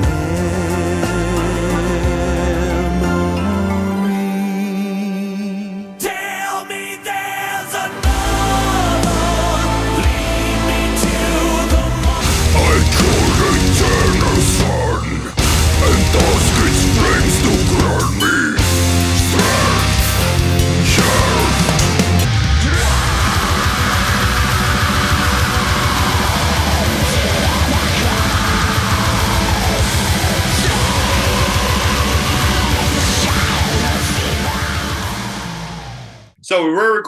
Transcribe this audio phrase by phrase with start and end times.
[0.00, 0.31] memory.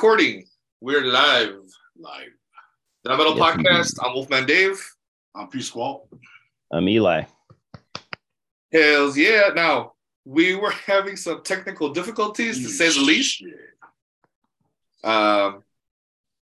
[0.05, 0.45] Recording.
[0.83, 1.63] We're live.
[1.97, 2.29] Live.
[3.05, 4.07] The Metal Yes, Podcast.
[4.07, 4.79] I'm Wolfman Dave.
[5.35, 6.11] I'm P Squall.
[6.71, 7.23] I'm Eli.
[8.71, 9.49] Hells yeah.
[9.55, 9.95] Now,
[10.27, 13.45] we were having some technical difficulties to say the least.
[15.03, 15.63] Um,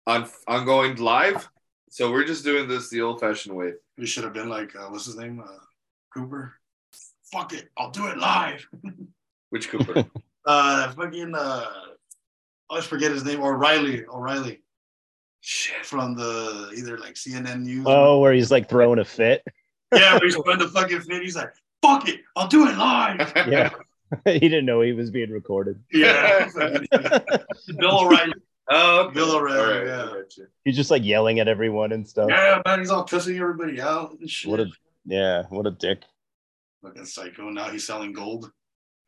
[0.08, 1.50] on ongoing live.
[1.90, 3.74] So we're just doing this the old fashioned way.
[3.98, 5.42] We should have been like, uh, what's his name?
[5.42, 5.60] Uh,
[6.14, 6.54] Cooper.
[7.34, 7.68] Fuck it.
[7.78, 8.66] I'll do it live.
[9.50, 10.06] Which Cooper?
[10.44, 11.91] Uh, fucking, uh, I
[12.72, 13.44] always forget his name.
[13.44, 14.06] O'Reilly.
[14.08, 14.62] O'Reilly.
[15.42, 15.86] Shit.
[15.86, 17.84] From the either like CNN News.
[17.86, 19.44] Oh, where he's like throwing a fit.
[19.94, 21.22] yeah, where he's putting the fucking fit.
[21.22, 22.22] He's like, fuck it.
[22.36, 23.34] I'll do it live.
[23.48, 23.70] Yeah.
[24.26, 25.82] he didn't know he was being recorded.
[25.90, 26.50] Yeah.
[27.78, 28.34] Bill O'Reilly.
[28.70, 29.14] Oh, okay.
[29.14, 30.44] Bill O'Reilly, All right, yeah.
[30.44, 30.48] I.
[30.66, 32.30] He's just like yelling at everyone and stuff.
[32.30, 32.80] Yeah, man.
[32.80, 34.52] He's all cussing everybody out and shit.
[34.52, 34.68] What a
[35.06, 36.04] yeah, what a dick.
[36.84, 37.50] fucking psycho.
[37.50, 38.52] Now he's selling gold.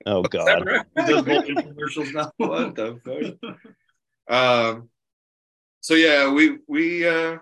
[0.05, 0.65] Oh Is god.
[0.65, 0.85] right?
[0.95, 2.31] He does gold commercials now.
[2.37, 3.55] what the fuck?
[4.27, 4.89] Um.
[5.81, 7.37] So yeah, we we uh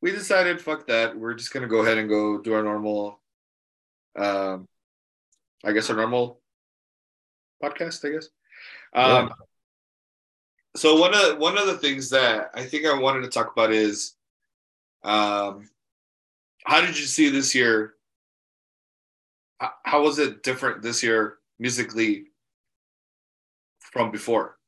[0.00, 1.16] we decided fuck that.
[1.16, 3.20] We're just gonna go ahead and go do our normal,
[4.16, 4.68] um,
[5.64, 6.40] I guess our normal
[7.62, 8.04] podcast.
[8.04, 8.28] I guess.
[8.92, 9.32] Um.
[10.74, 13.72] So one of one of the things that I think I wanted to talk about
[13.72, 14.14] is,
[15.04, 15.68] um,
[16.64, 17.94] how did you see this year?
[19.84, 22.26] How, was it different this year musically
[23.80, 24.58] from before?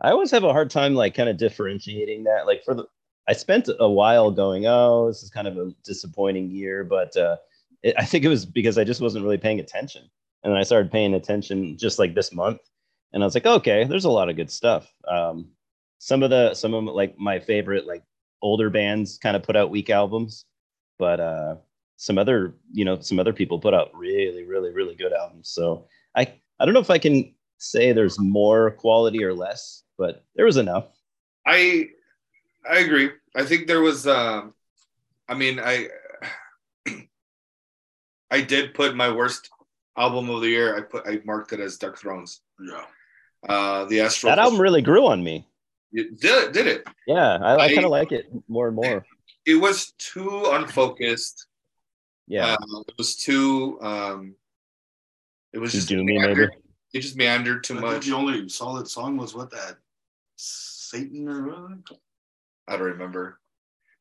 [0.00, 2.46] I always have a hard time like kind of differentiating that.
[2.46, 2.86] Like for the
[3.28, 7.36] I spent a while going, oh, this is kind of a disappointing year, but uh
[7.82, 10.02] it, I think it was because I just wasn't really paying attention.
[10.42, 12.60] And then I started paying attention just like this month.
[13.12, 14.92] And I was like, okay, there's a lot of good stuff.
[15.08, 15.50] Um
[15.98, 18.04] some of the some of like my favorite like
[18.40, 20.44] older bands kind of put out weak albums,
[20.98, 21.56] but uh
[22.00, 25.48] some other, you know, some other people put out really, really, really good albums.
[25.50, 25.86] So
[26.16, 30.46] I I don't know if I can say there's more quality or less, but there
[30.46, 30.86] was enough.
[31.44, 31.88] I
[32.70, 33.10] I agree.
[33.34, 34.54] I think there was um
[35.28, 35.88] I mean I
[38.30, 39.50] I did put my worst
[39.96, 40.76] album of the year.
[40.76, 42.40] I put I marked it as Dark Thrones.
[42.60, 42.84] Yeah.
[43.48, 45.46] Uh the Astral That album really grew on me.
[45.90, 46.86] You- did did it.
[47.08, 49.04] Yeah, I, I I- kind of like it more and more.
[49.46, 51.46] It was too unfocused.
[52.28, 54.34] Yeah, Uh, it was too um
[55.52, 56.36] it was Too just doomy, meandered.
[56.50, 56.62] maybe.
[56.94, 58.06] It just meandered too I much.
[58.06, 59.76] the only solid song was what that
[60.36, 61.98] Satan or what?
[62.66, 63.40] I don't remember.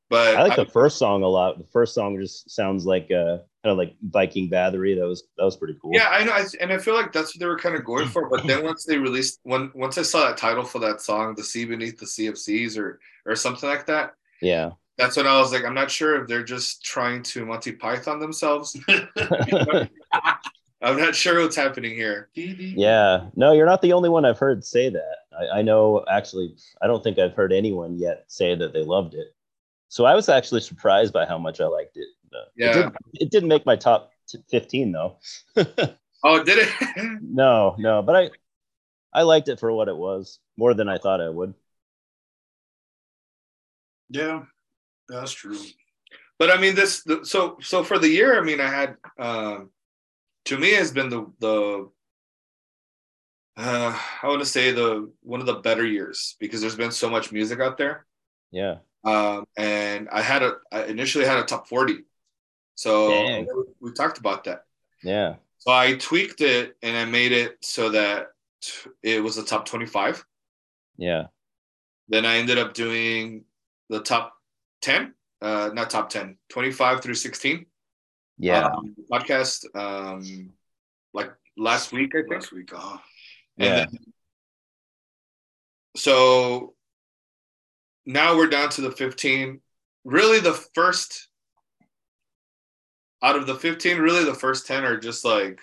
[0.09, 1.57] But I like I- the first song a lot.
[1.57, 4.95] The first song just sounds like uh, kind of like Viking Bathory.
[4.97, 5.91] That was that was pretty cool.
[5.93, 8.07] Yeah, I know, I, and I feel like that's what they were kind of going
[8.07, 8.29] for.
[8.29, 11.43] But then once they released, when once I saw that title for that song, "The
[11.43, 14.71] Sea Beneath the Sea of Seas" or or something like that, yeah.
[14.97, 18.19] That's when I was like, I'm not sure if they're just trying to Monty Python
[18.19, 18.77] themselves.
[20.81, 22.29] I'm not sure what's happening here.
[22.35, 25.15] Yeah, no, you're not the only one I've heard say that.
[25.37, 29.13] I, I know actually, I don't think I've heard anyone yet say that they loved
[29.13, 29.35] it.
[29.89, 32.07] So I was actually surprised by how much I liked it.
[32.55, 32.69] Yeah.
[32.69, 35.17] it, did, it didn't make my top t- 15 though.
[36.23, 37.21] Oh, did it?
[37.21, 38.29] no, no, but I,
[39.13, 41.53] I liked it for what it was more than I thought I would.
[44.09, 44.45] Yeah,
[45.09, 45.57] that's true.
[46.39, 47.03] but I mean, this.
[47.03, 49.69] The, so so for the year, I mean, I had um,
[50.45, 51.89] to me has been the the.
[53.59, 57.09] Uh, I want to say the one of the better years because there's been so
[57.09, 58.05] much music out there.
[58.51, 58.77] Yeah.
[59.03, 62.03] um, and I had a I initially had a top 40.
[62.75, 63.47] So Dang.
[63.81, 64.65] we talked about that.
[65.03, 65.35] Yeah.
[65.57, 68.27] So I tweaked it and I made it so that
[69.01, 70.23] it was a top 25.
[70.97, 71.27] Yeah.
[72.07, 73.45] Then I ended up doing
[73.89, 74.36] the top
[74.87, 77.65] 10, uh, not top 10, 25 through 16.
[78.39, 78.67] Yeah.
[78.67, 80.53] Um, podcast um,
[81.13, 82.33] like last week, I think.
[82.33, 82.99] Last week, And
[83.57, 83.75] Yeah.
[83.85, 84.13] then-
[85.97, 86.75] so
[88.05, 89.61] now we're down to the 15.
[90.05, 91.27] Really, the first
[93.21, 95.59] out of the 15, really the first 10 are just like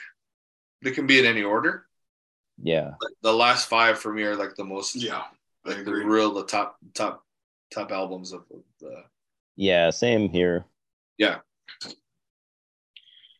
[0.82, 1.86] they can be in any order.
[2.62, 2.94] Yeah.
[3.00, 5.22] But the last five for me are like the most, yeah,
[5.64, 7.24] like the real, the top, top,
[7.72, 8.44] top albums of
[8.80, 9.04] the.
[9.56, 9.90] Yeah.
[9.90, 10.64] Same here.
[11.18, 11.38] Yeah.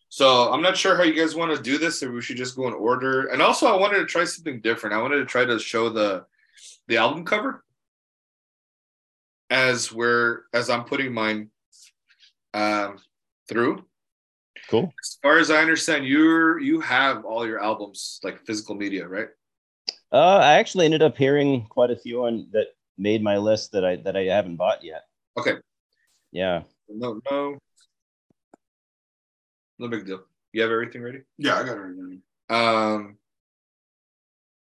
[0.09, 2.55] So I'm not sure how you guys want to do this, or we should just
[2.55, 3.27] go in order.
[3.27, 4.95] And also, I wanted to try something different.
[4.95, 6.25] I wanted to try to show the
[6.87, 7.65] the album cover
[9.51, 11.51] as we're as I'm putting mine
[12.53, 12.99] um,
[13.49, 13.85] through.
[14.71, 14.93] Cool.
[15.03, 19.29] As far as I understand, you're you have all your albums like physical media, right?
[20.13, 23.85] Uh, I actually ended up hearing quite a few on that made my list that
[23.85, 25.03] I that I haven't bought yet.
[25.37, 25.55] Okay.
[26.35, 26.63] Yeah.
[26.89, 27.59] No, no,
[29.79, 30.25] no big deal.
[30.53, 31.21] You have everything ready?
[31.39, 31.81] Yeah, I got it.
[31.81, 32.19] Right
[32.51, 33.17] Um.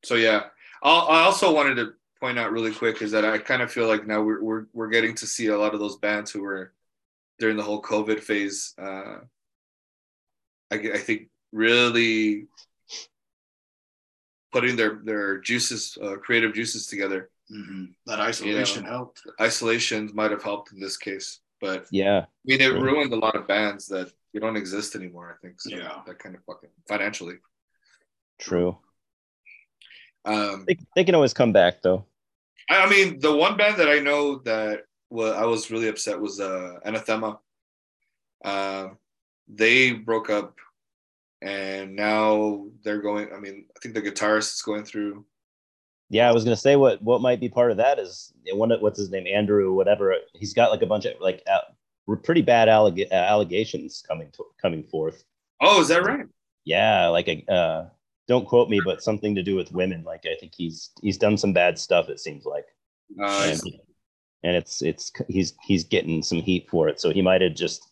[0.04, 0.44] So yeah,
[0.82, 3.88] I'll, I also wanted to point out really quick is that I kind of feel
[3.88, 6.72] like now we're we're we're getting to see a lot of those bands who were
[7.40, 8.74] during the whole COVID phase.
[8.80, 9.18] Uh,
[10.70, 12.46] I I think really
[14.52, 17.30] putting their their juices, uh, creative juices together.
[17.50, 19.22] hmm That isolation helped.
[19.40, 22.20] Isolations might have helped in this case, but Yeah.
[22.20, 22.82] I mean, it Right.
[22.82, 25.34] ruined a lot of bands that you don't exist anymore.
[25.34, 25.70] I think so.
[25.70, 26.02] Yeah.
[26.06, 27.36] that kind of fucking financially.
[28.38, 28.78] True.
[30.24, 32.04] Um, They, they can always come back though.
[32.70, 36.20] I I mean, the one band that I know that wa I was really upset
[36.20, 37.40] was uh, Anathema.
[38.44, 38.98] Um,
[39.48, 40.58] they broke up,
[41.40, 43.32] and now they're going.
[43.32, 45.24] I mean, I think the guitarist is going through.
[46.10, 48.98] Yeah, I was gonna say what what might be part of that is one what's
[48.98, 51.60] his name Andrew whatever he's got like a bunch of like uh,
[52.22, 55.24] pretty bad alleg- uh, allegations coming to, coming forth.
[55.60, 56.26] Oh, is that right?
[56.64, 57.88] Yeah, like a uh,
[58.26, 60.02] don't quote me, but something to do with women.
[60.04, 62.08] Like I think he's he's done some bad stuff.
[62.08, 62.66] It seems like,
[63.22, 63.60] Uh, and,
[64.44, 67.00] and it's it's he's he's getting some heat for it.
[67.00, 67.86] So he might have just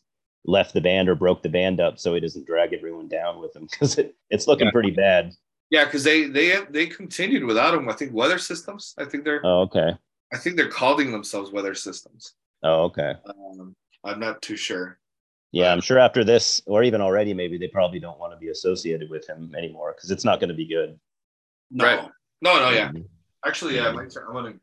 [0.46, 3.54] left the band or broke the band up so he doesn't drag everyone down with
[3.56, 4.72] him because it, it's looking Yeah.
[4.72, 5.32] pretty bad.
[5.70, 7.88] Yeah, because they they they continued without him.
[7.88, 8.94] I think Weather Systems.
[8.98, 9.96] I think they're Oh, okay.
[10.32, 12.34] I think they're calling themselves Weather Systems.
[12.62, 13.14] Oh, okay.
[13.26, 13.74] Um,
[14.04, 14.98] I'm not too sure.
[15.52, 18.48] Yeah, I'm sure after this, or even already, maybe they probably don't want to be
[18.48, 20.98] associated with him anymore because it's not going to be good.
[21.70, 21.84] No.
[21.84, 22.08] Right.
[22.42, 22.90] No, no, yeah.
[22.90, 23.06] Mhm.
[23.44, 23.90] Actually, yeah.
[23.92, 24.24] My turn.
[24.28, 24.54] I'm gonna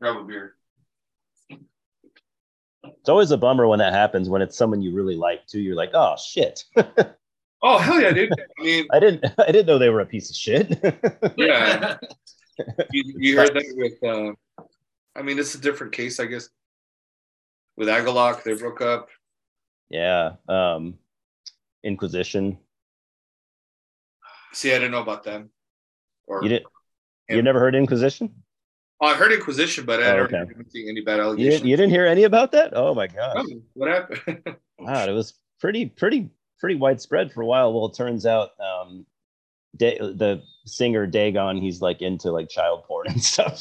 [0.00, 0.54] grab a beer.
[2.84, 5.60] It's always a bummer when that happens when it's someone you really like too.
[5.60, 6.64] You're like, oh shit,
[7.66, 8.30] Oh hell yeah, dude!
[8.32, 10.78] I mean, I didn't, I didn't know they were a piece of shit.
[11.36, 11.96] yeah.
[12.92, 13.94] you, you heard that with.
[14.04, 14.32] Uh,
[15.16, 16.48] I mean, it's a different case, I guess.
[17.76, 19.08] With Agalloch, they broke up.
[19.88, 20.32] yeah.
[20.48, 20.98] Um,
[21.82, 22.58] Inquisition.
[24.52, 25.50] See, I didn't know about them.
[26.26, 26.66] Or You didn't.
[27.28, 27.36] Yeah.
[27.36, 28.32] You never heard Inquisition?
[29.00, 30.36] Oh, I heard Inquisition, but I Oh, never okay.
[30.38, 31.54] heard anything, any bad You allegations.
[31.56, 32.72] didn't, you didn't hear any about that?
[32.76, 33.36] Oh my god!
[33.38, 34.56] Oh, what happened?
[34.78, 36.30] Wow, it was pretty, pretty,
[36.64, 37.74] pretty widespread for a while.
[37.74, 39.04] Well, it turns out um,
[39.76, 43.60] Da- the singer Dagon, he's like into like child porn and stuff.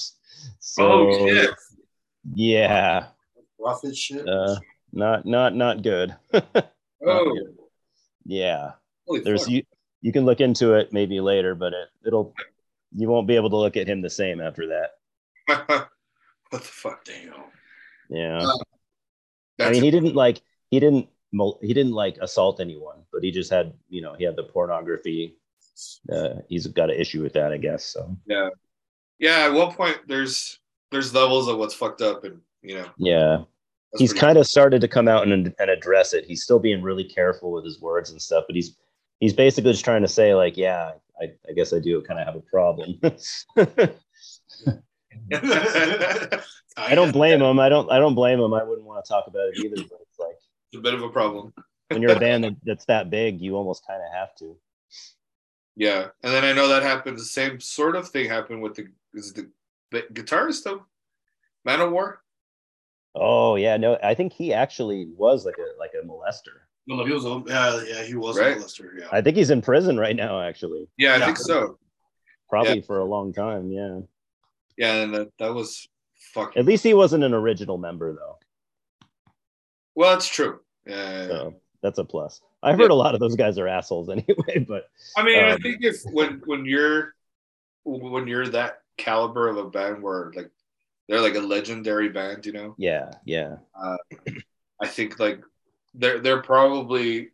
[0.60, 1.50] So oh shit!
[2.34, 3.08] yeah,
[3.60, 4.26] Rough shit.
[4.28, 4.56] uh,
[4.94, 6.16] not not not good.
[7.06, 7.38] Oh,
[8.24, 8.72] yeah,
[9.06, 9.50] holy there's fuck.
[9.50, 9.64] you.
[10.00, 12.34] You can look into it maybe later, but it it'll
[12.96, 14.92] you won't be able to look at him the same after that.
[15.68, 15.90] what
[16.52, 17.04] the fuck?
[17.04, 17.34] Damn.
[18.10, 18.56] Yeah, Uh, I
[19.58, 20.42] That's mean he didn't like
[20.72, 21.13] he didn't mol-
[21.62, 25.36] he didn't like assault anyone, but he just had you know he had the pornography.
[26.12, 27.86] Uh, he's got an issue with that, I guess.
[27.86, 28.50] So yeah,
[29.20, 29.46] yeah.
[29.46, 30.60] At one point, there's
[30.92, 33.44] there's levels of what's fucked up, and you know, yeah,
[33.98, 36.26] he's kind of started to come out and, and address it.
[36.26, 38.76] He's still being really careful with his words and stuff, but he's
[39.20, 42.26] he's basically just trying to say like, yeah, I, I guess I do kind of
[42.26, 43.00] have a problem.
[46.78, 47.60] I don't blame him.
[47.60, 48.54] I don't I don't blame him.
[48.54, 49.84] I wouldn't want to talk about it either.
[49.90, 50.03] But
[50.74, 51.54] it's a bit of a problem.
[51.90, 54.58] when you're a band that's that big, you almost kind of have to.
[55.76, 57.18] Yeah, and then I know that happened.
[57.18, 59.50] The same sort of thing happened with the is the,
[59.92, 60.82] the guitarist of
[61.68, 62.18] Manowar.
[63.16, 66.62] Oh yeah, no, I think he actually was like a like a molester.
[66.86, 68.58] No, he was a, yeah, yeah, he was Right.
[68.58, 68.90] a molester.
[69.00, 69.08] Yeah.
[69.12, 70.42] I think he's in prison right now.
[70.42, 71.26] Actually, Yeah, I Yeah.
[71.28, 71.78] think so.
[72.50, 72.86] probably Yeah.
[72.86, 73.72] for a long time.
[73.72, 74.00] Yeah.
[74.78, 75.88] Yeah, and that, that was
[76.34, 76.60] fucking.
[76.60, 78.38] At least he wasn't an original member though.
[79.96, 80.60] Well, it's true.
[80.86, 81.28] Yeah.
[81.28, 82.42] So that's a plus.
[82.62, 84.86] I've heard a lot of those guys are assholes anyway, but
[85.18, 87.14] I mean, I Um, think if when when you're
[87.84, 90.50] when you're that caliber of a band where like
[91.10, 93.58] they're like a legendary band, you know, yeah, yeah.
[94.82, 95.42] I think like
[95.94, 97.30] they're they're probably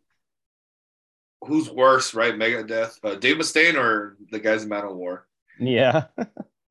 [1.42, 2.34] who's worse, right?
[2.34, 5.26] Megadeth, uh, Dave Mustaine, or the guys in Metal War,
[5.58, 6.04] Yeah,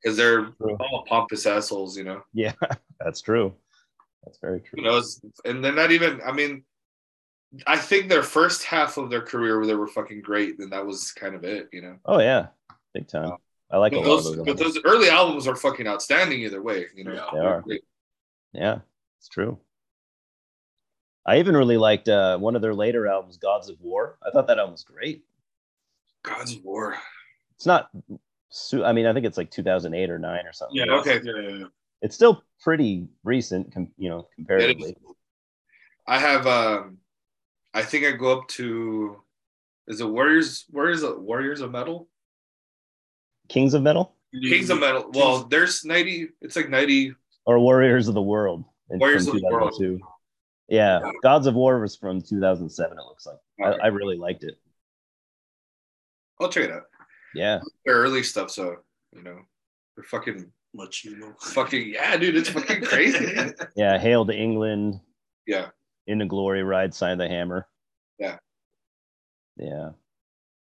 [0.04, 0.78] because they're True.
[0.80, 2.22] all pompous assholes, you know.
[2.34, 2.54] yeah,
[3.00, 3.54] that's true.
[4.24, 4.78] That's very true.
[4.78, 5.02] You know,
[5.46, 6.22] and they're not even.
[6.22, 6.64] I mean,
[7.66, 10.86] I think their first half of their career where they were fucking great, and that
[10.86, 11.98] was kind of it, you know.
[12.06, 12.48] Oh yeah,
[12.94, 13.34] big time.
[13.72, 14.46] I like a But lot of those, those.
[14.46, 17.14] but those early albums are fucking outstanding either way, you know.
[17.14, 17.30] Yeah.
[17.34, 17.62] They are.
[17.62, 17.84] Great.
[18.54, 18.80] Yeah,
[19.20, 19.60] it's true.
[21.26, 24.18] I even really liked uh, one of their later albums, Gods of War.
[24.26, 25.24] I thought that album was great.
[26.24, 26.98] Gods of War.
[27.56, 27.90] It's not,
[28.50, 30.78] su- I mean, I think it's like 2008 or nine or something.
[30.78, 30.92] Yeah.
[30.96, 31.20] Okay.
[31.24, 31.66] Yeah, yeah, yeah.
[32.02, 34.96] It's still pretty recent, com- you know, comparatively.
[36.08, 36.98] I have um
[37.74, 39.22] I think I go up to
[39.88, 42.08] is it Warriors Warriors Warriors of Metal?
[43.48, 45.10] Kings of Metal Kings of Metal.
[45.14, 47.14] Well, there's 90 it's like 90
[47.46, 48.64] or Warriors of the World.
[48.90, 49.74] Warriors of the World.
[49.78, 50.00] 2002.
[50.68, 52.96] Yeah, Gods of War was from 2007.
[52.98, 53.38] It looks like.
[53.60, 54.54] I, I really liked it.
[56.40, 56.84] I'll check it out.
[57.34, 58.78] Yeah, Their early stuff, so
[59.14, 59.40] you know,
[59.96, 61.34] they're fucking Much you know.
[61.42, 63.52] fucking yeah, dude, it's fucking crazy.
[63.76, 63.98] yeah.
[63.98, 65.00] Hail to England.
[65.48, 65.68] yeah.
[66.10, 67.68] Into Glory, Ride, Sign the Hammer.
[68.18, 68.38] Yeah.
[69.58, 69.92] Yeah,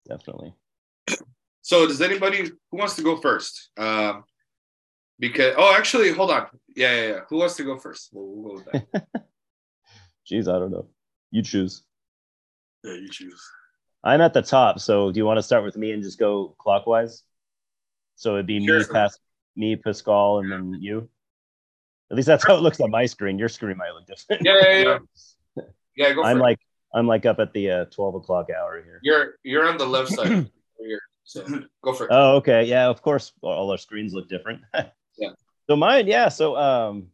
[0.06, 0.54] definitely.
[1.62, 3.70] So does anybody who wants to go first?
[3.78, 4.24] Um
[5.18, 6.48] because oh actually hold on.
[6.76, 7.20] Yeah, yeah, yeah.
[7.30, 8.10] Who wants to go first?
[8.12, 9.06] We'll, we'll go with that.
[10.30, 10.86] Jeez, I don't know.
[11.30, 11.82] You choose.
[12.84, 13.42] Yeah, you choose.
[14.04, 16.54] I'm at the top, so do you want to start with me and just go
[16.58, 17.22] clockwise?
[18.16, 18.84] So it'd be me, Sure.
[18.84, 19.18] Pas-
[19.56, 21.08] me, Pascal, and then you.
[22.12, 23.38] At least that's how it looks on my screen.
[23.38, 24.42] Your screen might look different.
[24.44, 24.98] Yeah, yeah,
[25.56, 25.62] yeah.
[25.96, 26.40] Yeah, go for I'm it.
[26.40, 26.58] like
[26.94, 28.98] I'm like up at the uh, 12 o'clock hour here.
[29.02, 30.50] you're you're on the left side.
[30.78, 31.00] here.
[31.24, 31.46] So
[31.82, 32.10] go for it.
[32.12, 32.64] Oh, okay.
[32.64, 33.32] Yeah, of course.
[33.42, 34.60] All our screens look different.
[35.18, 35.28] Yeah.
[35.68, 36.28] So mine, yeah.
[36.30, 37.08] So um,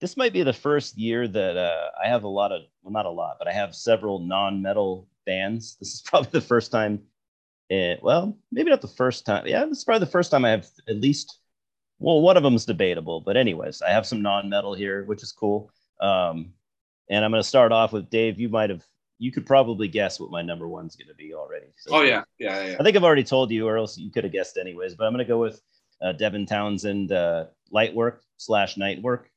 [0.00, 3.06] this might be the first year that uh, I have a lot of, well, not
[3.06, 5.76] a lot, but I have several non-metal bands.
[5.76, 7.02] This is probably the first time.
[7.70, 9.46] It, well, maybe not the first time.
[9.46, 11.38] Yeah, this is probably the first time I have at least.
[11.98, 15.70] Well, one of them's debatable, but anyways, I have some non-metal here, which is cool.
[16.00, 16.52] Um,
[17.08, 18.40] and I'm going to start off with Dave.
[18.40, 18.84] You might have,
[19.18, 21.66] you could probably guess what my number one's going to be already.
[21.76, 22.76] So Oh yeah, yeah, yeah.
[22.78, 24.94] I think I've already told you, or else you could have guessed anyways.
[24.94, 25.62] But I'm gonna go with
[26.02, 29.30] uh, Devin Townsend, uh, light work slash night work.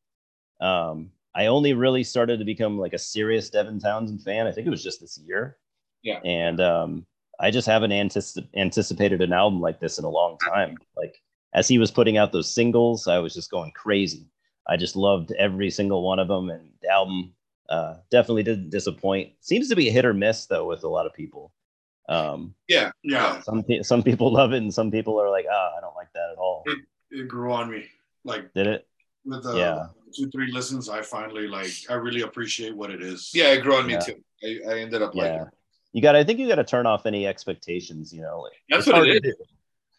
[0.60, 4.48] Um, I only really started to become like a serious Devin Townsend fan.
[4.48, 5.58] I think it was just this year.
[6.02, 6.20] Yeah.
[6.26, 7.06] And um,
[7.40, 10.78] I just haven't antici- anticipated an album like this in a long time.
[10.96, 11.22] Like
[11.54, 14.28] as he was putting out those singles, I was just going crazy.
[14.68, 17.34] I just loved every single one of them, and the album
[17.70, 19.34] uh, definitely didn't disappoint.
[19.42, 21.52] Seems to be a hit or miss though with a lot of people.
[22.10, 25.72] Um, yeah, Yeah, some pe- some people love it and some people are like ah
[25.78, 26.64] i don't like that at all
[27.12, 27.84] it grew on me.
[28.24, 28.88] Like did it
[29.26, 29.88] with the Yeah.
[30.16, 31.70] two, three listens, I finally like.
[31.90, 33.32] I really appreciate what it is.
[33.34, 33.52] yeah.
[33.52, 34.00] It grew on me Yeah.
[34.00, 34.24] too.
[34.42, 35.42] I, I ended up yeah liking.
[35.42, 35.54] it.
[35.92, 38.86] you got i think you got to turn off any expectations you know like That's
[38.88, 39.36] what hard it to is.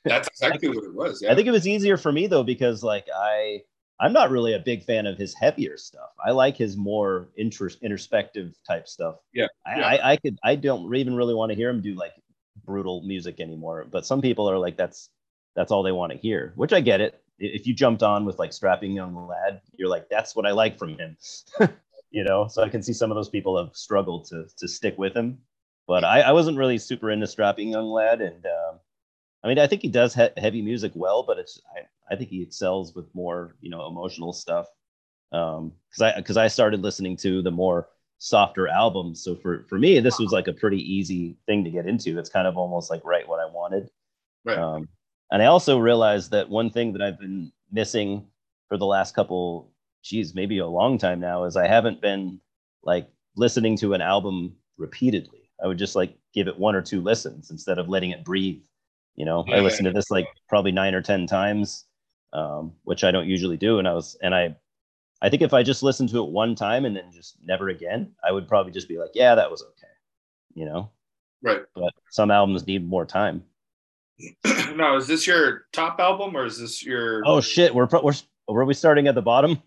[0.04, 1.20] That's exactly what it was.
[1.22, 1.32] Yeah.
[1.32, 3.60] i think it was easier for me though because like i
[4.00, 7.80] i'm not really a big fan of his heavier stuff i like his more intros
[7.82, 9.46] introspective type stuff Yeah.
[9.66, 9.86] I, Yeah.
[9.86, 12.12] I i could i don't even really want to hear him do like
[12.64, 15.10] brutal music anymore but some people are like that's
[15.56, 18.38] that's all they want to hear which i get it if you jumped on with
[18.38, 21.16] like strapping young lad you're like that's what i like from him
[22.10, 24.96] you know so i can see some of those people have struggled to to stick
[24.98, 25.38] with him
[25.86, 28.78] but i, I wasn't really super into strapping young lad and um,
[29.44, 32.30] i mean i think he does he- heavy music well but it's I, I think
[32.30, 34.66] he excels with more you know emotional stuff
[35.32, 39.78] um because i because i started listening to the more softer albums so for for
[39.78, 42.90] me this was like a pretty easy thing to get into it's kind of almost
[42.90, 43.88] like right what i wanted
[44.44, 44.58] Right.
[44.58, 44.88] um,
[45.30, 48.26] and I also realized that one thing that I've been missing
[48.68, 52.40] for the last couple, geez, maybe a long time now, is I haven't been
[52.82, 55.50] like listening to an album repeatedly.
[55.62, 58.62] I would just like give it one or two listens instead of letting it breathe.
[59.18, 61.86] You know, I listened to this like probably nine or ten times,
[62.32, 63.80] um, which I don't usually do.
[63.80, 64.54] And I was, and I,
[65.20, 68.12] I think if I just listened to it one time and then just never again,
[68.24, 69.92] I would probably just be like, yeah, that was okay.
[70.54, 70.90] You know,
[71.42, 71.62] right.
[71.74, 73.42] but some albums need more time.
[74.76, 77.22] now, is this your top album or is this your?
[77.26, 78.14] Oh shit, we're pro- we're
[78.46, 79.60] were we starting at the bottom?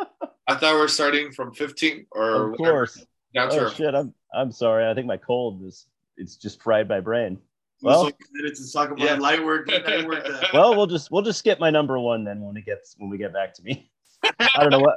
[0.00, 3.06] I thought we are starting from 15 or of course.
[3.32, 4.90] That's Oh shit, I'm I'm sorry.
[4.90, 5.86] I think my cold is
[6.16, 7.38] it's just fried my brain.
[7.82, 9.14] We're Well- so excited to talk about Yeah.
[9.18, 10.24] light work, night work.
[10.26, 13.08] that- Well, we'll just we'll just skip my number one then when it gets when
[13.10, 13.90] we get back to me.
[14.40, 14.96] I don't know what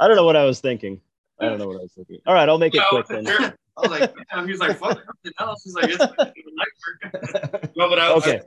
[0.00, 1.00] I don't know what I was thinking.
[1.40, 2.18] I don't know what I was thinking.
[2.26, 3.24] All right, I'll make it No, quick then.
[3.24, 5.62] you're- I was like, damn, he was like, fuck something else.
[5.62, 7.22] He's like, it's light
[7.54, 7.70] work.
[7.76, 8.40] no, but I, Okay.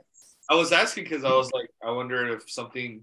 [0.50, 3.02] I, I was asking because I was like, I wonder if something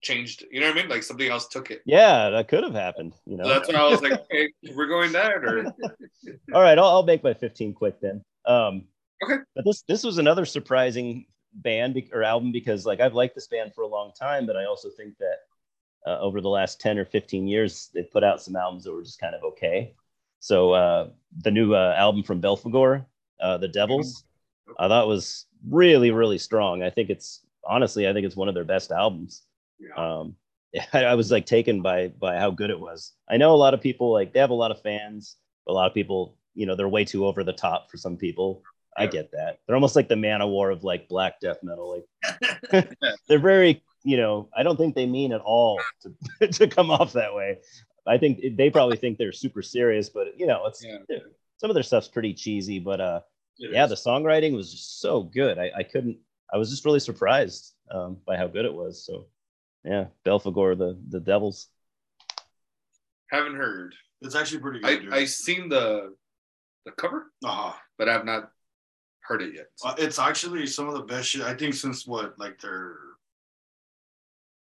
[0.00, 0.44] changed.
[0.50, 0.88] You know what I mean?
[0.90, 1.82] Like something else took it.
[1.86, 3.12] Yeah, that could have happened.
[3.26, 3.44] You know.
[3.44, 5.66] So that's why I was like, okay, we're going that or
[6.52, 8.24] All right, I'll, I'll make my 15 quick then.
[8.44, 8.86] Um,
[9.22, 9.38] Okay.
[9.54, 13.74] But this this was another surprising band or album because like I've liked this band
[13.74, 17.04] for a long time, but I also think that uh, over the last 10 or
[17.04, 19.94] 15 years they've put out some albums that were just kind of okay.
[20.40, 23.06] So uh, the new uh, album from Belphegor,
[23.40, 24.24] uh, The Devils,
[24.78, 26.82] I thought was really really strong.
[26.82, 29.42] I think it's honestly I think it's one of their best albums.
[29.78, 29.94] Yeah.
[29.94, 30.36] Um,
[30.92, 33.12] I, I was like taken by by how good it was.
[33.28, 35.36] I know a lot of people like they have a lot of fans.
[35.68, 38.64] A lot of people, you know, they're way too over the top for some people.
[38.96, 39.58] I get that.
[39.66, 42.02] They're almost like the Manowar of like black death metal.
[42.70, 42.88] Like
[43.28, 45.80] they're very, you know, I don't think they mean at all
[46.40, 47.58] to, to come off that way.
[48.06, 50.98] I think they probably think they're super serious, but you know, it's Yeah.
[51.56, 53.20] some of their stuff's pretty cheesy, but uh
[53.58, 53.90] It yeah, is.
[53.90, 55.58] the songwriting was just so good.
[55.58, 56.18] I, I couldn't
[56.52, 59.04] I was just really surprised um, by how good it was.
[59.06, 59.26] So
[59.84, 61.68] yeah, Belphegor, the the Devils.
[63.30, 63.94] haven't heard.
[64.20, 65.12] It's actually pretty good.
[65.12, 65.18] I.
[65.18, 66.14] I seen the
[66.84, 67.72] the cover, uh-huh.
[67.98, 68.50] but I have not
[69.32, 69.66] heard it yet.
[69.98, 72.96] It's actually some of the best shit I think since what like their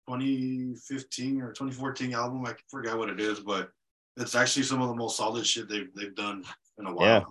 [0.07, 2.45] 2015 or 2014 album.
[2.45, 3.71] I forgot what it is, but
[4.17, 6.43] it's actually some of the most solid shit they've they've done
[6.77, 7.05] in a while.
[7.05, 7.23] Yeah.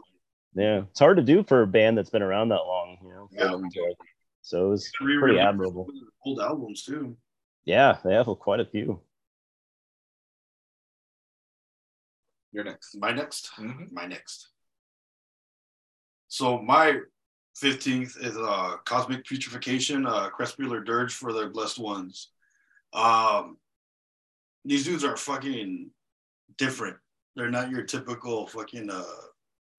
[0.54, 3.28] Yeah, it's hard to do for a band that's been around that long, you know.
[3.30, 3.92] Yeah.
[4.42, 5.86] So it was pretty re- admirable.
[6.24, 7.16] Old albums too.
[7.64, 9.00] Yeah, they have quite a few.
[12.50, 12.96] You're next.
[12.98, 13.50] My next.
[13.56, 13.92] Mhm.
[13.92, 14.48] My next.
[16.28, 17.00] So my
[17.62, 22.30] 15th is uh Cosmic Putrefaction, uh Crepuscular Dirge for the Blessed Ones.
[22.92, 23.56] Um
[24.64, 25.90] these dudes are fucking
[26.56, 26.96] different.
[27.36, 29.04] They're not your typical fucking uh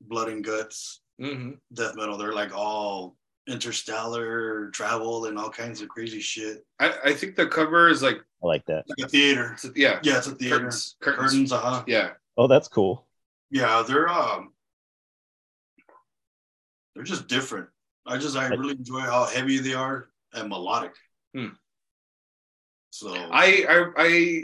[0.02, 2.18] blood and guts hmm death metal.
[2.18, 3.16] They're like all
[3.48, 6.66] interstellar travel and all kinds of crazy shit.
[6.80, 8.86] I, I think the cover is like, I like that.
[8.88, 9.52] Like a theater.
[9.54, 10.56] it's a- yeah, Yeah, it's a theater.
[10.60, 11.32] curtains, curtains.
[11.32, 11.84] Curtains, uh-huh.
[11.88, 13.06] Yeah, Oh, that's cool.
[13.52, 14.54] Yeah, they're um
[17.00, 17.70] they're just different.
[18.06, 20.92] I just I I- really enjoy how heavy they are and melodic.
[21.34, 21.56] Hmm.
[22.90, 24.44] So I I I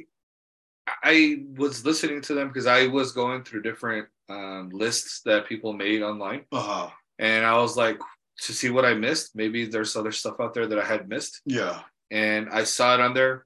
[1.03, 5.74] I was listening to them because I was going through different um, lists that people
[5.74, 8.00] made online, uh and I was like
[8.43, 9.35] to see what I missed.
[9.35, 11.81] Maybe there's other stuff out there that I had missed, yeah.
[12.09, 13.45] and I saw it on there.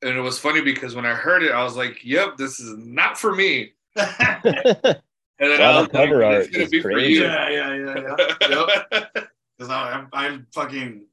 [0.00, 2.78] And it was funny because when I heard it, I was like, "Yep, this is
[2.78, 3.72] not for me."
[5.40, 7.20] And then Wow, I the was cover like, art "It's is be crazy.
[7.22, 8.36] yeah, yeah, yeah, yeah.
[8.48, 9.28] yep.
[9.56, 11.04] Because I'm I'm fucking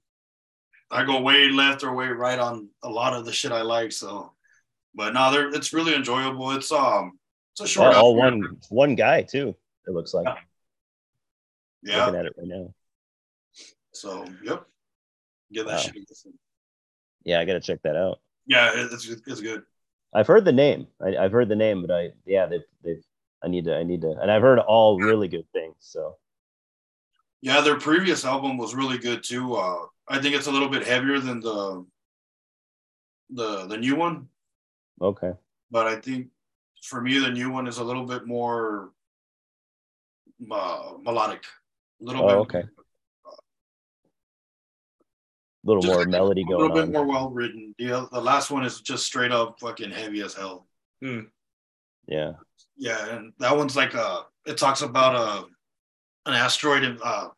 [0.91, 3.91] I go way left or way right on a lot of the shit I like.
[3.91, 4.31] So,
[4.95, 6.51] but no, they're it's really enjoyable.
[6.51, 7.19] It's um
[7.53, 9.55] it's a short all, all one one guy too.
[9.87, 10.27] It looks like.
[11.83, 12.05] yeah.
[12.05, 12.73] Looking at it right now.
[13.93, 14.65] So yep,
[15.53, 15.77] give that Wow.
[15.77, 15.95] shit.
[17.23, 18.19] Yeah, I gotta check that out.
[18.47, 19.63] Yeah, it- it's it's good.
[20.13, 20.87] I've heard the name.
[21.01, 23.03] I, I've heard the name, but I yeah, they've they've
[23.43, 25.75] I need to I need to and I've heard all really good things.
[25.79, 26.17] So
[27.41, 29.55] Yeah, their previous album was really good too.
[29.55, 31.85] Uh, I think it's a little bit heavier than the
[33.29, 34.29] the the new one,
[35.01, 35.33] okay.
[35.71, 36.27] but I think
[36.83, 38.91] for me the new one is a little bit more
[40.51, 41.43] uh, melodic.
[42.01, 42.63] A little Oh, bit, okay.
[45.63, 46.91] A little Just more like melody a little going bit on.
[46.91, 47.73] more well written.
[47.79, 50.67] The the last one is just straight up fucking heavy as hell.
[52.07, 52.33] Yeah.
[52.77, 55.43] Yeah, and that one's like uh it talks about uh
[56.25, 57.29] an asteroid and uh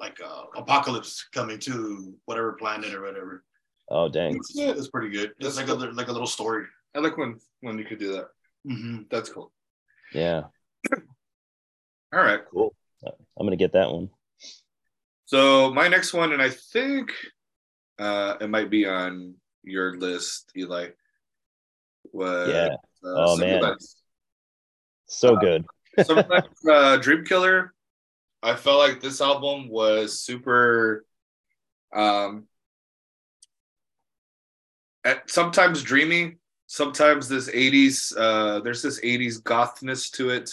[0.00, 3.44] like uh apocalypse coming to whatever planet or whatever.
[3.90, 4.36] Oh dang.
[4.36, 5.32] It's, it's pretty good.
[5.38, 6.66] It's like a like a little story.
[6.94, 8.28] I like when when you could do that.
[8.66, 9.02] Mm-hmm.
[9.10, 9.52] That's cool.
[10.12, 10.44] Yeah.
[12.12, 12.40] All right.
[12.50, 12.74] Cool.
[13.04, 14.10] I'm gonna get that one.
[15.26, 17.12] So my next one, and I think
[17.98, 20.88] uh, it might be on your list, Eli.
[22.12, 22.68] Was, Yeah.
[23.04, 23.60] Uh, Oh, man.
[23.60, 23.97] Sometimes-
[25.08, 25.64] So Uh, good.
[26.04, 27.74] sometimes uh, Dream Killer.
[28.42, 31.04] I felt like this album was super.
[31.92, 32.46] Um,
[35.04, 38.14] at sometimes dreamy, sometimes this '80s.
[38.16, 40.52] Uh, there's this '80s gothness to it.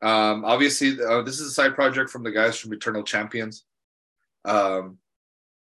[0.00, 3.64] Um, obviously, uh, this is a side project from the guys from Eternal Champions.
[4.44, 4.98] Um,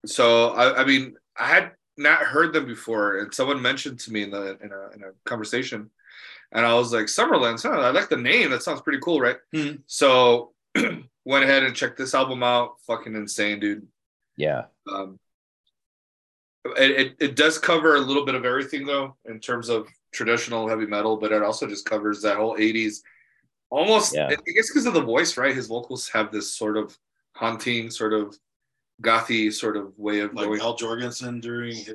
[0.04, 4.22] so I, I mean, I had not heard them before, and someone mentioned to me
[4.22, 5.90] in the in a in a conversation,
[6.52, 7.80] and I was like, Summerlands, huh?
[7.80, 8.50] I like the name.
[8.50, 9.36] That sounds pretty cool, right?
[9.54, 9.76] Hmm.
[9.86, 10.52] So
[11.24, 12.74] went ahead and checked this album out.
[12.86, 13.86] Fucking insane, dude.
[14.36, 14.64] Yeah.
[14.90, 15.18] Um,
[16.76, 20.68] it, it, it does cover a little bit of everything though, in terms of traditional
[20.68, 22.98] heavy metal, but it also just covers that whole 80s.
[23.70, 24.26] Almost, Yeah.
[24.28, 25.54] I guess because of the voice, right?
[25.56, 26.96] His vocals have this sort of
[27.34, 28.36] haunting, sort of
[29.02, 30.60] gothy sort of way of Like going.
[30.60, 31.94] Al Jourgensen during his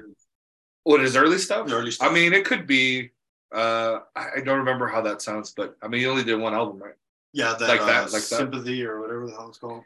[0.84, 1.68] What his early stuff?
[1.68, 2.10] The early stuff.
[2.10, 3.12] I mean, it could be.
[3.54, 6.54] Uh, I I don't remember how that sounds, but I mean, he only did one
[6.54, 6.94] album, right?
[7.34, 8.22] yeah that, Like uh, that, like that.
[8.22, 9.84] sympathy or whatever the hell it's called.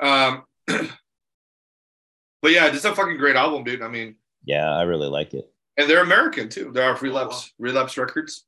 [0.00, 3.82] Um, but yeah, it's a fucking great album, dude.
[3.82, 5.50] I mean, Yeah, I really like it.
[5.76, 6.70] and they're American too.
[6.72, 8.44] They're off Relapse Relapse Records.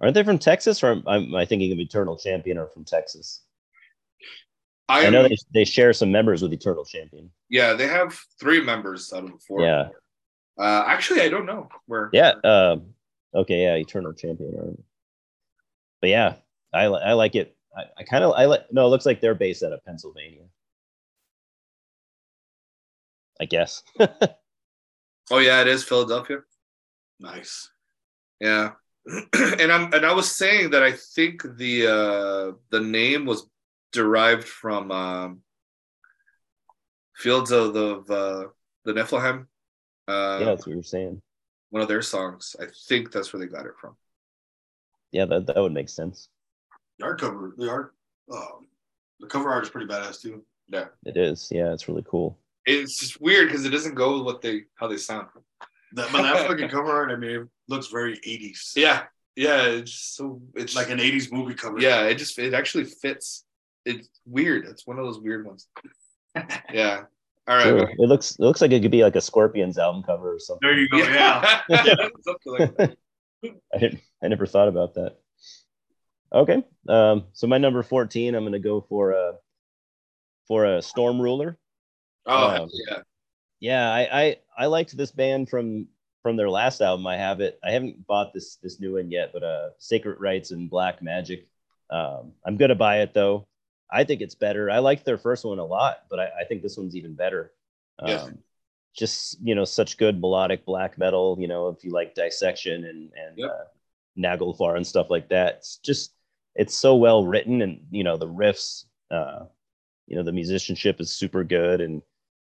[0.00, 3.42] Aren't they from Texas or am, am I thinking of Eternal Champion or from Texas?
[4.88, 7.30] I, I know they, they share some members with Eternal Champion.
[7.48, 9.62] yeah, they have three members out of the four.
[9.62, 9.88] Yeah.
[10.58, 12.08] Uh, actually, I don't know where.
[12.12, 12.32] Yeah.
[12.44, 12.94] Um,
[13.36, 13.62] okay.
[13.62, 13.74] Yeah.
[13.76, 14.54] Eternal Champion.
[14.58, 14.84] Army.
[16.00, 16.34] But yeah,
[16.72, 17.56] I I like it.
[17.76, 18.72] I, I kind of I like.
[18.72, 20.44] No, it looks like they're based out of Pennsylvania.
[23.40, 23.82] I guess.
[25.30, 26.38] Oh yeah, it is Philadelphia.
[27.18, 27.70] Nice.
[28.40, 28.72] Yeah,
[29.32, 33.48] and I'm and I was saying that I think the uh the name was
[33.92, 35.40] derived from um,
[37.16, 38.50] Fields of the uh,
[38.84, 39.46] the Nephilim.
[40.06, 41.20] Uh, yeah, that's what you're saying.
[41.70, 42.54] One of their songs.
[42.60, 43.96] I think that's where they got it from.
[45.12, 46.28] Yeah, that, that would make sense.
[46.98, 47.94] The art cover, the art,
[48.32, 48.66] um,
[49.20, 50.44] the cover art is pretty badass too.
[50.68, 51.48] Yeah, It is.
[51.52, 52.38] Yeah, it's really cool.
[52.64, 55.28] it's just weird because it doesn't go with what they how they sound.
[55.92, 58.72] That, but that fucking cover art, I mean, it looks very 80s.
[58.76, 59.04] Yeah,
[59.36, 61.78] yeah, it's just so it's Like an 80s movie cover.
[61.78, 63.44] yeah, it just it actually fits.
[63.84, 64.64] It's weird.
[64.66, 65.68] It's one of those weird ones.
[66.72, 67.04] Yeah.
[67.48, 67.64] All right.
[67.64, 67.88] Sure.
[67.90, 70.68] It looks it looks like it could be like a Scorpions album cover or something.
[70.68, 70.98] There you go.
[70.98, 71.60] Yeah.
[71.68, 72.08] yeah.
[72.46, 72.98] Like.
[73.74, 75.18] I didn't, I never thought about that.
[76.32, 76.64] Okay.
[76.88, 79.34] Um, so my number 14, I'm gonna go for a
[80.48, 81.56] for a Stormruler.
[82.26, 82.98] Oh Um, yeah.
[83.60, 85.88] Yeah, I, I I liked this band from
[86.22, 87.06] from their last album.
[87.06, 87.58] I have it.
[87.64, 91.46] I haven't bought this this new one yet, but uh Sacred Rites and Black Magic.
[91.90, 93.46] Um, I'm gonna buy it though.
[93.90, 94.70] I think it's better.
[94.70, 97.52] I liked their first one a lot, but I, I think this one's even better.
[97.98, 98.28] Um, Yeah.
[98.96, 101.36] just you know, such good melodic black metal.
[101.38, 103.50] You know, if you like dissection and and Yep.
[103.50, 103.64] uh,
[104.18, 106.12] Nagelfar and stuff like that, it's just
[106.54, 108.84] it's so well written, and you know the riffs.
[109.10, 109.44] Uh,
[110.06, 112.02] you know the musicianship is super good, and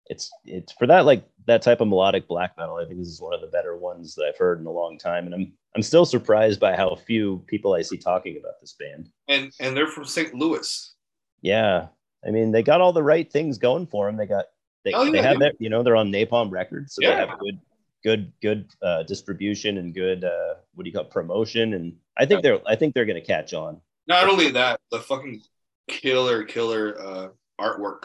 [0.07, 2.75] it's it's for that like that type of melodic black metal.
[2.77, 4.97] I think this is one of the better ones that I've heard in a long
[4.97, 8.73] time, and I'm I'm still surprised by how few people I see talking about this
[8.73, 9.09] band.
[9.27, 10.33] And and they're from St.
[10.33, 10.93] Louis.
[11.41, 11.87] Yeah,
[12.25, 14.17] I mean they got all the right things going for them.
[14.17, 14.45] They got
[14.83, 17.09] they, Oh, they have they- that you know they're on Napalm Records, so Yeah.
[17.15, 17.59] they have good
[18.03, 22.25] good good uh, distribution and good uh, what do you call it, promotion, and I
[22.25, 23.81] think they're I think they're gonna catch on.
[24.07, 25.41] Not only that, the fucking
[25.89, 27.27] killer, killer uh,
[27.59, 28.03] artwork.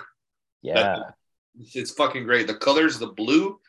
[0.63, 1.11] Yeah,
[1.61, 2.47] It's, it's fucking great.
[2.47, 3.61] The colors, the blue,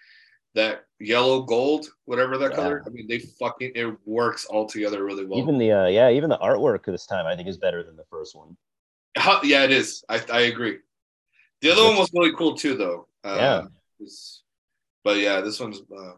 [0.55, 2.55] that yellow, gold, whatever that Yeah.
[2.55, 2.83] color.
[2.85, 5.39] I mean, they fucking it works all together really well.
[5.39, 8.05] even the uh, yeah even the artwork this time I think is better than the
[8.09, 8.55] first one.
[9.43, 10.03] Yeah, it is.
[10.09, 10.79] I I agree.
[11.61, 13.07] The other one was really cool too, though.
[13.23, 13.57] Uh, Yeah.
[13.99, 14.41] it's-
[15.03, 15.81] but yeah, this one's.
[15.91, 16.13] Uh,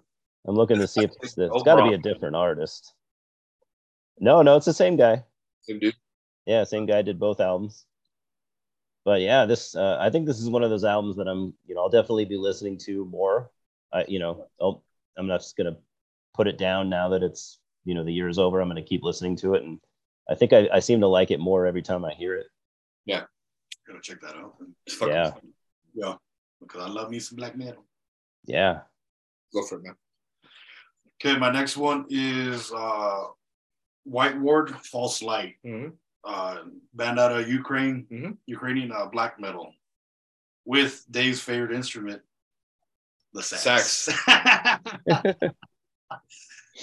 [0.48, 2.94] I'm looking to see if it's, it's Oh, got to be a different artist.
[4.20, 5.24] No, no, it's the same guy.
[5.62, 5.96] same dude.
[6.46, 7.86] Yeah, same guy did both albums.
[9.04, 11.74] But yeah, this uh, I think this is one of those albums that I'm, you
[11.76, 13.52] know, I'll definitely be listening to more.
[13.92, 14.84] I, you know, I'll,
[15.18, 15.78] I'm not just gonna
[16.34, 18.62] put it down now that it's, you know, the year's over.
[18.62, 19.80] I'm gonna keep listening to it, and
[20.30, 22.48] I think I, I seem to like it more every time I hear it.
[23.08, 24.56] Gotta check that out.
[24.88, 25.32] It's fucking Yeah.
[25.32, 25.54] fun.
[25.94, 26.16] Yeah.
[26.60, 27.86] Because I love me some black metal.
[28.46, 28.82] Yeah,
[29.54, 29.96] Go for it, man.
[31.22, 33.26] Okay, my next one is uh,
[34.04, 35.56] White Ward False Light.
[35.64, 35.94] Mhm.
[36.24, 36.64] Uh,
[36.94, 38.38] band out of Ukraine, Mhm.
[38.48, 39.74] Ukrainian uh, black metal,
[40.66, 42.22] with Dave's favorite instrument,
[43.34, 44.10] the sax.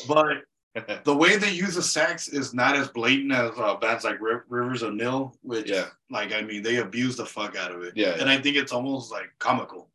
[0.09, 0.37] but
[1.05, 4.41] the way they use the sax is not as blatant as uh, bands like Ri-
[4.49, 5.87] Rivers of Nihil, which, Yeah.
[6.11, 7.95] like, I mean, they abuse the fuck out of it.
[7.97, 8.17] Yeah.
[8.19, 9.91] And I think it's almost like comical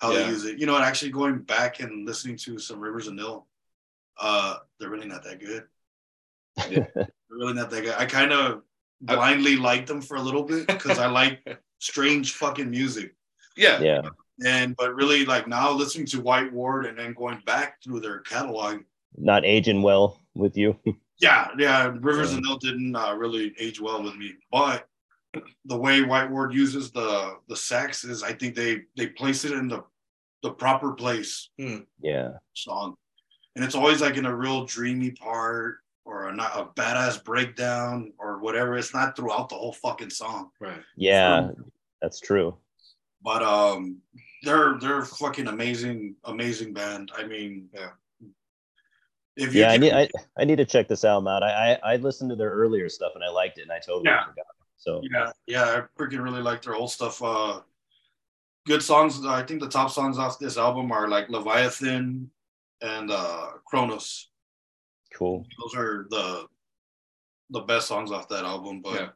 [0.00, 0.24] how Yeah.
[0.24, 0.58] they use it.
[0.58, 3.46] You know, and actually going back and listening to some Rivers of Nihil,
[4.20, 5.64] uh, they're really not that good.
[6.68, 7.94] They're really not that good.
[7.96, 8.62] I kind of
[9.08, 11.40] I- blindly liked them for a little bit because I like
[11.78, 13.14] strange fucking music.
[13.56, 13.80] yeah.
[13.80, 14.02] yeah,
[14.44, 18.18] And but really, like now listening to White Ward and then going back through their
[18.20, 18.80] catalog,
[19.16, 20.78] not aging well with you.
[21.20, 22.36] yeah, yeah, Rivers Yeah.
[22.36, 24.86] and Nihil didn't uh, really age well with me, but
[25.64, 29.52] the way White Ward uses the the sax is, I think they they place it
[29.52, 29.84] in the
[30.42, 31.48] the proper place
[32.00, 32.94] yeah, song,
[33.54, 38.12] and it's always like in a real dreamy part or a, not a badass breakdown
[38.18, 38.76] or whatever.
[38.76, 40.82] It's not throughout the whole fucking song, Right.
[40.96, 41.50] yeah,
[42.00, 42.56] that's true.
[43.22, 43.98] but um,
[44.42, 47.12] they're they're fucking amazing, amazing band.
[47.16, 47.90] I mean, Yeah.
[49.36, 51.42] If Yeah, I need I, I need to check this album out.
[51.42, 54.04] I, I I listened to their earlier stuff and I liked it, and I totally
[54.06, 54.24] Yeah.
[54.24, 54.46] forgot.
[54.76, 57.22] So Yeah, yeah, I freaking really like their old stuff.
[57.22, 57.60] Uh,
[58.66, 59.24] good songs.
[59.24, 62.30] I think the top songs off this album are like Leviathan
[62.80, 64.28] and uh, Kronos.
[65.14, 65.46] cool.
[65.60, 66.46] Those are the
[67.50, 68.80] the best songs off that album.
[68.82, 69.08] But Yeah.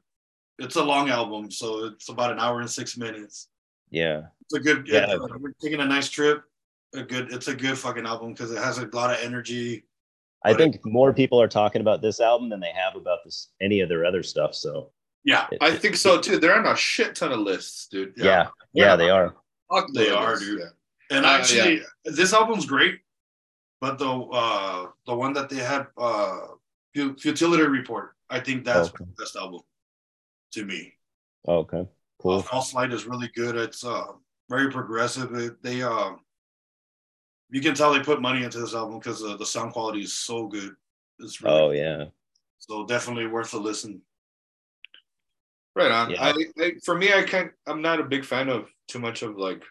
[0.59, 3.49] it's a long album, so it's about an hour and six minutes.
[3.91, 4.87] Yeah, It's a good.
[4.89, 5.07] Yeah.
[5.09, 6.43] Yeah, we're taking a nice trip.
[6.95, 7.33] A good.
[7.33, 9.85] It's a good fucking album because it has a lot of energy.
[10.45, 13.49] I But think more people are talking about this album than they have about this
[13.61, 14.55] any of their other stuff.
[14.55, 14.93] So
[15.25, 16.39] Yeah, it- I think so too.
[16.39, 18.15] They're on a shit ton of lists, dude.
[18.17, 18.25] yeah,
[18.73, 18.97] yeah, Yeah.
[18.97, 19.35] they are.
[19.73, 20.61] Fuck They are, dude.
[20.61, 21.17] Yeah.
[21.17, 23.01] and Uh, actually, this album's great.
[23.81, 26.47] but the uh the one that they had uh
[26.95, 29.05] futility report i think that's Okay.
[29.05, 29.61] the best album
[30.53, 30.95] to me
[31.47, 31.87] Okay.
[32.19, 32.39] Cool.
[32.39, 34.13] uh, false light is really good it's uh
[34.49, 36.21] very progressive it, they um
[37.51, 40.13] you can tell they put money into this album because uh, the sound quality is
[40.15, 40.75] so good
[41.21, 42.05] it's really Oh yeah.
[42.59, 44.03] so definitely worth a listen
[45.75, 46.11] Right on.
[46.11, 46.25] Yeah.
[46.25, 47.53] I, I for me, I can't.
[47.67, 49.63] I'm not a big fan of too much of like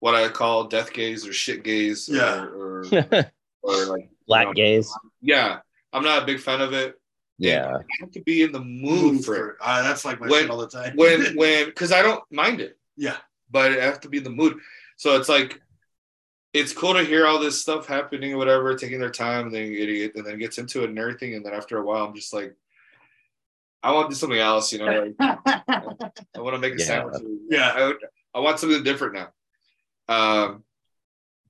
[0.00, 2.08] what I call death gaze or shit gaze.
[2.08, 2.42] Yeah.
[2.46, 2.84] Or,
[3.62, 4.92] or, like Black you know, gaze.
[5.22, 5.60] Yeah,
[5.92, 7.00] I'm not a big fan of it.
[7.38, 7.68] Yeah.
[7.68, 10.42] And I have to be in the mood for it uh, that's like my When-
[10.42, 13.18] shit all the time when when because I don't mind it, yeah
[13.50, 14.58] but I have to be in the mood.
[14.96, 15.60] So it's like
[16.54, 19.72] it's cool to hear all this stuff happening or whatever, taking their time, and then
[19.74, 22.32] it, and then gets into it and everything, and then after a while, I'm just
[22.32, 22.54] like.
[23.82, 24.86] I want to do something else, you know.
[24.86, 26.84] Like, I want to make a Yeah.
[26.86, 27.22] sandwich.
[27.50, 27.70] Yeah.
[27.76, 29.28] I, would- I want something different now.
[30.08, 30.64] Um,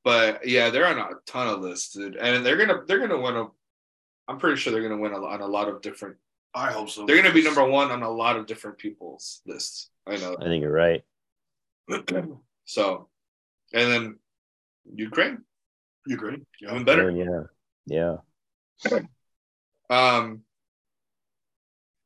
[0.02, 3.36] but yeah, they're on a ton of lists, dude, and they're gonna they're gonna win
[3.36, 3.46] a.
[4.26, 6.16] I'm pretty sure they're gonna win a, on a lot of different.
[6.54, 9.90] i hope so They're gonna be number one on a lot of different people's lists.
[10.04, 10.36] I know.
[10.38, 11.04] I think you're right.
[12.64, 13.08] so,
[13.72, 14.18] and then
[14.92, 15.38] Ukraine,
[16.06, 16.06] Ukraine.
[16.06, 17.10] you agree yeah even better.
[17.10, 17.48] Oh,
[17.86, 18.16] yeah.
[18.90, 18.98] Yeah.
[19.90, 20.40] Um,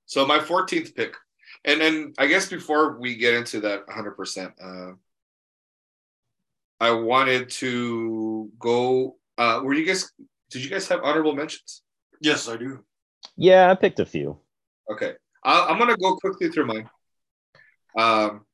[0.06, 1.14] so my 14th pick,
[1.64, 4.94] and then I guess before we get into that 100%, uh,
[6.80, 9.16] I wanted to go.
[9.38, 10.10] Uh, were you guys?
[10.50, 11.82] Did you guys have honorable mentions?
[12.20, 12.84] yes i do
[13.36, 14.38] Yeah, I picked a few.
[14.90, 15.14] Okay,
[15.44, 16.90] I, I'm gonna go quickly through mine.
[17.96, 18.44] Um,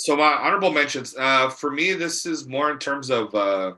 [0.00, 1.14] so my honorable mentions.
[1.16, 3.72] Uh, for me, this is more in terms of uh,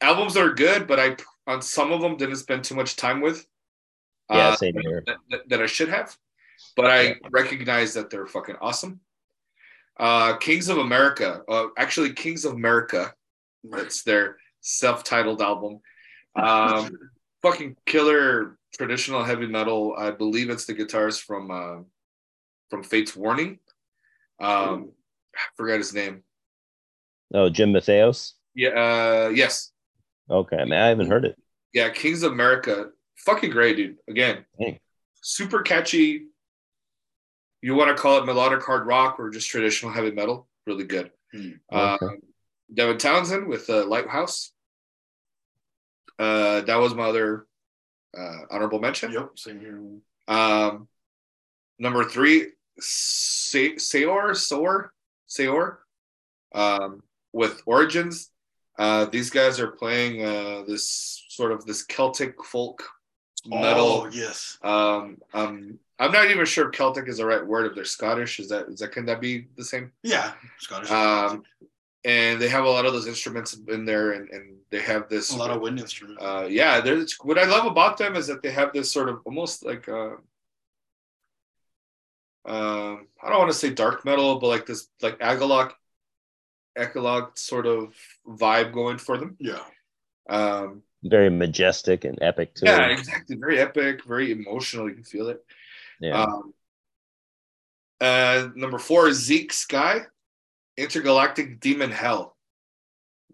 [0.00, 3.20] albums that are good, but I on some of them didn't spend too much time
[3.20, 3.46] with.
[4.30, 5.02] Yeah, Uh, same here.
[5.06, 6.16] that, that- I should have,
[6.76, 9.00] but I recognize that they're fucking awesome.
[9.98, 13.12] Uh, Kings of Mercia, uh, actually Kings of Mercia,
[13.64, 15.80] that's their self-titled album.
[16.36, 16.90] Um,
[17.42, 19.94] fucking killer traditional heavy metal.
[19.98, 21.82] I believe it's the guitars from uh,
[22.70, 23.58] from Fate's Warning.
[24.40, 24.92] Um,
[25.34, 26.22] I forgot his name.
[27.34, 28.32] Oh, Jim Matheos.
[28.54, 29.70] Yeah, uh, yes,
[30.30, 31.36] Okay, man, I haven't heard it.
[31.72, 31.88] yeah.
[31.90, 33.96] Kings of Mercia, fucking great, dude.
[34.08, 34.78] Again, Dang.
[35.20, 36.26] super catchy.
[37.62, 40.48] You want to call it melodic hard rock or just traditional heavy metal?
[40.66, 41.10] Really good.
[41.32, 41.50] Hmm.
[41.72, 42.06] Okay.
[42.06, 42.18] Um,
[42.72, 44.52] Devin Townsend with uh, Lighthouse.
[46.18, 47.46] Uh, that was my other
[48.16, 49.12] uh, honorable mention.
[49.12, 49.80] yep same here
[50.28, 50.88] Um,
[51.78, 54.92] number three, Se- Saor, Saor,
[55.26, 55.80] Saor,
[56.54, 58.30] um, with Origins.
[58.78, 62.82] Uh, these guys are playing uh, this sort of this Celtic folk
[63.46, 64.02] metal.
[64.04, 67.66] oh yes Um, um, I'm not even sure if Celtic is the right word.
[67.66, 69.92] If they're Scottish, is that is that can that be the same?
[70.02, 71.42] yeah scottish Um,
[72.04, 75.32] and they have a lot of those instruments in there, and, and they have this
[75.32, 78.42] a lot of wind instruments uh, yeah, there's what I love about them is that
[78.42, 80.12] they have this sort of almost like uh,
[82.46, 85.72] um, I don't want to say dark metal, but like this like Agalloch,
[86.78, 87.94] Agalloch sort of
[88.26, 89.36] vibe going for them.
[89.38, 89.60] yeah
[90.28, 92.66] Um, Very majestic and epic too.
[92.66, 93.36] yeah, exactly.
[93.36, 94.88] Very epic, very emotional.
[94.88, 95.44] You can feel it.
[96.00, 96.22] Yeah.
[96.22, 96.54] Um,
[98.00, 100.02] uh, number four is Zeke Sky,
[100.78, 102.36] Intergalactic Demon Hell.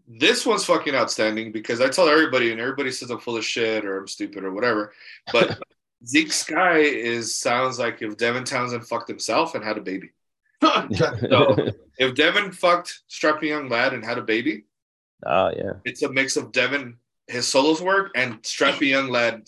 [0.08, 3.84] This one's fucking outstanding because I tell everybody, and everybody says I'm full of shit
[3.84, 4.92] or I'm stupid or whatever.
[5.32, 5.58] But
[6.04, 10.10] Zeke Sky is sounds like if Devin Townsend fucked himself and had a baby.
[10.60, 14.64] So if Devin fucked Strapping Young Lad and had a baby,
[15.24, 15.72] oh yeah.
[15.84, 19.42] it's a mix of Devin his solos work and Strapping Young Lad,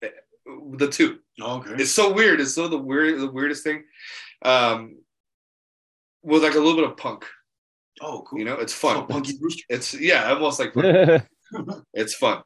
[0.00, 1.18] the two.
[1.40, 2.40] okay It's so weird.
[2.40, 3.84] It's so the weird, the weirdest thing.
[4.44, 4.98] Um,
[6.22, 7.24] with like a little bit of punk,
[8.00, 9.06] oh cool you know, it's So fun.
[9.06, 10.72] punky rooster It's yeah, almost like
[11.94, 12.42] it's fun.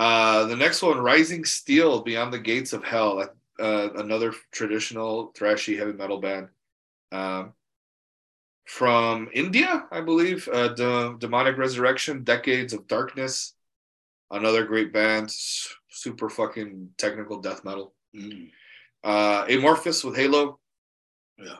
[0.00, 3.20] Uh, the next one, Rising Steel, Beyond the Gates of Hell,
[3.60, 6.48] uh, another traditional thrashy heavy metal band.
[7.12, 7.52] Um,
[8.64, 13.52] from India, I believe, uh, De- Demonic Resurrection, Decades of Darkness,
[14.30, 15.30] another great band,
[15.90, 17.92] super fucking technical death metal.
[18.16, 18.48] Mm.
[19.04, 20.58] Uh, Amorphis with Halo,
[21.36, 21.56] yeah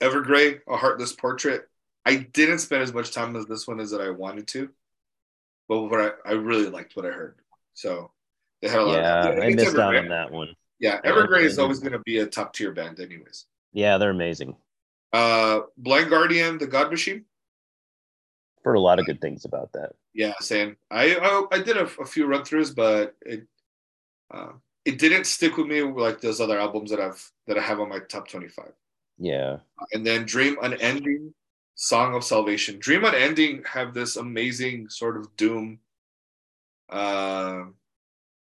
[0.00, 1.68] Evergrey, A Heartless Portrait.
[2.04, 4.70] I didn't spend as much time with this one as that I wanted to,
[5.68, 7.36] but what I, I really liked what I heard.
[7.76, 8.10] So
[8.62, 8.98] they had a lot.
[8.98, 10.48] Yeah, of, I it's missed out on that one.
[10.80, 13.44] Yeah, Yeah, Evergrey is always going to be a top tier band, anyways.
[13.72, 14.56] Yeah, they're amazing.
[15.12, 17.26] Uh, Blind Guardian, The God Machine.
[18.64, 19.92] Heard a lot of good things about that.
[20.12, 20.76] Yeah, same.
[20.90, 23.46] I I, I did a, a few run throughs, but it
[24.32, 24.52] uh,
[24.84, 27.88] it didn't stick with me like those other albums that I've that I have on
[27.88, 28.72] my top twenty five.
[29.18, 29.58] Yeah.
[29.92, 31.32] And then Dream Unending,
[31.74, 32.78] Song of Salvation.
[32.78, 35.78] Dream Unending have this amazing sort of doom,
[36.90, 37.64] uh,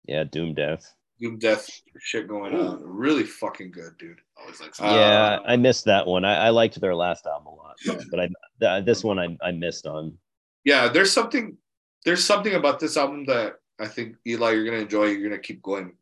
[0.06, 0.94] Yeah, Doom Death.
[1.20, 2.82] doom death shit going on.
[2.84, 4.20] Really fucking good, dude.
[4.40, 6.26] Always like Uh, yeah, I missed that one.
[6.26, 7.78] I, I liked their last album a lot,
[8.12, 8.30] but I
[8.60, 10.18] th- this one I, I missed on.
[10.66, 11.58] Yeah, there's something.
[12.06, 15.06] There's something about this album that I think Eli, you're gonna enjoy.
[15.06, 15.94] You're gonna keep going.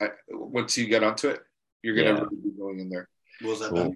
[0.00, 1.40] I, once you get onto it,
[1.82, 2.20] you're gonna Yeah.
[2.24, 3.08] really be going in there.
[3.42, 3.94] what was that Cool.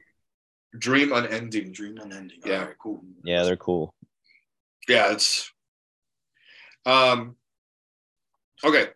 [0.79, 1.73] Dream Unending.
[1.73, 2.41] Dream Unending.
[2.45, 2.61] Yeah.
[2.61, 3.03] Alright, cool.
[3.25, 3.95] Yeah, they're cool.
[4.89, 5.51] Yeah, it's
[6.87, 7.37] um
[8.65, 8.89] okay.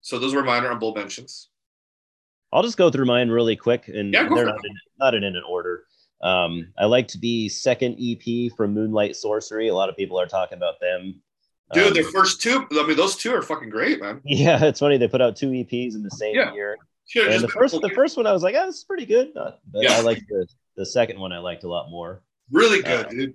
[0.00, 1.48] So those were minor honorable mentions.
[2.52, 5.42] I'll just go through mine really quick, and Yeah, they're not in, not in an
[5.48, 5.84] order.
[6.22, 9.68] Um, I liked the second EP from Moonlight Sorcery.
[9.68, 11.20] A lot of people are talking about them.
[11.72, 14.20] Dude, Um, their first two, I mean, those two are fucking great, man.
[14.24, 16.52] yeah, it's funny they put out two EPs in the same Yeah.
[16.52, 16.76] year.
[17.06, 19.36] Should've And the first, the first one, I was like, "Oh, this is pretty good."
[19.36, 19.96] Uh, but Yeah.
[19.98, 21.32] I liked the the second one.
[21.32, 22.22] I liked a lot more.
[22.50, 23.34] really good, uh, dude.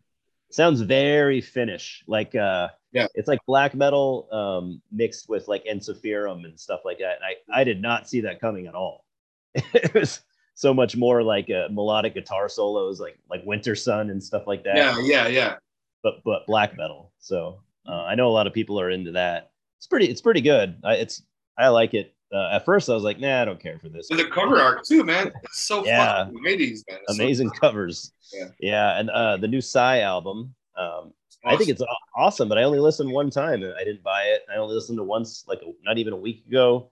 [0.52, 3.08] sounds very Finnish, like uh, Yeah.
[3.14, 7.18] it's like black metal um, mixed with like Ensiferum and stuff like that.
[7.18, 9.06] And I I did not see that coming at all.
[9.56, 10.22] it was
[10.56, 14.76] so much more like uh, melodic guitar solos, like like Wintersun and stuff like that.
[14.76, 15.56] Yeah, yeah, yeah.
[16.04, 17.12] But but black metal.
[17.20, 19.52] So uh, I know a lot of people are into that.
[19.78, 20.76] It's pretty it's pretty good.
[20.84, 21.24] I, it's
[21.58, 22.14] I like it.
[22.32, 24.12] Uh, at first, I was like, nah, I don't care for this.
[24.12, 25.32] And the cover art too, man.
[25.46, 26.26] It's so Yeah.
[26.26, 27.00] fucking 80s, man.
[27.02, 28.14] It's so Amazing covers.
[28.32, 28.50] Yeah.
[28.60, 30.54] yeah, and uh, the new Sigh album.
[30.78, 31.12] Um,
[31.46, 31.82] I think it's
[32.16, 33.64] awesome, but I only listened one time.
[33.64, 34.42] And I didn't buy it.
[34.54, 36.92] I only listened to once, like not even a week ago.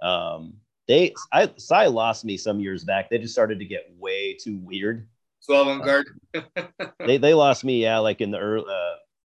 [0.00, 0.54] Um,
[0.86, 3.10] they, I, Sigh lost me some years back.
[3.10, 5.08] They just started to get way too weird.
[5.46, 6.06] 12 on guard.
[7.04, 8.96] They, they lost me, yeah, like in the early, uh,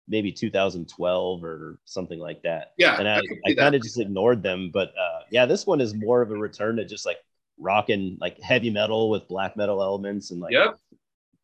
[0.08, 2.72] maybe 2012 or something like that.
[2.76, 4.70] Yeah, and I, I I kind of just ignored them.
[4.72, 7.18] But uh, yeah, this one is more of a return to just like
[7.58, 10.78] rocking like heavy metal with black metal elements and like Yep.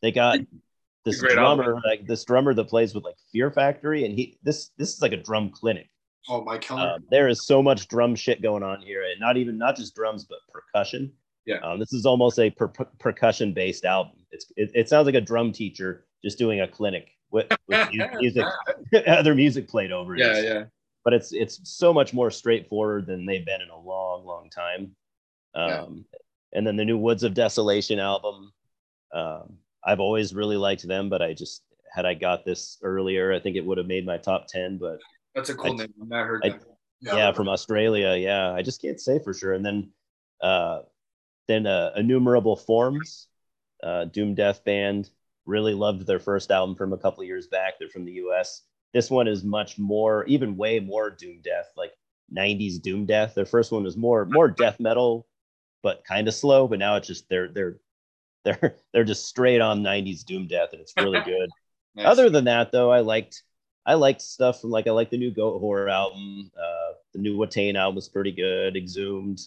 [0.01, 0.39] they got
[1.07, 1.65] this great album.
[1.65, 5.01] drummer, like this drummer that plays with like Fear Factory, and he this this is
[5.01, 5.89] like a drum clinic.
[6.29, 6.95] Oh, Mike Heller.
[6.95, 9.95] Um, there is so much drum shit going on here, and not even not just
[9.95, 11.11] drums, but percussion.
[11.45, 11.59] Yeah.
[11.59, 14.13] um, this is almost a per- percussion based album.
[14.31, 17.89] It's it, it sounds like a drum teacher just doing a clinic with, with
[18.19, 18.45] music,
[19.07, 20.19] other music played over it.
[20.19, 20.63] Yeah, yeah.
[21.05, 24.93] But it's it's so much more straightforward than they've been in a long, long time.
[25.55, 25.81] Yeah.
[25.81, 26.05] Um,
[26.53, 28.51] and then the new Woods of Desolation album.
[29.13, 31.63] Um, I've always really liked them, but I just
[31.95, 34.77] had I got this earlier, I think it would have made my top ten.
[34.77, 34.99] But
[35.33, 35.93] That's a cool I- name.
[36.01, 36.61] I've not heard I- that.
[37.01, 38.15] yeah, from Australia.
[38.17, 39.53] Yeah, I just can't say for sure.
[39.53, 39.91] And then,
[40.41, 40.81] uh,
[41.47, 43.27] then uh, innumerable forms,
[43.81, 45.09] uh, Doom Death band.
[45.45, 47.75] Really loved their first album from a couple of years back.
[47.79, 48.63] They're from the U.S.
[48.93, 51.93] This one is much more, even way more Doom Death, like
[52.35, 53.33] '90s Doom Death.
[53.33, 55.25] Their first one was more more death metal,
[55.83, 56.67] but kind of slow.
[56.67, 57.79] But now it's just they're they're
[58.43, 61.49] they're they're just straight on '90s Doom Death, and it's really good.
[61.95, 62.05] Nice.
[62.07, 63.43] Other than that, though, I liked
[63.85, 66.51] I liked stuff from like I like the new Goatwhore album.
[66.57, 68.75] Uh, the new Watain album was pretty good.
[68.77, 69.39] Exhumed,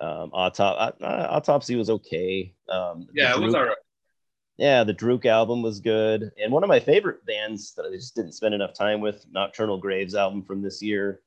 [0.00, 2.54] um, Autop- uh, Autopsy was okay.
[2.68, 3.76] Um, yeah, it was all right.
[4.58, 8.14] Yeah, the Drook album was good, and one of my favorite bands that I just
[8.14, 11.22] didn't spend enough time with, Nocturnal Graves album from this year,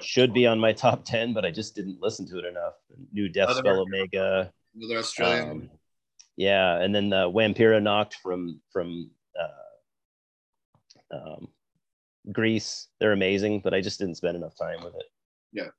[0.00, 2.74] should be on my top ten, but I just didn't listen to it enough.
[3.12, 5.50] New Deathspell Omega, Another Australian.
[5.50, 5.70] um,
[6.38, 11.48] yeah, and then the Vampira knocked from from uh, um,
[12.30, 12.86] Greece.
[13.00, 15.06] They're amazing, but I just didn't spend enough time with it.
[15.52, 15.70] Yeah.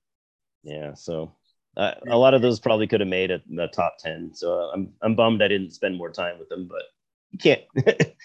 [0.63, 0.93] yeah.
[0.95, 1.31] So
[1.77, 4.33] uh, a lot of those probably could have made it in the top ten.
[4.33, 6.83] So uh, I'm I'm bummed I didn't spend more time with them, but
[7.31, 7.61] you can't.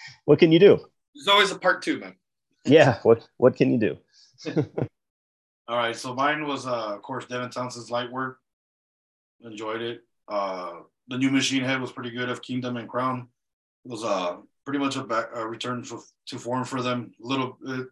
[0.25, 0.77] what can you do?
[1.15, 2.15] There's always a part two, man.
[2.65, 2.99] Yeah.
[3.03, 3.97] What what can you do?
[5.67, 8.37] All right, so mine was, uh, of course, Devin Townsend's Light Work.
[9.41, 10.01] Enjoyed it.
[10.27, 12.29] Uh, the new Machine Head was pretty good.
[12.29, 13.27] Of Kingdom and Crown
[13.85, 17.11] it was uh pretty much a back a return for, to form for them.
[17.23, 17.87] A little it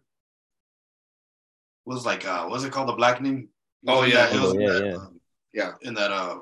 [1.84, 2.88] was like uh, what's it called?
[2.88, 3.42] The Blackening.
[3.42, 3.48] It
[3.86, 4.26] Oh, yeah.
[4.26, 4.94] that- it Oh, yeah, that, yeah.
[4.96, 5.20] um,
[5.52, 5.72] Yeah.
[5.82, 6.38] in that uh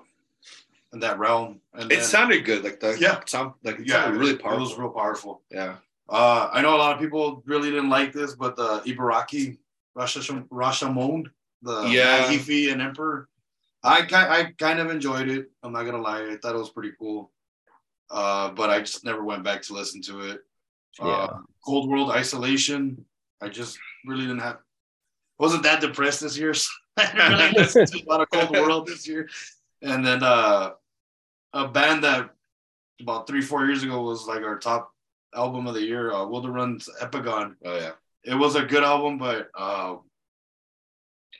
[0.93, 1.61] in that realm.
[1.75, 2.63] And It then- sounded good.
[2.65, 3.21] Like the Yeah.
[3.27, 4.59] sound, like it yeah, sounded really powerful.
[4.59, 5.43] It was real powerful.
[5.51, 5.77] yeah.
[6.09, 9.59] Uh, I know a lot of people really didn't like this, but the Ibaraki
[9.97, 11.27] Rasha Rashomon,
[11.63, 12.05] the Yeah.
[12.21, 13.29] Matt Heafy and Emperor,
[13.85, 15.51] I I kind of enjoyed it.
[15.63, 17.31] I'm not gonna lie, I thought it was pretty cool.
[18.11, 20.41] Uh, but I just never went back to listen to it.
[21.01, 21.07] Yeah.
[21.07, 23.05] Uh, Cold World Isolation,
[23.41, 24.59] I just really didn't have.
[25.39, 26.53] Wasn't that depressed this year?
[26.97, 29.29] I didn't really listen to a lot of Cold World this year.
[29.81, 30.73] And then uh,
[31.55, 32.31] a band that
[33.01, 34.93] about three four years ago was like our top
[35.35, 37.55] album of the year, uh, Wilderun's Epigon.
[37.65, 37.93] Oh yeah.
[38.25, 39.97] It was a good album, but uh,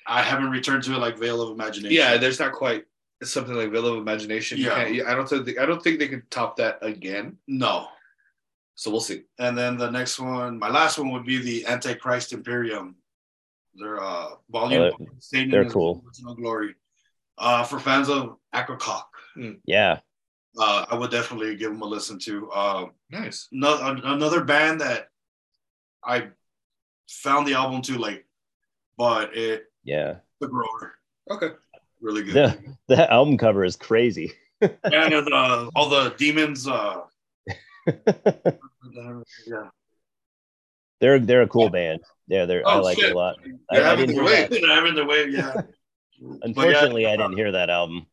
[0.07, 1.95] I haven't returned to it like Veil of Imagination.
[1.97, 2.85] Yeah, there's not quite
[3.23, 4.59] something like Veil of Imagination.
[4.59, 4.85] You Yeah.
[4.85, 7.39] can't- I don't think I don't think they could top that again.
[7.47, 7.89] no,
[8.75, 9.25] So we'll see.
[9.39, 12.97] And then the next one, my last one would be the Antichrist Imperium.
[13.75, 16.03] They're uh volume Oh, Satan they're in his cool.
[16.07, 16.75] original glory.
[17.39, 19.05] Uh for fans of Akercocke.
[19.65, 20.01] Yeah.
[20.59, 22.51] Uh I would definitely give them a listen to.
[22.51, 23.49] Uh Nice.
[23.53, 25.09] no, another band that
[26.05, 26.31] I
[27.09, 28.27] found the album to like,
[28.99, 30.17] but it Yeah.
[30.41, 30.95] the grower.
[31.31, 31.51] Okay.
[32.01, 32.35] Really good.
[32.35, 34.33] The that album cover is crazy.
[34.61, 37.01] yeah, and uh, all the demons uh
[37.87, 39.69] yeah.
[41.01, 42.01] They're they're a cool band.
[42.29, 43.11] Yeah, they're I Oh, like shit.
[43.11, 43.37] it a lot.
[43.45, 44.41] I, They're I having didn't their way.
[44.43, 44.51] that.
[44.51, 45.53] They're having their way, yeah.
[46.43, 48.07] Unfortunately, I uh, didn't hear that album.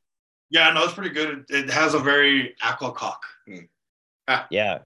[0.50, 1.46] Yeah, no, it's pretty good.
[1.50, 3.18] It, it has a very Akercocke.
[4.50, 4.80] Yeah,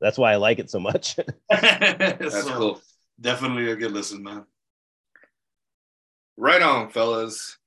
[0.00, 1.16] that's why I like it so much.
[1.48, 2.80] That's That's cool.
[3.20, 4.44] Definitely a good listen, man.
[6.36, 7.58] Right on, fellas.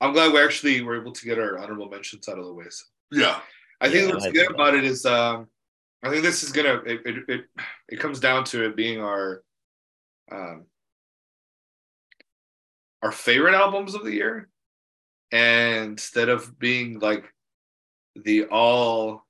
[0.00, 2.64] I'm glad we actually were able to get our honorable mentions out of the way.
[2.68, 3.40] So Yeah.
[3.80, 5.48] I think Yeah, what's I good think about it is um,
[6.02, 7.44] I think this is gonna it, it, it,
[7.88, 9.42] it comes down to it being our
[10.30, 10.66] um,
[13.02, 14.48] our favorite albums of the year,
[15.30, 17.24] and instead of being like
[18.16, 19.24] the all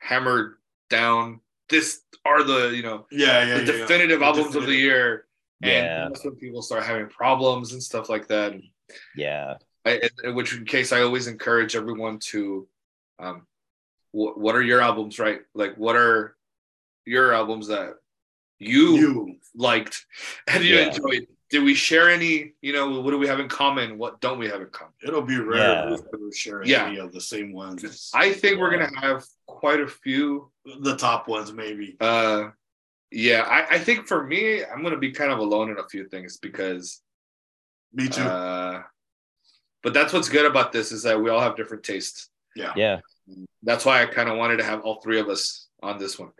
[0.00, 0.56] hammered
[0.90, 3.44] down, this are the you know Yeah, yeah.
[3.58, 3.78] the yeah, yeah.
[3.82, 5.26] definitive The albums of the year,
[5.60, 6.04] Yeah.
[6.04, 8.54] and that's when people start having problems and stuff like that.
[9.16, 9.54] yeah,
[9.84, 12.68] I, in which in case I always encourage everyone to,
[13.18, 13.46] um,
[14.12, 15.40] wh- what are your albums, right?
[15.54, 16.36] Like, what are
[17.04, 17.94] your albums that
[18.58, 19.36] you, You.
[19.54, 20.04] liked
[20.46, 20.86] and you Yeah.
[20.88, 21.26] enjoyed?
[21.50, 22.52] Did we share any?
[22.60, 23.96] You know, what do we have in common?
[23.96, 24.92] What don't we have in common?
[25.02, 25.94] It'll be rare Yeah.
[25.94, 26.86] if we share Yeah.
[26.86, 28.10] any of the same ones.
[28.14, 30.50] I think we're gonna have quite a few.
[30.82, 31.96] the top ones, maybe.
[31.98, 32.50] Uh,
[33.10, 36.08] yeah, I, I think for me, I'm gonna be kind of alone in a few
[36.08, 37.00] things because
[37.92, 38.22] Me too.
[38.22, 38.82] Uh,
[39.82, 42.28] but that's what's good about this is that we all have different tastes.
[42.56, 42.72] yeah.
[42.76, 43.00] yeah,
[43.62, 46.32] That's why I kind of wanted to have all three of us on this one.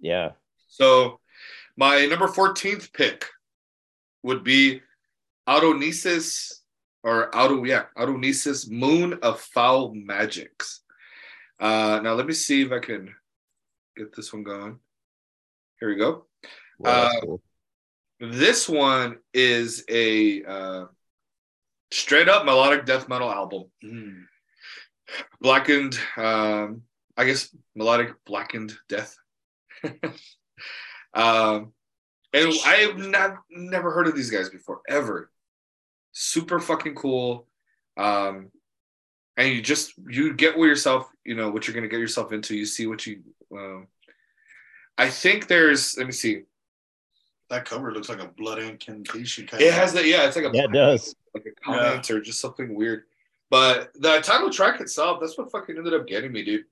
[0.00, 0.32] yeah.
[0.68, 1.20] So
[1.76, 3.26] my number 14th pick
[4.22, 4.82] would be
[5.48, 6.52] Autonesis
[7.02, 10.82] or Auto, yeah, Autonesis Moon of Foul Magics.
[11.60, 13.14] Uh, now let me see if I can
[13.96, 14.80] get this one going.
[15.80, 16.26] Here we go.
[16.80, 17.42] That's Uh, cool.
[18.18, 20.86] This one is a uh,
[21.90, 23.64] straight up melodic death metal album.
[23.84, 24.24] Mm.
[25.40, 26.82] Blackened, um,
[27.16, 29.16] I guess melodic blackened death.
[31.14, 31.72] um,
[32.32, 35.30] and I've not never heard of these guys before ever.
[36.12, 37.46] Super fucking cool.
[37.96, 38.50] Um,
[39.36, 42.56] and you just you get what yourself you know what you're gonna get yourself into.
[42.56, 43.22] You see what you.
[43.52, 43.88] Um,
[44.98, 45.96] I think there's.
[45.96, 46.42] Let me see.
[47.48, 49.74] That cover looks like a blood incantation kind It of.
[49.74, 50.04] has that.
[50.06, 51.14] Yeah, it's like a Yeah, it does.
[51.34, 53.04] like a comment or just something weird.
[53.50, 56.64] But the title track itself, that's what fucking ended up getting me, dude.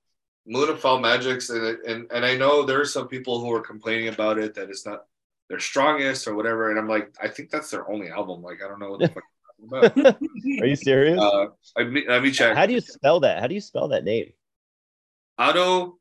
[0.47, 3.61] Moon of Foul Magics, and and and I know there are some people who are
[3.61, 5.05] complaining about it that it's not
[5.49, 8.43] their strongest or whatever, and I'm like, I think that's their only album.
[8.43, 9.23] Like, I don't know what the fuck.
[9.59, 10.17] you're about.
[10.63, 11.19] Are you serious?
[11.21, 11.47] Uh,
[11.77, 12.57] I me- let me check.
[12.57, 13.41] How do you spell that?
[13.41, 14.33] How do you spell that name?
[15.39, 15.99] Auto.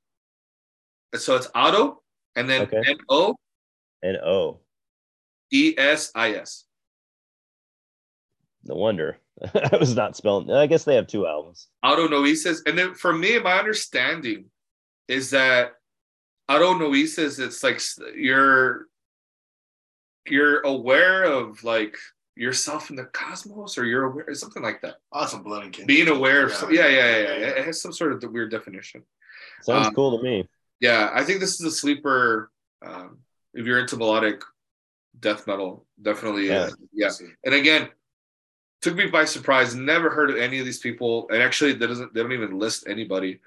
[1.15, 2.01] So it's Auto,
[2.35, 2.81] and then Okay.
[2.85, 3.35] N O
[4.01, 4.59] And O.
[5.51, 6.65] E S I S.
[8.65, 9.17] No wonder.
[9.53, 10.49] I was not spelling.
[10.51, 11.67] I guess they have two albums.
[11.83, 12.61] Auto Noesis.
[12.65, 14.45] And then for me, my understanding
[15.07, 15.73] is that
[16.49, 17.81] Auto Noesis, it's like
[18.15, 18.87] you're
[20.25, 21.97] you're aware of like
[22.35, 24.95] yourself in the cosmos, or you're aware something like that.
[25.11, 25.87] awesome that's a blood incantation.
[25.87, 26.55] Being aware of Yeah.
[26.57, 27.47] some, yeah, yeah, yeah, yeah.
[27.59, 29.03] It has some sort of the weird definition.
[29.61, 30.47] Sounds Um, cool to me.
[30.83, 32.51] Yeah, I think this is a sleeper.
[32.85, 33.19] Um,
[33.53, 34.41] if you're into melodic
[35.17, 37.09] death metal, definitely, uh, yeah.
[37.45, 37.87] And again,
[38.81, 39.73] took me by surprise.
[39.75, 42.13] Never heard of any of these people, and actually, that doesn't.
[42.13, 43.39] They don't even list anybody.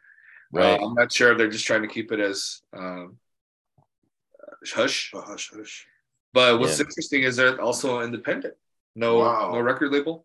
[0.51, 0.81] Right.
[0.81, 3.19] Uh, I'm not sure if they're just trying to keep it as um,
[4.73, 5.11] hush.
[5.13, 5.87] Oh, hush, hush.
[6.33, 6.87] But what's Yeah.
[6.87, 8.55] interesting is they're also independent.
[8.95, 9.51] No, Wow.
[9.53, 10.25] no record label.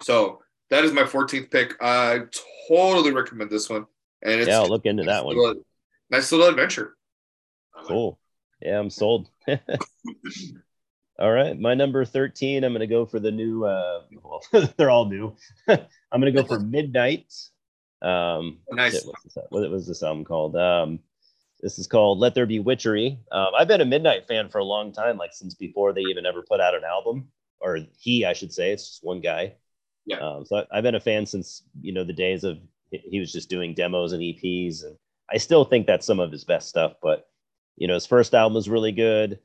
[0.00, 1.74] So that is my 14th pick.
[1.82, 2.22] I
[2.68, 3.86] totally recommend this one,
[4.22, 5.36] and it's yeah, I'll look into that one.
[5.36, 5.62] little-
[6.10, 6.96] nice little adventure.
[7.86, 8.18] Cool.
[8.60, 9.30] Yeah, I'm sold.
[11.18, 11.58] all right.
[11.58, 14.42] My number 13, I'm going to go for the new, uh, well,
[14.76, 15.36] they're all new.
[15.68, 17.32] I'm going to go for Midnight.
[18.02, 18.94] Um, Nice.
[18.94, 20.56] shit, what's this, what was this album called?
[20.56, 21.00] Um,
[21.60, 23.18] this is called Let There Be Witchery.
[23.32, 26.24] Um, I've been a Midnight fan for a long time, like since before they even
[26.26, 27.28] ever put out an album,
[27.60, 28.70] or he, I should say.
[28.72, 29.54] It's just one guy.
[30.06, 30.18] Yeah.
[30.18, 32.58] Um, so I, I've been a fan since you know the days of
[32.90, 34.96] he- was just doing demos and EPs, and
[35.30, 36.94] I still think that's some of his best stuff.
[37.02, 37.26] But
[37.76, 39.38] you know, his first album was really good.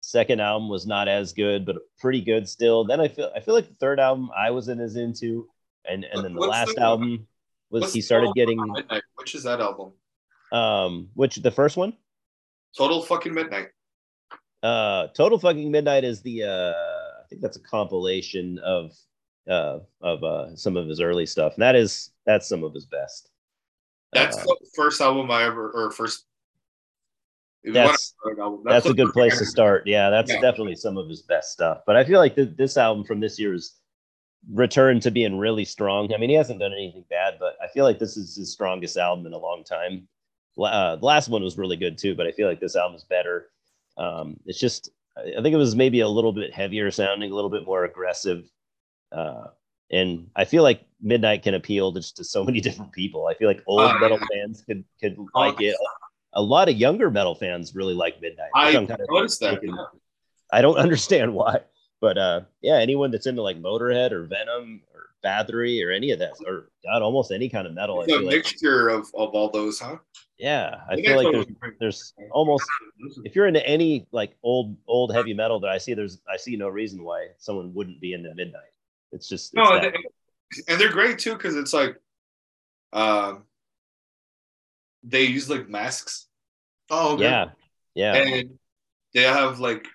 [0.00, 2.84] Second album was not as good, but pretty good still.
[2.84, 5.48] Then I feel I feel like the third album I wasn't as into,
[5.88, 7.26] and and then the What's last the- album
[7.70, 9.02] was he started getting Midnight?
[9.16, 9.92] Which is that album?
[10.52, 11.94] Um, which the first one?
[12.76, 13.68] Total fucking midnight.
[14.62, 16.72] Uh, Total fucking Midnight is the uh,
[17.22, 18.92] I think that's a compilation of
[19.48, 21.54] uh of uh some of his early stuff.
[21.54, 23.30] And that is that's some of his best.
[24.12, 26.24] That's Uh, the first album I ever or first.
[27.62, 28.14] you That's-
[28.64, 29.86] that's a good place to start.
[29.86, 30.40] Yeah, that's Yeah.
[30.40, 31.82] definitely some of his best stuff.
[31.86, 33.80] But I feel like th- this album from this year is
[34.52, 36.12] returned to being really strong.
[36.12, 38.96] I mean, he hasn't done anything bad, but I feel like this is his strongest
[38.98, 40.06] album in a long time.
[40.58, 43.04] Uh, the last one was really good too, but I feel like this album is
[43.04, 43.50] better.
[43.96, 47.50] Um, it's just, I think it was maybe a little bit heavier sounding, a little
[47.50, 48.48] bit more aggressive.
[49.12, 49.44] Uh,
[49.90, 53.26] and I feel like Midnight can appeal to just to so many different people.
[53.26, 55.76] I feel like old Uh, metal fans could could like it.
[56.32, 58.50] A lot of younger metal fans really like Midnight.
[58.54, 59.60] I kind of noticed that.
[60.52, 61.60] I don't understand why,
[62.00, 66.18] but uh, yeah, anyone that's into like Motorhead or Venom or Bathory or any of
[66.18, 69.30] that, or God, almost any kind of metal, It's a feel like, mixture of, of
[69.30, 69.96] all those, huh?
[70.38, 71.46] yeah, I think feel I like there's
[71.80, 72.64] there's almost
[73.24, 76.56] if you're into any like old old heavy metal that I see, there's I see
[76.56, 78.73] no reason why someone wouldn't be into Midnight.
[79.14, 79.94] It's just it's No, that- and,
[80.68, 81.96] and they're great too because it's like,
[82.92, 83.44] um,
[85.02, 86.26] they use like masks
[86.90, 87.24] Oh, okay.
[87.24, 87.46] yeah,
[87.94, 88.58] yeah, and
[89.14, 89.86] they have like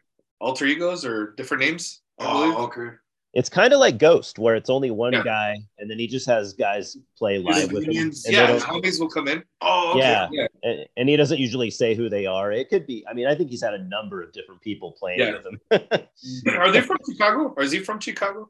[0.41, 2.01] alter egos or different names.
[2.19, 2.55] I believe.
[2.57, 2.95] Oh, okay.
[3.33, 5.23] it's kind of like Ghost, where it's only one Yeah.
[5.23, 8.99] guy, and then he just has guys play live with him, and yeah, don't- zombies
[8.99, 9.43] will come in.
[9.61, 9.99] Oh, okay.
[9.99, 10.27] Yeah.
[10.31, 10.47] Yeah.
[10.63, 12.51] and, and he doesn't usually say who they are.
[12.51, 13.05] It could be.
[13.09, 15.33] I mean, I think he's had a number of different people playing Yeah.
[15.37, 15.61] with him.
[16.57, 17.53] Are they from Chicago?
[17.55, 18.49] Or is he from Chicago?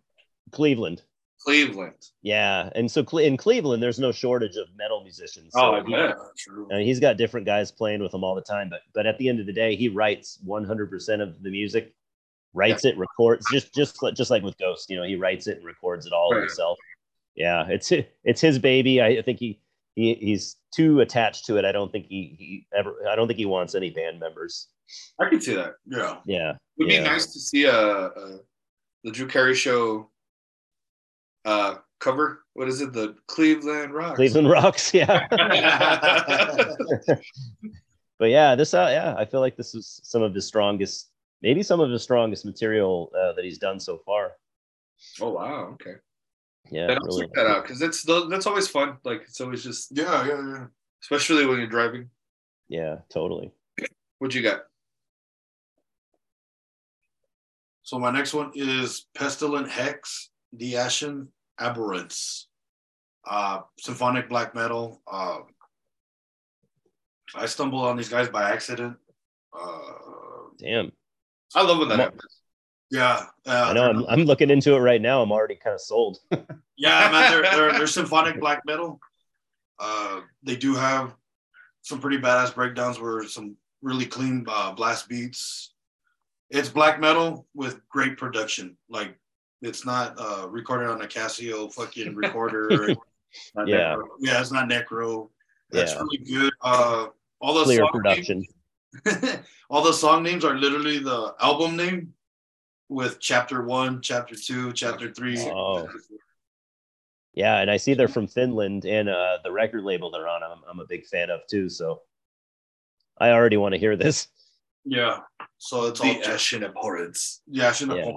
[0.51, 1.01] Cleveland,
[1.41, 1.95] Cleveland.
[2.21, 5.53] yeah, and so in Cleveland, there's no shortage of metal musicians.
[5.53, 5.93] So Oh, he,
[6.37, 6.67] true.
[6.71, 8.69] I mean, he's got different guys playing with him all the time.
[8.69, 11.93] But but at the end of the day, he writes 100% of the music,
[12.53, 14.89] writes it, records just just like- just like with Ghost.
[14.89, 16.41] You know, he writes it and records it all Right.
[16.41, 16.77] himself.
[17.35, 17.91] Yeah, it's
[18.23, 19.01] it's his baby.
[19.01, 19.59] I think he.
[19.95, 21.65] He, he's too attached to it.
[21.65, 22.95] I don't think he, he ever.
[23.11, 24.69] I don't think he wants any band members.
[25.19, 25.73] I can see that.
[25.85, 26.19] Yeah.
[26.25, 26.99] Yeah, It would Yeah.
[27.01, 27.73] be nice to see a,
[28.05, 28.39] a
[29.03, 30.09] the Drew Carey show
[31.45, 32.43] uh cover.
[32.53, 32.93] What is it?
[32.93, 34.15] The Cleveland Rocks.
[34.15, 34.93] Cleveland Rocks.
[34.93, 35.27] Yeah.
[38.19, 41.09] but yeah, this uh, yeah, I feel like this is some of his strongest,
[41.41, 44.31] maybe some of his strongest material uh, that he's done so far.
[45.21, 45.69] oh wow.
[45.73, 45.95] Okay.
[46.71, 48.97] Yeah, Then I'll really check that out because that's that's always fun.
[49.03, 50.65] Like it's always just, Yeah, yeah, yeah.
[51.01, 52.09] especially when you're driving.
[52.67, 53.51] Yeah, totally.
[54.19, 54.61] What you got?
[57.81, 61.29] So my next one is Pestilent Hex, The Ashen
[61.59, 62.47] Abhorrence.
[63.29, 65.01] Uh, symphonic black metal.
[65.11, 65.39] Uh,
[67.35, 68.97] I stumbled on these guys by accident.
[69.53, 69.81] Uh,
[70.57, 70.91] Damn.
[71.55, 72.41] I love when that Mo- happens.
[72.91, 73.89] yeah, uh, I know.
[73.89, 75.21] I'm, I'm looking into it right now.
[75.21, 76.19] I'm already kind of sold.
[76.81, 79.01] Yeah, man, they're, they're, they're symphonic black metal.
[79.79, 81.13] Uh, they do have
[81.81, 85.73] some pretty badass breakdowns where some really clean uh, blast beats.
[86.49, 88.77] It's black metal with great production.
[88.89, 89.19] Like
[89.61, 92.67] it's not uh, recorded on a Casio fucking recorder.
[92.89, 93.95] Yeah.
[93.95, 94.03] Necro.
[94.19, 95.29] yeah, it's not Necro.
[95.71, 95.99] That's Yeah.
[95.99, 96.53] really good.
[96.61, 97.07] Uh,
[97.41, 98.37] all the Clear song production.
[98.39, 99.37] names-
[99.69, 102.13] all the song names are literally the album name
[102.87, 105.37] with chapter one, chapter two, chapter three.
[105.39, 105.87] Oh.
[107.35, 110.57] Yeah, and I see they're from Finland, and uh, the record label they're on, I'm,
[110.67, 111.69] I'm a big fan of too.
[111.69, 112.01] So
[113.19, 114.27] I already want to hear this.
[114.85, 115.19] Yeah.
[115.59, 117.41] So it's all The Ashen Abhorrence.
[117.45, 118.11] Yeah, I should Yeah.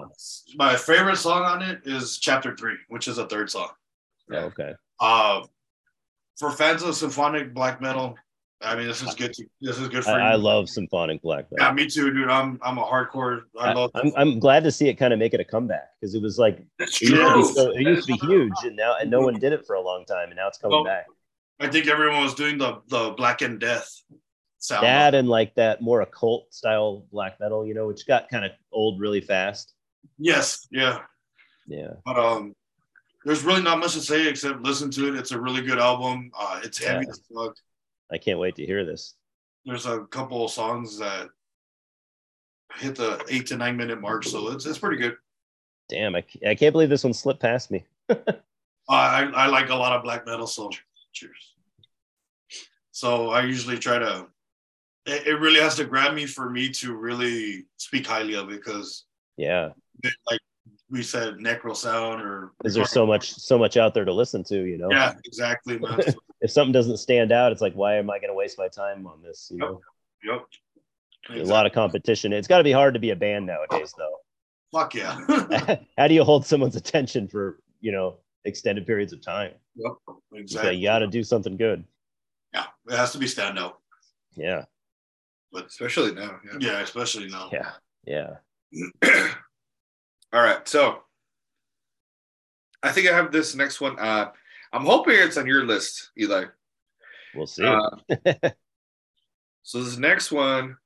[0.54, 3.70] My favorite song on it is Chapter Three, which is a third song.
[4.30, 4.44] Yeah.
[4.44, 4.72] Okay.
[5.00, 5.42] Uh,
[6.38, 8.16] for fans of symphonic black metal,
[8.60, 9.32] I mean, this is good.
[9.32, 11.66] To, this is good for I, I love symphonic black metal.
[11.66, 12.28] Yeah, me too, dude.
[12.28, 13.42] I'm I'm a hardcore.
[13.58, 13.90] I, I, love.
[13.96, 16.38] I'm, I'm glad to see it kind of make it a comeback because it was
[16.38, 19.10] like That's it used, to be so, it used to be huge, and now and
[19.10, 21.06] no one did it for a long time, and now it's coming Well, back.
[21.58, 24.00] I think everyone was doing the the Black and Death
[24.62, 24.84] sound.
[24.84, 28.52] That and like that more occult style black metal, you know, which got kind of
[28.72, 29.74] old really fast.
[30.18, 31.00] yes, yeah.
[31.68, 32.56] Yeah, But um,
[33.24, 35.14] there's really not much to say except listen to it.
[35.14, 36.30] It's a really good album.
[36.36, 37.10] Uh, it's heavy Yeah.
[37.10, 37.54] as fuck.
[38.10, 39.14] I can't wait to hear this.
[39.64, 41.28] There's a couple of songs that
[42.78, 45.16] hit the eight to nine minute mark, so it's it's pretty good.
[45.88, 47.84] Damn, I, I can't believe this one slipped past me.
[48.08, 48.16] I
[48.88, 50.68] I like a lot of black metal, so
[51.12, 51.54] cheers.
[52.90, 54.26] So I usually try to.
[55.06, 58.56] It, it really has to grab me for me to really speak highly of it
[58.64, 59.04] because,
[59.36, 59.70] Yeah,
[60.30, 60.40] like
[60.90, 64.44] we said, necro sound or because there's so much so much out there to listen
[64.44, 64.88] to, you know.
[64.90, 65.80] yeah, exactly,
[66.40, 69.06] If something doesn't stand out, it's like, why am I going to waste my time
[69.06, 69.48] on this?
[69.52, 69.80] You know,
[70.24, 70.44] yep.
[71.28, 72.32] There's a lot of competition.
[72.32, 74.16] It's got to be hard to be a band nowadays, though.
[74.72, 75.18] Fuck yeah.
[75.98, 79.52] How do you hold someone's attention for you know extended periods of time?
[79.76, 79.92] yep.
[80.34, 80.76] Exactly.
[80.76, 81.84] you got to do something good.
[82.52, 83.74] Yeah, it has to be standout.
[84.34, 84.64] Yeah.
[85.54, 86.40] Especially now.
[86.44, 86.58] Yeah.
[86.60, 87.50] Yeah, especially now.
[87.52, 87.70] Yeah.
[88.04, 88.36] Yeah.
[90.32, 91.02] All right, so
[92.82, 93.98] I think I have this next one.
[93.98, 94.30] Uh,
[94.72, 96.46] I'm hoping it's on your list, Eli.
[97.34, 97.64] We'll see.
[97.64, 97.90] Uh,
[99.62, 100.76] so this next one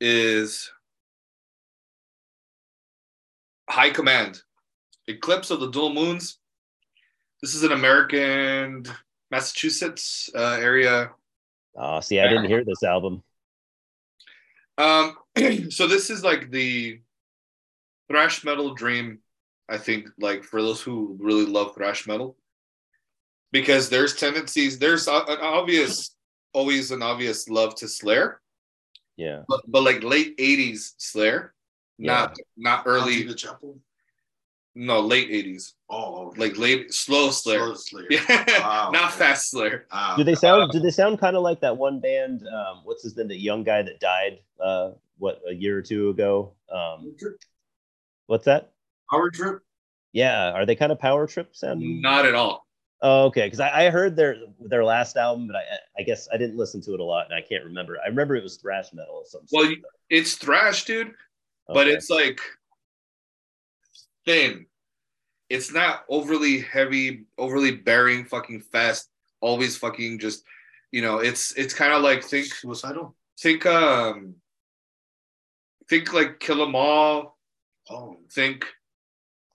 [0.00, 0.70] is
[3.68, 4.40] High Command,
[5.06, 6.38] Eclipse of the Dual Moons.
[7.42, 8.86] This is an American
[9.30, 11.10] Massachusetts uh, area.
[11.76, 13.22] Oh, see, I didn't hear this album.
[14.78, 15.16] Um,
[15.70, 17.00] so this is like the
[18.10, 19.20] thrash metal dream,
[19.70, 22.36] I think, like for those who really love thrash metal,
[23.52, 26.14] because there's tendencies, there's an obvious,
[26.52, 28.42] always an obvious love to Slayer,
[29.16, 29.44] Yeah.
[29.48, 31.54] but, but like late '80s Slayer,
[31.98, 33.78] not not Early early, the chapel.
[34.76, 36.40] No late '80s, Oh, okay.
[36.40, 38.06] like late slow Slayer, Slow Slayer.
[38.10, 39.18] yeah, Wow, not okay.
[39.18, 39.86] fast Slayer.
[39.90, 40.70] Ah, Do they sound?
[40.70, 42.46] Do they sound kind of like that one band?
[42.46, 43.28] Um, what's his name?
[43.28, 44.38] The young guy that died.
[44.62, 46.52] Uh, what a year or two ago.
[46.70, 47.14] Um,
[48.26, 48.72] what's that?
[49.10, 49.62] Power trip.
[50.12, 52.00] Yeah, are they kind of power trip sounding?
[52.00, 52.66] Not at all.
[53.02, 53.46] Oh, okay.
[53.46, 55.62] Because I, I heard their their last album, but I
[55.98, 57.98] I guess I didn't listen to it a lot, and I can't remember.
[58.04, 59.76] I remember it was thrash metal of some Well, sort.
[59.76, 61.12] you- It's thrash, dude.
[61.68, 62.40] but it's like
[64.26, 64.66] thin.
[65.48, 69.08] It's not overly heavy, overly bearing, fucking fast,
[69.40, 70.44] always fucking just,
[70.90, 73.14] you know, it's it's kind of like think Suicidal.
[73.40, 74.34] think um
[75.88, 77.38] think like Kill 'Em All,
[77.88, 78.66] Oh, think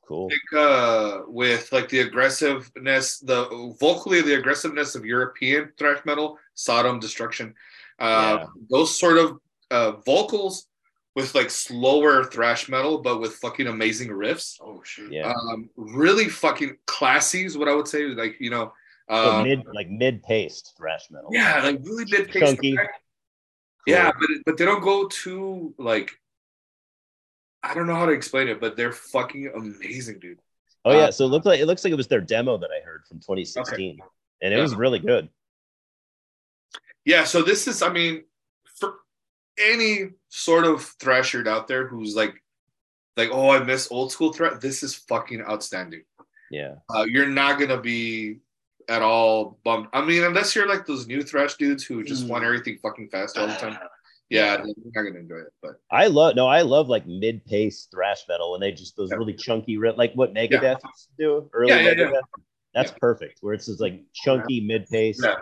[0.07, 0.30] cool.
[0.30, 6.99] think uh with like the aggressiveness, the vocally the aggressiveness of European thrash metal, Sodom
[6.99, 7.53] Destruction,
[7.99, 8.45] uh Yeah.
[8.69, 9.39] those sort of
[9.72, 10.67] uh vocals
[11.16, 14.57] with like slower thrash metal, but with fucking amazing riffs.
[14.62, 15.12] oh shit.
[15.12, 15.34] Yeah.
[15.34, 18.72] um really fucking classy is what i would say like you know
[19.09, 21.30] So um, mid like mid paced thrash metal.
[21.34, 22.78] yeah like really mid paced Chunky.
[23.88, 26.12] yeah but but they don't go too like
[27.64, 30.39] i don't know how to explain it but they're fucking amazing dude
[30.84, 30.97] Oh yeah.
[31.09, 33.03] uh, So it looked like it looks like it was their demo that I heard
[33.07, 33.99] from 2016,
[34.41, 34.64] and it Yeah.
[34.64, 35.30] was really good.
[37.05, 38.30] yeah so this is i mean for
[39.58, 42.34] any sort of thrasher out there who's like
[43.18, 46.04] like oh i miss old school thrash this is fucking outstanding
[46.49, 46.76] Yeah.
[46.93, 48.39] uh, you're not gonna be
[48.89, 49.88] at all bummed.
[49.93, 52.30] I mean, unless you're like those new thrash dudes who just Mm.
[52.30, 53.78] want everything fucking fast all the time.
[54.30, 55.54] Yeah, then you're not gonna enjoy it.
[55.62, 59.10] But I love no, I love like mid paced thrash metal when they just those
[59.12, 59.18] Yeah.
[59.18, 62.12] really chunky like what Megadeth used to do early Yeah, yeah, Megadeth.
[62.14, 62.20] yeah.
[62.74, 63.39] That's perfect.
[63.41, 65.22] Where it's just like chunky mid paced.
[65.24, 65.36] yeah,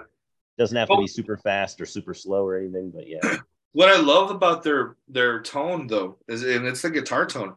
[0.57, 3.19] Doesn't have to Well- be super fast or super slow or anything, but yeah.
[3.73, 7.55] what I love about their their tone though is, and it's the guitar tone,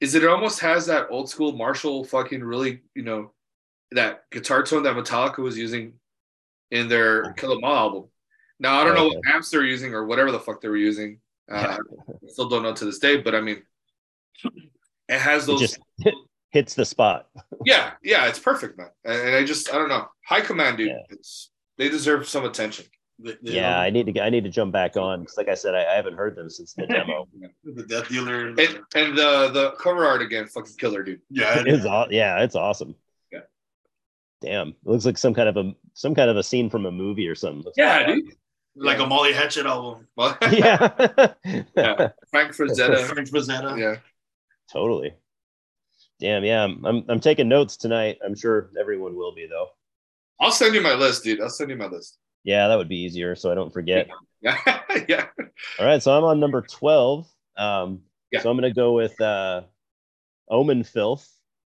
[0.00, 3.32] is it almost has that old school Marshall fucking really you know
[3.92, 5.94] that guitar tone that Metallica was using
[6.70, 8.04] in their Kill 'Em All album.
[8.58, 11.20] Now I don't know what amps they're using or whatever the fuck they were using.
[11.50, 11.76] Uh,
[12.08, 13.62] I still don't know to this day, but I mean,
[15.08, 15.60] it has It those.
[15.60, 15.78] just
[16.50, 17.28] hits the spot.
[17.66, 18.90] Yeah, yeah, it's perfect, man.
[19.04, 20.88] And I just, I don't know, high command, dude.
[20.88, 21.16] Yeah.
[21.78, 22.84] They deserve some attention.
[23.24, 25.36] The, the, Yeah, um, I need to get I need to jump back on because
[25.38, 27.26] like I said, I, I haven't heard them since the demo.
[27.64, 28.48] the death dealer.
[28.48, 31.20] And, and the the cover art again, fucking killer, dude.
[31.30, 32.94] yeah, It is aw- yeah, it's awesome.
[33.32, 33.40] Yeah.
[34.42, 34.68] Damn.
[34.68, 37.26] It looks like some kind of a some kind of a scene from a movie
[37.28, 37.62] or something.
[37.64, 38.34] Looks Yeah, like dude.
[38.76, 40.06] like a Molly Hatchet album.
[40.16, 41.36] Well, that.
[41.44, 41.62] yeah.
[41.76, 42.10] Yeah.
[42.30, 42.98] Frank Frazetta.
[43.04, 43.78] Frank Frazetta.
[43.78, 43.96] yeah,
[44.70, 45.14] Totally.
[46.20, 46.62] Damn, yeah.
[46.64, 48.18] I'm, I'm I'm taking notes tonight.
[48.24, 49.68] I'm sure everyone will be though.
[50.40, 51.40] I'll send you my list, dude.
[51.40, 52.18] I'll send you my list.
[52.44, 54.08] Yeah, that would be easier so I don't forget.
[54.42, 54.58] Yeah,
[55.08, 55.26] yeah.
[55.78, 57.26] All right, so I'm on number 12.
[57.56, 58.40] Um Yeah.
[58.40, 59.62] so I'm gonna go with uh
[60.50, 61.28] Omen Filth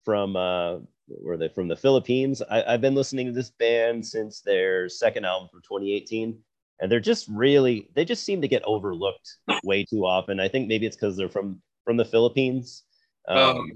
[0.06, 2.42] from uh where are they from the Philippines.
[2.42, 6.38] I, I've been listening to this band since their second album from 2018,
[6.82, 10.40] and they're just really they just seem to get overlooked way too often.
[10.42, 12.84] I think maybe it's because they're from from the Philippines.
[13.30, 13.72] Um, Um,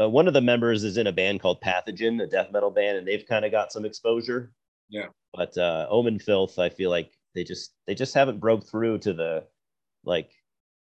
[0.00, 2.98] uh, one of the members is in a band called Pathogen, a death metal band,
[2.98, 4.52] and they've kind of got some exposure.
[4.88, 5.08] Yeah.
[5.34, 9.12] But uh, Omen Filth, I feel like they just they just haven't broke through to
[9.12, 9.44] the
[10.04, 10.30] like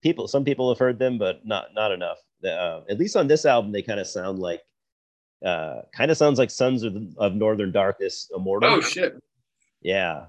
[0.02, 0.28] people.
[0.28, 2.18] Some people have heard them, but not not enough.
[2.44, 4.62] Uh, at least on this album, they kind of sound like
[5.44, 8.70] uh, kind of sounds like Sons of, of Northern Darkness, Immortal.
[8.70, 9.18] oh shit.
[9.82, 10.26] Yeah.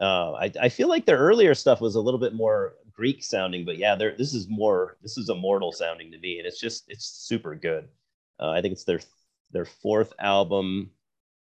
[0.00, 3.64] Uh, I, I feel like their earlier stuff was a little bit more Greek sounding,
[3.64, 7.06] but yeah, this is more this is immortal sounding to me, and it's just it's
[7.06, 7.88] super good.
[8.38, 9.00] Uh, I think it's their
[9.52, 10.90] their fourth album.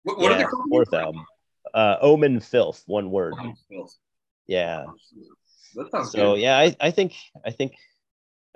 [0.03, 0.69] What, what are yeah, they called?
[0.69, 1.25] Fourth album.
[1.73, 3.35] Uh, Omen Filth, one word.
[4.47, 4.85] Yeah.
[5.75, 6.41] That sounds So good.
[6.41, 7.13] yeah, I, I think
[7.45, 7.75] I think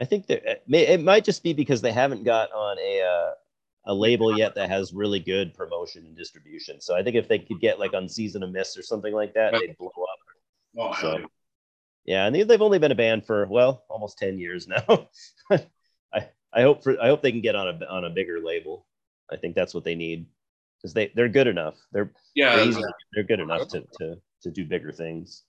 [0.01, 3.01] I think that it, may, it might just be because they haven't got on a
[3.01, 3.31] uh,
[3.87, 6.81] a label yet that has really good promotion and distribution.
[6.81, 9.33] So I think if they could get like on Season of Mist or something like
[9.35, 9.67] that, Right.
[9.67, 10.19] they'd blow up.
[10.77, 11.25] Oh, So yeah.
[12.05, 15.07] yeah, and they, they've only been a band for well almost ten years now.
[16.13, 18.85] I I hope for I hope they can get on a on a bigger label.
[19.31, 20.25] I think that's what they need
[20.85, 21.75] because they they're good enough.
[21.91, 22.81] They're Yeah, they're, easy-
[23.13, 25.43] they're good enough to, to to do bigger things.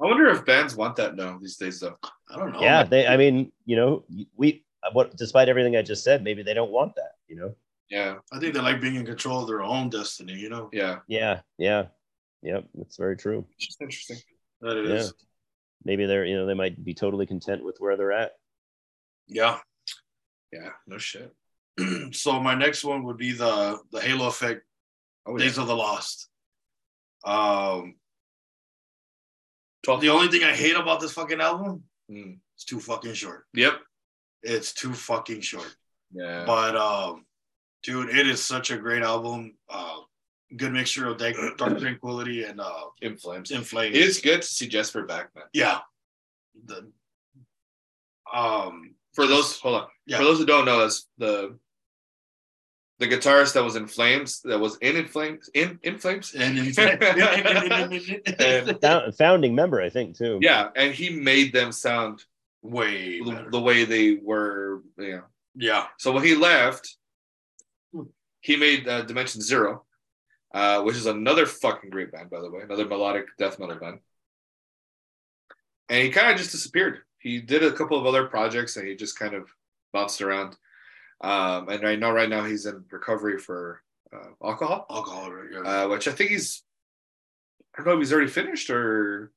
[0.00, 1.96] I wonder if bands want that now these days, though.
[2.30, 2.60] I don't know.
[2.60, 3.06] yeah, they.
[3.06, 4.04] I mean, you know,
[4.36, 7.12] we what despite everything I just said, maybe they don't want that.
[7.26, 7.54] You know.
[7.90, 10.34] Yeah, I think they like being in control of their own destiny.
[10.34, 11.86] You know, yeah, Yeah, yeah,
[12.42, 12.64] yep.
[12.76, 13.44] That's very true.
[13.58, 14.18] it's interesting.
[14.60, 14.94] that it Yeah.
[14.94, 15.14] is.
[15.84, 18.32] Maybe they're you know they might be totally content with where they're at.
[19.26, 19.58] Yeah.
[20.52, 21.32] Yeah, no shit.
[22.12, 24.62] so my next one would be the the Halo Effect
[25.26, 25.62] Oh, Days yeah.
[25.62, 26.28] of the Lost.
[27.24, 27.96] Um,
[29.82, 30.00] 12.
[30.00, 32.38] the only thing I hate about this fucking album Mm.
[32.58, 33.44] is too fucking short.
[33.54, 33.74] Yep.
[34.42, 35.72] It's too fucking short.
[36.12, 36.44] Yeah.
[36.44, 37.24] But um,
[37.84, 39.56] dude, it is such a great album.
[39.68, 39.98] Uh,
[40.56, 43.50] good mixture of Dark, Dark Tranquillity and uh, In Flames.
[43.52, 43.96] In Flames.
[43.96, 45.44] It's good to see Jesper back, man.
[45.52, 45.78] yeah.
[46.64, 46.90] The
[48.32, 49.88] um For those, hold on.
[50.06, 50.18] Yeah.
[50.18, 51.58] For those who don't know, that's the
[53.00, 56.34] the guitarist that was in Flames, that was in In Flames, in In Flames.
[56.38, 56.74] and in
[58.38, 60.38] And- Found, founding member, I think too.
[60.42, 62.22] yeah, and he made them sound
[62.62, 63.50] way the, better.
[63.50, 64.82] the way they were.
[64.98, 65.22] You know.
[65.56, 65.86] yeah.
[65.98, 66.96] So when he left,
[68.42, 69.84] he made uh, Dimension Zero,
[70.54, 73.98] uh, which is another fucking great band, by the way, another melodic death metal band.
[75.88, 76.98] And he kind of just disappeared.
[77.18, 79.48] He did a couple of other projects, and he just kind of
[79.92, 80.54] bounced around.
[81.20, 85.48] Um, and I know right now he's in recovery for uh, alcohol, Alcohol, right?
[85.52, 85.60] Yeah.
[85.84, 86.62] uh, which I think he's.
[87.74, 89.30] I don't know if he's already finished or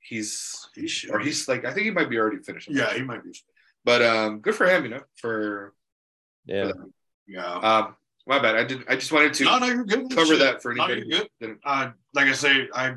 [0.00, 1.10] he's he should.
[1.10, 2.68] or he's like I think he might be already finished.
[2.70, 3.32] yeah, he might be.
[3.84, 5.74] But um, good for him, you know, for
[6.46, 6.72] yeah.
[7.26, 7.44] Yeah.
[7.54, 8.54] Um, my bad.
[8.56, 8.84] I did.
[8.88, 10.10] I just wanted to no, no, you're good.
[10.14, 11.06] cover that for No, anybody.
[11.08, 11.58] you're good.
[11.64, 12.94] uh, like I say, I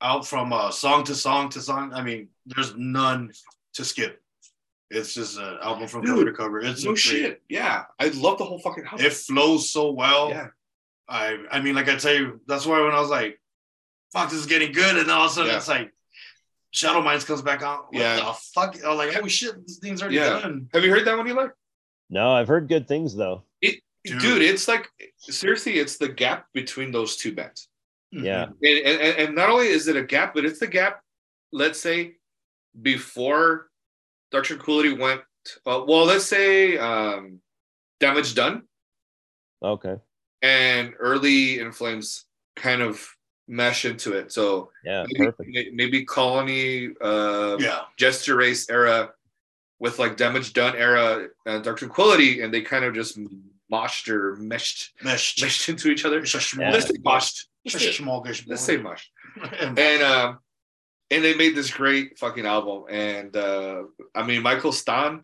[0.00, 1.92] out from uh, song to song to song.
[1.94, 3.32] I mean, there's none
[3.74, 4.22] to skip.
[4.90, 6.60] It's just an album from cover to cover.
[6.60, 7.42] It's No a great- shit.
[7.48, 9.04] Yeah, I love the whole fucking album.
[9.04, 10.30] It flows so well.
[10.30, 10.48] yeah,
[11.08, 13.40] I I mean, like I tell you, that's why when I was like,
[14.12, 15.56] "Fuck, this is getting good," and then all of a sudden Yeah.
[15.56, 15.92] it's like,
[16.70, 17.78] Shadow Minds comes back on.
[17.90, 18.16] What Yeah.
[18.16, 18.76] the fuck?
[18.84, 20.40] I was like, "Holy shit, this thing's already Yeah.
[20.40, 21.48] done." have you heard that one, Eli?
[22.08, 23.42] No, I've heard good things though.
[23.60, 24.20] Dude.
[24.20, 24.42] Dude.
[24.42, 27.68] it's like seriously, it's the gap between those two bands.
[28.14, 28.24] Mm-hmm.
[28.24, 28.42] Yeah.
[28.44, 31.02] And, and and- and not only is it a gap, but it's the gap.
[31.50, 32.18] Let's say
[32.80, 33.65] before
[34.36, 35.22] Dark Tranquillity went.
[35.64, 37.40] Uh, well, let's say um,
[38.00, 38.64] Damage Done
[39.64, 39.96] Okay.
[40.42, 43.02] and early In Flames kind of
[43.48, 44.30] mesh into it.
[44.32, 45.06] So Yeah.
[45.08, 45.72] maybe, Perfect.
[45.72, 46.90] maybe Colony.
[47.00, 49.12] Uh, Yeah, Jester Race era
[49.78, 53.18] with like damage done era uh, dark tranquility and they kind of just
[53.72, 55.40] moshed or meshed meshed.
[55.42, 56.72] meshed into each other It's a Yeah.
[56.72, 59.08] let's say moshed It's a small-ish let's say moshed
[59.62, 60.38] and um
[61.10, 63.82] and they made this great fucking album and uh
[64.14, 65.22] i mean michael stan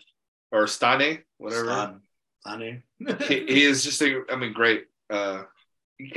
[0.50, 2.00] or stane whatever Stan.
[2.46, 2.82] Stane.
[3.28, 5.42] he, he is just a, i mean great uh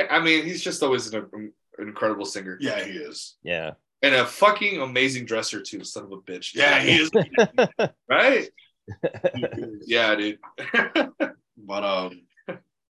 [0.09, 1.53] i mean he's just always an, an
[1.88, 3.36] incredible singer yeah, he is.
[3.43, 3.72] Yeah.
[4.01, 7.11] and a fucking amazing dresser too son of a bitch Yeah, he is.
[8.09, 8.49] right
[9.86, 10.39] yeah dude
[11.57, 12.22] But um,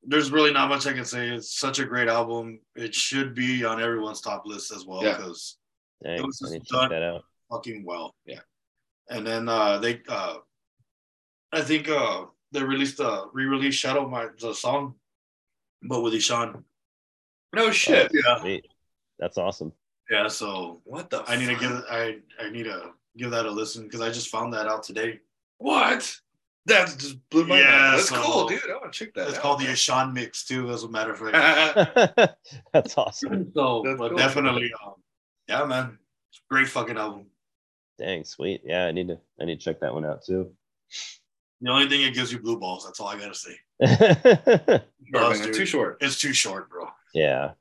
[0.04, 1.30] there's really not much I can say.
[1.30, 2.60] It's such a great album.
[2.76, 5.18] It should be on everyone's top list as well Yeah.
[6.06, 6.42] Because Thanks.
[6.42, 6.82] was I just need to done.
[6.84, 7.24] check that out.
[7.52, 8.16] fucking well.
[8.26, 8.40] Yeah.
[9.10, 10.36] And then uh they uh
[11.52, 14.96] I think uh they released a re-release Shadow My the song,
[15.84, 16.64] but with Ihsahn.
[17.54, 18.40] no shit Yeah.
[18.42, 18.68] Sweet.
[19.20, 19.72] That's awesome.
[20.10, 20.28] Yeah.
[20.28, 21.24] So What the?
[21.28, 24.30] I need to give I I need to give that a listen because I just
[24.30, 25.20] found that out today.
[25.58, 26.20] What?
[26.68, 27.94] That just blew my Yeah, mind.
[28.00, 28.60] That's so- cool, dude.
[28.70, 29.28] I want to check that.
[29.30, 29.42] It's out.
[29.44, 32.36] called the Ihsahn mix too, as a matter of fact.
[32.74, 33.52] That's awesome.
[33.56, 34.18] so That's but cool.
[34.18, 34.96] definitely um,
[35.48, 35.98] yeah, man.
[36.50, 37.28] Great fucking album.
[37.98, 38.62] Dang, sweet.
[38.66, 40.52] Yeah, I need to I need to check that one out too.
[41.62, 42.86] The only thing it gives you blue balls.
[42.86, 43.58] That's all I gotta say.
[45.14, 45.54] Short, Us, man.
[45.54, 45.98] Too short.
[46.02, 46.88] It's too short, bro.
[47.14, 47.52] yeah.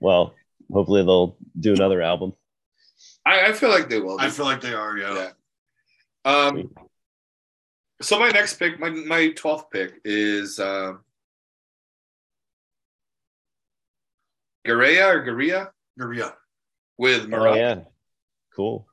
[0.00, 0.34] Well,
[0.72, 2.32] hopefully they'll do another album.
[3.26, 4.18] I, I feel like they will.
[4.20, 5.30] I feel like they are, yeah.
[6.24, 6.30] yeah.
[6.30, 6.70] Um.
[8.00, 11.00] So my next pick, my my twelfth pick is um.
[14.66, 15.70] Gaerea or Garia
[16.14, 16.30] Yeah.
[16.98, 17.80] With Oh yeah.
[18.54, 18.86] Cool.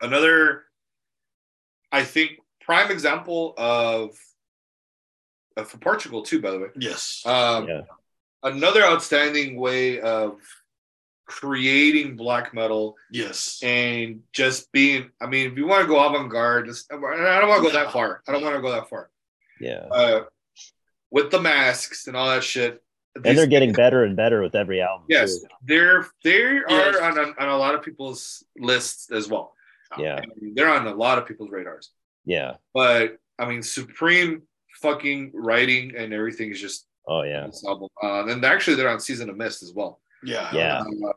[0.00, 0.64] Another,
[1.92, 4.18] I think, prime example of,
[5.56, 6.40] uh, for Portugal too.
[6.40, 7.22] By the way, Yes.
[7.24, 7.82] Um, Yeah.
[8.42, 10.38] Another outstanding way of
[11.26, 13.60] creating black metal yes.
[13.62, 17.48] and just being, I mean, if you want to go avant garde, just, I don't
[17.48, 18.22] want to go that far.
[18.26, 19.10] I don't want to go that far.
[19.60, 19.86] Yeah.
[19.90, 20.24] uh,
[21.10, 22.82] with the masks and all that shit.
[23.16, 25.06] And they're getting better and better with every album.
[25.08, 25.46] Yes, too.
[25.64, 29.54] they're they are on, on on a lot of people's lists as well.
[29.98, 30.16] Yeah.
[30.22, 31.90] I mean, they're on a lot of people's radars.
[32.24, 32.54] Yeah.
[32.74, 34.42] But I mean, supreme
[34.80, 37.46] fucking writing and everything is just Oh yeah.
[37.46, 37.88] this album.
[38.02, 40.00] Uh, and actually, they're on Season of Mist as well.
[40.22, 40.48] Yeah.
[40.54, 40.80] Yeah.
[40.80, 41.12] Uh,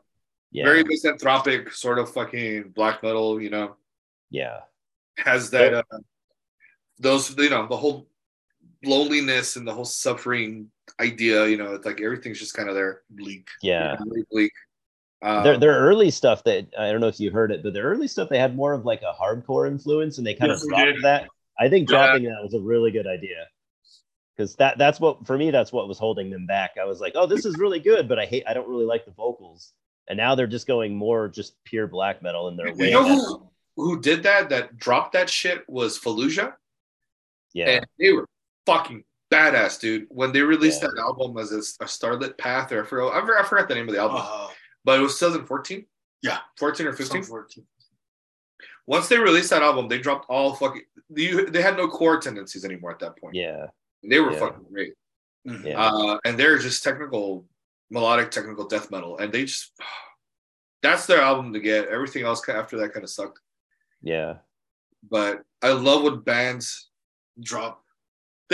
[0.50, 0.64] Yeah.
[0.64, 3.40] Very misanthropic, sort of fucking black metal.
[3.40, 3.76] You know,
[4.30, 4.60] yeah.
[5.18, 5.82] has that uh,
[6.98, 8.06] those you know the whole
[8.86, 10.70] loneliness and the whole suffering
[11.00, 11.46] idea.
[11.46, 13.02] You know, it's like everything's just kind of there.
[13.10, 13.48] Bleak.
[13.62, 13.96] Yeah.
[14.06, 14.52] Really bleak.
[15.22, 17.84] Um, their their early stuff that I don't know if you heard it, but their
[17.84, 20.68] early stuff they had more of like a hardcore influence, and they kind Yes, of
[20.68, 21.28] dropped that.
[21.58, 21.96] I think Yeah.
[21.96, 23.46] dropping that was a really good idea
[24.36, 26.72] because that that's what for me that's what was holding them back.
[26.80, 29.04] I was like, oh, this is really good, but I hate I don't really like
[29.04, 29.72] the vocals,
[30.08, 33.04] and now they're just going more just pure black metal, and they're You way know
[33.04, 34.50] who, who did that?
[34.50, 36.54] That dropped that shit was Fallujah,
[37.54, 38.28] yeah and they were
[38.66, 40.06] fucking badass, dude.
[40.10, 40.88] When they released Yeah.
[40.94, 43.74] that album as a, a Starlit Path, or I forgot, I forgot, I forgot the
[43.74, 44.48] name of the album, Uh,
[44.84, 45.86] but it was 2014,
[46.22, 46.38] yeah.
[46.58, 47.22] 14 or 15.
[47.24, 47.66] 14.
[48.86, 50.82] Once they released that album, they dropped all fucking.
[51.08, 53.34] You, they had no core tendencies anymore at that point.
[53.34, 53.66] yeah
[54.02, 54.38] They were Yeah.
[54.40, 54.94] fucking great.
[55.44, 57.46] Yeah Uh, and they're just technical,
[57.90, 59.72] melodic, technical death metal, and they just.
[60.82, 61.88] That's their album to get.
[61.88, 63.40] Everything else after that kind of sucked.
[64.02, 64.34] yeah
[65.10, 66.90] But I love when bands
[67.40, 67.82] Drop.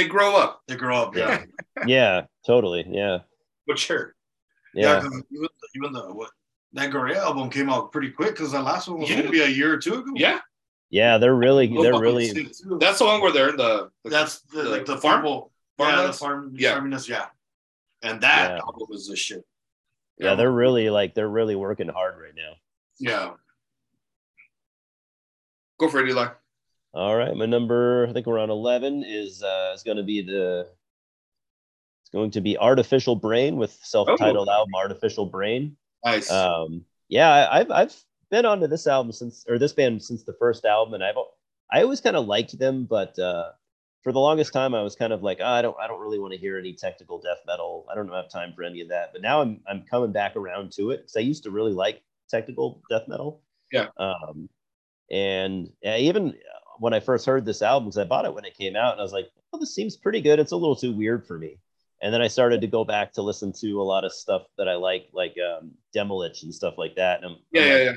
[0.03, 0.63] They grow up.
[0.67, 1.15] They grow up.
[1.17, 1.45] Yeah.
[1.87, 3.19] yeah totally yeah
[3.69, 4.15] Mature.
[4.75, 4.95] Yeah.
[4.95, 6.31] yeah 'cause even, the, even the what
[6.73, 9.23] that Gorilla album came out pretty quick because the last one was Yeah.
[9.23, 10.13] maybe a year or two ago.
[10.15, 10.39] Yeah,
[10.89, 12.33] yeah they're really they're fucking really
[12.79, 13.91] that's the one where they're in the.
[14.05, 15.49] the that's the, the like the farm- farm.
[15.79, 16.53] Yeah, the farm.
[16.57, 16.79] Yeah.
[16.79, 17.27] farminess, yeah.
[18.03, 18.59] And that Yeah.
[18.59, 19.45] album was the shit.
[20.19, 22.53] yeah they're really like they're really working hard right now.
[22.99, 23.33] Yeah.
[25.79, 26.29] go for it, Eli.
[26.93, 30.23] All right, my number I think we're on eleven is uh is going to be
[30.23, 30.69] the
[32.03, 34.53] it's going to be Artificial Brain with self-titled Oh.
[34.53, 35.77] album Artificial Brain.
[36.05, 36.31] Nice.
[36.31, 37.97] Um, yeah, I- I've I've
[38.31, 41.17] been onto this album since or this band since the first album, and I've
[41.73, 43.53] I always kind of liked them, but uh,
[44.03, 46.19] for the longest time I was kind of like "Ah, I don't I don't really
[46.19, 47.87] want to hear any technical death metal.
[47.91, 49.13] I don't have time for any of that.
[49.13, 52.03] But now I'm I'm coming back around to it because I used to really like
[52.29, 53.43] technical death metal.
[53.71, 53.89] Yeah.
[53.99, 54.49] Um,
[55.13, 56.35] and even
[56.81, 59.01] when I first heard this album, because I bought it when it came out, and
[59.01, 60.39] I was like, oh, this seems pretty good.
[60.41, 61.59] It's a little too weird for me.
[62.03, 64.67] And then I started to go back to listen to a lot of stuff that
[64.67, 67.19] I like, like um, Demilich and stuff like that.
[67.23, 67.93] And I'm, yeah, I'm yeah, like, yeah.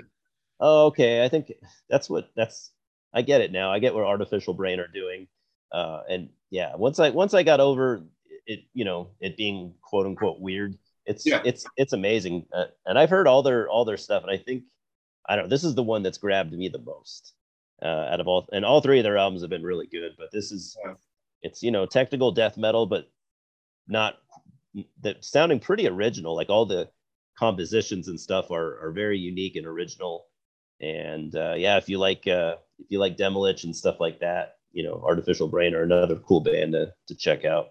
[0.60, 1.24] oh, okay.
[1.24, 1.54] I think
[1.90, 2.72] that's what that's.
[3.14, 3.72] I get it now.
[3.72, 5.28] I get what Artificial Brain are doing.
[5.72, 8.04] Uh, and yeah, once I once I got over
[8.46, 11.42] it, you know, it being quote unquote weird, it's Yeah.
[11.46, 12.46] it's it's amazing.
[12.52, 14.64] Uh, and I've heard all their all their stuff, and I think
[15.30, 15.46] I don't.
[15.46, 17.34] know, This is the one that's grabbed me the most
[17.82, 20.12] uh, out of all, and all three of their albums have been really good.
[20.18, 20.94] But this is Yeah.
[21.42, 23.10] it's you know technical death metal, but
[23.88, 24.20] not
[25.02, 26.36] that sounding pretty original.
[26.36, 26.90] Like all the
[27.38, 30.28] compositions and stuff are are very unique and original.
[30.82, 34.58] And uh, yeah, if you like uh, if you like Demilich and stuff like that,
[34.72, 37.70] you know, Artificial Brain are another cool band to to check out.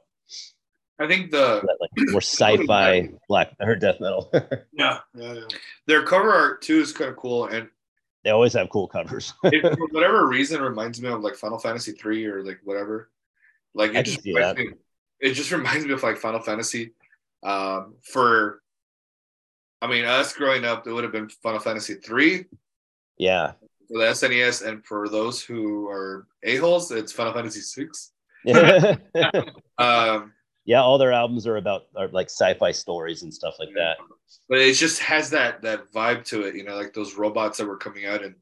[0.99, 4.31] I think the That, like more sci-fi black or death metal.
[4.73, 5.01] Yeah.
[5.15, 5.33] Yeah.
[5.35, 5.41] yeah.
[5.87, 7.69] their cover art too is kind of cool, and
[8.25, 9.35] they always have cool covers.
[9.45, 13.11] it, for whatever reason, reminds me of like Final Fantasy three or like whatever.
[13.75, 14.71] Like it just reminds me,
[15.21, 16.93] it just reminds me of like Final Fantasy.
[17.43, 18.63] Um, for,
[19.81, 22.45] I mean, us growing up, it would have been Final Fantasy three
[23.19, 23.53] yeah.
[23.89, 28.13] for the SNES, and for those who are a holes, it's Final Fantasy six.
[30.65, 33.97] yeah, all their albums are about are like sci-fi stories and stuff like that.
[34.49, 37.67] but it just has that that vibe to it, you know, like those robots that
[37.67, 38.35] were coming out and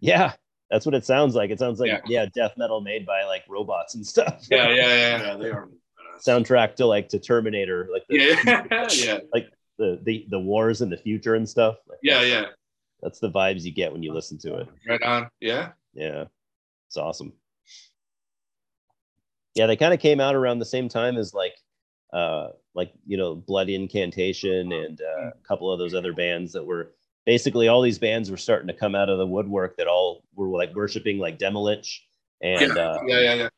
[0.00, 0.32] Yeah,
[0.70, 1.50] that's what it sounds like.
[1.50, 2.00] It sounds like Yeah.
[2.06, 4.46] yeah, death metal made by like robots and stuff.
[4.50, 5.36] yeah, yeah, yeah, Yeah.
[5.36, 5.68] They are.
[6.26, 9.18] Soundtrack to like to Terminator, like the, yeah, yeah,
[9.78, 11.76] the, the the wars in the future and stuff.
[11.88, 12.46] Like, yeah, yeah.
[13.02, 14.68] That's the vibes you get when you listen to it.
[14.88, 15.28] Right on.
[15.40, 15.70] Yeah.
[15.94, 16.24] Yeah,
[16.88, 17.32] it's awesome.
[19.58, 21.54] Yeah, they kind of came out around the same time as like,
[22.12, 26.64] uh, like you know, Blood Incantation and uh, a couple of those other bands that
[26.64, 26.92] were
[27.26, 30.48] basically all these bands were starting to come out of the woodwork that all were
[30.48, 31.98] like worshiping like Demilich
[32.40, 33.48] and yeah, uh, yeah, yeah, yeah.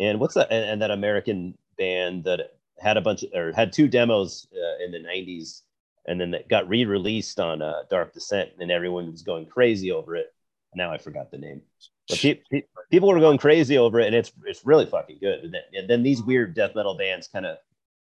[0.00, 3.72] and what's that and, and that American band that had a bunch of or had
[3.72, 5.62] two demos uh, in the 90s
[6.06, 10.14] and then that got re-released on uh, Dark Descent and everyone was going crazy over
[10.14, 10.26] it.
[10.74, 11.62] Now I forgot the name.
[12.08, 15.40] But pe- pe- people were going crazy over it and it's it's really fucking good.
[15.44, 17.58] And then, and then these weird death metal bands kind of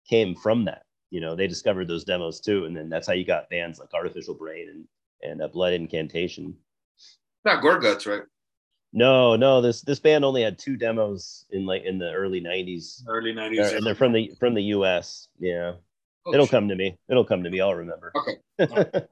[0.09, 0.83] came from that.
[1.11, 3.93] You know, they discovered those demos too and then that's how you got bands like
[3.93, 4.85] Artificial Brain and
[5.31, 6.55] and uh, Blood Incantation.
[7.45, 8.23] Not Gorguts, right?
[8.95, 13.01] No, no, this this band only had two demos in like in the early '90s,
[13.07, 13.71] Early They're- nineties.
[13.71, 15.27] and they're from the from the U.S.
[15.39, 15.73] Yeah,
[16.25, 16.51] Oh, it'll shit.
[16.51, 16.95] come to me.
[17.09, 17.59] It'll come to me.
[17.59, 18.13] I'll remember.
[18.15, 18.37] Okay.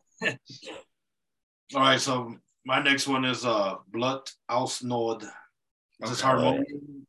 [1.73, 4.83] All right, so my next one is uh Blood aus
[6.03, 6.21] Is Okay.
[6.21, 7.07] harmonium,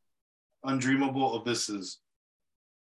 [0.64, 1.98] undreamable abysses.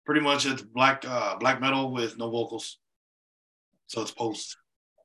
[0.05, 2.79] Pretty much it's black uh black metal with no vocals.
[3.87, 4.57] So it's post.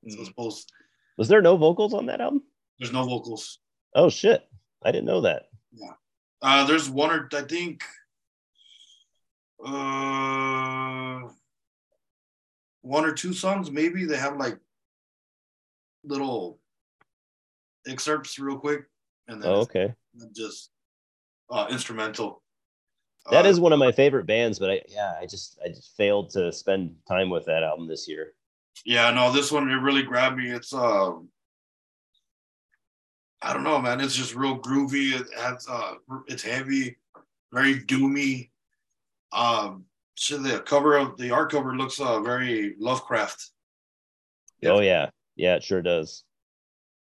[0.08, 0.72] So it's post.
[1.18, 2.44] Was there no vocals on that album?
[2.80, 3.60] There's no vocals.
[3.96, 4.48] Oh shit,
[4.84, 5.44] I didn't know that.
[5.72, 5.94] Yeah.
[6.42, 7.84] Uh there's one or I think
[9.66, 11.28] uh
[12.82, 14.58] one or two songs maybe they have like
[16.04, 16.60] little
[17.88, 18.86] excerpts real quick
[19.28, 19.94] and then Oh, okay.
[20.36, 20.72] just
[21.50, 22.42] uh instrumental.
[23.32, 25.96] That Uh, is one of my favorite bands, but I yeah, I just I just
[25.96, 28.34] failed to spend time with that album this year.
[28.86, 30.50] Yeah, no, this one it really grabbed me.
[30.50, 31.30] It's um
[33.42, 34.02] I don't know, man.
[34.02, 35.20] It's just real groovy.
[35.20, 35.96] It has uh
[36.28, 36.98] it's heavy,
[37.52, 38.50] very doomy.
[39.32, 39.86] Um
[40.16, 43.52] so the cover of the art cover looks uh very Lovecraft.
[44.62, 44.72] Yeah.
[44.72, 46.24] Oh yeah, yeah, it sure does.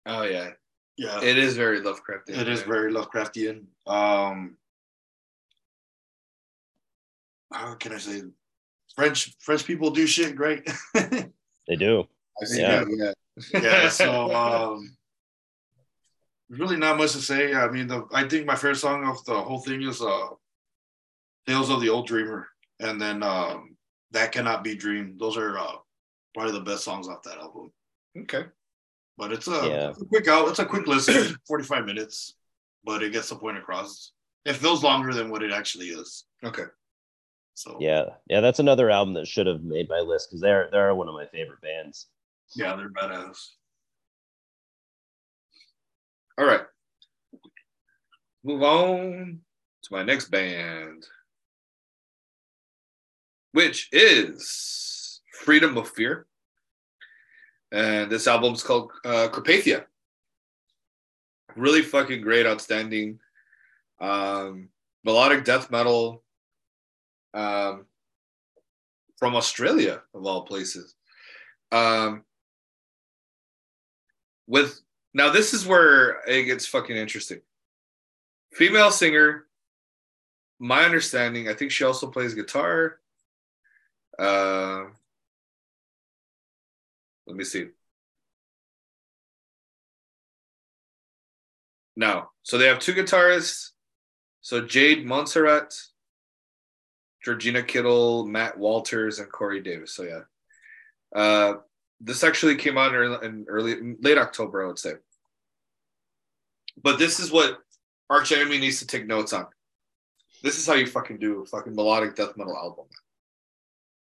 [0.06, 0.52] Oh yeah,
[1.00, 1.22] Yeah.
[1.24, 2.38] it is very Lovecraftian.
[2.42, 2.68] it is yeah.
[2.68, 3.58] very Lovecraftian.
[3.88, 4.58] Um
[7.52, 8.22] how can I say
[8.96, 10.62] French French people do shit great.
[11.68, 12.08] They do.
[12.42, 12.84] I see Yeah.
[12.84, 13.16] that,
[13.54, 13.62] yeah.
[13.62, 14.98] yeah, so um,
[16.50, 17.54] there's really not much to say.
[17.54, 20.30] I mean, the I think my favorite song of the whole thing is uh,
[21.46, 22.48] "Tales of the Old Dreamer,"
[22.80, 23.78] and then um,
[24.12, 25.76] "That Cannot Be Dreamed." Those are uh,
[26.34, 27.72] probably the best songs off that album.
[28.18, 28.46] Okay.
[29.20, 29.90] But it's a, Yeah.
[29.90, 30.48] it's a quick out.
[30.48, 32.36] It's a quick listen, 45 minutes,
[32.86, 34.14] but it gets the point across.
[34.46, 36.24] It feels longer than what it actually is.
[36.42, 36.64] Okay.
[37.54, 40.96] So Yeah, yeah, that's another album that should have made my list because they're they're
[40.96, 42.08] one of my favorite bands.
[42.56, 43.38] yeah, they're badass.
[46.38, 46.62] All right.
[48.46, 49.42] Move on
[49.84, 51.04] to my next band,
[53.52, 56.26] which is Freedom of Fear.
[57.72, 59.86] And this album's called uh, Carpathia.
[61.56, 63.20] Really fucking great, outstanding.
[64.00, 64.70] Um,
[65.04, 66.24] melodic death metal
[67.34, 67.86] um,
[69.18, 70.96] from Australia, of all places.
[71.72, 72.24] Um,
[74.48, 74.82] with
[75.14, 77.42] now, this is where it gets fucking interesting.
[78.54, 79.46] Female singer,
[80.60, 83.00] my understanding, I think she also plays guitar.
[84.18, 84.86] Uh,
[87.30, 87.68] let me see.
[91.96, 93.70] Now, so they have two guitarists.
[94.42, 95.76] So Jade Montserrat,
[97.24, 99.94] Georgina Kittle, Matt Walters, and Corey Davis.
[99.94, 100.22] So yeah,
[101.16, 101.58] uh,
[102.02, 104.94] this actually came out in early, late October, I would say.
[106.82, 107.60] But this is what
[108.10, 109.46] Arch Enemy needs to take notes on.
[110.42, 112.86] This is how you fucking do a fucking melodic death metal album.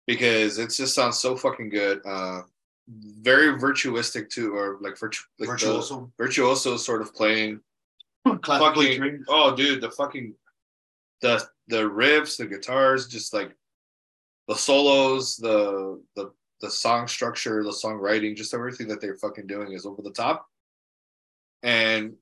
[0.07, 2.03] Because it just sounds so fucking good.
[2.05, 2.43] Uh,
[2.89, 6.13] very virtuistic too, or like, virtu- like Virtuoso.
[6.19, 7.61] virtuoso sort of playing.
[8.43, 10.35] Classically Fucking, oh, dude, the fucking
[11.21, 13.55] the the riffs, the guitars, just like
[14.49, 19.73] the solos, the the the song structure, the songwriting, just everything that they're fucking doing
[19.73, 20.49] is over the top.
[21.63, 22.15] And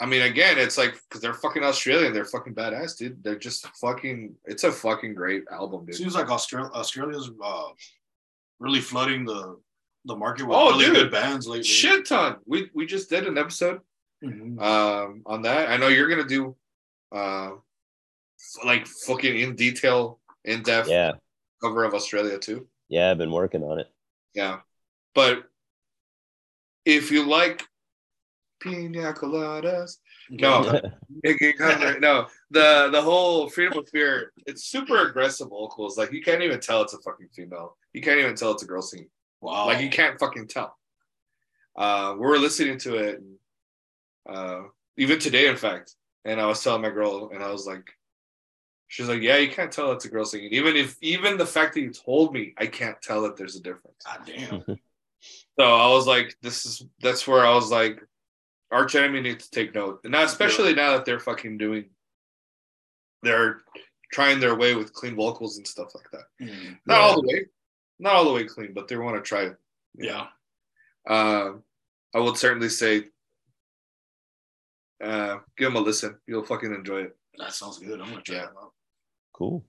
[0.00, 3.22] I mean, again, it's like because they're fucking Australian, they're fucking badass, dude.
[3.22, 4.34] They're just fucking.
[4.44, 5.94] It's a fucking great album, dude.
[5.94, 7.68] Seems like Australia Australia's uh,
[8.58, 9.58] really flooding the
[10.06, 10.94] the market with Oh, really dude.
[10.94, 11.64] good bands lately.
[11.64, 12.36] Shit ton.
[12.46, 13.80] We we just did an episode
[14.24, 14.60] Mhm.
[14.60, 15.68] um on that.
[15.70, 16.56] I know you're gonna do
[17.12, 17.50] uh
[18.64, 21.12] like fucking in detail, in depth Yeah,
[21.62, 22.68] cover of Australia too.
[22.88, 23.88] yeah, I've been working on it.
[24.34, 24.60] Yeah.
[25.14, 25.44] But
[26.84, 27.64] if you like
[28.60, 29.96] pina coladas,
[30.30, 30.80] no,
[31.24, 31.54] making
[32.00, 35.96] no, the the whole freedom of fear, it's super aggressive vocals.
[35.98, 37.76] Like you can't even tell it's a fucking female.
[37.92, 39.08] You can't even tell it's a girl singing.
[39.40, 39.66] Wow.
[39.66, 40.76] Like you can't fucking tell.
[41.76, 43.36] Uh, we were listening to it, and,
[44.28, 44.62] uh,
[44.96, 45.94] even today, in fact.
[46.24, 47.88] And I was telling my girl, and I was like,
[48.88, 50.52] she's like, yeah, you can't tell it's a girl singing.
[50.52, 53.60] Even if, even the fact that you told me, I can't tell that there's a
[53.62, 54.02] difference.
[54.04, 54.64] God damn.
[55.58, 57.98] So I was like, this is that's where I was like,
[58.70, 60.00] Arch Enemy needs to take note.
[60.04, 61.86] And now, especially now that they're fucking doing,
[63.22, 63.62] they're
[64.12, 66.24] trying their way with clean vocals and stuff like that.
[66.46, 66.78] Mhm.
[66.84, 67.00] Not Yeah.
[67.00, 67.46] all the way,
[67.98, 69.56] not all the way clean, but they want to try it.
[69.94, 70.26] Yeah.
[71.08, 71.62] Um,
[72.14, 73.04] I would certainly say,
[75.02, 76.16] uh, give them a listen.
[76.26, 77.16] You'll fucking enjoy it.
[77.38, 78.00] That sounds good.
[78.00, 78.42] I'm gonna try Yeah.
[78.46, 78.72] that out.
[79.32, 79.64] Cool.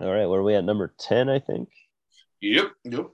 [0.00, 0.64] All right, where are we at?
[0.64, 1.68] Number ten, I think.
[2.40, 2.72] Yep.
[2.84, 3.10] Yep.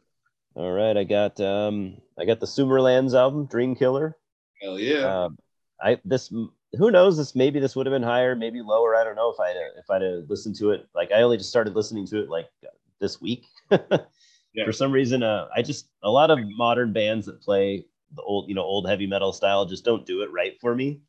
[0.54, 4.16] All right, I got um, I got the Sumerlands album, Dream Killer.
[4.62, 5.24] Hell yeah.
[5.24, 5.38] Um,
[5.80, 6.32] I this
[6.76, 8.94] who knows this maybe this would have been higher, maybe lower.
[8.96, 10.86] I don't know if I'd if I'd have listened to it.
[10.94, 12.48] Like I only just started listening to it like
[13.00, 13.44] this week.
[14.54, 14.64] Yeah.
[14.64, 18.48] For some reason, uh, I just a lot of modern bands that play the old
[18.48, 21.02] you know old heavy metal style just don't do it right for me.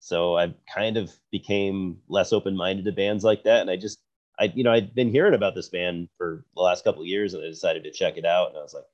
[0.00, 4.00] So I kind of became less open minded to bands like that, and I just
[4.38, 7.34] I you know I'd been hearing about this band for the last couple of years,
[7.34, 8.84] and I decided to check it out, and I was like,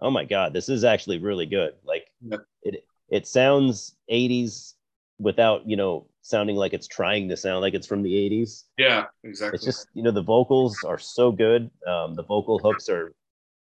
[0.00, 1.74] oh my god, this is actually really good.
[1.84, 2.40] Like Yep.
[2.62, 4.74] it it sounds 80s
[5.20, 9.04] without you know sounding like it's trying to sound like it's from the 80s yeah,
[9.24, 9.56] exactly.
[9.56, 13.12] it's just you know the vocals are so good um, the vocal hooks are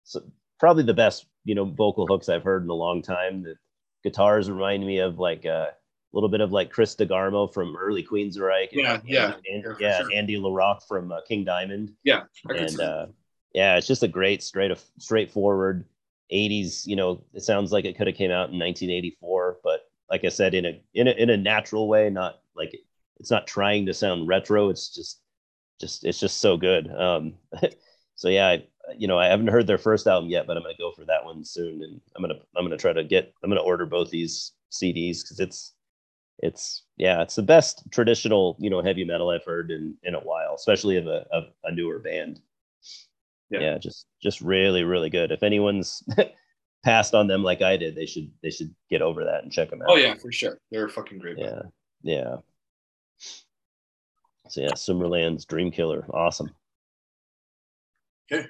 [0.03, 0.21] so,
[0.59, 3.55] probably the best you know vocal hooks i've heard in a long time the
[4.03, 8.03] guitars remind me of like uh, a little bit of like Chris DeGarmo from early
[8.03, 10.09] Queensrÿche and Yeah, yeah, and, yeah, yeah sure.
[10.13, 13.05] Andy LaRocque from uh, king diamond yeah, and uh,
[13.53, 15.85] yeah, it's just a great straight straightforward
[16.31, 16.85] 80s.
[16.85, 19.81] You know, it sounds like it could have came out in 1984, but
[20.11, 22.75] like I said, in a in a in a natural way, not like
[23.19, 24.69] it's not trying to sound retro.
[24.69, 25.21] It's just
[25.81, 26.89] just it's just so good.
[26.91, 27.35] Um,
[28.15, 30.75] so yeah, I, you know, I haven't heard their first album yet, but I'm gonna
[30.79, 33.61] go for that one soon, and I'm gonna I'm gonna try to get I'm gonna
[33.61, 35.73] order both these CDs because it's
[36.39, 40.19] it's yeah it's the best traditional you know heavy metal I've heard in in a
[40.21, 42.41] while, especially of a of a newer band
[43.49, 43.59] Yeah.
[43.59, 43.77] yeah.
[43.77, 46.03] just just really really good if anyone's
[46.83, 49.69] passed on them like i did they should they should get over that and check
[49.69, 50.59] them out Oh yeah, for sure.
[50.71, 51.37] They're fucking great.
[51.37, 51.71] band.
[52.03, 52.35] yeah yeah
[54.49, 56.49] so yeah Sumerlands dream killer awesome
[58.31, 58.47] Okay,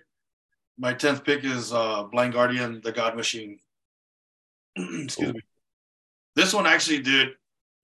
[0.78, 3.58] My tenth pick is uh, Blind Guardian, The God Machine.
[4.76, 5.42] Excuse me.
[6.36, 7.30] This one actually did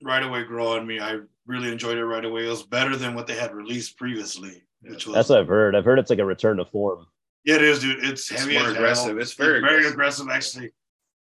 [0.03, 0.99] right away grow on me.
[0.99, 1.17] I
[1.47, 2.45] really enjoyed it right away.
[2.45, 5.75] It was better than what they had released previously, which was that's what i've heard
[5.75, 7.07] i've heard it's like a return to form
[7.47, 8.03] yeah, it is, dude.
[8.03, 9.17] It's It's heavy, more aggressive.
[9.17, 10.27] It's very very aggressive.
[10.27, 10.27] aggressive.
[10.37, 10.69] Actually,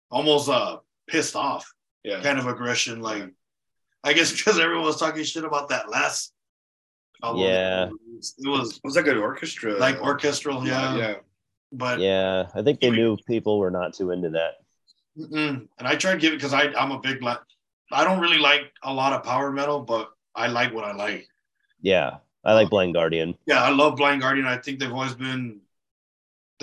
[0.09, 0.77] almost uh
[1.11, 1.63] pissed off
[2.03, 2.21] Yeah.
[2.21, 3.01] kind of aggression.
[3.01, 3.25] Like,
[4.03, 6.33] I guess because everyone was talking shit about that last.
[7.23, 7.41] album.
[7.43, 7.85] Yeah.
[7.85, 9.77] it was It was like an orchestra.
[9.87, 10.95] like orchestral, yeah.
[11.01, 11.15] yeah.
[11.83, 14.53] But yeah i think they knew people were not too into that
[15.17, 15.67] Mm-mm.
[15.77, 17.39] And I tried giving because I I'm a big black.
[17.91, 20.05] I don't really like a lot of power metal, but
[20.35, 21.23] I like what I like.
[21.91, 22.09] yeah
[22.45, 24.47] i like blind guardian Yeah, I love Blind Guardian.
[24.55, 25.43] I think they've always been,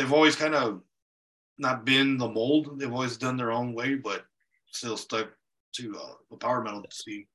[0.01, 0.81] they've always kind of
[1.59, 2.79] not been the mold.
[2.79, 4.25] They've always done their own way, but
[4.73, 5.29] still stuck
[5.75, 7.27] to uh, the power metal scene.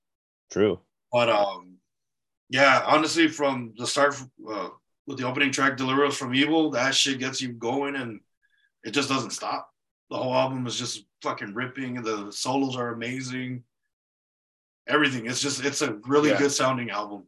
[0.51, 0.79] true
[1.11, 1.75] But um,
[2.49, 4.15] yeah, honestly, from the start
[4.51, 4.69] uh,
[5.05, 8.19] with the opening track, "Deliver Us from Evil," that shit gets you going, and
[8.83, 9.69] it just doesn't stop.
[10.09, 12.01] The whole album is just fucking ripping.
[12.01, 13.63] The solos are amazing.
[14.87, 15.27] Everything.
[15.27, 16.39] It's just it's a really Yeah.
[16.39, 17.27] good sounding album.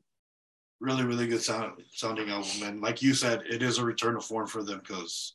[0.80, 2.64] Really, really good sound sounding album.
[2.64, 5.34] And like you said, it is a return to form for them because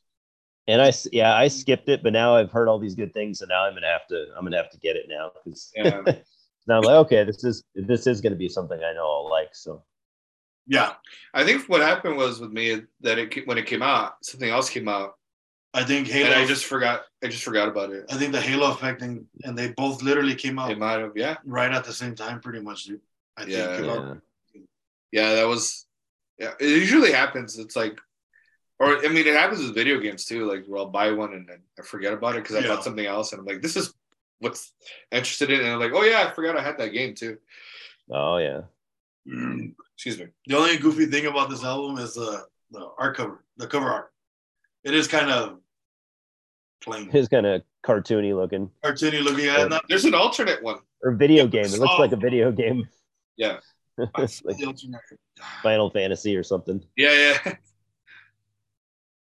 [0.67, 3.49] and i yeah i skipped it but now i've heard all these good things and
[3.49, 5.99] now i'm gonna have to i'm gonna have to get it now because Yeah.
[6.67, 9.53] now i'm like okay this is this is gonna be something i know i'll like
[9.53, 9.83] so
[10.65, 10.93] yeah,
[11.33, 14.69] I think what happened was with me that it when it came out, something else
[14.69, 15.15] came out,
[15.73, 16.27] I think Halo.
[16.27, 17.01] and I just forgot.
[17.21, 18.05] I just forgot about it.
[18.09, 21.11] I think the Halo effect and, and they both literally came out It might have,
[21.15, 23.01] yeah, right at the same time, pretty much, dude.
[23.35, 23.55] I think.
[23.57, 23.73] Yeah.
[23.73, 24.13] if I'm- yeah
[25.13, 25.35] yeah.
[25.35, 25.85] That was,
[26.37, 26.53] yeah.
[26.59, 27.57] It usually happens.
[27.57, 27.97] It's like,
[28.79, 30.45] or I mean, it happens with video games too.
[30.51, 32.69] Like, where I'll buy one and then I forget about it because I Yeah.
[32.75, 33.93] bought something else, and I'm like, this is
[34.39, 34.73] what's
[35.11, 37.37] interested in, and I'm like, oh yeah, I forgot I had that game too.
[38.11, 38.61] oh yeah
[39.25, 39.73] mm.
[39.95, 40.27] Excuse me.
[40.47, 44.11] The only goofy thing about this album is the the art cover, the cover art.
[44.83, 45.59] It is kind of
[46.83, 49.69] plain, It's kind of cartoony looking cartoony looking at it.
[49.69, 50.79] Not, There's an alternate one.
[51.03, 51.65] or video game.
[51.65, 52.89] It looks like a video game,
[53.37, 53.59] Yeah,
[54.17, 54.37] like.
[55.63, 56.83] Final Fantasy or something.
[56.95, 57.55] yeah, yeah.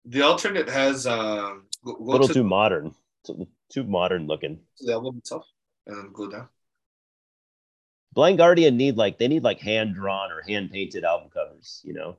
[0.05, 1.66] The alternate has um.
[1.85, 2.94] Go, A little to too modern,
[3.26, 4.59] too, too modern looking.
[4.80, 5.44] the album itself
[5.86, 6.48] and then go down.
[8.14, 11.82] Blind Guardian need like they need like hand drawn or hand painted album covers.
[11.85, 12.16] You know,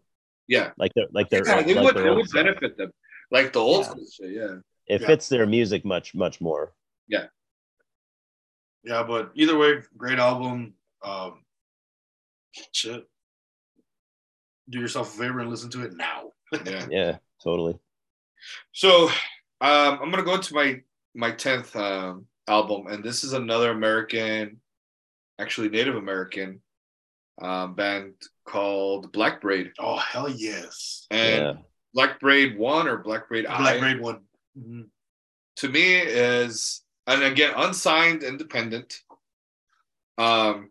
[0.47, 2.43] Yeah, like they're like they're yeah, like it would, their it would stuff.
[2.45, 2.91] benefit them,
[3.31, 3.89] like the old Yeah.
[3.91, 4.31] school shit.
[4.33, 4.55] Yeah,
[4.87, 5.07] It Yeah.
[5.07, 6.73] fits their music much much more.
[7.07, 7.25] Yeah.
[8.83, 10.75] Yeah, but either way, great album.
[11.03, 11.43] Um,
[12.71, 13.07] shit.
[14.69, 16.31] Do yourself a favor and listen to it now.
[16.65, 16.85] yeah.
[16.91, 17.77] Yeah, totally.
[18.71, 19.07] So
[19.61, 20.81] um, I'm gonna go to my
[21.15, 24.59] my tenth um, album, and this is another American,
[25.39, 26.61] actually Native American
[27.41, 28.13] um, band
[28.45, 31.53] called Black Braid, Oh hell yes, and yeah,
[31.93, 34.21] Black Braid One or Black Braid Black I Braid one.
[34.57, 34.87] Mhm.
[35.57, 39.01] to me is and again unsigned independent.
[40.17, 40.69] Um,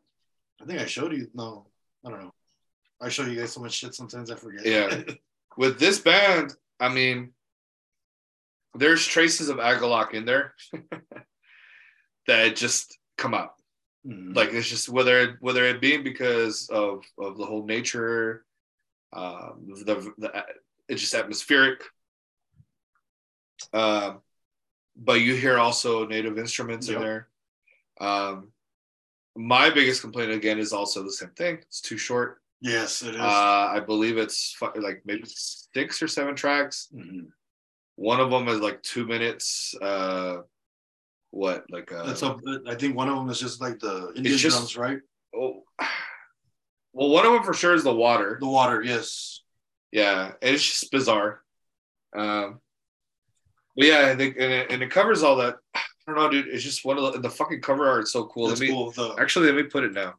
[0.61, 1.29] I think I showed you.
[1.35, 1.67] No,
[2.05, 2.35] I don't know.
[3.01, 4.67] I show you guys so much shit sometimes I forget.
[4.67, 5.03] Yeah.
[5.57, 7.31] with this band, I mean,
[8.75, 10.55] there's traces of Agalloch in there
[12.27, 13.55] that just come out.
[14.07, 14.35] Mhm.
[14.35, 18.45] Like it's just whether whether it being because of of the whole nature,
[19.13, 20.45] um, the the
[20.89, 21.83] it's just atmospheric.
[23.73, 24.21] Um,
[24.97, 27.29] but you hear also native instruments in there.
[28.01, 28.53] Um,
[29.37, 31.59] my biggest complaint again is also the same thing.
[31.63, 32.41] It's too short.
[32.61, 33.21] yes, it is.
[33.21, 36.89] Uh, I believe it's like maybe six or seven tracks.
[36.95, 37.29] Mhm.
[37.97, 39.75] One of them is like two minutes.
[39.81, 40.39] Uh,
[41.31, 42.37] what like uh, That's a,
[42.67, 44.99] I think one of them is just like the Indian just- drums, right?
[45.37, 45.63] oh,
[46.93, 48.39] well, one of them for sure is the water.
[48.41, 49.43] The water, yes.
[49.93, 51.43] Yeah, it's just bizarre.
[52.17, 52.61] Um,
[53.77, 55.57] but yeah, I think and it, and it covers all that.
[56.09, 56.49] I don't know, dude.
[56.49, 58.49] It's just one of the the fucking cover art is so cool.
[58.49, 58.91] That's let me cool.
[58.93, 60.15] The actually let me put it now.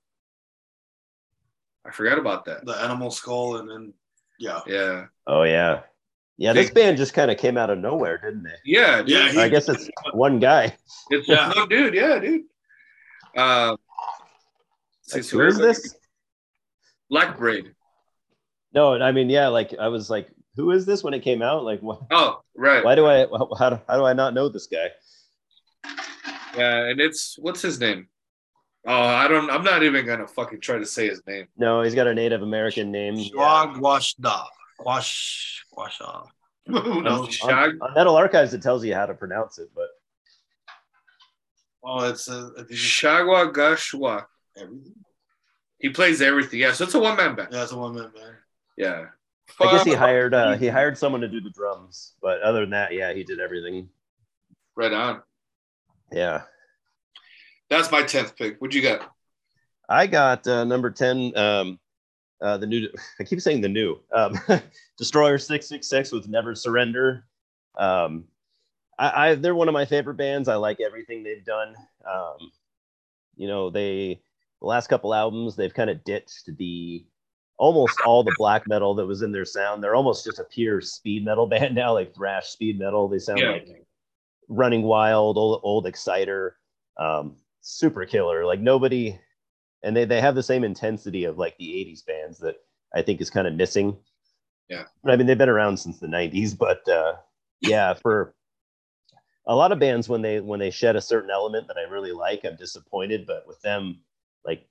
[1.86, 2.64] I forgot about that.
[2.66, 3.94] the animal skull and then
[4.40, 4.60] yeah.
[4.68, 5.82] Yeah, Oh yeah,
[6.38, 6.54] yeah.
[6.54, 8.54] This band just kind of came out of nowhere, didn't they?
[8.66, 9.10] yeah, dude.
[9.10, 10.76] Yeah, he- I guess it's one guy.
[11.10, 11.52] It's Yeah.
[11.56, 11.96] no, dude.
[11.96, 12.44] Yeah, dude.
[13.36, 13.78] Um,
[15.14, 15.96] Like, so who is this?
[17.10, 17.74] Black Braid.
[18.74, 19.48] No, I mean, yeah.
[19.48, 21.64] Like I was like, who is this when it came out?
[21.64, 22.84] Like, wh- Oh, right.
[22.86, 23.26] why do I?
[23.58, 24.90] How how do I not know this guy?
[26.58, 28.08] Yeah, and it's what's his name?
[28.88, 29.50] Oh, I don't.
[29.50, 31.48] I'm not even gonna fucking try to say his name.
[31.58, 33.16] No, he's got a Native American name.
[33.16, 33.32] Yeah.
[33.34, 34.46] Swagwashda.
[34.80, 36.26] Wash Washa.
[36.68, 37.34] Who knows?
[37.34, 37.78] Shag.
[37.82, 39.88] On Metal Archives, it tells you how to pronounce it, but
[41.84, 44.26] Oh, it's uh, I think Shagwa Gashwa.
[44.58, 44.94] everything.
[45.80, 46.60] He plays everything.
[46.60, 47.50] Yeah, so it's a one man band.
[47.52, 48.36] Yeah, it's a one man man.
[48.78, 49.06] Yeah.
[49.62, 52.14] I guess he hired uh, he hired someone to do the drums.
[52.22, 53.90] But other than that, yeah, he did everything.
[54.76, 55.22] Right on.
[56.12, 56.42] Yeah,
[57.70, 58.58] That's my tenth pick.
[58.60, 59.12] What'd you got?
[59.88, 61.36] I got uh, number ten.
[61.38, 61.80] Um,
[62.42, 62.88] uh, the new.
[63.20, 64.00] I keep saying the new.
[64.14, 64.40] Um,
[64.98, 67.26] Destroyer six six six with Never Surrender.
[67.78, 68.26] Um,
[68.98, 70.48] I, I they're one of my favorite bands.
[70.48, 71.76] I like everything they've done.
[72.10, 72.52] Um,
[73.36, 74.20] you know, they
[74.62, 77.06] the last couple albums they've kind of ditched the
[77.58, 79.84] almost all the black metal that was in their sound.
[79.84, 83.08] They're almost just a pure speed metal band now, like thrash speed metal.
[83.08, 83.52] They sound Yeah.
[83.52, 83.86] like
[84.50, 86.58] running wild, old, old exciter,
[87.00, 88.46] um, super killer.
[88.46, 89.18] Like nobody,
[89.84, 92.56] and they they have the same intensity of like the '80s bands that
[92.94, 93.98] I think is kind of missing.
[94.68, 94.84] Yeah.
[95.04, 97.14] But I mean they've been around since the '90s, but uh,
[97.62, 98.36] yeah, for
[99.48, 102.12] a lot of bands when they when they shed a certain element that I really
[102.12, 103.26] like, I'm disappointed.
[103.26, 104.02] But with them,
[104.46, 104.68] like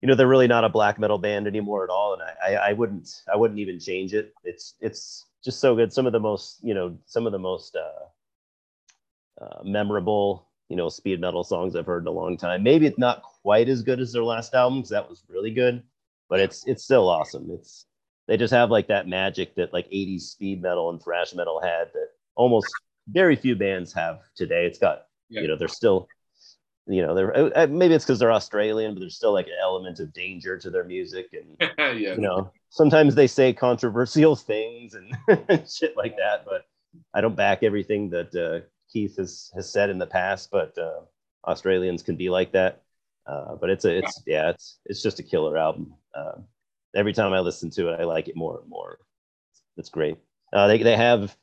[0.00, 2.70] you know, they're really not a black metal band anymore at all, and I, I,
[2.70, 4.32] I wouldn't I wouldn't even change it.
[4.44, 5.92] It's it's just so good.
[5.92, 8.06] Some of the most you know some of the most uh,
[9.40, 12.62] uh, memorable you know speed metal songs I've heard in a long time.
[12.62, 15.82] Maybe it's not quite as good as their last album because that was really good,
[16.28, 17.50] but it's it's still awesome.
[17.50, 17.86] It's
[18.26, 21.88] they just have like that magic that like 80s speed metal and thrash metal had
[21.92, 22.72] that almost
[23.08, 24.64] very few bands have today.
[24.66, 25.42] It's got Yeah.
[25.42, 26.08] you know they're still
[26.86, 29.58] you know they're uh, uh, maybe it's because they're Australian, but there's still like an
[29.60, 32.14] element of danger to their music and yeah.
[32.14, 36.64] you know sometimes they say controversial things and shit like that but
[37.14, 41.00] i don't back everything that uh, keith has, has said in the past but uh,
[41.46, 42.82] australians can be like that.
[43.26, 44.50] Uh, but it's a it's yeah.
[44.50, 45.94] it's it's just a killer album.
[46.14, 46.38] Uh,
[46.94, 48.98] every time i listen to it i like it more and more.
[49.76, 50.18] It's great.
[50.52, 51.36] Uh, they, they have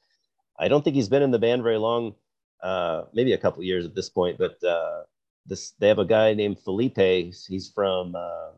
[0.59, 2.15] i don't think he's been in the band very long
[2.61, 5.03] uh, maybe a couple years at this point but uh,
[5.49, 6.97] this they have a guy named felipe.
[6.97, 8.51] He's, from uh,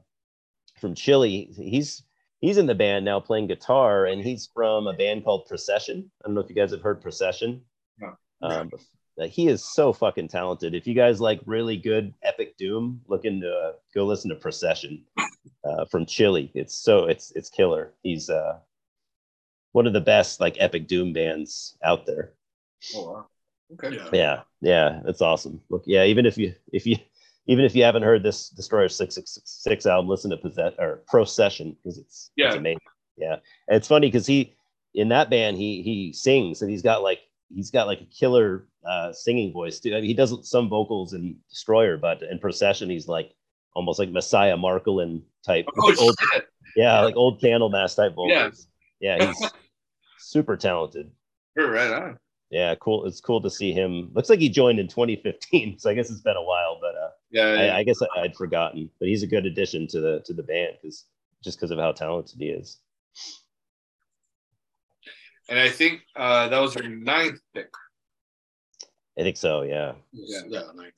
[0.79, 1.49] from chile.
[1.55, 2.03] He's
[2.39, 6.11] he's in the band now playing guitar and he's from a band called procession.
[6.21, 7.61] I don't know if you guys have heard procession.
[8.41, 8.69] Um,
[9.21, 13.25] uh, he is so fucking talented if you guys like really good epic doom look
[13.25, 15.03] into uh, go listen to procession
[15.63, 18.57] uh, from chile it's so it's it's killer he's uh
[19.73, 22.33] one of the best like epic doom bands out there
[22.95, 23.25] Oh, wow.
[23.73, 23.95] Okay.
[23.95, 24.09] Yeah.
[24.11, 26.97] yeah yeah that's awesome look yeah even if you if you
[27.47, 31.97] even if you haven't heard this destroyer 666 album listen to possess or procession because
[31.97, 32.47] it's Yeah.
[32.47, 32.79] it's amazing
[33.17, 33.35] yeah
[33.67, 34.55] and it's funny because he
[34.93, 37.19] in that band he he sings and he's got like
[37.53, 41.13] he's got like a killer uh singing voice too I mean, he does some vocals
[41.13, 43.33] in destroyer but in procession he's like
[43.75, 46.45] almost like Messiah Marcolin type Oh old, shit.
[46.75, 48.43] yeah like old candlemass type Yeah.
[48.43, 48.67] vocals
[48.99, 49.49] yeah he's
[50.19, 51.09] super talented
[51.55, 52.17] You're right on.
[52.49, 53.05] yeah, cool.
[53.05, 54.11] It's cool to see him.
[54.13, 56.77] Looks like he joined in 2015, so I guess it's been a while.
[56.81, 57.53] But uh, Yeah.
[57.65, 57.73] yeah.
[57.75, 58.89] I, I guess I, I'd forgotten.
[58.99, 61.05] But he's a good addition to the to the band because
[61.43, 62.79] just because of how talented he is.
[65.51, 67.67] And I think uh, that was your ninth pick.
[69.19, 69.63] I think so.
[69.63, 69.91] Yeah.
[70.13, 70.41] Yeah.
[70.47, 70.93] Yeah, ninth.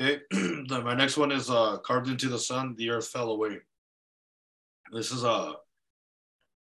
[0.00, 0.22] Okay,
[0.68, 2.74] then my next one is uh, carved into the sun.
[2.78, 3.58] The earth fell away.
[4.90, 5.52] This is a uh,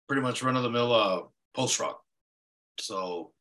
[0.08, 1.22] pretty much run of the mill uh,
[1.54, 2.02] post rock.
[2.80, 3.32] So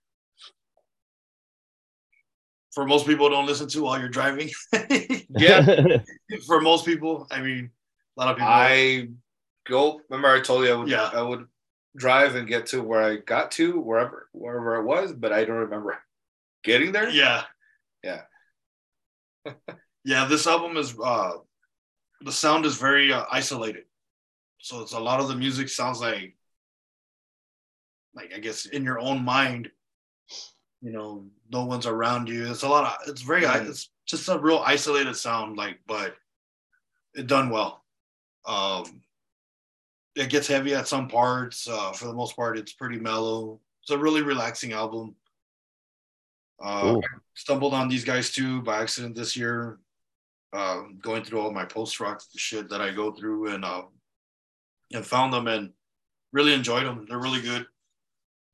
[2.73, 4.51] for most people don't listen to while you're driving.
[5.31, 5.99] Yeah.
[6.47, 7.71] for most people, I mean,
[8.17, 8.51] a lot of people.
[8.51, 9.09] I
[9.67, 10.01] go.
[10.09, 10.89] Remember, I told you I would.
[10.89, 11.11] Yeah.
[11.13, 11.47] I would
[11.97, 15.57] drive and get to where I got to wherever wherever it was, but I don't
[15.57, 15.99] remember
[16.65, 17.09] getting there.
[17.09, 17.45] yeah,
[18.03, 18.23] Yeah.
[20.05, 20.27] yeah.
[20.27, 21.33] This album is uh,
[22.23, 23.85] the sound is very uh, isolated,
[24.59, 26.37] so it's a lot of the music sounds like,
[28.15, 29.71] like I guess in your own mind.
[30.81, 32.49] You know, no one's around you.
[32.49, 33.09] It's a lot of.
[33.09, 33.43] It's very.
[33.43, 33.69] Mhm.
[33.69, 36.15] It's just a real isolated sound, like, but
[37.15, 37.85] it done well.
[38.47, 39.03] Um,
[40.19, 41.69] it gets heavy at some parts.
[41.69, 43.61] Uh, for the most part, it's pretty mellow.
[43.83, 45.15] It's a really relaxing album.
[46.61, 47.03] Uh, Cool.
[47.35, 49.79] Stumbled on these guys too by accident this year.
[50.53, 53.83] Um, going through all my post rock shit that I go through and uh,
[54.93, 55.73] and found them and
[56.33, 57.07] really enjoyed them.
[57.09, 57.67] They're really good.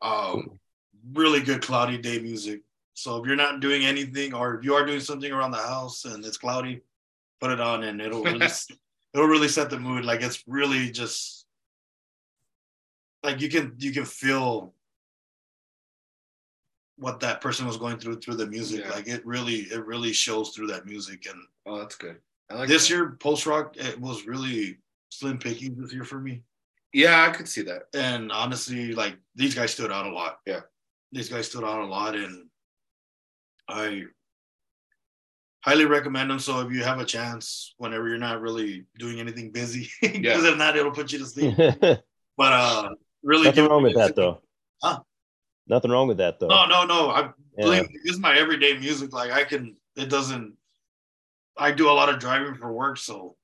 [0.02, 0.58] Um,
[1.12, 2.60] really good cloudy day music.
[2.94, 6.04] So if you're not doing anything or if you are doing something around the house
[6.04, 6.82] and it's cloudy,
[7.40, 8.46] put it on and it'll really
[9.14, 10.04] it'll really set the mood.
[10.04, 11.43] Like it's really just
[13.24, 14.74] like you can you can feel
[16.96, 18.84] what that person was going through through the music.
[18.84, 18.90] Yeah.
[18.90, 21.26] Like it really it really shows through that music.
[21.28, 22.18] And Oh, that's good.
[22.50, 22.94] I like this that.
[22.94, 24.78] year post rock it was really
[25.10, 26.42] slim picking this year for me.
[26.92, 27.84] Yeah, I could see that.
[27.94, 30.38] And honestly, like these guys stood out a lot.
[30.46, 30.60] Yeah.
[31.10, 32.46] These guys stood out a lot and
[33.68, 34.02] I
[35.64, 36.38] highly recommend them.
[36.38, 40.50] So if you have a chance, whenever you're not really doing anything busy, because Yeah.
[40.52, 41.56] if not, it'll put you to sleep.
[42.36, 42.88] But uh
[43.24, 44.40] really Nothing wrong with that though.
[44.82, 45.00] Huh?
[45.66, 46.48] Nothing wrong with that though.
[46.48, 47.10] No, no, no.
[47.10, 47.20] I
[47.56, 47.64] Yeah.
[47.64, 49.12] believe me, this is my everyday music.
[49.12, 50.56] Like I can it doesn't
[51.56, 53.36] I do a lot of driving for work, so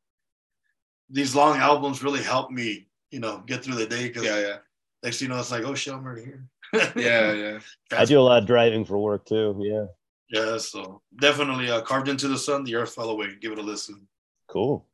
[1.09, 4.57] these long albums really help me, you know, get through the day because Yeah, yeah,
[5.03, 6.47] next you know, it's like, oh shit, I'm already here.
[6.97, 7.59] yeah, yeah.
[7.93, 9.57] I do a lot of driving for work too.
[9.61, 9.87] Yeah.
[10.33, 13.35] Yeah, so definitely uh, carved into the sun, the earth fell away.
[13.41, 14.07] Give it a listen.
[14.47, 14.87] Cool.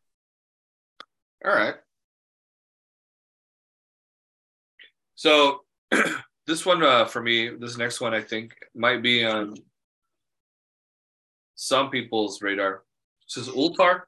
[1.45, 1.75] All right.
[5.17, 5.63] So
[6.47, 9.55] this one uh, for me, this next one I think might be on
[11.55, 12.83] some people's radar.
[13.29, 14.03] This is Ultar.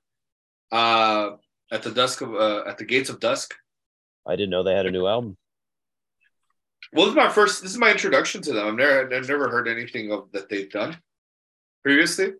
[0.70, 1.30] Uh,
[1.70, 3.54] at the dusk of uh, at the gates of dusk.
[4.26, 5.36] I didn't know they had a new album.
[6.92, 7.62] Well, this is my first.
[7.62, 8.68] This is my introduction to them.
[8.68, 10.96] I've never, I've never heard anything of that they've done
[11.82, 12.34] previously.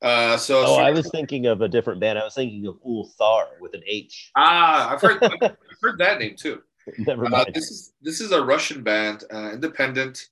[0.00, 2.18] Uh, so Oh, I was thinking of a different band.
[2.18, 4.32] I was thinking of Ulthar with an H.
[4.36, 6.60] ah, I've heard, I've heard that name too.
[6.98, 10.28] Never Uh, this is this is a Russian band, uh, independent.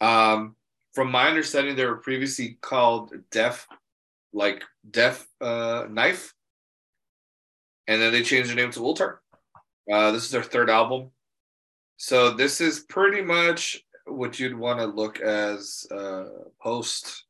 [0.00, 0.56] Um,
[0.92, 3.66] from my understanding, they were previously called Deaf,
[4.32, 6.34] like Deaf uh, Knife,
[7.86, 9.18] and then they changed their name to Ultar.
[9.90, 11.10] Uh, this is their third album,
[11.96, 16.24] so this is pretty much what you'd want to look as uh,
[16.60, 17.24] post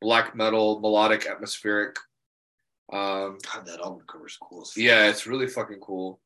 [0.00, 1.96] black metal, melodic, atmospheric.
[2.92, 4.62] Um, God, that album cover is cool.
[4.62, 6.20] as yeah, it's really fucking cool.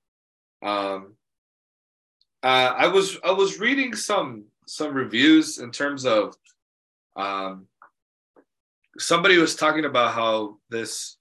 [0.62, 1.14] Um,
[2.43, 6.36] uh, I was I was reading some some reviews in terms of
[7.16, 7.66] um,
[8.98, 11.16] somebody was talking about how this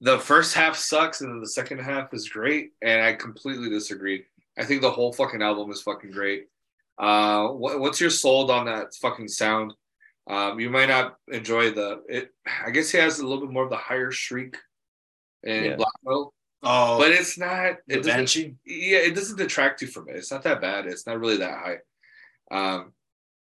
[0.00, 4.24] the first half sucks and then the second half is great, and I completely disagreed.
[4.58, 6.48] I think the whole fucking album is fucking great.
[6.98, 9.72] Uh, what, once you're sold on that fucking sound,
[10.28, 12.30] um, you might not enjoy the it.
[12.64, 14.56] I guess he has a little bit more of the higher shriek
[15.42, 15.76] in Yeah.
[15.76, 17.76] black metal, Oh, but it's not.
[17.88, 18.54] It doesn't, Banshee.
[18.64, 20.16] yeah, it doesn't detract you from it.
[20.16, 20.86] It's not that bad.
[20.86, 21.76] It's not really that high.
[22.50, 22.92] Um,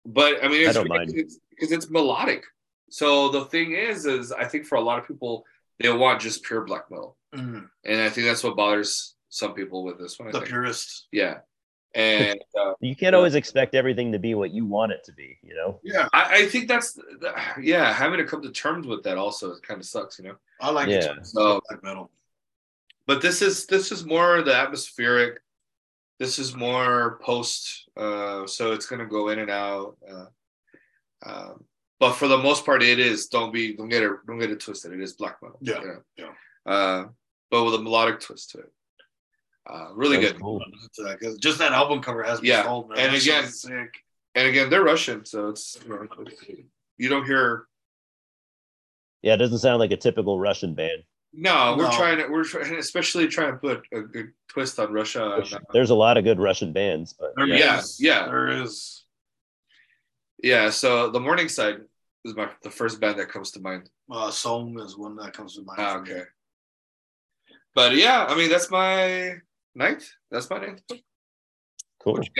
[0.06, 1.08] but I mean, it's I don't mind.
[1.08, 2.44] because it's, because it's melodic.
[2.90, 5.46] So the thing is, is I think for a lot of people,
[5.80, 9.84] they want just pure black metal, Mm, and I think that's what bothers some people
[9.84, 10.30] with this one.
[10.30, 10.50] I the think.
[10.50, 11.08] purist.
[11.12, 11.40] Yeah,
[11.94, 15.38] and uh, You can't always expect everything to be what you want it to be,
[15.44, 15.80] you know?
[15.84, 19.56] Yeah, I, I think that's the, yeah, having to come to terms with that also
[19.60, 20.36] kind of sucks, you know.
[20.62, 21.12] I like Yeah.
[21.18, 21.26] it.
[21.26, 22.10] So- black metal.
[23.08, 25.40] But this is this is more the atmospheric
[26.20, 30.26] this is more post uh so it's gonna go in and out uh,
[31.26, 31.64] um,
[32.00, 34.60] but for the most part it is don't be don't get it don't get it
[34.60, 36.02] twisted it is black metal Yeah, you know?
[36.18, 36.72] yeah.
[36.72, 37.06] uh
[37.52, 38.72] but with a melodic twist to it
[39.68, 40.58] uh really That's good cool.
[40.72, 43.44] Listen to that, 'cause just that album cover has me Yeah, sold, and That again-
[43.44, 43.96] shit's sick.
[44.36, 46.08] and again they're russian so it's you, know,
[46.98, 47.68] you don't hear
[49.22, 51.04] Yeah, it doesn't sound like a typical Russian band.
[51.38, 51.98] No we're No.
[51.98, 55.62] trying to we're trying especially trying to put a good twist on russia Which- and,
[55.62, 57.80] uh, There's a lot of good Russian bands, but There yeah.
[57.80, 58.26] is, Yeah, yeah.
[58.28, 59.04] there is.
[60.44, 61.78] yeah so the morning side
[62.24, 65.56] is my the first band that comes to mind Uh, Sohm is one that comes
[65.56, 65.80] to mind.
[65.82, 66.12] Ah, for me.
[66.12, 66.24] okay.
[67.74, 69.36] But yeah, I mean that's my
[69.74, 70.06] ninth.
[70.32, 70.82] That's my ninth.
[72.02, 72.14] cool.
[72.14, 72.32] What you?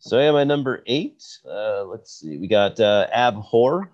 [0.00, 1.22] So yeah, my number eight.
[1.44, 2.38] Uh, let's see.
[2.38, 3.90] We got uh, Abhor,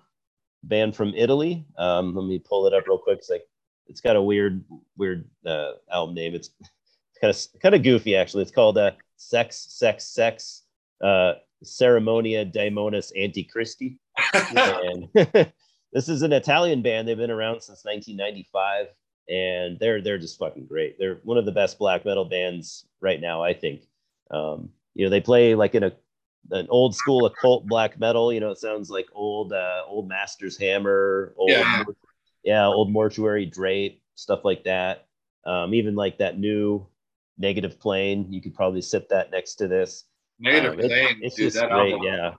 [0.63, 1.65] band from Italy.
[1.77, 3.17] Um, let me pull it up real quick.
[3.19, 3.43] It's like
[3.87, 4.63] it's got a weird,
[4.97, 6.35] weird uh, album name.
[6.35, 6.49] It's
[7.21, 8.43] kind of kind of goofy actually.
[8.43, 10.63] It's called uh, Sex, Sex, Sex,
[11.03, 11.33] uh,
[11.63, 13.97] Ceremonia Daemonis Antichristi.
[15.93, 17.07] this is an Italian band.
[17.07, 18.87] They've been around since 1995,
[19.29, 20.97] and they're they're just fucking great.
[20.99, 23.81] They're one of the best black metal bands right now, I think.
[24.31, 25.91] Um, you know, they play like in a
[26.51, 28.31] an old school occult black metal.
[28.31, 31.83] You know, it sounds like old uh, old Masters Hammer, old Yeah.
[32.45, 35.07] Yeah, old Mortuary Drape, stuff like that.
[35.45, 36.87] Um, even like that new
[37.37, 40.05] Negative Plane, you could probably sit that next to this.
[40.39, 42.33] Negative Um, Plane, it's dude, just great, yeah.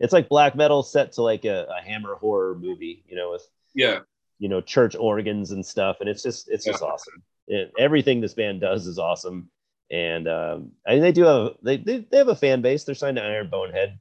[0.00, 3.46] It's like black metal set to like a, a Hammer horror movie, you know, with
[3.74, 4.00] Yeah.
[4.38, 7.22] you know church organs and stuff, and it's just it's just awesome.
[7.48, 9.48] It, everything this band does is awesome,
[9.90, 12.84] and um, I mean, they do have they, they they have a fan base.
[12.84, 13.98] They're signed to Iron Bonehead,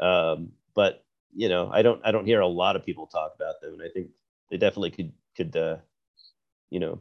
[0.00, 1.04] um, but
[1.34, 3.82] you know, I don't I don't hear a lot of people talk about them, and
[3.82, 4.08] I think
[4.50, 5.76] they definitely could could uh,
[6.70, 7.00] you know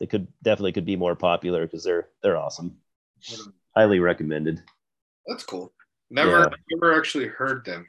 [0.00, 2.76] they could definitely could be more popular because they're they're awesome.
[3.74, 4.62] Highly recommended.
[5.26, 5.72] That's cool.
[6.10, 7.86] Never, never actually heard them.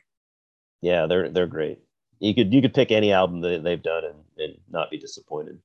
[0.82, 1.80] Yeah, they're they're great.
[2.20, 5.60] You could you could pick any album that they've done and, and not be disappointed.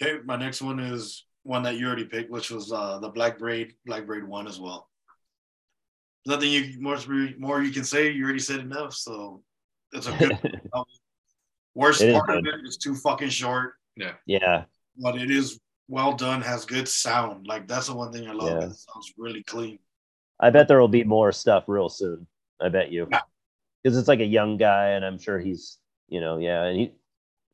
[0.00, 3.38] Okay, my next one is one that you already picked, which was uh, the Black
[3.38, 4.88] Braid, Black Braid One as well.
[6.26, 6.98] Nothing you more
[7.38, 8.10] more you can say.
[8.10, 9.42] You already said enough, so
[9.92, 10.32] it's a good.
[10.74, 10.92] album.
[11.74, 14.64] Worst It is part of it is too fucking short, yeah, Yeah.
[14.96, 16.40] but it is well done.
[16.40, 17.46] Has good sound.
[17.46, 18.48] Like that's the one thing I love.
[18.62, 18.68] Yeah.
[18.68, 19.78] It sounds really clean.
[20.40, 22.26] I bet there will be more stuff real soon.
[22.62, 23.20] I bet you, Yeah.
[23.82, 26.92] because it's like a young guy, and I'm sure he's you know yeah, and he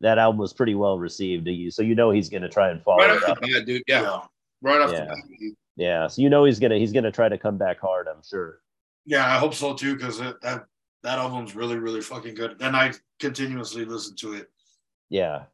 [0.03, 1.49] that album was pretty well received.
[1.49, 3.41] You so you know he's gonna try and follow Right it up.
[3.41, 3.83] the bat, dude.
[3.89, 4.21] Yeah.
[4.61, 5.01] Right off Yeah.
[5.01, 5.17] the bat.
[5.37, 8.07] he- Yeah, so you know he's gonna he's gonna try to come back hard.
[8.07, 8.61] I'm sure.
[9.05, 10.67] Yeah, I hope so too, because that
[11.03, 14.51] that album's really really fucking good, and I continuously listen to it.
[15.09, 15.45] Yeah,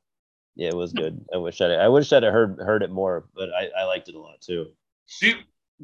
[0.56, 1.24] yeah, it was good.
[1.32, 4.08] I wish I I wish I'd have heard heard it more, but I I liked
[4.08, 4.66] it a lot too.
[5.20, 5.34] Do you,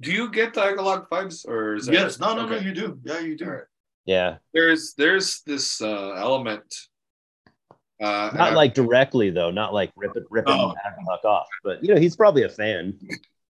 [0.01, 2.65] do you get the Agalloch vibes or is Yes, no, no, no, Okay.
[2.67, 2.99] you do.
[3.05, 3.45] Yeah, you do.
[3.47, 3.65] All right.
[4.07, 6.65] Yeah, There's there's this uh, element.
[8.03, 10.75] Uh, and not I- like directly though, not like ripping ripping Oh.
[10.87, 12.99] Agalloch off, but you know he's probably a fan.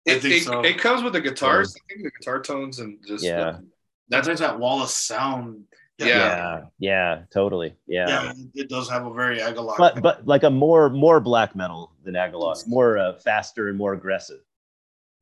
[0.06, 0.60] I it, think it, so.
[0.60, 1.74] it comes with the guitars.
[1.74, 3.52] I think the guitar tones and just Yeah.
[3.52, 3.66] the-
[4.10, 5.64] That's like that wall of sound.
[5.98, 6.06] Yeah.
[6.08, 7.76] yeah, yeah, totally.
[7.86, 9.76] yeah, yeah, it does have a very Agalloch.
[9.78, 13.92] but but like a more more black metal than Agalloch, more uh, faster and more
[13.92, 14.40] aggressive.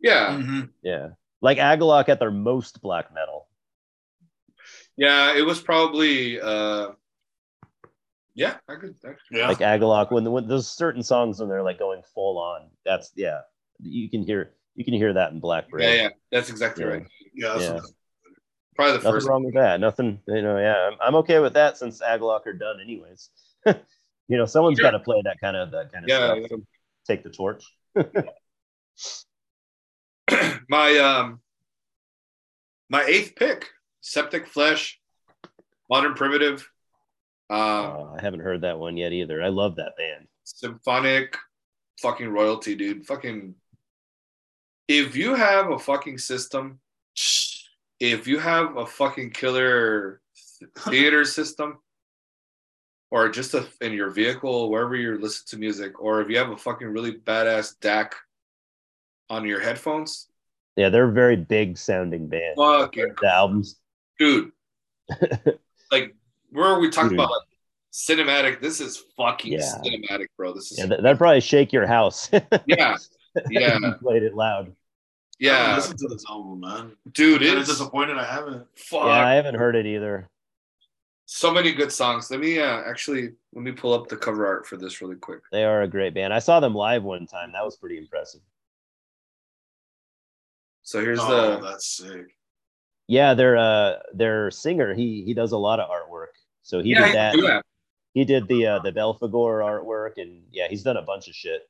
[0.00, 0.70] yeah, Mhm.
[0.82, 1.08] Yeah,
[1.42, 3.48] like Agalloch at their most black metal.
[4.96, 5.36] yeah.
[5.36, 6.92] It was probably uh,
[8.34, 8.56] yeah.
[8.68, 8.94] I could.
[9.04, 9.48] I could Yeah.
[9.48, 12.70] Like Agalloch, when when there's certain songs when they're like going full on.
[12.84, 13.40] That's yeah,
[13.78, 16.08] you can hear you can hear that in Black yeah, yeah.
[16.30, 16.90] That's exactly Yeah.
[16.90, 17.06] right.
[17.34, 17.74] yeah, that's Yeah.
[17.74, 17.84] what-
[18.74, 19.28] Probably the Nothing first.
[19.28, 19.80] wrong with that.
[19.80, 20.58] Nothing, you know.
[20.58, 23.28] Yeah, I'm, I'm okay with that since Agalloch are done anyways.
[23.66, 23.74] you
[24.38, 24.90] know, someone's Sure.
[24.90, 26.48] got to play that kind of that kind of Yeah, stuff.
[26.50, 26.62] So
[27.06, 27.64] take the torch.
[30.68, 31.40] my um,
[32.88, 33.68] my eighth pick:
[34.00, 34.98] Septic Flesh,
[35.90, 36.68] Modern Primitive,
[37.50, 39.42] um, Uh, I haven't heard that one yet either.
[39.42, 40.26] I love that band.
[40.44, 41.36] symphonic,
[42.00, 43.06] fucking royalty, dude.
[43.06, 43.54] Fucking.
[44.88, 46.80] If you have a fucking system,
[48.02, 50.20] if you have a fucking killer
[50.80, 51.78] theater system,
[53.12, 56.50] or just a, in your vehicle, wherever you listen to music, or if you have
[56.50, 58.12] a fucking really badass DAC
[59.30, 60.28] on your headphones,
[60.76, 62.56] Yeah, they're a very big sounding band.
[62.56, 63.76] fucking The albums.
[64.18, 64.50] dude,
[65.92, 66.14] like
[66.50, 67.20] where are we talking Dude.
[67.20, 67.30] about?
[67.30, 67.48] Like,
[67.92, 68.60] cinematic.
[68.60, 69.78] This is fucking Yeah.
[69.84, 70.54] cinematic, bro.
[70.54, 72.30] This is Yeah, that, that'd probably shake your house.
[72.66, 72.96] yeah,
[73.50, 74.74] yeah, you played it loud.
[75.42, 76.92] I haven't yeah, listen to this album, man.
[77.12, 77.42] dude.
[77.42, 78.16] I'm It's disappointed.
[78.18, 78.66] I haven't.
[78.76, 79.04] fuck.
[79.06, 80.28] Yeah, I haven't heard it either.
[81.26, 82.30] so many good songs.
[82.30, 85.40] Let me uh, actually let me pull up the cover art for this really quick.
[85.50, 86.32] They are a great band.
[86.32, 87.52] I saw them live one time.
[87.52, 88.40] That was pretty impressive.
[90.82, 92.36] So here's oh, the that's sick.
[93.08, 96.34] Yeah, their uh their singer, he he does a lot of artwork.
[96.62, 97.38] So he yeah, did that.
[97.38, 97.60] yeah.
[98.14, 101.62] He did the uh the Belphegor artwork and yeah, he's done a bunch of shit.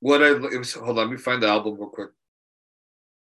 [0.00, 2.10] What I it was, hold on, let me find the album real quick.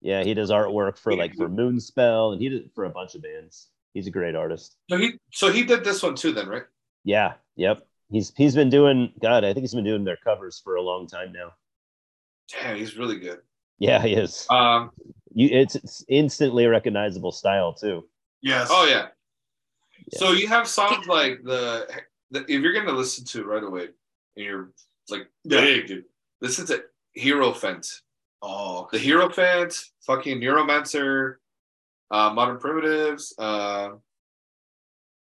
[0.02, 3.22] Yeah, he does artwork for like for Moonspell and he did for a bunch of
[3.22, 3.69] bands.
[3.94, 4.76] He's a great artist.
[4.90, 6.64] So he so he did this one too, then, right?
[7.03, 7.85] Yeah, yep.
[8.10, 11.07] He's he's been doing God, I think he's been doing their covers for a long
[11.07, 11.53] time now.
[12.52, 13.40] Damn, he's really good.
[13.80, 14.45] Yeah, he is.
[14.49, 14.91] Um,
[15.34, 18.07] You it's, it's instantly recognizable style too.
[18.41, 18.68] Yes.
[18.72, 19.07] oh yeah.
[20.11, 20.19] Yeah.
[20.19, 21.88] So you have songs like the,
[22.31, 23.88] the if you're gonna listen to it right away,
[24.35, 24.72] and you're
[25.10, 25.61] like Yeah.
[25.61, 26.06] big, dude,
[26.44, 26.84] listen a
[27.20, 27.88] Hierophant.
[28.41, 31.36] Oh, the Hierophant, fucking Neuromancer,
[32.11, 33.91] uh, Modern Primitives, uh,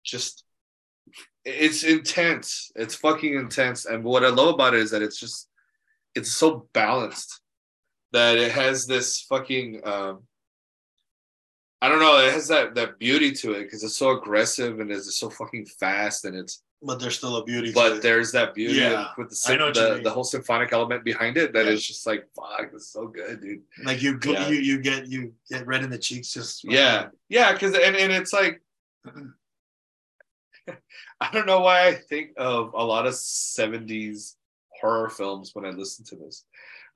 [0.03, 0.43] just
[1.45, 2.71] it's intense.
[2.75, 3.85] It's fucking intense.
[3.85, 5.47] And what I love about it is that it's just
[6.15, 7.39] it's so balanced
[8.11, 10.23] that it has this fucking um
[11.83, 14.91] I don't know, it has that that beauty to it because it's so aggressive and
[14.91, 17.69] it's so fucking fast and it's but there's still a beauty.
[17.69, 18.01] to but it.
[18.01, 20.73] there's that beauty Yeah, with the, I know sym- what you the the whole symphonic
[20.73, 21.71] element behind it that Yeah.
[21.73, 23.61] is just like fuck, it's so good, dude.
[23.83, 24.47] like you Yeah.
[24.49, 28.11] you you get you get red in the cheeks just Yeah, yeah, because and, and
[28.11, 28.61] it's like
[31.19, 34.35] I don't know why I think of a lot of 70s
[34.79, 36.45] horror films when I listen to this.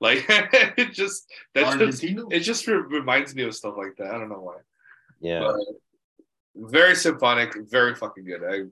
[0.00, 4.08] Like it just that just it just re- reminds me of stuff like that.
[4.14, 4.56] I don't know why.
[5.20, 5.40] Yeah.
[5.40, 5.56] But
[6.70, 8.42] very symphonic, very fucking good.
[8.44, 8.64] I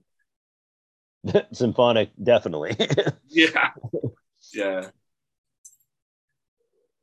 [1.53, 2.77] Symphonic, definitely.
[3.29, 3.71] yeah.
[4.53, 4.89] Yeah.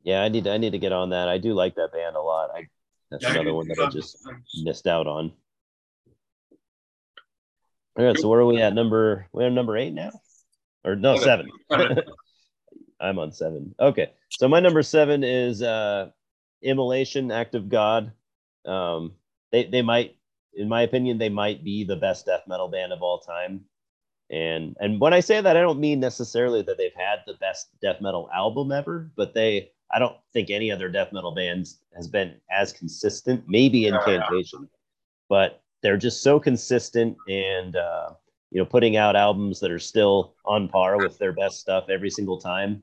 [0.02, 1.28] yeah, I need to, I need to get on that.
[1.28, 2.50] I do like that band a lot.
[2.54, 2.68] I
[3.10, 4.16] that's Yeah, another you- one that I just
[4.62, 5.32] missed out on.
[7.98, 8.72] All right, so where are we at?
[8.74, 10.12] Number we're on number eight now,
[10.82, 11.50] or no seven.
[13.00, 13.74] I'm on seven.
[13.78, 16.08] Okay, so my number seven is uh,
[16.62, 18.12] Immolation, Act of God.
[18.64, 19.12] Um,
[19.50, 20.16] they they might,
[20.54, 23.66] in my opinion, they might be the best death metal band of all time.
[24.32, 27.68] And and when I say that, I don't mean necessarily that they've had the best
[27.82, 32.08] death metal album ever, but they I don't think any other death metal bands has
[32.08, 33.44] been as consistent.
[33.46, 34.70] Maybe Incantation,
[35.28, 38.14] but they're just so consistent and uh,
[38.50, 42.10] you know putting out albums that are still on par with their best stuff every
[42.10, 42.82] single time.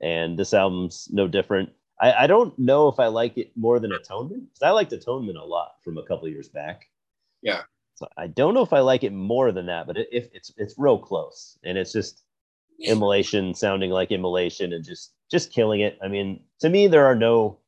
[0.00, 1.70] And this album's no different.
[2.00, 5.38] I, I don't know if I like it more than Atonement because I liked Atonement
[5.38, 6.88] a lot from a couple years back.
[7.42, 7.62] Yeah.
[8.00, 10.50] So I don't know if I like it more than that, but it, if it's
[10.56, 12.22] it's real close, and it's just
[12.82, 15.98] immolation sounding like immolation and just just killing it.
[16.02, 17.58] I mean, to me, there are no,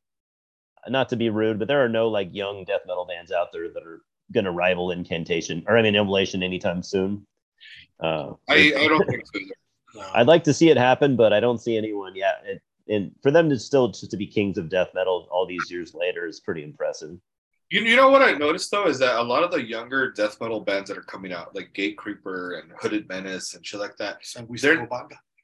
[0.89, 3.69] not to be rude, but there are no like young death metal bands out there
[3.71, 4.01] that are
[4.31, 7.27] going to rival Incantation or I mean Immolation anytime soon.
[7.99, 9.39] Uh, I, I don't think so.
[9.93, 10.09] No.
[10.15, 12.41] I'd like to see it happen, but I don't see anyone yet.
[12.43, 15.69] It, and for them to still just to be kings of death metal all these
[15.69, 17.19] years later is pretty impressive.
[17.73, 20.39] You, you know what I noticed though is that a lot of the younger death
[20.39, 24.21] metal bands that are coming out, like Gatecreeper and Hooded Menace and shit like that,
[24.21, 24.87] Sanguis They're-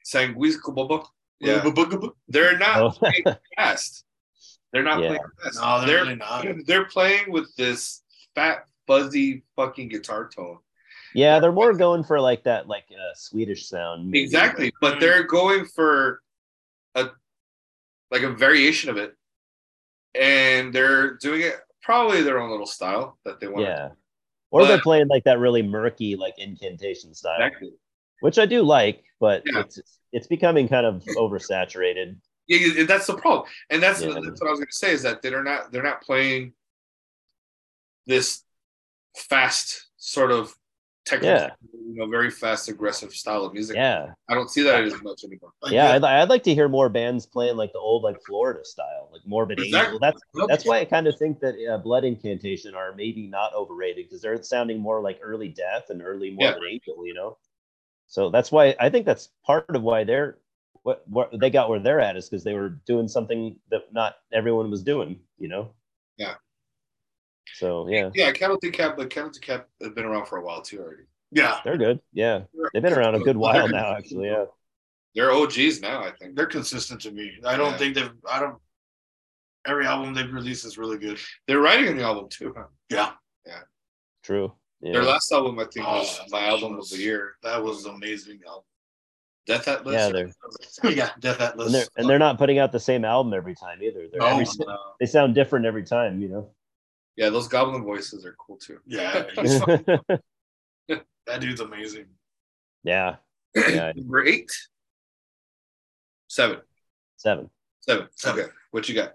[0.06, 1.04] Sanguis Kubobo,
[1.40, 1.60] yeah,
[2.28, 2.90] they're not Oh.
[2.90, 3.24] playing
[3.56, 4.04] fast.
[4.72, 5.08] They're not Yeah.
[5.08, 5.58] playing fast.
[5.60, 6.46] they're, they're really not.
[6.66, 8.02] they're playing with this
[8.36, 10.58] fat fuzzy fucking guitar tone.
[11.16, 14.06] Yeah, they're more going for like that like uh, Swedish sound.
[14.08, 14.22] maybe.
[14.22, 15.00] Exactly, but Mm.
[15.00, 16.22] they're going for
[16.94, 17.08] a
[18.12, 19.16] like a variation of it,
[20.14, 23.66] and they're doing it probably their own little style that they want.
[23.66, 23.90] Yeah.
[24.50, 27.70] Or they're playing like that really murky like incantation style, exactly.
[28.20, 29.60] which I do like, but Yeah.
[29.60, 29.80] it's
[30.12, 32.16] it's becoming kind of oversaturated.
[32.48, 34.08] Yeah, yeah, that's the problem, and that's Yeah.
[34.08, 36.52] that's what I was going to say is that they're not they're not playing
[38.08, 38.42] this
[39.16, 40.52] fast sort of
[41.10, 41.50] technical, Yeah.
[41.72, 43.76] you know, very fast aggressive style of music.
[43.76, 44.12] Yeah.
[44.28, 45.52] I don't see that as much anymore.
[45.62, 48.64] Like, Yeah, I'd, I'd like to hear more bands playing like the old like Florida
[48.64, 49.94] style, like Morbid Exactly.
[49.94, 49.98] Angel.
[50.00, 54.06] That's that's why I kind of think that uh, Blood Incantation are maybe not overrated
[54.06, 56.52] because they're sounding more like early Death and early Yeah.
[56.52, 57.36] Morbid Angel, you know.
[58.06, 60.38] So that's why I think that's part of why they're
[60.82, 64.16] what what they got where they're at is because they were doing something that not
[64.32, 65.70] everyone was doing, you know.
[66.16, 66.34] Yeah.
[67.56, 70.80] So yeah, Yeah, Cattle Decap, but Cattle Decap have been around for a while too
[70.80, 71.02] already.
[71.30, 72.00] yeah, they're good.
[72.12, 74.26] Yeah, they've been around a good while now, actually.
[74.28, 74.46] Yeah.
[75.14, 76.36] They're OGs now, I think.
[76.36, 77.32] they're consistent to me.
[77.44, 77.78] I don't Yeah.
[77.78, 78.10] think they've.
[78.30, 78.58] I don't.
[79.66, 81.18] Every album they've released is really good.
[81.46, 82.54] They're writing a new album too.
[82.56, 82.64] Huh?
[82.88, 83.12] Yeah,
[84.22, 84.52] True.
[84.80, 84.92] Yeah.
[84.92, 87.32] Their last album, I think, was Oh, my album of the year.
[87.42, 88.64] that was an amazing album.
[89.46, 89.94] Death Atlas.
[89.94, 91.66] Yeah, they're yeah, Death Atlas.
[91.66, 94.06] and they're and they're not putting out the same album every time either.
[94.10, 94.78] They're No, every, no.
[95.00, 96.50] they sound different every time, you know.
[97.16, 98.78] Yeah, those goblin voices are cool too.
[98.86, 99.24] yeah,
[100.88, 102.06] that dude's amazing.
[102.82, 103.16] yeah,
[103.54, 104.50] yeah, Number eight,
[106.28, 106.58] seven,
[107.16, 107.50] seven.
[107.80, 108.08] seven.
[108.14, 108.42] Seven.
[108.44, 109.14] Okay, what you got?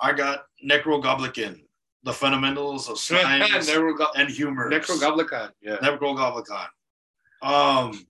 [0.00, 1.62] I got Nekrogoblikon,
[2.02, 4.70] the fundamentals of science Necro and humor.
[4.70, 5.50] Nekrogoblikon.
[5.62, 5.76] Yeah.
[5.76, 6.66] Nekrogoblikon.
[7.42, 8.06] Um,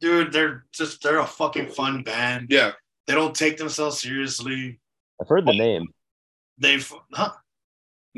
[0.00, 2.48] dude, they're just they're a fucking fun band.
[2.50, 2.72] Yeah.
[3.06, 4.80] They don't take themselves seriously.
[5.20, 5.86] I've heard the name.
[6.58, 7.30] They've huh?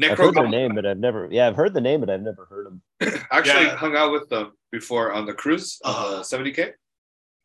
[0.03, 1.29] I've heard their name, but I've never.
[1.31, 2.83] Yeah, I've heard the name, but I've never heard them.
[3.31, 3.77] Actually Yeah.
[3.77, 6.23] hung out with them before on the cruise on Uh-huh.
[6.23, 6.73] 70K.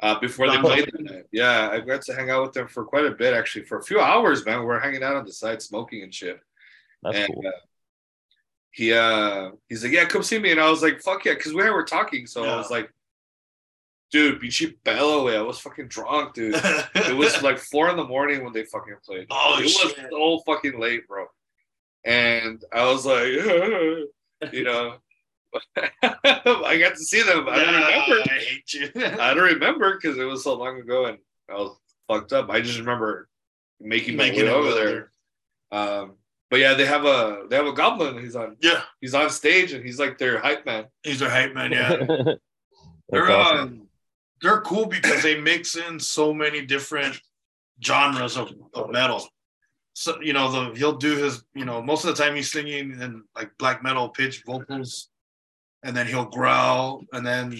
[0.01, 1.23] Uh, before they played that night.
[1.31, 3.83] Yeah, I got to hang out with them for quite a bit, actually, for a
[3.83, 4.59] few hours, man.
[4.65, 6.39] We are hanging out on the side smoking and shit.
[7.03, 7.43] That's and cool.
[7.47, 7.51] uh,
[8.71, 10.51] he uh he's like, Yeah, come see me.
[10.51, 12.25] And I was like, fuck yeah, because we were talking.
[12.27, 12.91] So I was like,
[14.11, 16.55] dude, Bichi Bello, I was fucking drunk, dude.
[16.95, 19.27] It was like four in the morning when they fucking played.
[19.31, 21.25] Oh, it was so fucking late, bro.
[22.05, 23.27] And I was like,
[24.53, 24.95] you know,
[26.03, 27.47] I got to see them.
[27.47, 28.29] I don't remember.
[28.29, 28.89] I hate you.
[29.19, 31.17] I don't remember because it was so long ago and
[31.49, 31.77] I was
[32.07, 32.49] fucked up.
[32.49, 33.29] I just remember
[33.79, 35.11] making my Making way it over over there.
[35.71, 36.13] Um,
[36.49, 38.19] but yeah, they have a they have a goblin.
[38.21, 40.85] He's on Yeah, he's on stage and he's like their hype man.
[41.03, 41.71] he's their hype man.
[41.71, 42.33] Yeah,
[43.09, 43.57] they're awesome.
[43.59, 43.87] um,
[44.41, 47.19] they're cool because they mix in so many different
[47.83, 49.25] genres of, of metal.
[49.93, 52.91] So you know, the he'll do his you know most of the time he's singing
[52.99, 55.09] in like black metal pitch vocals,
[55.83, 57.55] and then he'll growl, and then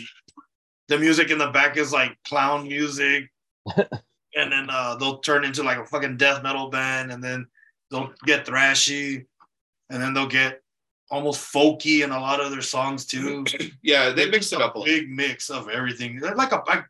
[0.88, 3.30] the music in the back is like clown music,
[3.78, 7.46] and then uh, they'll turn into like a fucking death metal band, and then
[7.92, 9.26] they'll get thrashy,
[9.90, 10.62] and then they'll get
[11.12, 13.46] almost folky in a lot of their songs too.
[13.84, 14.86] Yeah, they just it up a lot.
[14.86, 16.20] Big mix of everything.
[16.20, 16.86] They're like a like,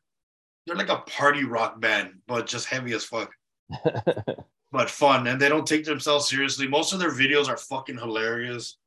[0.66, 3.32] they're like a party rock band, but just heavy as fuck,
[4.74, 5.28] but fun.
[5.28, 6.68] And they don't take themselves seriously.
[6.68, 8.78] Most of their videos are fucking hilarious.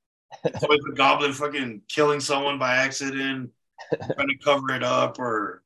[0.44, 3.50] It's always the goblin fucking killing someone by accident,
[4.14, 5.62] trying to cover it up, or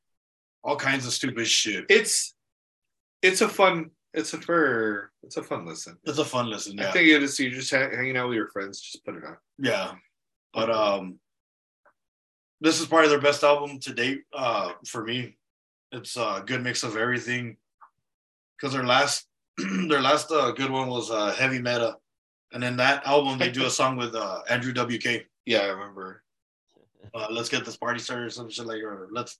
[0.62, 1.86] all kinds of stupid shit.
[1.88, 2.34] It's
[3.22, 5.96] it's a fun it's a for it's a fun listen.
[6.04, 6.76] It's a fun listen.
[6.76, 6.82] Yeah.
[6.84, 9.14] I Yeah, think it is you're just ha- hanging out with your friends, just put
[9.16, 9.36] it on.
[9.58, 9.92] yeah.
[10.52, 11.18] But um,
[12.60, 14.22] this is probably their best album to date.
[14.34, 15.38] Uh, for me,
[15.92, 17.56] it's a good mix of everything.
[18.58, 19.26] Because their last,
[19.88, 21.96] their last uh, good one was uh, Heavy Meta,
[22.52, 25.26] and then that album they do a song with uh, Andrew WK.
[25.46, 26.22] Yeah, I remember.
[27.14, 29.38] Uh, let's get this party started, or some shit like, or let's,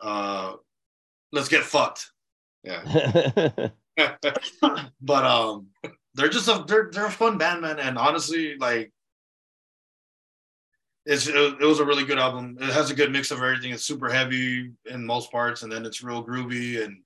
[0.00, 0.54] uh,
[1.30, 2.10] let's get fucked.
[2.64, 3.68] Yeah.
[5.00, 5.68] but um,
[6.14, 7.78] they're just a they're they're a fun band, man.
[7.78, 8.92] And honestly, like,
[11.04, 12.56] it's it, it was a really good album.
[12.60, 13.72] It has a good mix of everything.
[13.72, 16.84] It's super heavy in most parts, and then it's real groovy.
[16.84, 16.98] And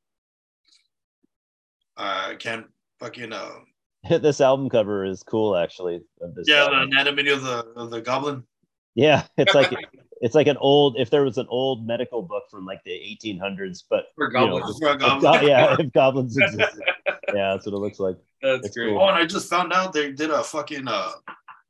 [1.97, 2.67] I can't
[3.01, 3.51] fucking uh,
[4.21, 6.01] this album cover is cool, actually.
[6.21, 8.45] Of this yeah, the anatomy of the of the goblin.
[8.95, 9.73] yeah, it's like
[10.21, 10.97] it's like an old.
[10.99, 14.59] If there was an old medical book from like the 1800s, but For you know,
[14.61, 14.79] goblins.
[14.79, 15.41] For a if goblin.
[15.41, 16.83] go- yeah, if goblins existed,
[17.35, 18.17] yeah, that's what it looks like.
[18.43, 18.91] That's It's great.
[18.91, 19.01] cool.
[19.01, 21.13] Oh, and I just found out they did a fucking uh,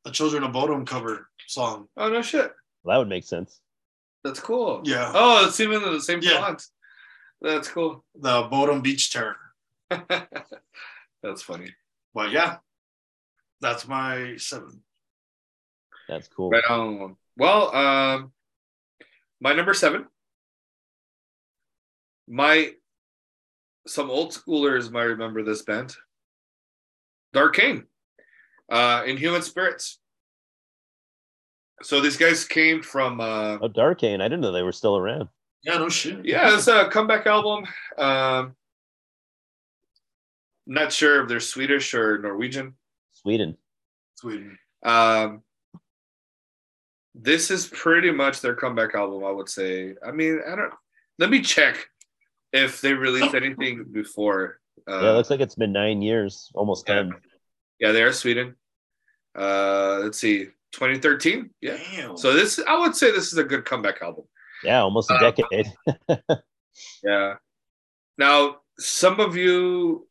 [0.04, 1.88] a Children of Bodom cover song.
[1.96, 2.52] Oh no shit.
[2.84, 3.60] Well, that would make sense.
[4.24, 4.82] That's cool.
[4.84, 5.10] Yeah.
[5.14, 6.40] Oh, it's even the same Yeah.
[6.40, 6.62] font.
[7.40, 8.04] That's cool.
[8.20, 9.36] The Bodom Beach Terror.
[11.22, 11.74] That's funny.
[12.14, 12.56] But yeah,
[13.60, 14.80] that's my seven.
[16.08, 16.50] That's cool.
[16.50, 17.16] Right on.
[17.36, 18.32] Well, um,
[19.40, 20.06] my number seven.
[22.28, 22.72] My
[23.86, 25.94] some old schoolers might remember this band.
[27.34, 27.84] Darkane,
[28.70, 29.98] uh, Inhuman Spirits.
[31.82, 34.20] So these guys came from uh, Oh, Darkane.
[34.22, 35.28] I didn't know they were still around.
[35.62, 36.24] Yeah, no shit.
[36.24, 37.66] yeah, it's a comeback album.
[37.98, 38.54] Um,
[40.66, 42.74] not sure if they're Swedish or Norwegian.
[43.12, 43.56] Sweden.
[44.16, 44.58] Sweden.
[44.82, 45.42] Um,
[47.14, 49.94] this is pretty much their comeback album, I would say.
[50.06, 50.72] I mean, I don't.
[51.18, 51.86] Let me check
[52.52, 54.60] if they released anything before.
[54.88, 56.94] Uh, yeah, it looks like it's been nine years, almost yeah.
[56.94, 57.12] ten.
[57.80, 58.54] yeah, they are Sweden.
[59.36, 61.50] Uh, let's see, 2013.
[61.60, 61.76] Yeah.
[61.94, 62.16] Damn.
[62.16, 64.24] So this, I would say, this is a good comeback album.
[64.64, 65.72] Yeah, almost a Uh, decade.
[67.02, 67.34] Yeah.
[68.18, 70.06] Now, some of you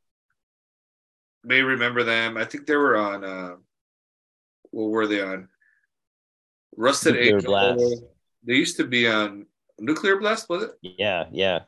[1.45, 2.37] may remember them.
[2.37, 3.23] I think they were on.
[3.23, 3.55] Uh,
[4.71, 5.47] what were they on?
[6.77, 7.49] Rusted Nuclear Angel.
[7.51, 8.03] Blast.
[8.45, 9.45] They used to be on
[9.79, 10.71] Nuclear Blast, was it?
[10.81, 11.59] yeah, yeah.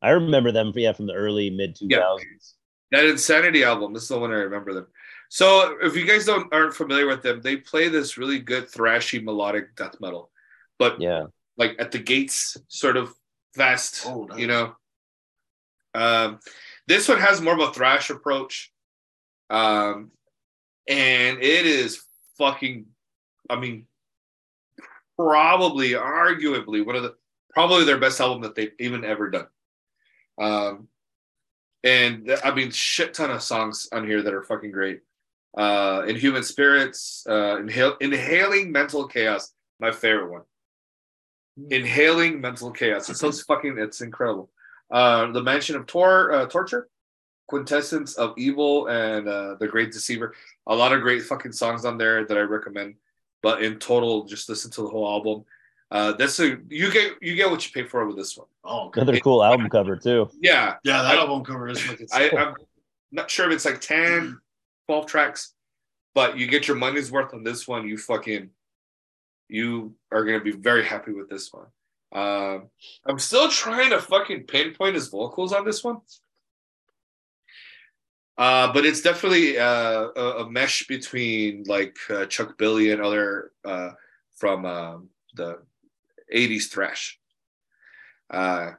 [0.00, 0.72] I remember them.
[0.74, 1.98] Yeah, from the early mid two Yeah.
[2.00, 2.54] thousands.
[2.90, 3.92] That Insanity album.
[3.94, 4.86] This is the one I remember them.
[5.30, 9.22] So, if you guys don't aren't familiar with them, they play this really good thrashy
[9.22, 10.30] melodic death metal,
[10.78, 11.24] but Yeah,
[11.56, 13.14] like at the gates, sort of
[13.54, 14.04] fast.
[14.06, 14.38] Oh, nice.
[14.38, 14.74] you know.
[15.94, 16.40] Um,
[16.86, 18.71] this one has more of a thrash approach,
[19.52, 20.10] um,
[20.88, 22.02] and it is
[22.38, 22.86] fucking.
[23.50, 23.86] I mean,
[25.16, 27.14] probably, arguably, one of the
[27.50, 29.46] probably their best album that they've even ever done.
[30.40, 30.88] Um,
[31.84, 35.00] and th- I mean, shit ton of songs on here that are fucking great.
[35.56, 37.58] Uh, Inhuman Spirits, uh,
[38.00, 40.42] Inhaling Mental Chaos, my favorite one.
[41.70, 43.10] Inhaling Mental Chaos.
[43.10, 44.50] It sounds fucking, it's incredible.
[44.90, 46.88] Uh, the Mansion of Tor, uh, Torture,
[47.48, 50.34] Quintessence of Evil, and uh, The Great Deceiver.
[50.66, 52.94] A lot of great fucking songs on there that I recommend.
[53.42, 55.44] But in total, just listen to the whole album.
[55.90, 58.46] Uh, this a you get you get what you pay for with this one.
[58.64, 59.02] Oh, okay.
[59.02, 60.30] another cool album cover too.
[60.40, 62.34] Yeah, yeah, that I- album cover is fucking I, sick.
[62.38, 62.54] I'm
[63.10, 64.38] not sure if it's like 10,
[64.86, 65.52] 12 tracks,
[66.14, 67.86] but you get your money's worth on this one.
[67.86, 68.48] You fucking,
[69.48, 71.66] you are going to be very happy with this one.
[72.14, 72.70] Um,
[73.06, 75.98] I'm still trying to fucking pinpoint his vocals on this one.
[78.42, 83.52] Uh, but it's definitely uh, a, a mesh between like uh, Chuck Billy and other
[83.64, 83.90] uh,
[84.34, 85.60] from um, the
[86.34, 87.20] 80s thrash.
[88.28, 88.72] Uh,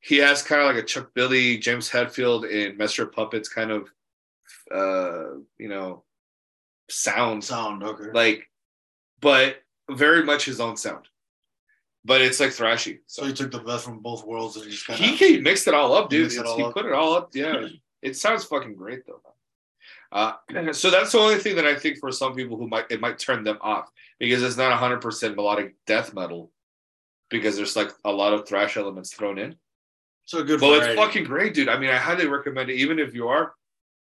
[0.00, 3.88] he has kind of like a Chuck Billy, James Hetfield in Master Puppets kind of,
[4.70, 6.04] uh, you know,
[6.90, 8.10] sound Sound okay.
[8.12, 8.50] like,
[9.22, 11.08] but very much his own sound.
[12.04, 12.98] But it's like thrashy.
[13.06, 15.18] so So he took the best from both worlds and just kind he, of.
[15.18, 16.24] he mixed it all up, dude.
[16.24, 16.74] Mixed it he up.
[16.74, 17.30] put it all up.
[17.34, 17.66] Yeah,
[18.02, 19.20] it sounds fucking great though.
[20.12, 20.34] Uh,
[20.72, 23.18] so that's the only thing that I think for some people who might it might
[23.18, 26.50] turn them off because it's not 100% melodic death metal
[27.28, 29.56] because there's like a lot of thrash elements thrown in.
[30.24, 30.60] So good.
[30.60, 31.68] Well, it's fucking great, dude.
[31.68, 33.54] I mean, I highly recommend it, even if you are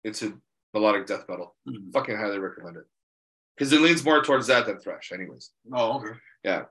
[0.04, 0.40] into
[0.72, 1.54] melodic death metal.
[1.68, 1.92] Mhm.
[1.92, 2.84] Fucking highly recommend it
[3.56, 5.50] because it leans more towards that than thrash, anyways.
[5.72, 6.18] Oh, okay.
[6.42, 6.64] Yeah.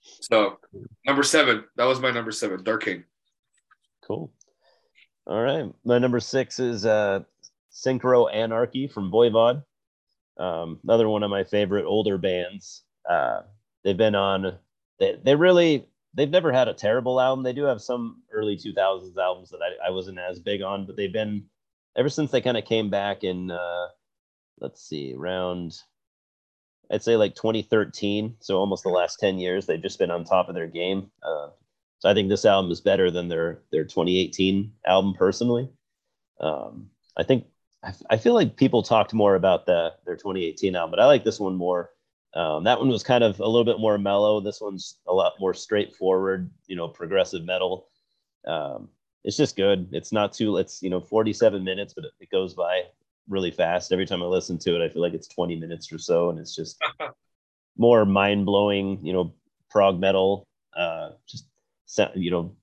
[0.00, 0.58] So
[1.06, 3.04] number seven, that was my number seven, Darkane.
[4.02, 4.32] Cool.
[5.28, 5.70] All right.
[5.84, 7.20] My number six is uh,
[7.70, 9.62] Synchro Anarchy from Voivod.
[10.38, 12.82] Um, another one of my favorite older bands.
[13.08, 13.42] Uh,
[13.84, 14.56] they've been on,
[14.98, 17.44] they, they really, they've never had a terrible album.
[17.44, 20.96] They do have some early 2000s albums that I, I wasn't as big on, but
[20.96, 21.44] they've been,
[21.94, 23.88] ever since they kind of came back in, uh,
[24.62, 25.74] let's see, around,
[26.90, 28.36] I'd say like 2013.
[28.40, 31.10] So almost the last 10 years, they've just been on top of their game.
[31.22, 31.48] Uh,
[31.98, 35.68] so I think this album is better than their their 2018 album personally.
[36.40, 37.46] Um, I think
[37.82, 41.24] I, I feel like people talked more about the their 2018 album, but I like
[41.24, 41.90] this one more.
[42.34, 44.40] Um, that one was kind of a little bit more mellow.
[44.40, 47.88] This one's a lot more straightforward, you know, progressive metal.
[48.46, 48.90] Um,
[49.24, 49.88] it's just good.
[49.92, 50.56] It's not too.
[50.58, 52.82] It's you know 47 minutes, but it, it goes by
[53.28, 53.92] really fast.
[53.92, 56.38] Every time I listen to it, I feel like it's 20 minutes or so, and
[56.38, 56.80] it's just
[57.76, 59.04] more mind blowing.
[59.04, 59.34] You know,
[59.68, 60.46] prog metal.
[60.76, 61.46] Uh, just
[62.14, 62.54] you know,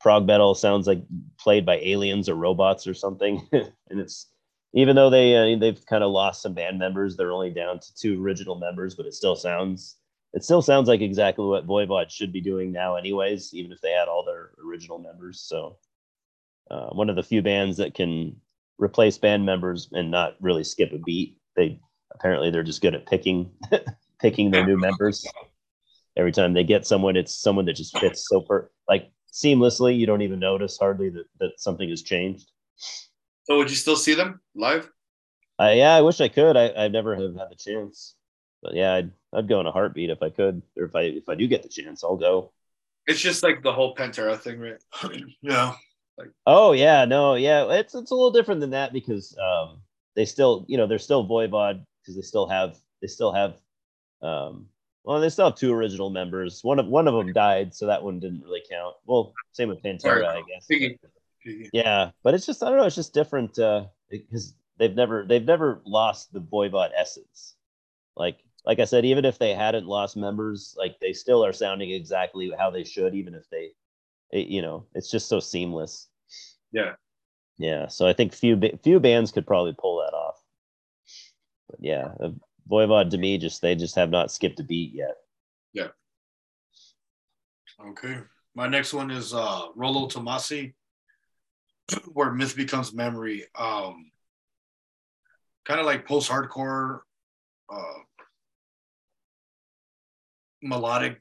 [0.00, 1.02] prog metal sounds like
[1.38, 4.26] played by aliens or robots or something, and it's
[4.72, 7.94] even though they uh, they've kind of lost some band members, they're only down to
[7.94, 9.96] two original members, but it still sounds
[10.32, 13.90] it still sounds like exactly what Voivod should be doing now, anyways, even if they
[13.90, 15.40] had all their original members.
[15.40, 15.76] So,
[16.70, 18.36] uh, one of the few bands that can
[18.78, 21.36] replace band members and not really skip a beat.
[21.56, 21.80] They
[22.12, 23.50] apparently they're just good at picking
[24.20, 25.26] picking their new members.
[26.16, 29.98] Every time they get someone, it's someone that just fits so per like seamlessly.
[29.98, 32.50] You don't even notice hardly that, that something has changed.
[33.44, 34.90] So would you still see them live?
[35.58, 36.56] I, yeah, I wish I could.
[36.56, 38.14] I, I never have had the chance,
[38.62, 41.28] but yeah, I'd, I'd go in a heartbeat if I could, or if I if
[41.28, 42.52] I do get the chance, I'll go.
[43.06, 44.82] It's just like the whole Pantera thing, right?
[45.42, 45.74] yeah.
[46.16, 49.82] Like, Oh yeah, no, yeah, it's it's a little different than that because um
[50.16, 53.56] they still you know they're still Voivod because they still have they still have
[54.22, 54.66] um
[55.04, 56.62] well they still have two original members.
[56.62, 58.96] One of one of them died, so that one didn't really count.
[59.06, 60.66] Well, same with Pantera, I guess.
[60.66, 60.98] Piggy.
[61.72, 65.44] Yeah, but it's just I don't know, it's just different uh because they've never they've
[65.44, 67.56] never lost the Voivod essence.
[68.16, 71.90] Like like I said, even if they hadn't lost members, like they still are sounding
[71.90, 73.70] exactly how they should, even if they,
[74.30, 76.08] it, you know, it's just so seamless.
[76.72, 76.92] Yeah.
[77.58, 77.88] Yeah.
[77.88, 80.42] So I think few few bands could probably pull that off.
[81.68, 82.30] But yeah, uh,
[82.70, 85.16] Voivod to me just they just have not skipped a beat yet.
[85.72, 85.88] Yeah.
[87.84, 88.18] Okay.
[88.54, 90.74] My next one is uh Rolo Tomassi,
[92.12, 93.46] where myth becomes memory.
[93.58, 94.10] Um
[95.64, 97.00] kind of like post-hardcore
[97.72, 97.98] uh
[100.62, 101.20] melodic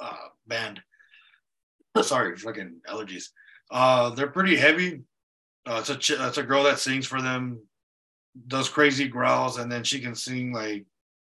[0.00, 0.80] uh band.
[2.02, 3.28] Sorry, fucking allergies.
[3.70, 5.02] Uh they're pretty heavy.
[5.64, 7.60] Uh, it's a ch- it's a girl that sings for them,
[8.46, 10.86] does crazy growls, and then she can sing like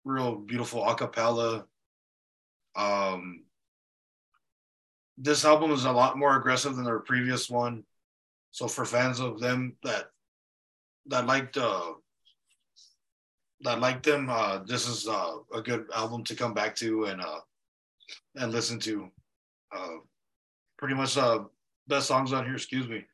[0.04, 1.66] real beautiful a cappella.
[2.76, 3.44] Um,
[5.18, 7.84] this album is a lot more aggressive than their previous one.
[8.52, 10.12] So for fans of them that
[11.08, 11.94] that liked uh
[13.62, 17.22] that liked them, uh this is uh, a good album to come back to and
[17.22, 17.42] uh
[18.36, 19.10] and listen to.
[19.76, 19.98] Uh
[20.78, 21.44] pretty much uh
[21.88, 23.06] best songs on here, excuse me,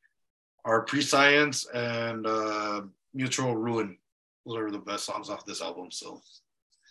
[0.64, 2.82] are Pre-Science and uh
[3.16, 3.98] Mutual Ruin.
[4.46, 5.90] Those are the best songs off this album.
[5.92, 6.22] So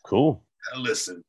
[0.04, 0.42] Cool.
[0.76, 1.22] listen.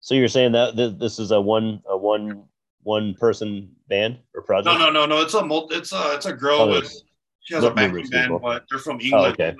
[0.00, 2.44] So you're saying that th- this is a one a one
[2.84, 4.66] one person band or project?
[4.66, 5.20] No, no, no, no.
[5.22, 6.92] It's a multi, it's a it's a girl Oh, with
[7.40, 8.38] she has a backing band, people.
[8.38, 9.32] but they're from Oh, England.
[9.34, 9.56] okay.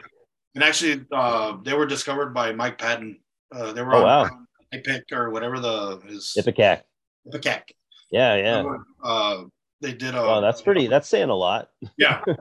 [0.54, 3.18] And actually, uh, they were discovered by Mike Patton.
[3.54, 4.30] Uh, they were Oh, on wow.
[4.72, 6.82] Epic or whatever the is Ipecac.
[7.26, 7.62] Ipecac.
[8.10, 8.76] Yeah, yeah.
[9.02, 9.44] Uh,
[9.80, 10.86] they did a Wow, that's pretty.
[10.86, 11.70] That's saying a lot.
[11.96, 12.22] yeah.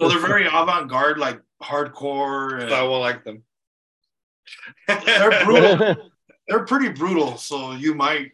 [0.00, 2.60] So they're very avant-garde, like hardcore.
[2.60, 3.42] And So I won't like them.
[4.88, 6.10] they're brutal.
[6.48, 7.36] they're pretty brutal.
[7.36, 8.32] So you might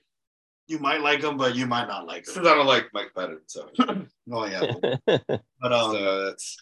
[0.69, 2.35] You might like them, but you might not like them.
[2.35, 2.53] Since them.
[2.53, 3.69] I don't like Mike Patton, so
[4.32, 4.73] Oh yeah,
[5.07, 6.57] but um, so that's.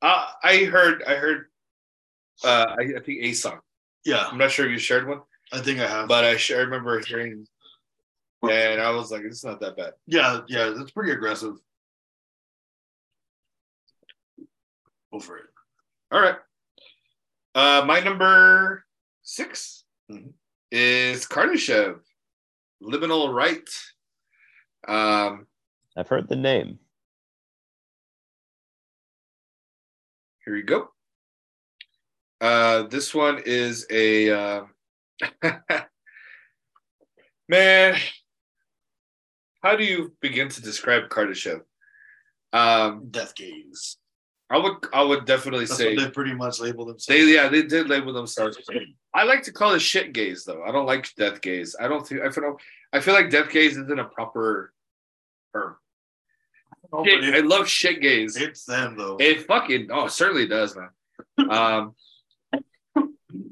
[0.00, 1.02] Uh, I heard.
[1.06, 1.46] I heard.
[2.42, 3.60] Uh, I, I think a song.
[4.04, 5.20] yeah, I'm not sure if you shared one,
[5.52, 6.08] I think I have.
[6.08, 7.46] but I, sh- I remember hearing,
[8.42, 9.92] and I was like, it's not that bad.
[10.06, 11.54] yeah, yeah, it's pretty aggressive.
[15.12, 15.44] Go for it.
[16.10, 16.36] All right.
[17.54, 18.84] Uh, my number
[19.22, 20.32] 6 Mhm.
[20.70, 22.00] is Kardashev,
[22.82, 23.68] Liminal Rite.
[24.88, 25.46] Um,
[25.96, 26.78] I've heard the name.
[30.44, 30.88] here we go.
[32.40, 34.64] Uh, this one is a uh,
[37.48, 37.96] man.
[39.62, 41.60] How do you begin to describe Kardashev?
[42.52, 43.98] Um, Death gaze.
[44.52, 47.06] I would I would definitely That's say they pretty much labeled themselves.
[47.06, 48.58] They yeah, they did label themselves.
[49.14, 50.62] I like to call it shit gaze though.
[50.62, 51.74] I don't like death gaze.
[51.80, 52.58] I don't think I feel
[52.92, 54.74] I feel like death gaze isn't a proper
[55.54, 55.76] term.
[56.92, 58.36] Oh, Shit, but I love shit gaze.
[58.36, 59.16] it's them though.
[59.18, 61.50] It fucking oh it certainly does, man.
[61.50, 61.94] Um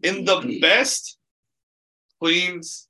[0.03, 1.17] in the best
[2.21, 2.89] cleans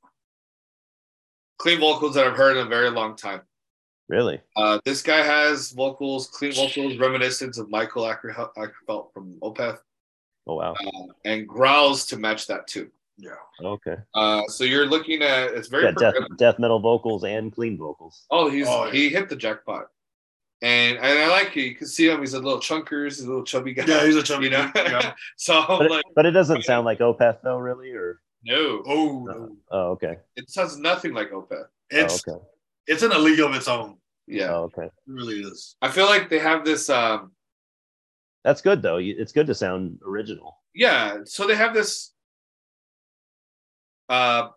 [1.57, 3.41] clean vocals that I've heard in a very long time.
[4.11, 4.41] Really?
[4.57, 9.79] Uh, this guy has vocals, clean vocals, reminiscent of Mikael Åkerfeldt from Opeth,
[10.45, 10.73] Oh wow.
[10.73, 12.91] uh, and growls to match that too.
[13.17, 13.31] yeah.
[13.63, 13.95] Okay.
[14.13, 18.25] Uh, so you're looking at it's very Yeah, death, death metal vocals and clean vocals.
[18.31, 19.85] oh he's Oh, he hit the jackpot,
[20.61, 21.61] and and I like it.
[21.61, 22.19] You can see him.
[22.19, 23.15] He's a little chunkers.
[23.15, 23.85] He's a little chubby guy.
[23.87, 24.69] Yeah, he's a chubby you know.
[24.75, 25.13] yeah.
[25.37, 29.23] so But it, like, but it doesn't sound like Opeth though, really, or no, Oh,
[29.25, 29.55] no.
[29.71, 30.17] oh okay.
[30.35, 31.67] it sounds nothing like Opeth.
[31.91, 32.43] it's oh, okay.
[32.87, 33.95] it's in a league of its own.
[34.31, 34.85] Yeah, Oh, okay.
[34.85, 35.75] It really is.
[35.81, 36.89] I feel like they have this.
[36.89, 37.31] um
[38.43, 38.97] That's good though.
[38.97, 40.57] It's good to sound original.
[40.73, 42.13] Yeah, so they have this
[44.09, 44.49] uh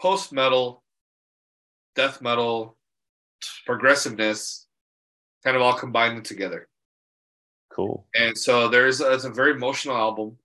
[0.00, 0.82] post metal,
[1.94, 2.76] death metal,
[3.64, 4.66] progressiveness,
[5.44, 6.68] kind of all combined together.
[7.70, 8.04] Cool.
[8.14, 10.38] And so there's it's a very emotional album.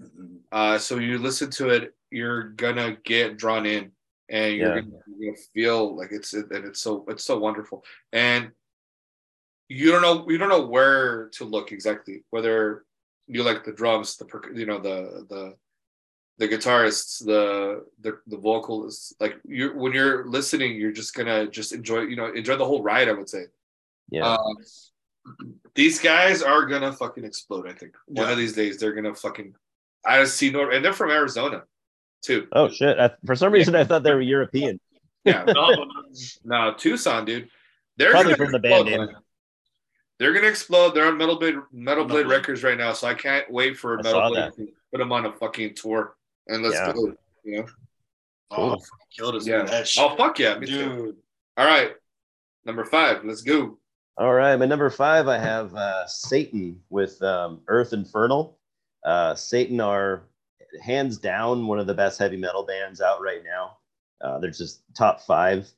[0.00, 0.38] Mhm.
[0.52, 3.92] Uh, so you listen to it, you're gonna get drawn in,
[4.28, 4.80] and you're, Yeah.
[4.82, 7.84] gonna, you're gonna feel like it's and it's so it's so wonderful.
[8.12, 8.50] And
[9.68, 12.24] you don't know you don't know where to look exactly.
[12.30, 12.84] Whether
[13.26, 15.54] you like the drums, the you know the the
[16.38, 19.12] the guitarists, the the the vocalists.
[19.18, 22.82] Like you when you're listening, you're just gonna just enjoy you know enjoy the whole
[22.82, 23.08] ride.
[23.08, 23.44] I would say.
[24.10, 24.34] Yeah.
[24.34, 24.56] Um,
[25.74, 27.66] these guys are gonna fucking explode.
[27.68, 28.32] I think one Yeah.
[28.32, 29.54] of these days they're gonna fucking.
[30.04, 31.64] I see no, and they're from Arizona,
[32.22, 32.46] too.
[32.52, 32.98] oh shit.
[32.98, 34.80] I, for some reason I thought they were European.
[35.24, 35.86] Yeah, no,
[36.44, 37.48] no, Tucson, dude.
[37.96, 39.16] They're Probably gonna from the explode, band name.
[40.20, 40.90] They're gonna explode.
[40.94, 42.36] They're on Metal Blade, Metal Metal Blade Blade.
[42.36, 44.56] Records right now, so I can't wait for I Metal Blade that.
[44.56, 46.14] to put them on a fucking tour
[46.46, 46.92] and let's Yeah.
[46.92, 47.12] go.
[47.42, 47.66] You know?
[48.52, 48.78] Oh,
[49.16, 49.48] killed us.
[49.48, 49.62] Yeah.
[49.62, 50.04] with That shit.
[50.04, 50.84] Oh fuck yeah, me too.
[50.94, 51.16] dude.
[51.56, 51.90] All right,
[52.64, 53.24] number five.
[53.24, 53.78] Let's go.
[54.16, 58.60] All right, my number five, I have uh, Satan with um, Earth Infernal.
[59.04, 60.22] Uh, Satan are
[60.80, 63.76] hands down one of the best heavy metal bands out right now.
[64.20, 65.68] Uh, they're just top five,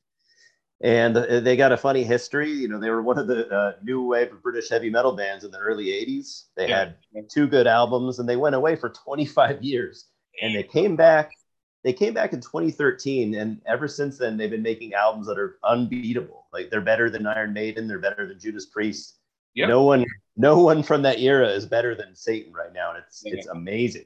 [0.81, 2.51] and uh, they got a funny history.
[2.51, 5.45] You know, they were one of the uh, new wave of British heavy metal bands
[5.45, 6.45] in the early '80s.
[6.57, 6.91] They Yeah.
[7.15, 10.07] had two good albums, and they went away for 25 years,
[10.43, 11.33] and they came back.
[11.85, 15.59] They came back in 2013, and ever since then, they've been making albums that are
[15.65, 16.47] unbeatable.
[16.53, 19.17] Like they're better than Iron Maiden, they're better than Judas Priest.
[19.55, 19.67] Yeah.
[19.67, 20.05] No one,
[20.37, 23.35] no one from that era is better than Satan right now, and it's Yeah.
[23.35, 24.05] it's amazing.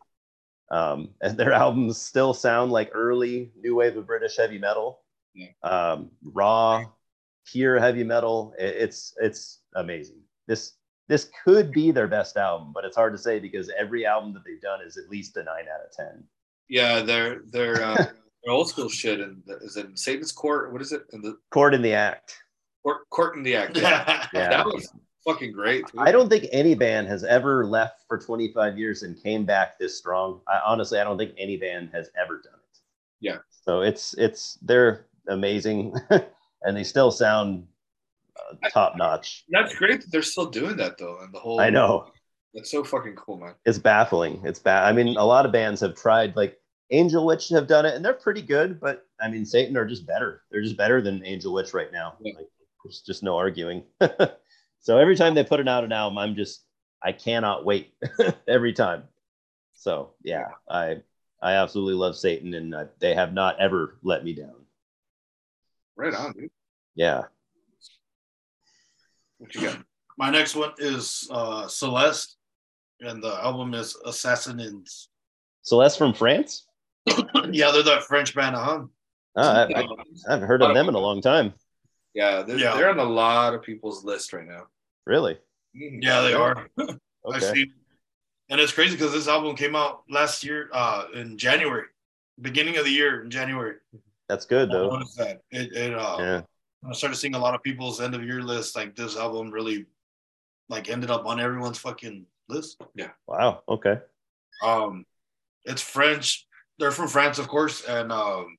[0.73, 5.01] Um, and their albums still sound like early new wave of British heavy metal,
[5.35, 5.49] Yeah.
[5.63, 6.85] um, raw,
[7.47, 8.55] pure heavy metal.
[8.59, 10.21] It- it's it's amazing.
[10.49, 10.73] This
[11.09, 14.45] this could be their best album, but it's hard to say because every album that
[14.47, 16.25] they've done is at least a nine out of ten.
[16.69, 18.07] Yeah, they're they're uh,
[18.49, 19.21] old school shit.
[19.21, 20.73] And is it Satan's Court?
[20.73, 21.03] What is it?
[21.13, 22.39] In the Chord in the Act.
[22.83, 23.77] court, court in the act.
[23.77, 24.27] Yeah.
[24.33, 24.49] Yeah.
[24.49, 24.91] that was
[25.25, 25.87] fucking great.
[25.87, 26.01] dude.
[26.01, 29.97] I don't think any band has ever left for 25 years and came back this
[29.99, 30.41] strong.
[30.49, 32.79] I honestly, I don't think any band has ever done it.
[33.21, 33.39] Yeah.
[33.51, 35.95] So it's it's they're amazing,
[36.63, 37.67] and they still sound
[38.37, 39.45] uh, top notch.
[39.49, 41.61] That's great that they're still doing that though, and the whole.
[41.61, 42.11] I know
[42.55, 43.55] That's so fucking cool, man.
[43.65, 44.41] it's baffling.
[44.45, 44.85] It's bad.
[44.85, 46.35] I mean, a lot of bands have tried.
[46.37, 46.59] Like
[46.91, 48.81] Angel Witch have done it, and they're pretty good.
[48.81, 50.43] But I mean, Satan are just better.
[50.51, 52.15] They're just better than Angel Witch right now.
[52.21, 52.35] Yeah.
[52.37, 52.49] Like,
[52.85, 53.85] there's just no arguing.
[54.83, 56.65] so every time they put it out an album, I'm just
[57.03, 57.95] I cannot wait
[58.49, 59.05] every time.
[59.75, 61.03] So yeah, I
[61.41, 64.55] I absolutely love Satan, and uh, they have not ever let me down.
[65.97, 66.51] Right on, dude.
[66.95, 67.23] Yeah.
[69.39, 69.79] What you got?
[70.19, 72.37] My next one is uh, Celeste,
[73.01, 75.09] and the album is Assassins.
[75.63, 76.67] Celeste from France.
[77.51, 78.85] yeah, they're that French band, huh?
[79.37, 81.55] Ah, I, I, I haven't heard of them in a long time.
[82.15, 82.77] Yeah, they're, Yeah.
[82.77, 84.67] they're on a lot of people's list right now.
[85.07, 85.39] Really?
[85.75, 86.69] Yeah, they are.
[86.79, 87.53] I Okay.
[87.55, 87.73] see.
[88.51, 91.87] And it's crazy because this album came out last year, uh, in January,
[92.41, 93.77] beginning of the year in January.
[94.29, 94.91] That's good I though.
[94.91, 95.41] noticed that.
[95.51, 96.43] It, it uh, Yeah.
[96.89, 98.77] I started seeing a lot of people's end of year list.
[98.77, 99.87] Like this album really,
[100.69, 102.81] like, ended up on everyone's fucking list.
[102.95, 103.11] Yeah.
[103.27, 103.63] Wow.
[103.69, 103.99] Okay.
[104.63, 105.07] Um,
[105.65, 106.47] it's French.
[106.79, 108.59] They're from France, of course, and um,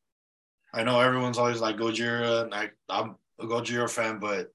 [0.73, 4.51] I know everyone's always like Gojira, and I I'm a Gojira fan, but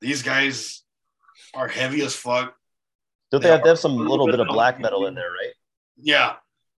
[0.00, 0.82] these guys
[1.54, 2.54] are heavy as fuck.
[3.30, 5.52] Don't they They have to have some little bit of black metal in there, right?
[5.98, 6.34] Yeah,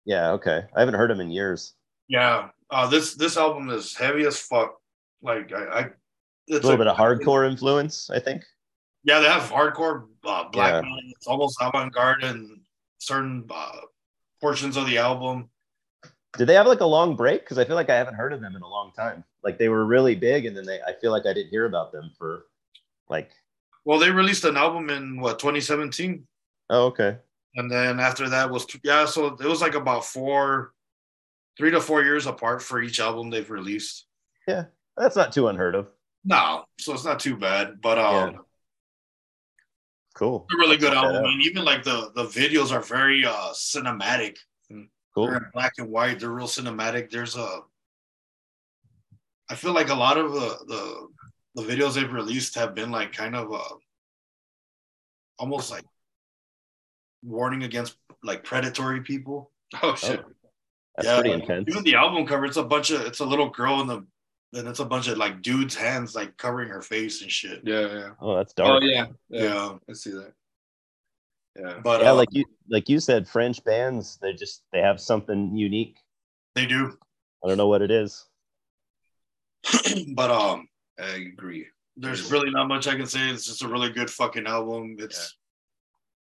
[0.05, 0.31] Yeah.
[0.33, 0.63] Okay.
[0.75, 1.73] I haven't heard them in years.
[2.07, 2.49] yeah.
[2.69, 4.75] Uh, this this album is heavy as fuck.
[5.21, 5.89] Like I, I A
[6.49, 8.43] little bit of hardcore influence, I think.
[9.05, 10.81] Yeah, they have hardcore uh, black Yeah.
[10.81, 10.97] metal.
[11.15, 12.59] It's almost avant garde in
[12.97, 13.71] certain uh,
[14.41, 15.49] portions of the album.
[16.37, 17.41] Did they have like a long break?
[17.41, 19.23] Because I feel like I haven't heard of them in a long time.
[19.43, 21.91] Like they were really big, and then they I feel like I didn't hear about
[21.91, 22.45] them for
[23.09, 23.31] like
[23.85, 26.25] Well, they released an album in what 2017,
[26.69, 27.17] oh okay.
[27.55, 29.05] and then after that was yeah.
[29.05, 30.73] So it was like about four,
[31.57, 34.05] three to four years apart for each album they've released.
[34.47, 34.65] Yeah,
[34.95, 35.87] that's not too unheard of.
[36.23, 37.81] No, so it's not too bad.
[37.81, 38.39] But um, Yeah.
[40.17, 40.47] Cool.
[40.51, 44.37] a really I'll good album, and even like the the videos are very uh cinematic.
[45.17, 45.27] Cool.
[45.27, 46.19] They're in black and white.
[46.19, 47.09] They're real cinematic.
[47.09, 47.61] There's a.
[49.49, 51.07] I feel like a lot of the the,
[51.63, 53.75] the videos they've released have been like kind of uh
[55.39, 55.85] almost like
[57.23, 59.49] warning against like predatory people.
[59.81, 60.23] Oh shit.
[60.95, 61.65] That's Yeah, pretty intense.
[61.67, 64.05] Even the album cover, it's a bunch of it's a little girl in the
[64.53, 67.61] and it's a bunch of like dudes' hands like covering her face and shit.
[67.63, 68.09] Yeah, yeah.
[68.21, 68.83] Oh, that's Oh dark.
[68.83, 69.43] yeah, yeah.
[69.43, 70.33] Yeah, I see that.
[71.57, 71.79] Yeah.
[71.83, 75.55] but yeah, uh, like you like you said, French bands they just they have something
[75.55, 75.97] unique.
[76.55, 76.97] they do.
[77.43, 78.25] I don't know what it is.
[80.15, 80.67] but um,
[80.99, 81.67] I agree.
[81.95, 83.29] there's really not much I can say.
[83.29, 84.95] It's just a really good fucking album.
[84.99, 85.35] It's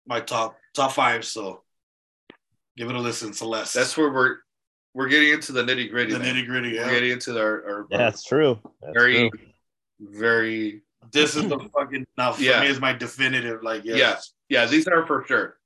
[0.07, 1.25] my top top five.
[1.25, 1.63] So
[2.77, 3.75] give it a listen, Celeste.
[3.75, 4.37] That's where we're
[4.95, 6.13] we're getting into the nitty gritty.
[6.13, 6.73] the nitty gritty.
[6.73, 6.91] We're Yeah.
[6.91, 8.59] getting into our, our, Yeah, that's true.
[8.81, 9.39] That's very true.
[10.01, 10.83] very
[11.13, 12.61] This is the fucking now for Yeah.
[12.61, 13.63] me is my definitive.
[13.63, 13.99] Like yes.
[13.99, 14.17] Yeah.
[14.49, 14.67] Yeah.
[14.67, 15.59] These are for sure.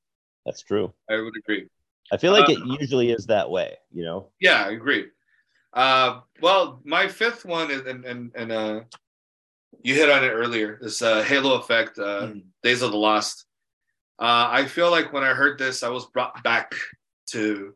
[0.44, 0.92] That's true.
[1.08, 1.68] I would agree.
[2.10, 4.28] I feel like Uh, it usually is that way, you know.
[4.40, 5.06] Yeah, I agree.
[5.72, 8.80] Uh, well, my fifth one is, and and and uh,
[9.82, 10.78] you hit on it earlier.
[10.80, 12.42] This uh, Halo effect, uh, Mm.
[12.62, 13.46] Days of the Lost.
[14.18, 16.74] Uh, I feel like when I heard this, I was brought back
[17.28, 17.74] to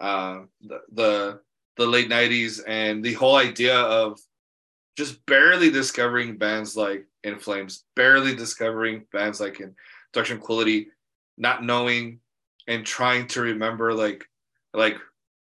[0.00, 1.40] uh, the, the
[1.76, 4.20] the late '90s and the whole idea of
[4.96, 9.74] just barely discovering bands like In Flames, barely discovering bands like in
[10.12, 10.88] Dark Tranquillity,
[11.38, 12.20] not knowing
[12.68, 14.24] and trying to remember like
[14.74, 14.96] like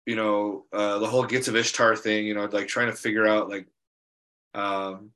[0.07, 2.27] you know uh, the whole Gates of Ishtar thing.
[2.27, 3.67] You know, like trying to figure out like
[4.55, 5.11] um,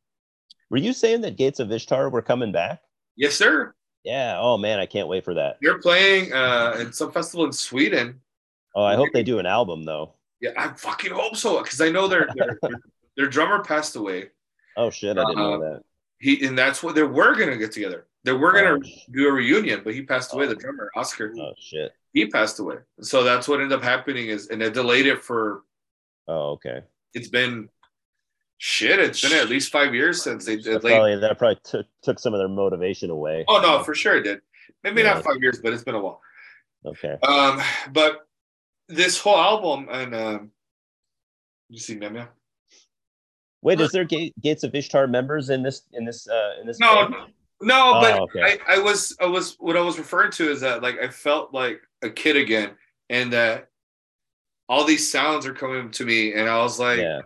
[0.71, 2.81] Were you saying that Gates of Ishtar were coming back?
[3.17, 3.75] yes, sir.
[4.05, 4.39] Yeah.
[4.41, 5.59] Oh man, I can't wait for that.
[5.61, 8.21] They're playing uh, in some festival in Sweden.
[8.75, 10.15] Oh, I hope they do an album though.
[10.41, 12.59] Yeah, I fucking hope so because I know their their,
[13.17, 14.31] their drummer passed away.
[14.77, 15.83] Oh shit, I didn't know Uh, that.
[16.21, 18.07] He and that's what they were gonna get together.
[18.25, 20.47] They were gonna Oh, do a reunion, but he passed away.
[20.47, 20.49] Oh.
[20.49, 21.93] The drummer Oscar, oh shit.
[22.13, 22.77] he passed away.
[23.01, 25.63] So that's what ended up happening is, and they delayed it for.
[26.27, 26.83] Oh okay.
[27.15, 27.69] It's been
[28.59, 28.99] shit.
[28.99, 30.81] It's been at least five years since they delayed.
[30.83, 33.45] probably that probably took took some of their motivation away.
[33.49, 34.41] Oh no, for sure it did.
[34.83, 35.15] Maybe Yeah.
[35.15, 36.21] not five years, but it's been a while.
[36.85, 37.17] Okay.
[37.23, 37.61] Um,
[37.93, 38.27] but
[38.89, 40.51] this whole album and um,
[41.69, 42.29] you see Memia?
[43.63, 46.79] Wait, is there Ga- Gates of Ishtar members in this in this uh in this?
[46.79, 47.09] No,
[47.61, 48.59] no, Oh, but okay.
[48.69, 51.53] I, I was I was what I was referring to is that like I felt
[51.53, 52.71] like a kid again,
[53.11, 53.69] and that
[54.69, 57.21] all these sounds are coming to me, and I was like, yeah.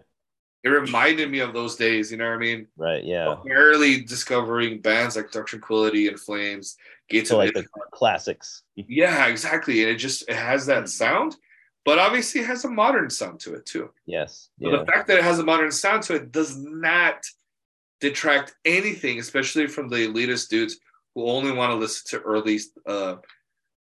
[0.65, 2.11] it reminded me of those days.
[2.11, 2.67] You know what I mean?
[2.77, 3.05] Right.
[3.05, 3.35] Yeah.
[3.45, 6.77] Barely discovering bands like Dark Tranquillity and Flames,
[7.11, 7.89] Gates So of like the Ishtar.
[7.93, 8.63] classics.
[8.77, 9.83] Yeah, exactly.
[9.83, 11.37] And it just it has that sound,
[11.85, 13.91] but obviously it has a modern sound to it too.
[14.07, 14.49] Yes.
[14.59, 14.77] Yeah.
[14.79, 17.25] the fact that it has a modern sound to it does not
[18.01, 20.79] detract anything, especially from the elitist dudes
[21.15, 23.17] who only want to listen to early uh,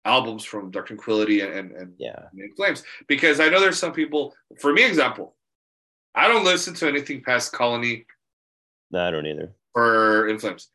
[0.04, 2.22] albums from Dark Tranquillity and and, and Yeah.
[2.36, 2.82] In Flames.
[3.08, 4.34] Because I know there's some people.
[4.60, 5.34] For me, example,
[6.14, 8.06] I don't listen to anything past Colony
[8.90, 9.52] No, I don't either.
[9.74, 10.68] or In Flames.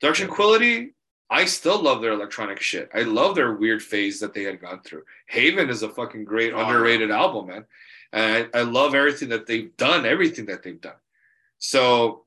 [0.00, 0.94] Dark Tranquillity,
[1.32, 2.90] I still love their electronic shit.
[2.92, 5.04] I love their weird phase that they had gone through.
[5.28, 7.64] Haven is a fucking great Oh, underrated album, man.
[8.12, 10.96] And I, I love everything that they've done, everything that they've done.
[11.58, 12.24] So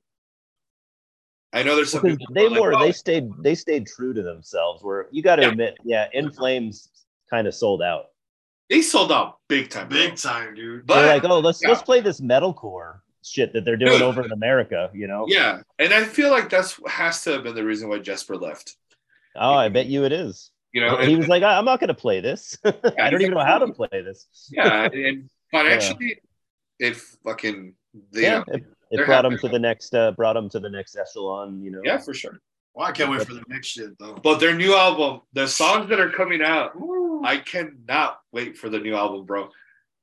[1.52, 3.56] I know there's some Because people they who are like, were "Oh, they stayed they
[3.56, 4.84] stayed true to themselves.
[4.84, 5.48] Where you got to Yeah.
[5.50, 6.90] admit, yeah, In Flames
[7.30, 8.06] kind of sold out.
[8.70, 9.90] They sold out big time.
[9.90, 9.98] bro.
[9.98, 10.88] Big time, dude.
[10.88, 11.70] But- They're like, oh, let's yeah.
[11.70, 14.02] let's play this metalcore shit that they're doing Dude.
[14.02, 14.90] over in America.
[14.94, 15.26] You know?
[15.28, 18.76] Yeah, and I feel like that's has to have been the reason why Jesper left.
[19.36, 20.52] Oh, I bet you it is.
[20.74, 22.58] You know, he and- was like, I- I'm not going to play this.
[22.66, 24.28] I don't even know how to play this.
[24.52, 26.18] yeah, and financially,
[26.80, 27.76] it fucking
[28.12, 30.70] they, Yeah, yeah, it, it brought him to the next, uh, brought him to the
[30.70, 31.62] next echelon.
[31.62, 31.82] You know?
[31.84, 32.40] yeah, for sure.
[32.74, 34.16] Well, I can't wait for the next shit though.
[34.16, 36.72] But their new album, the songs that are coming out,
[37.24, 39.50] I cannot wait for the new album, bro.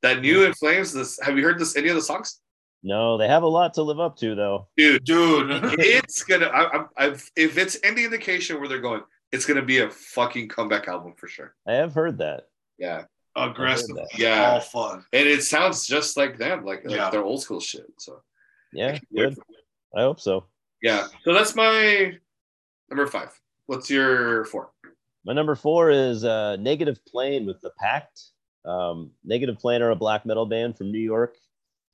[0.02, 0.92] That new In Flames.
[0.92, 1.76] This have you heard this?
[1.76, 2.38] Any of the songs,
[2.84, 4.68] No, they have a lot to live up to, though.
[4.76, 5.02] dude?
[5.04, 5.50] Dude,
[5.80, 6.46] It's gonna.
[6.46, 9.02] I, I'm, I've, if it's any indication where they're going,
[9.32, 11.54] it's gonna be a fucking comeback album for sure.
[11.66, 12.48] I have heard that.
[12.78, 13.04] Yeah,
[13.36, 14.08] aggressive, that.
[14.18, 14.50] Yeah.
[14.52, 15.04] all fun.
[15.12, 17.10] and it sounds just like them, like, like Yeah.
[17.10, 17.86] their old school shit.
[17.98, 18.22] So
[18.72, 19.24] Yeah, Yeah.
[19.30, 19.38] good.
[19.96, 20.46] I hope so.
[20.82, 22.16] yeah, so that's my
[22.88, 23.30] number five.
[23.66, 24.72] What's your four?
[25.24, 28.20] My number four is uh, Negative Plane with the Pact.
[28.64, 31.36] Um, Negative Plane are a black metal band from New York.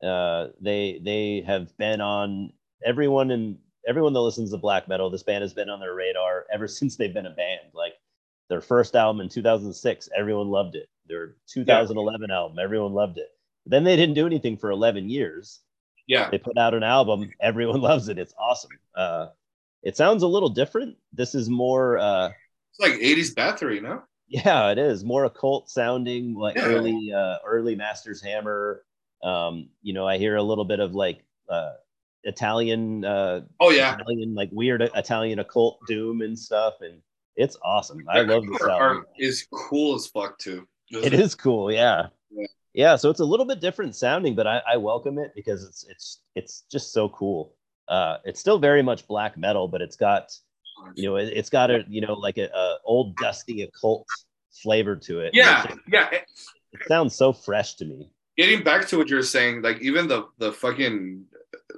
[0.03, 2.53] Uh, they they have been on
[2.85, 5.11] everyone in everyone that listens to black metal.
[5.11, 7.61] This band has been on their radar ever since they've been a band.
[7.73, 7.95] Like
[8.49, 10.89] their first album in 2006, everyone loved it.
[11.09, 13.29] Their 2011 album, everyone loved it.
[13.67, 15.61] Then they didn't do anything for 11 years.
[16.09, 18.19] Yeah, They put out an album, everyone loves it.
[18.19, 18.71] It's awesome.
[18.95, 19.29] Uh,
[19.83, 20.97] it sounds a little different.
[21.13, 21.99] This is more.
[21.99, 22.31] Uh,
[22.71, 24.03] it's like '80s Bathory, no?
[24.29, 26.67] yeah, it is more occult sounding, like Yeah.
[26.67, 28.85] early, uh, early Masters Hammer.
[29.23, 31.73] Um, you know, I hear a little bit of like uh,
[32.27, 37.01] Italian, uh, Oh yeah, Italian, like weird Italian occult doom and stuff, and
[37.37, 38.05] it's awesome.
[38.09, 38.77] I Their love this album.
[38.81, 40.67] art is cool as fuck too.
[40.91, 42.07] It is cool, yeah.
[42.31, 42.47] Yeah.
[42.75, 42.97] yeah.
[42.97, 46.21] so it's a little bit different sounding, but I, I welcome it because it's it's
[46.35, 47.55] it's just so cool.
[47.89, 50.33] Uh, it's still very much black metal, but it's got
[50.95, 54.07] you know it, it's got a you know like a, a old dusty occult
[54.63, 55.31] flavor to it.
[55.35, 56.09] Yeah, It, yeah.
[56.11, 56.25] it-
[56.73, 58.11] it sounds so fresh to me.
[58.37, 61.25] Getting back to what you're saying, like even the the fucking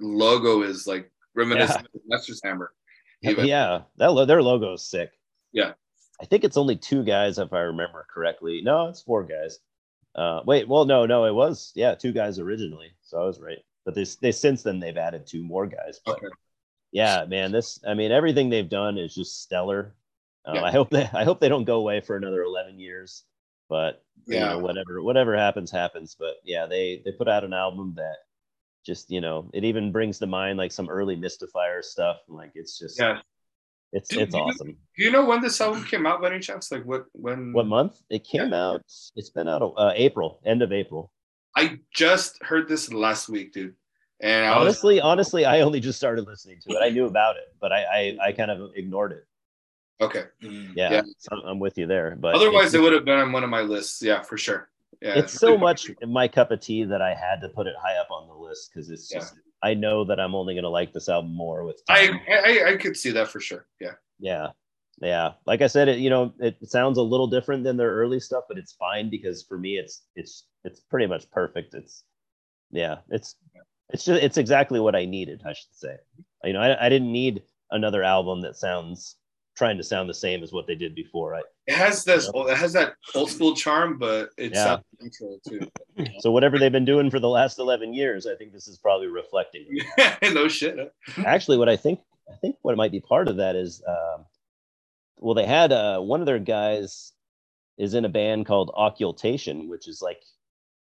[0.01, 2.73] logo is like reminiscent of Master's Hammer.
[3.23, 3.47] Even.
[3.47, 5.11] Yeah, that lo- their logo is sick.
[5.53, 5.73] Yeah.
[6.21, 8.61] I think it's only two guys if I remember correctly.
[8.63, 9.59] No, it's four guys.
[10.15, 13.59] Uh, wait, well, no, no, it was yeah, two guys originally, so I was right.
[13.85, 16.01] But they they since then they've added two more guys.
[16.05, 16.27] But Okay.
[16.93, 19.95] yeah, man, this I mean everything they've done is just stellar.
[20.45, 20.65] Um, Yeah.
[20.65, 23.25] I hope they I hope they don't go away for another eleven years.
[23.69, 24.51] But you Yeah.
[24.51, 26.17] know, whatever whatever happens happens.
[26.19, 28.17] But yeah, they they put out an album that
[28.89, 32.17] just you know it even brings to mind like some early Mystifier stuff.
[32.41, 33.21] Like it's just Yeah.
[33.93, 34.71] it's Do it's you- awesome.
[34.97, 36.73] Do you know when this album came out by any chance?
[36.73, 37.95] Like what when What month?
[38.11, 38.81] It came out.
[39.19, 41.13] It's been out uh, April, end of April.
[41.55, 43.75] I just heard this last week, dude.
[44.21, 46.81] And I was Honestly, honestly, I only just started listening to it.
[46.83, 49.25] I knew about it, but I I, I kind of ignored it.
[50.07, 50.25] okay.
[50.41, 51.03] Yeah, Yeah.
[51.19, 52.17] so I'm with you there.
[52.25, 54.01] But Otherwise, it would have been on one of my lists.
[54.03, 54.69] Yeah, for sure.
[55.01, 57.97] Yeah, it's so much my cup of tea that I had to put it high
[57.99, 59.21] up on the list because it's Yeah.
[59.21, 62.21] just I know that I'm only gonna like this album more with I, time.
[62.29, 63.67] I I could see that for sure.
[63.81, 63.95] Yeah.
[64.19, 64.49] yeah
[65.01, 68.19] yeah like i said it you know it sounds a little different than their early
[68.19, 72.03] stuff but it's fine because for me it's it's it's pretty much perfect it's
[72.73, 73.37] yeah it's
[73.91, 75.95] it's just it's exactly what i needed i should say
[76.43, 79.15] you know i, I didn't need another album that sounds
[79.57, 82.31] trying to sound the same as what they did before i It has this.
[82.35, 84.65] It has that old school charm, but it Yeah.
[84.65, 85.69] sounds natural too.
[86.21, 89.09] so whatever they've been doing for the last 11 years i think this is probably
[89.09, 90.33] reflecting it.
[90.35, 90.77] no shit.
[91.27, 91.99] actually what i think
[92.33, 94.25] i think what might be part of that is um
[95.19, 97.13] well they had uh one of their guys
[97.79, 100.23] is in a band called occultation which is like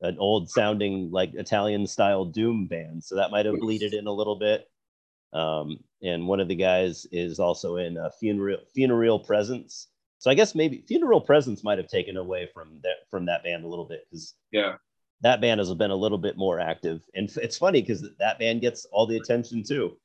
[0.02, 4.12] an old sounding like italian style doom band so that might have bleeded in a
[4.12, 4.68] little bit
[5.32, 9.88] um and one of the guys is also in a funeral funeral presence
[10.18, 13.64] so i guess maybe funeral presence might have taken away from that from that band
[13.64, 14.74] a little bit because Yeah.
[15.22, 17.02] that band has been a little bit more active.
[17.14, 19.96] And it's funny because that band gets all the attention too.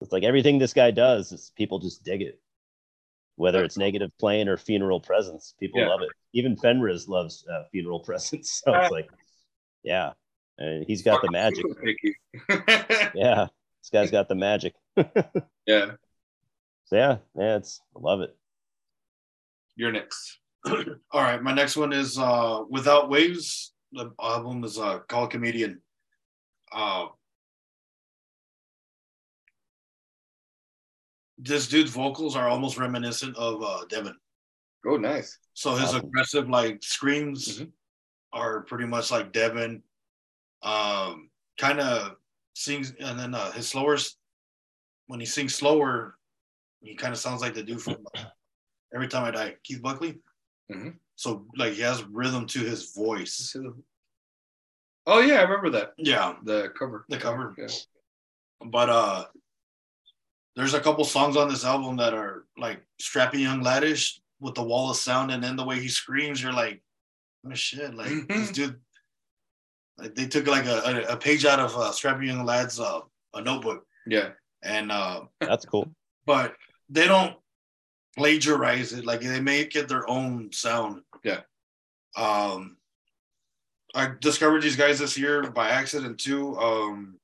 [0.00, 2.40] It's like everything this guy does is people just dig it.
[3.36, 5.88] Whether it's negative plane or funeral presence people Yeah.
[5.88, 6.08] love it.
[6.32, 8.60] Even Fenriz loves uh, funeral presence.
[8.64, 9.08] So it's like
[9.84, 10.12] yeah.
[10.58, 11.64] And he's got the magic.
[13.14, 13.46] Yeah.
[13.80, 14.74] This guy's got the magic.
[15.66, 15.92] Yeah.
[16.86, 18.34] so yeah yeah it's I love it
[19.78, 20.40] You're next.
[20.66, 23.72] All right, my next one is uh Without Waves.
[23.92, 25.80] The album is uh called Comedian.
[26.72, 27.06] Uh
[31.38, 34.16] this dude's vocals are almost reminiscent of uh Devin.
[34.84, 35.38] Oh, nice.
[35.54, 36.06] So his Awesome.
[36.06, 37.70] aggressive like screams Mhm.
[38.32, 39.84] are pretty much like Devin.
[40.62, 42.16] Um kind of
[42.54, 43.96] sings and then uh his slower
[45.06, 46.18] when he sings slower,
[46.80, 48.24] he kind of sounds like the dude from uh,
[48.94, 50.18] Every Time I Die, Keith Buckley.
[50.72, 50.96] Mhm.
[51.16, 53.54] So like he has rhythm to his voice.
[55.06, 55.92] Oh yeah, I remember that.
[55.96, 57.04] Yeah, The cover.
[57.08, 57.54] the cover.
[57.58, 57.68] Yeah.
[58.64, 59.24] But uh
[60.56, 64.62] there's a couple songs on this album that are like strappy young laddish with the
[64.62, 66.82] wall of sound and then the way he screams, you're like,
[67.46, 68.78] oh shit, like this dude
[69.98, 70.78] like they took like a,
[71.08, 73.00] a, a page out of uh Strapping Young Lad's uh
[73.34, 74.30] a notebook Yeah.
[74.62, 75.90] and uh That's cool.
[76.26, 76.54] but
[76.88, 77.36] they don't
[78.18, 79.06] plagiarize it.
[79.06, 81.02] Like they make it their own sound.
[81.24, 81.40] Yeah.
[82.16, 82.76] um
[83.94, 86.58] i discovered these guys this year by accident too.
[86.58, 87.18] Um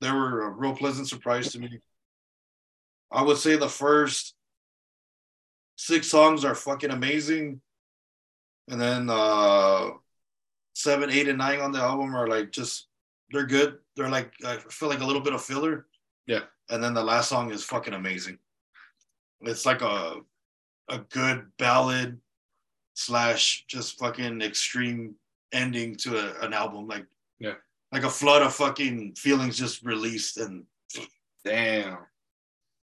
[0.00, 1.80] they were a real pleasant surprise to me.
[3.10, 4.34] I would say the first
[5.76, 7.60] six songs are fucking amazing.
[8.70, 9.90] And then uh
[10.74, 12.86] seven eight and nine on the album are like just
[13.30, 13.78] they're good.
[13.96, 15.86] They're like i feel like a little bit of filler.
[16.26, 16.44] Yeah.
[16.70, 18.38] and then the last song is fucking amazing
[19.42, 20.16] it's like a
[20.88, 22.18] a good ballad
[22.94, 25.14] slash just fucking extreme
[25.52, 27.06] ending to a, an album like
[27.38, 27.54] Yeah.
[27.92, 30.64] like a flood of fucking feelings just released and
[31.44, 31.98] Damn.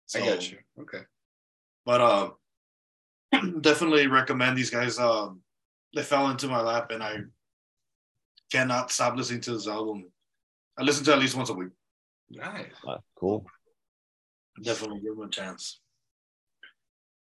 [0.06, 0.59] so, I got you.
[0.81, 1.01] Okay.
[1.85, 2.31] but uh
[3.60, 5.40] definitely recommend these guys um
[5.94, 7.18] they fell into my lap and i
[8.52, 10.05] cannot stop listening to this album
[10.78, 11.70] i listen to it at least once a week
[12.31, 12.66] Nice.
[12.86, 13.44] Uh, cool.
[14.62, 15.81] definitely give them a chance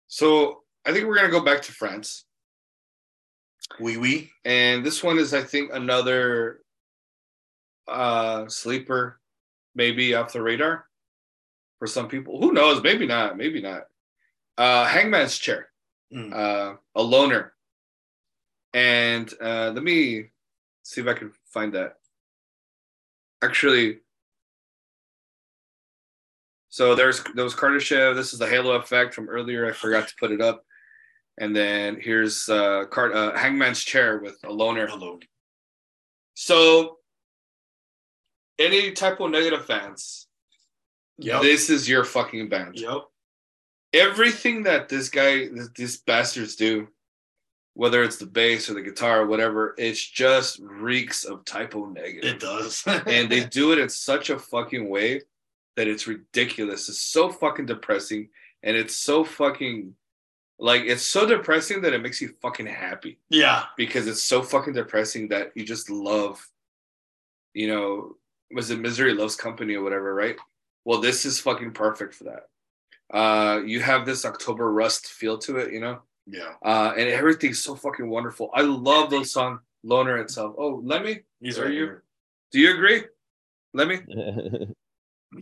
[0.09, 2.25] So I think we're gonna go back to France.
[3.79, 6.61] wee wee And this one is, I think, another
[7.87, 9.19] uh sleeper,
[9.75, 10.85] maybe off the radar
[11.77, 12.39] for some people.
[12.41, 12.83] Who knows?
[12.83, 13.37] Maybe not.
[13.37, 13.83] Maybe not.
[14.57, 15.69] Uh Hangman's chair.
[16.13, 16.33] Mm.
[16.33, 17.53] Uh a loner.
[18.73, 20.31] And uh let me
[20.83, 21.97] see if I can find that.
[23.43, 23.99] Actually,
[26.69, 28.15] so there's there was Kardashev.
[28.15, 29.67] This is the Halo effect from earlier.
[29.67, 30.63] I forgot to put it up.
[31.39, 34.87] And then here's uh, Card, uh Hangman's chair with a loner.
[34.87, 35.19] hello
[36.35, 36.97] So,
[38.59, 40.27] any Type O Negative fans,
[41.17, 41.41] Yep.
[41.41, 42.79] this is your fucking band.
[42.79, 43.03] yep
[43.91, 46.87] Everything that this guy, th- these bastards do,
[47.73, 51.85] whether it's the bass or the guitar or whatever, it's just reeks of Type O
[51.85, 52.35] Negative.
[52.35, 55.21] it does and they do it in such a fucking way
[55.79, 56.89] that it's ridiculous.
[56.89, 58.27] It's so fucking depressing,
[58.63, 59.95] and it's so fucking
[60.59, 64.73] like it's so depressing that it makes you fucking happy yeah because it's so fucking
[64.73, 66.45] depressing that you just love,
[67.53, 68.17] you know,
[68.51, 70.35] was it Misery Loves Company or whatever, right?
[70.83, 72.43] Well, this is fucking perfect for that.
[73.17, 77.63] Uh, you have this October Rust feel to it, you know, yeah uh, and everything's
[77.63, 78.49] so fucking wonderful.
[78.53, 80.55] I love the song Loner itself.
[80.57, 81.21] Oh, let me.
[81.39, 82.03] he's Are right you- here
[82.51, 83.03] Do you agree?
[83.73, 83.99] Let me.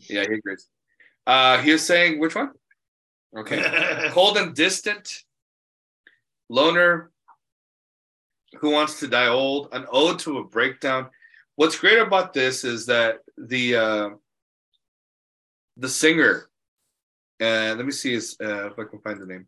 [0.09, 0.67] Yeah, he agrees.
[1.25, 2.51] Uh, he is saying which one?
[3.37, 4.09] Okay.
[4.11, 5.23] Cold and distant.
[6.49, 7.11] Loner.
[8.59, 9.69] Who wants to die old?
[9.73, 11.09] An ode to a breakdown.
[11.55, 14.09] What's great about this is that the uh,
[15.75, 16.49] the singer.
[17.39, 19.45] Uh, let me see his, uh, if I can find the name.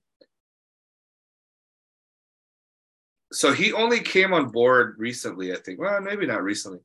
[3.31, 5.79] So he only came on board recently, I think.
[5.79, 6.79] Well, maybe not recently,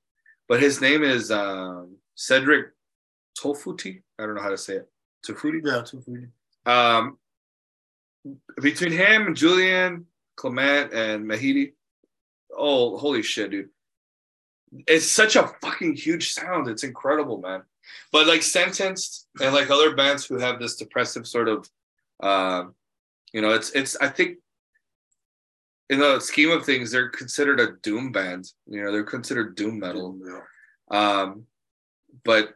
[0.49, 2.69] but his name is um, Cedric
[3.39, 4.03] Toufouti.
[4.19, 4.89] I don't know how to say it.
[5.27, 5.61] Toufouti.
[5.65, 6.27] yeah free.
[6.67, 7.19] Um,
[8.61, 10.07] between him and Julien,
[10.37, 11.73] Clement, and Mehdi,
[12.57, 13.69] oh, holy shit, dude.
[14.87, 16.69] It's such a fucking huge sound.
[16.69, 17.63] It's incredible, man.
[18.13, 21.69] But like Sentenced and like other bands who have this depressive sort of,
[22.21, 22.75] um,
[23.33, 24.39] you know, it's, it's, I think,
[25.91, 28.51] in the scheme of things, they're considered a doom band.
[28.67, 30.19] You know, they're considered doom metal.
[30.25, 30.41] Yeah.
[30.91, 31.47] Um,
[32.25, 32.55] but,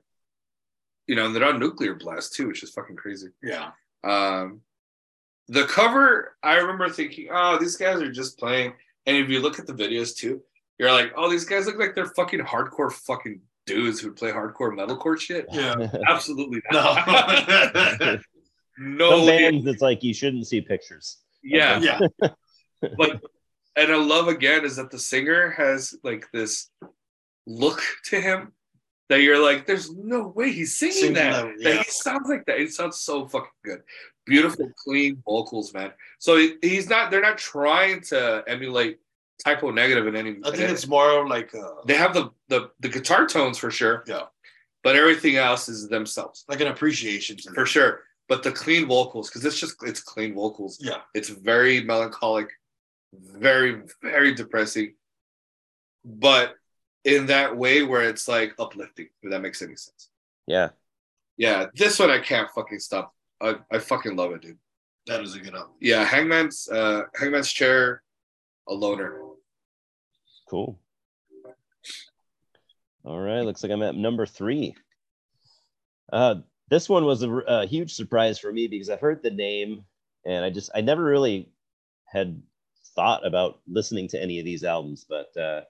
[1.09, 3.28] you know, and they're on Nuclear Blast too, which is fucking crazy.
[3.43, 3.70] yeah
[4.05, 4.60] Um,
[5.48, 8.74] the cover, I remember thinking, oh, these guys are just playing.
[9.06, 10.43] And if you look at the videos too,
[10.78, 14.72] you're like, oh, these guys look like they're fucking hardcore fucking dudes who play hardcore
[14.72, 15.47] metalcore shit.
[15.51, 15.74] yeah
[16.09, 18.20] Absolutely no not.
[18.78, 21.18] no, Some bands, it's like you shouldn't see pictures.
[21.43, 21.98] yeah, yeah
[22.97, 23.20] but
[23.76, 26.70] and I love again is that the singer has like this
[27.47, 28.52] look to him
[29.09, 31.44] that you're like, there's no way he's singing, Singing that.
[31.44, 32.60] that, That he sounds like that.
[32.60, 33.82] It sounds so fucking good.
[34.26, 35.93] Beautiful, clean vocals, man.
[36.18, 37.10] So he- he's not.
[37.10, 38.98] They're not trying to emulate
[39.44, 40.32] Type O Negative in any.
[40.44, 43.70] i think in- it's more like uh they have the the the guitar tones for
[43.70, 44.05] sure.
[44.06, 44.24] Yeah.
[44.85, 48.02] but everything else is themselves like an appreciation for sure.
[48.28, 50.78] But the clean vocals, because it's just it's clean vocals.
[50.80, 52.48] yeah It's very melancholic,
[53.14, 54.94] very, very depressing,
[56.05, 56.55] but
[57.09, 60.10] in that way where it's like uplifting, if that makes any sense.
[60.47, 60.68] Yeah.
[61.36, 63.14] Yeah, this one I can't fucking stop.
[63.40, 64.59] I, I fucking love it, dude.
[65.06, 68.02] that is a good album Yeah, Hangman's uh Hangman's chair,
[68.68, 69.22] a loner.
[70.51, 70.78] Cool.
[73.05, 74.74] All right, looks like I'm at number three.
[76.12, 76.36] Uh,
[76.68, 79.85] this one was a, a huge surprise for me because I've heard the name
[80.26, 81.48] and I just I never really
[82.05, 82.43] had
[82.94, 85.62] thought about listening to any of these albums, but uh,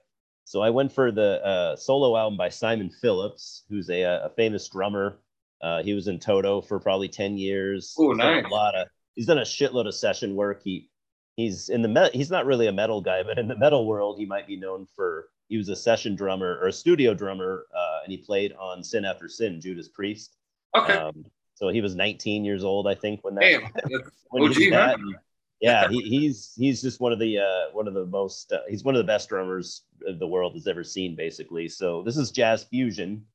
[0.49, 4.67] so I went for the uh, solo album by Simon Phillips, who's a, a famous
[4.67, 5.19] drummer.
[5.61, 7.95] Uh, he was in Toto for probably ten years.
[7.99, 8.43] Oh, nice.
[8.43, 10.63] A lot of he's done a shitload of session work.
[10.63, 10.89] He
[11.35, 14.17] he's in the me- he's not really a metal guy, but in the metal world,
[14.17, 17.99] he might be known for he was a session drummer or a studio drummer, uh,
[18.03, 20.35] and he played on Sin After Sin, Judas Priest.
[20.75, 20.93] Okay.
[20.93, 24.01] Um, so he was 19 years old, I think, when that Damn.
[24.29, 24.97] when he OG, did huh?
[24.97, 25.19] that.
[25.61, 28.83] Yeah, he, he's he's just one of the uh, one of the most uh, he's
[28.83, 29.83] one of the best drummers
[30.19, 31.67] the world has ever seen, basically.
[31.67, 33.25] So this is jazz fusion,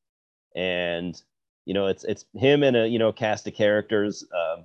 [0.55, 1.21] and
[1.65, 4.63] you know it's it's him and a you know cast of characters, uh,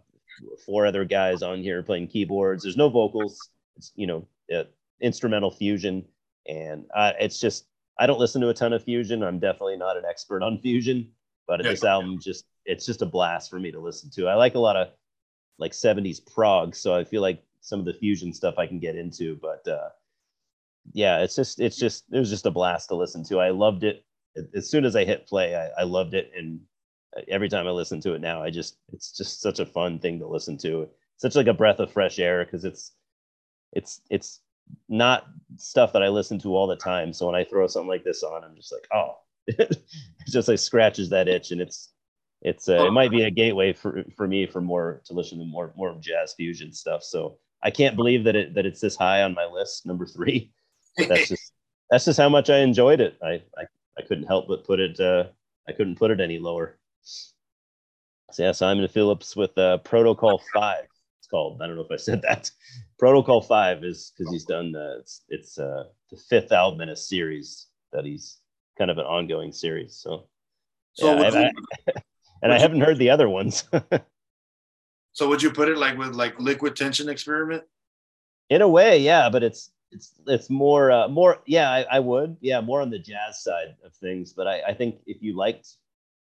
[0.66, 2.64] four other guys on here playing keyboards.
[2.64, 3.50] There's no vocals.
[3.78, 4.64] It's you know uh,
[5.02, 6.06] instrumental fusion,
[6.48, 7.66] and uh, it's just
[8.00, 9.24] I don't listen to a ton of fusion.
[9.24, 11.10] I'm definitely not an expert on fusion,
[11.48, 11.72] but Yeah.
[11.72, 14.28] this album just it's just a blast for me to listen to.
[14.28, 14.90] I like a lot of
[15.58, 18.96] like 70s prog, so I feel like some of the fusion stuff I can get
[18.96, 19.90] into, but uh
[20.94, 23.40] yeah, it's just it's just it was just a blast to listen to.
[23.40, 24.06] I loved it
[24.54, 25.56] as soon as I hit play.
[25.56, 26.62] I, I loved it, and
[27.28, 30.20] every time I listen to it now, I just it's just such a fun thing
[30.20, 30.88] to listen to.
[31.18, 32.94] Such like a breath of fresh air because it's
[33.74, 34.40] it's it's
[34.88, 35.28] not
[35.58, 37.14] stuff that I listen to all the time.
[37.14, 39.18] So when I throw something like this on, I'm just like, oh,
[39.48, 39.84] it
[40.28, 41.90] just like scratches that itch, and it's
[42.42, 45.46] it's uh, it might be a gateway for for me for more to listen to
[45.46, 47.04] more more jazz fusion stuff.
[47.04, 50.52] So I can't believe that it that it's this high on my list, number three.
[50.98, 51.52] That's just
[51.90, 53.18] that's just how much I enjoyed it.
[53.24, 53.64] I I,
[53.98, 55.26] I couldn't help but put it uh,
[55.68, 56.78] I couldn't put it any lower.
[58.32, 60.86] So yeah, Simon Phillips with uh, Protocol Five.
[61.20, 61.62] It's called.
[61.62, 62.50] I don't know if I said that.
[63.00, 64.76] Protocol Five is because he's done.
[64.76, 68.38] Uh, it's it's uh, the fifth album in a series that he's
[68.78, 69.96] kind of an ongoing series.
[69.96, 70.28] So
[70.94, 71.50] So yeah, I- you,
[71.88, 72.02] I-
[72.44, 73.64] and I haven't heard the other ones.
[75.14, 77.64] so would you put it like with like liquid tension experiment?
[78.50, 82.38] in a way, yeah, but it's it's it's more uh, more yeah, I, I would
[82.42, 84.34] yeah more on the jazz side of things.
[84.34, 85.68] But I, I think if you liked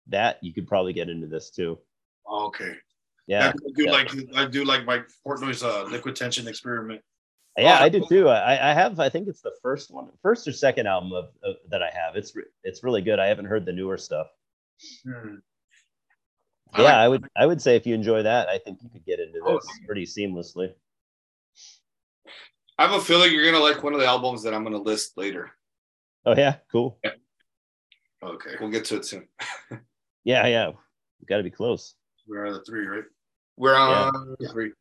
[0.08, 1.78] that, you could probably get into this too.
[2.30, 2.74] Okay.
[3.26, 3.90] Yeah, I do yeah.
[3.90, 7.00] like I do like my Portnoy's uh, liquid tension experiment.
[7.58, 8.28] yeah, Oh, I do too.
[8.28, 11.56] I, I have I think it's the first one, first or second album of, of
[11.70, 12.14] that I have.
[12.14, 13.18] It's re- it's really good.
[13.18, 14.28] I haven't heard the newer stuff.
[15.04, 15.36] Hmm.
[16.78, 19.04] Yeah, like- I would I would say if you enjoy that, I think you could
[19.04, 19.54] get into Oh.
[19.54, 20.72] this pretty seamlessly.
[22.78, 25.16] I have a feeling you're gonna like one of the albums that I'm gonna list
[25.16, 25.50] later.
[26.24, 26.98] Oh yeah, cool.
[28.22, 28.50] Okay.
[28.60, 29.28] We'll get to it soon.
[30.24, 30.70] Yeah, yeah,
[31.20, 31.94] we got to be close.
[32.26, 33.04] We are the three, right?
[33.56, 34.10] We're Yeah.
[34.12, 34.72] on three.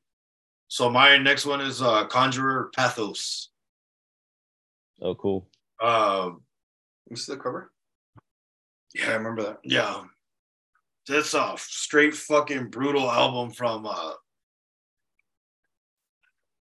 [0.69, 3.51] So my next one is uh, Conjurer Pathos.
[5.03, 5.47] Oh, cool.
[5.79, 6.41] Um,
[7.11, 7.71] You see the cover?
[8.95, 9.59] Yeah, I remember that.
[9.63, 10.05] yeah,
[11.07, 13.85] that's a straight fucking brutal album from.
[13.85, 14.13] Uh,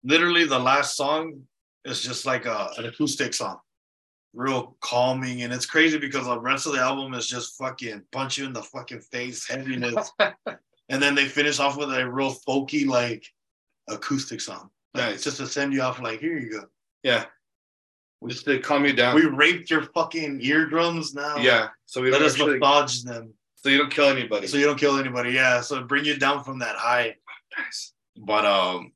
[0.03, 1.41] literally, the last song
[1.85, 3.59] is just like a, an acoustic song,
[4.33, 8.37] real calming, and it's crazy because the rest of the album is just fucking punch
[8.37, 12.85] you in the fucking face, heaviness, and then they finish off with a real folky
[12.85, 13.25] like
[13.89, 15.23] acoustic song, like, Nice.
[15.23, 16.63] just to send you off like here you go.
[17.03, 17.25] Yeah.
[18.27, 19.13] Just to calm you down.
[19.15, 21.37] We raped your fucking eardrums now.
[21.37, 21.67] yeah.
[21.85, 23.31] So we Let us actually, massage them
[23.67, 24.47] so you don't kill anybody.
[24.47, 25.31] so you don't kill anybody.
[25.31, 25.59] Yeah.
[25.59, 27.17] So bring you down from that high.
[27.57, 27.91] nice.
[28.15, 28.93] But um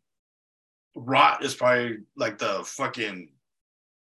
[0.96, 3.30] Rot is probably like the fucking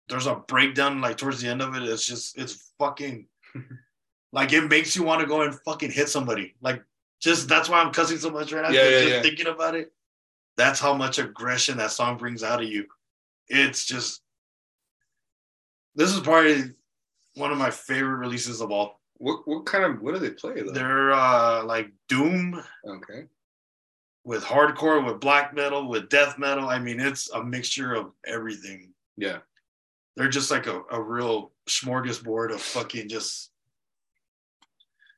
[0.08, 1.82] there's a breakdown like towards the end of it.
[1.82, 3.26] It's just it's fucking
[4.32, 6.54] like it makes you want to go and fucking hit somebody.
[6.62, 6.82] Like
[7.20, 8.70] just that's why I'm cussing so much right now.
[8.70, 9.22] Yeah, yeah, just yeah.
[9.22, 9.92] thinking about it.
[10.56, 12.86] That's how much aggression that song brings out of you.
[13.48, 14.22] It's just
[15.94, 16.70] this is probably
[17.34, 18.98] one of my favorite releases of all.
[19.18, 20.72] What what kind of what do they play though?
[20.72, 23.24] They're uh like Doom okay.
[24.24, 26.68] with hardcore, with black metal, with death metal.
[26.68, 28.92] I mean, it's a mixture of everything.
[29.16, 29.38] Yeah.
[30.16, 33.50] They're just like a, a real smorgasbord of fucking just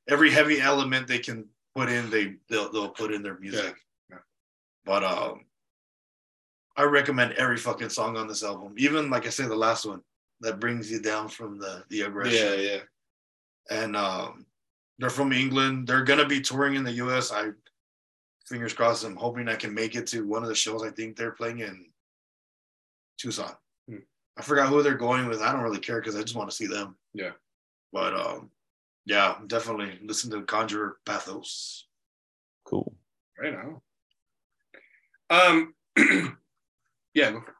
[0.09, 3.77] every heavy element they can put in, they they'll, they'll put in their music.
[4.11, 4.19] Yeah.
[4.85, 5.45] But um,
[6.77, 10.03] I recommend every fucking song on this album, even like I said, the last one
[10.41, 12.81] that brings you down from the the aggression Yeah, yeah.
[13.71, 14.47] And um,
[14.99, 15.87] they're from England.
[15.87, 17.33] They're gonna be touring in the U.S.
[17.33, 17.51] I
[18.47, 19.05] fingers crossed.
[19.05, 20.83] I'm hoping I can make it to one of the shows.
[20.83, 21.87] I think they're playing in
[23.19, 23.53] Tucson.
[23.89, 23.99] Hmm.
[24.37, 25.43] I forgot who they're going with.
[25.43, 26.97] I don't really care because I just want to see them.
[27.13, 27.33] Yeah.
[27.93, 28.51] But um,
[29.05, 31.87] yeah, definitely listen to Conjurer Pathos.
[32.65, 32.95] Cool.
[33.39, 33.83] Right now.
[35.29, 35.75] Um
[37.15, 37.57] yeah, go for it.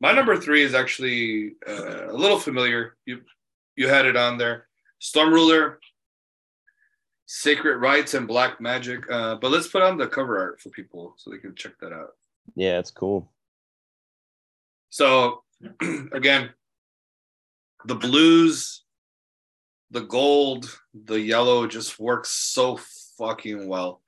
[0.00, 2.96] My number three is actually uh, a little familiar.
[3.04, 3.20] You
[3.76, 4.68] you had it on there.
[5.00, 5.76] Stormruler,
[7.26, 9.10] Sacred Rites, and Black Magic.
[9.10, 11.92] Uh, but let's put on the cover art for people so they can check that
[11.92, 12.16] out.
[12.54, 13.30] Yeah, it's cool.
[14.90, 15.42] So
[16.12, 16.50] again,
[17.84, 18.82] the blues,
[19.90, 22.78] the gold, the yellow just works so
[23.18, 24.02] fucking well.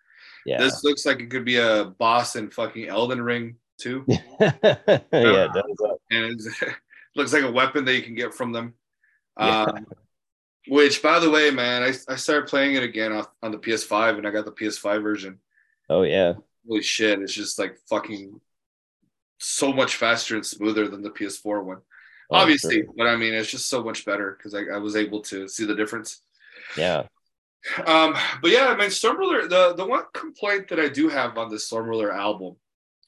[0.44, 0.58] Yeah.
[0.58, 4.04] This looks like it could be a boss in fucking Elden Ring too.
[4.08, 5.98] yeah, it does.
[6.10, 6.74] and it
[7.14, 8.74] looks like a weapon that you can get from them.
[9.38, 9.62] Yeah.
[9.62, 9.86] Um,
[10.68, 14.18] which, by the way, man, I, I started playing it again on, on the PS5,
[14.18, 15.38] and I got the PS5 version.
[15.88, 16.34] Oh yeah.
[16.66, 17.20] Holy shit!
[17.20, 18.40] It's just like fucking
[19.38, 21.78] so much faster and smoother than the PS4 one.
[22.30, 22.92] Oh, Obviously, sure.
[22.96, 25.64] but I mean, it's just so much better because I, I was able to see
[25.64, 26.22] the difference.
[26.76, 27.02] Yeah.
[27.86, 29.48] Um, but yeah, I mean, Stormruler.
[29.48, 32.56] The the one complaint that I do have on this Stormruler album,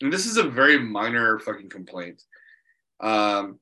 [0.00, 2.22] and this is a very minor fucking complaint,
[3.00, 3.58] um,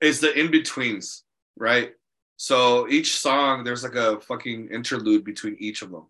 [0.00, 1.24] is the in betweens,
[1.56, 1.92] right?
[2.36, 6.06] So each song, there's like a fucking interlude between each of them,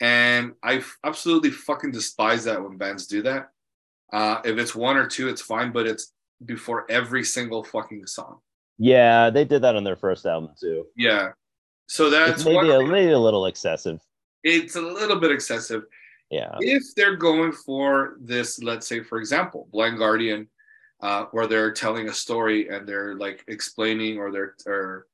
[0.00, 3.50] and I absolutely fucking despise that when bands do that.
[4.12, 6.12] Uh, if it's one or two, it's fine, but it's
[6.44, 8.38] before every single fucking song.
[8.78, 10.86] Yeah, they did that on their first album too.
[10.96, 11.30] Yeah.
[11.88, 12.70] So that's It's maybe one.
[12.70, 14.00] a, maybe a little excessive.
[14.44, 15.84] it's a little bit excessive.
[16.30, 16.56] Yeah.
[16.60, 20.48] if they're going for this, let's say, for example, Blind Guardian,
[21.00, 25.06] uh, where they're telling a story and they're like explaining or they're or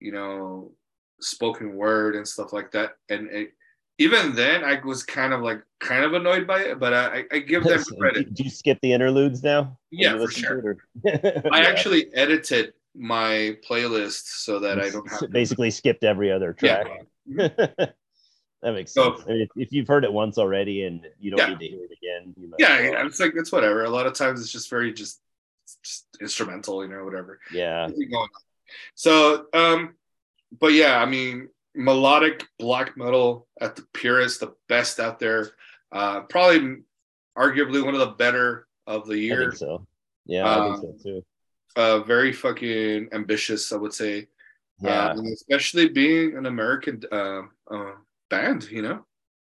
[0.00, 0.72] you know
[1.20, 3.52] spoken word and stuff like that, and it,
[4.00, 7.40] even then, I was kind of like kind of annoyed by it, but I, I
[7.40, 8.32] give them credit.
[8.32, 9.76] Do you skip the interludes now?
[9.90, 10.60] Yeah, for sure.
[10.62, 15.28] to or- I actually edited my playlist so that I don't have to.
[15.28, 16.86] basically skipped every other track
[17.26, 17.48] Yeah.
[17.48, 17.76] track.
[18.62, 19.26] that makes So- sense.
[19.28, 21.56] I mean, if, if you've heard it once already and you don't Yeah.
[21.56, 23.82] need to hear it again, Yeah, yeah, it's like it's whatever.
[23.84, 25.20] A lot of times it's just very just,
[25.84, 27.40] just instrumental, you know, whatever.
[27.52, 28.28] yeah, Nothing going on.
[28.94, 29.94] So, um,
[30.60, 35.50] but yeah, I mean, melodic black metal at the purest, the best out there.
[35.92, 36.78] Uh, probably,
[37.36, 39.40] arguably one of the better of the I year.
[39.50, 39.86] think so.
[40.26, 41.24] Yeah, I Um, think so too.
[41.76, 44.26] Uh, very fucking ambitious, I would say.
[44.80, 47.92] Yeah, and especially being an American uh, uh,
[48.30, 49.04] band, you know.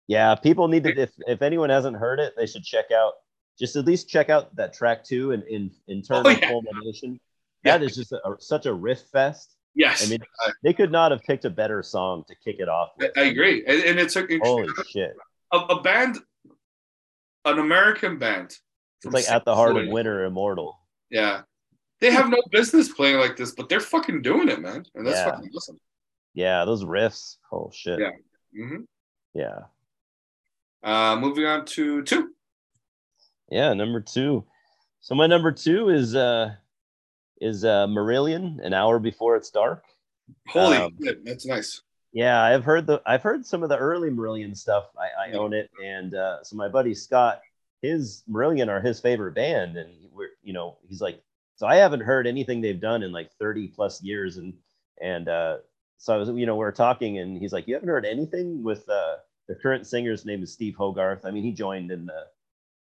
[0.07, 0.35] yeah.
[0.35, 0.97] People need to.
[0.97, 3.13] If if anyone hasn't heard it, they should check out.
[3.59, 6.49] Just at least check out that track two and in internal Oh, yeah.
[6.49, 7.19] culmination.
[7.63, 7.77] Yeah.
[7.77, 9.55] That is just a, such a riff fest.
[9.73, 10.19] Yes, I mean,
[10.63, 12.89] they could not have picked a better song to kick it off.
[12.99, 13.17] I, With.
[13.17, 15.13] I agree, and, and it's a, Holy shit!
[15.53, 16.17] a, a band,
[17.45, 18.57] an American band.
[19.03, 20.77] It's like at the heart of Winter Immortal.
[21.09, 21.43] Yeah.
[22.01, 24.83] They have no business playing like this, but they're fucking doing it, man.
[24.95, 25.31] And that's Yeah.
[25.31, 25.79] fucking awesome.
[26.33, 27.37] Yeah, those riffs.
[27.51, 27.99] Oh shit.
[27.99, 28.09] Yeah.
[28.53, 28.81] hmm
[29.33, 29.59] Yeah.
[30.83, 32.33] Uh, moving on to two.
[33.51, 34.45] Yeah, number two.
[35.01, 36.55] So my number two is uh
[37.41, 39.83] is uh Marillion, an hour before it's dark.
[40.47, 41.81] Holy Um, shit, that's nice.
[42.13, 44.85] Yeah, I've heard the I've heard some of the early Marillion stuff.
[44.97, 47.41] I, I own it, and uh, so my buddy Scott,
[47.81, 51.21] his Marillion are his favorite band, and we're you know he's like,
[51.57, 54.53] so I haven't heard anything they've done in like thirty plus years, and
[55.01, 55.57] and uh,
[55.97, 58.87] so I was you know we're talking, and he's like, you haven't heard anything with
[58.87, 59.17] uh,
[59.49, 61.25] the current singer's name is Steve Hogarth.
[61.25, 62.27] I mean, he joined in the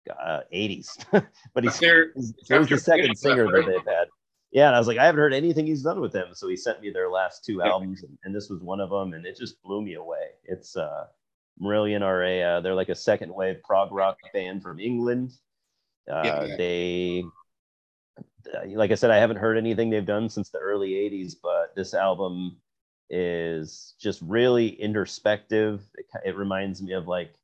[0.08, 1.04] uh, 80s,
[1.54, 3.66] but he's, After- he's, he's the second singer that right?
[3.66, 4.08] they've had.
[4.52, 6.28] Yeah, and I was like, I haven't heard anything he's done with them.
[6.34, 9.12] So he sent me their last two albums, and, and this was one of them,
[9.14, 10.30] and it just blew me away.
[10.44, 11.06] It's uh,
[11.62, 15.30] Marillion are a uh, they're like a second wave prog rock band from England.
[16.10, 16.56] Uh, Yeah, yeah.
[16.56, 17.24] They,
[18.74, 21.94] like I said, I haven't heard anything they've done since the early '80s, but this
[21.94, 22.56] album
[23.08, 25.82] is just really introspective.
[25.94, 27.34] It, it reminds me of like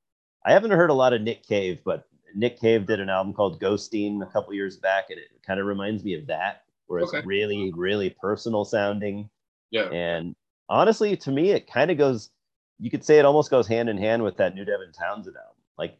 [0.44, 2.04] I haven't heard a lot of Nick Cave, but
[2.36, 5.66] Nick Cave did an album called Ghosteen a couple years back, and it kind of
[5.66, 7.26] reminds me of that, where it's Okay.
[7.26, 9.30] really, really personal sounding.
[9.70, 9.88] Yeah.
[9.90, 10.36] And
[10.68, 12.30] honestly, to me, it kind of goes.
[12.78, 15.56] You could say it almost goes hand in hand with that New Devin Townsend album.
[15.78, 15.98] Like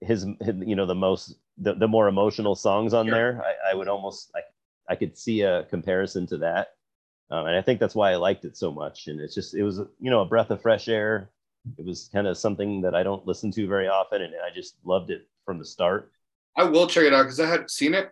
[0.00, 3.14] his, his you know, the most, the, the more emotional songs on Sure.
[3.14, 3.44] there.
[3.44, 4.44] I, I would almost like,
[4.88, 6.74] I could see a comparison to that,
[7.30, 9.06] um, and I think that's why I liked it so much.
[9.06, 11.30] And it's just, it was, you know, a breath of fresh air.
[11.78, 14.74] It was kind of something that I don't listen to very often, and I just
[14.84, 16.10] loved it from the start.
[16.56, 18.10] I will check it out because I hadn't seen it.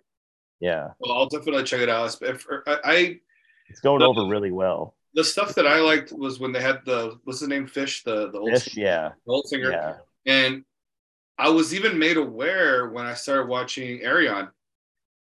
[0.61, 2.17] Yeah, Well, I'll definitely check it out.
[2.23, 3.21] If, er, I, I
[3.69, 4.11] it's going No.
[4.11, 4.95] over really well.
[5.15, 8.31] the stuff that I liked was when they had the what's the name Fish the
[8.31, 9.97] the old, Fish, yeah, the old singer yeah,
[10.27, 10.65] and
[11.39, 14.51] I was even made aware when I started watching Ayreon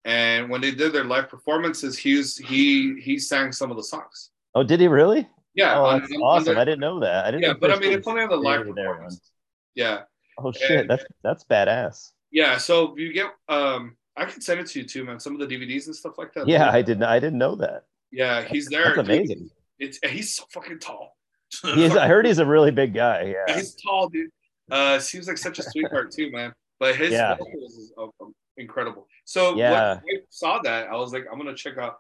[0.05, 3.83] and when they did their live performances he was, he he sang some of the
[3.83, 5.29] songs Oh, did he really?
[5.55, 6.57] yeah oh, on- that's on- awesome.
[6.59, 7.25] I didn't know that.
[7.25, 7.43] I didn't.
[7.43, 9.33] yeah know but I mean it's only on the live performance
[9.75, 10.03] yeah
[10.39, 12.13] Oh shit, And- that's that's badass.
[12.31, 15.21] yeah so you get um I can send it to you too, man.
[15.21, 16.49] Some of the DVDs and stuff like that.
[16.49, 17.03] Yeah, I didn't.
[17.03, 17.85] I didn't know that.
[18.11, 18.95] Yeah, he's there.
[18.97, 19.51] That's amazing.
[19.79, 21.15] It's he's so fucking tall.
[21.75, 23.35] He is, I heard he's a really big guy.
[23.47, 23.55] Yeah.
[23.57, 24.31] He's tall, dude.
[24.71, 26.53] Uh, seems like such a sweetheart too, man.
[26.81, 27.35] But his Yeah.
[27.37, 29.07] vocals is uh, um, incredible.
[29.27, 30.01] So Yeah.
[30.03, 31.99] when I saw that, I was like, I'm gonna check out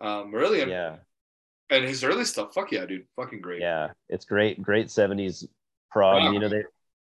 [0.00, 0.96] um, Marillion Yeah.
[1.70, 2.52] and his early stuff.
[2.54, 3.06] Fuck yeah, dude.
[3.16, 3.60] Fucking great.
[3.60, 3.88] Yeah.
[4.08, 4.62] It's great.
[4.62, 5.46] Great 70s
[5.90, 6.22] prog.
[6.22, 6.32] Wow.
[6.32, 6.62] You know, they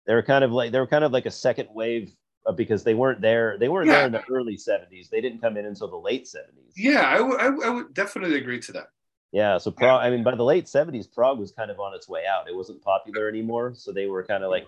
[0.06, 2.12] they were kind of like they were kind of like a second wave
[2.46, 3.58] uh, because they weren't there.
[3.58, 3.94] They weren't Yeah.
[3.96, 5.08] there in the early 70s.
[5.10, 6.72] They didn't come in until the late 70s.
[6.76, 8.88] Yeah, I would- I would- I would definitely agree to that.
[9.32, 10.02] Yeah, so prog.
[10.02, 12.48] I mean, by the late '70s, prog was kind of on its way out.
[12.48, 14.66] It wasn't popular anymore, so they were kind of like,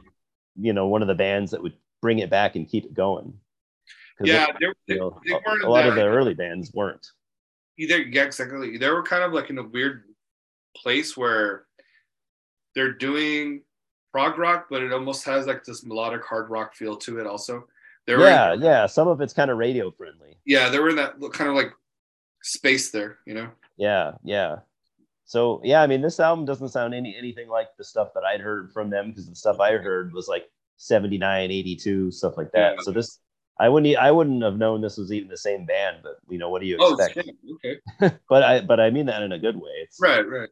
[0.57, 3.39] you know, one of the bands that would bring it back and keep it going.
[4.21, 7.07] Yeah, they- they, you know, they a, weren't a lot of the early bands weren't.
[7.79, 8.77] either yeah, exactly.
[8.77, 10.03] They were kind of like in a weird
[10.77, 11.67] place where
[12.75, 13.63] they're doing
[14.13, 17.27] prog rock, but it almost has like this melodic hard rock feel to it.
[17.27, 17.67] Also,
[18.07, 18.87] they were Yeah, yeah.
[18.87, 20.39] Some of it's kind of radio friendly.
[20.47, 21.73] yeah, they were in that kind of like
[22.43, 23.51] space there, you know.
[23.77, 24.57] Yeah, yeah.
[25.25, 28.41] So yeah, I mean, this album doesn't sound any anything like the stuff that I'd
[28.41, 30.47] heard from them because the stuff I heard was like
[30.79, 32.77] 79, 82, stuff like that.
[32.77, 32.83] Yeah.
[32.83, 33.19] So this,
[33.61, 35.99] I wouldn't, I wouldn't have known this was even the same band.
[36.03, 37.15] But you know, what do you Oh, expect?
[37.27, 37.37] shit.
[38.01, 39.71] okay, but I, but I mean that in a good way.
[39.83, 40.49] It's right, right.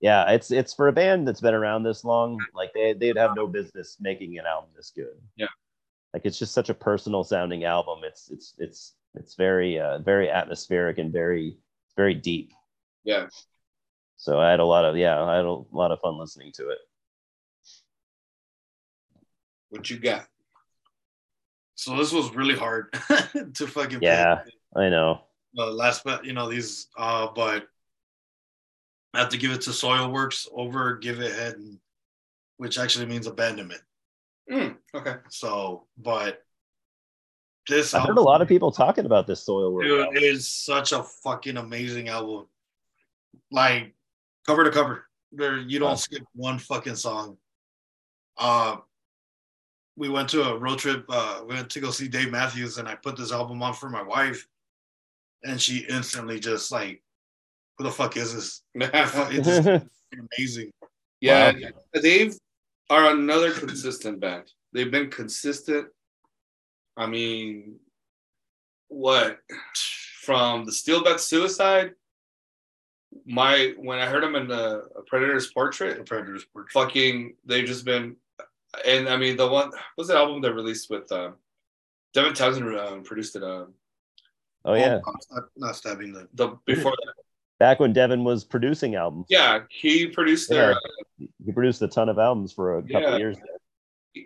[0.00, 2.38] Yeah, it's it's for a band that's been around this long.
[2.54, 5.16] Like they they'd have no business making an album this good.
[5.36, 5.46] Yeah.
[6.14, 8.00] like it's just such a personal sounding album.
[8.04, 11.56] It's it's it's it's very uh, very atmospheric and very
[11.96, 12.52] very deep.
[13.04, 13.26] Yeah,
[14.16, 16.68] So I had a lot of yeah, I had a lot of fun listening to
[16.70, 16.78] it.
[19.70, 20.26] what you got?
[21.74, 22.92] So this was really hard
[23.54, 24.42] to fucking Yeah.
[24.44, 24.54] pick.
[24.76, 25.22] I know.
[25.56, 27.66] Uh, last but you know these uh but
[29.14, 31.78] I have to give it to Soilwork's Övergivenheten
[32.58, 33.80] which actually means abandonment.
[34.50, 35.14] Mm, okay.
[35.30, 36.42] So but
[37.68, 39.82] this I heard a lot of people talking about this Soilwork.
[39.84, 40.16] Dude, album.
[40.16, 42.46] it is such a fucking amazing album.
[43.50, 43.94] Like
[44.46, 45.06] cover to cover.
[45.32, 45.94] There you don't Wow.
[45.96, 47.36] skip one fucking song.
[48.36, 48.78] Uh
[49.96, 52.86] we went to a road trip, uh, we went to go see Dave Matthews and
[52.86, 54.46] I put this album on for my wife
[55.42, 57.02] and she instantly just like,
[57.78, 58.62] who the fuck is this?
[58.74, 59.66] It's
[60.38, 60.72] amazing.
[61.20, 61.70] yeah, Wow.
[62.02, 62.34] they've
[62.90, 64.50] are another consistent band.
[64.72, 65.88] They've been consistent.
[66.96, 67.76] I mean,
[68.88, 69.38] what
[70.22, 71.92] from the Steelbath Suicide?
[73.26, 77.84] My when I heard them in the Predator's The Portrait, Predators were fucking they've just
[77.84, 78.16] been,
[78.86, 81.30] and I mean the one what was the album they released with uh,
[82.14, 83.42] Devin Townsend um, produced it.
[83.44, 83.72] Um,
[84.64, 85.00] oh yeah,
[85.30, 87.14] not, not stabbing the the before that,
[87.58, 89.26] back when Devin was producing albums.
[89.28, 90.76] yeah, he produced their
[91.44, 93.16] He produced a ton of albums for a couple Yeah.
[93.16, 93.36] years.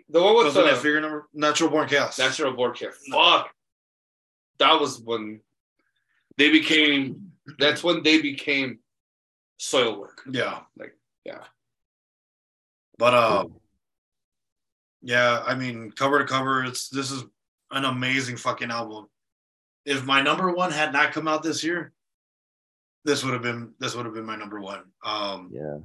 [0.09, 2.17] the one with wasn't the that figure number Natural Born Chaos.
[2.19, 2.93] Natural Born Care.
[3.11, 3.49] Fuck.
[4.59, 5.41] That was when
[6.37, 7.31] they became.
[7.59, 8.79] That's when they became
[9.59, 10.19] Soilwork.
[10.29, 10.61] Yeah.
[10.77, 10.95] Like,
[11.25, 11.43] yeah.
[12.97, 13.45] But uh
[15.01, 17.23] yeah, I mean cover to cover, it's this is
[17.71, 19.07] an amazing fucking album.
[19.85, 21.91] If my number one had not come out this year,
[23.05, 24.83] this would have been this would have been my number one.
[25.03, 25.79] Um Yeah.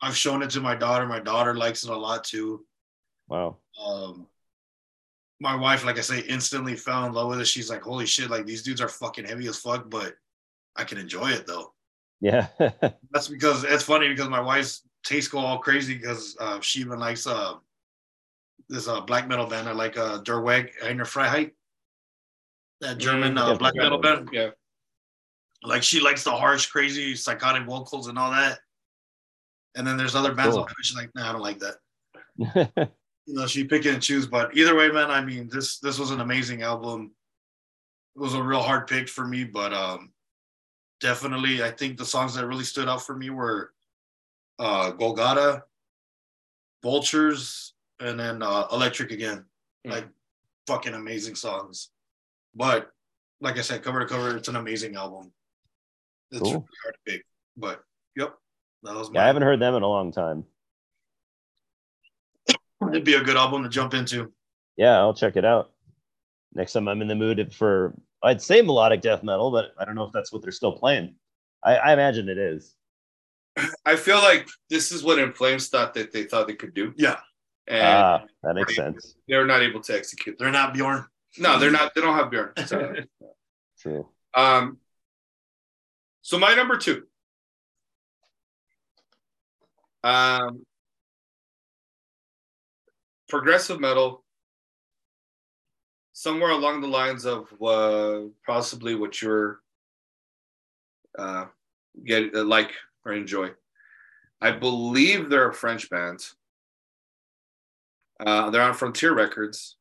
[0.00, 1.06] I've shown it to my daughter.
[1.06, 2.64] My daughter likes it a lot too.
[3.28, 3.58] Wow.
[3.82, 4.26] Um
[5.40, 7.46] my wife, like I say, instantly fell in love with it.
[7.46, 10.14] She's like, holy shit, like these dudes are fucking heavy as fuck, but
[10.76, 11.72] I can enjoy it though.
[12.20, 12.46] Yeah.
[13.10, 16.98] That's because it's funny because my wife's tastes go all crazy because uh, she even
[16.98, 17.54] likes uh
[18.68, 19.68] this uh black metal band.
[19.68, 21.52] I like uh Der Weg Einer Freiheit.
[22.80, 24.28] That German uh, black metal band.
[24.32, 24.50] Yeah.
[25.64, 28.58] Like she likes the harsh, crazy, psychotic vocals and all that.
[29.76, 30.64] And then there's other bands Cool.
[30.64, 30.68] on.
[30.82, 32.90] She's like, nah, I don't like that.
[33.24, 34.26] You know, she pick and choose.
[34.26, 37.12] But either way, man, I mean, this this was an amazing album.
[38.16, 40.12] It was a real hard pick for me, but um
[41.00, 43.72] definitely I think the songs that really stood out for me were
[44.58, 45.62] uh Golgata,
[46.82, 49.44] Vultures, and then uh Electric again.
[49.86, 49.92] Mm.
[49.92, 50.08] Like
[50.66, 51.90] fucking amazing songs.
[52.56, 52.90] But
[53.40, 55.32] like I said, cover to cover, it's an amazing album.
[56.32, 56.52] It's Cool.
[56.52, 57.22] really hard to pick.
[57.56, 57.84] But
[58.16, 58.34] yep.
[58.82, 60.44] That was my yeah, I haven't heard them in a long time.
[62.90, 64.32] it'd be a good album to jump into.
[64.76, 65.70] Yeah, I'll check it out.
[66.54, 69.94] Next time I'm in the mood for, I'd say melodic death metal, but I don't
[69.94, 71.14] know if that's what they're still playing.
[71.62, 72.74] I, I imagine it is.
[73.86, 76.92] I feel like this is what In Flames thought that they thought they could do,
[76.96, 77.18] Yeah.
[77.68, 79.14] and Ah, that makes sense.
[79.28, 80.36] they're not able to execute.
[80.38, 81.04] They're not Bjorn.
[81.38, 81.94] No, they're not.
[81.94, 82.52] They don't have Bjorn.
[82.66, 82.94] So,
[83.78, 84.08] True.
[84.34, 84.78] um,
[86.22, 87.02] so my number two.
[90.04, 90.64] Um,
[93.28, 94.24] progressive metal,
[96.12, 99.60] somewhere along the lines of uh, possibly what you're
[101.18, 101.46] uh,
[102.04, 102.72] get uh, like
[103.04, 103.50] or enjoy.
[104.40, 106.24] I believe they're a French band.
[108.18, 109.76] Uh, they're on Frontier Records.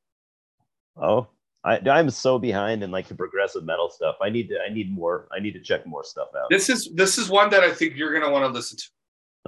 [0.96, 1.28] Oh,
[1.64, 4.16] I, I'm so behind in like the progressive metal stuff.
[4.22, 4.60] I need to.
[4.60, 5.28] I need more.
[5.32, 6.50] I need to check more stuff out.
[6.50, 8.90] This is this is one that I think you're gonna want to listen to.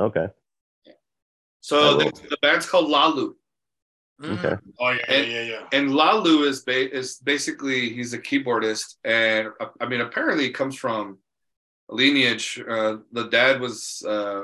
[0.03, 0.27] Okay.
[1.61, 3.35] So the, the band's called Lalu,
[4.23, 4.55] Okay.
[4.79, 5.67] Oh yeah, yeah, And- yeah, yeah.
[5.71, 10.53] and Lalu is ba- is basically he's a keyboardist, and uh, I mean apparently it
[10.53, 11.17] comes from
[11.89, 12.61] a lineage.
[12.69, 14.43] Uh, the dad was uh,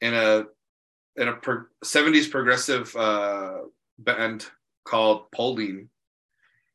[0.00, 0.44] in a
[1.16, 3.58] in a pro- 70s progressive uh,
[3.98, 4.46] band
[4.84, 5.88] called Polène.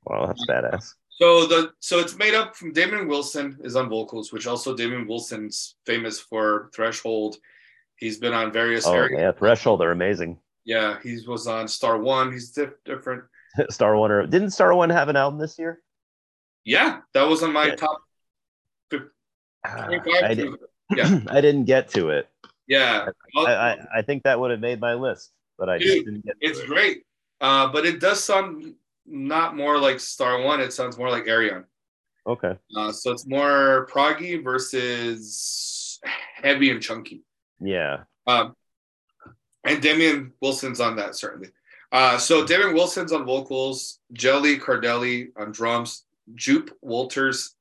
[0.06, 0.94] Wow, that's badass.
[1.10, 5.08] So the so it's made up from Damian Wilson is on vocals, which also Damian
[5.08, 7.38] Wilson's famous for Threshold.
[7.96, 9.20] He's been on various Oh areas.
[9.20, 10.38] yeah, Threshold they're amazing.
[10.66, 12.32] Yeah, he was on Star One.
[12.32, 13.24] He's diff- different.
[13.70, 15.80] Star One or didn't Star One have an album this year?
[16.66, 17.76] Yeah, that was on my Yeah.
[17.76, 18.02] top
[18.90, 20.24] 25.
[20.24, 20.50] I, did,
[20.96, 21.20] Yeah.
[21.30, 22.30] I didn't get to it.
[22.68, 23.08] Yeah,
[23.38, 26.40] I, I, I think that would have made my list, but I just didn't get
[26.42, 26.68] to it's it.
[26.68, 27.04] great.
[27.40, 28.74] Uh, but it does sound
[29.06, 30.62] not more like Star One.
[30.62, 31.66] It sounds more like Ayreon.
[32.28, 32.58] Okay.
[32.76, 36.00] Uh, so it's more proggy versus
[36.36, 37.24] heavy and chunky.
[37.60, 38.04] Yeah.
[38.28, 38.56] Um,
[39.64, 41.50] and Damian Wilson's on that certainly.
[41.92, 46.04] Uh, so Damian Wilson's on vocals, Jelly Cardelli on drums,
[46.36, 47.52] Joop Wolters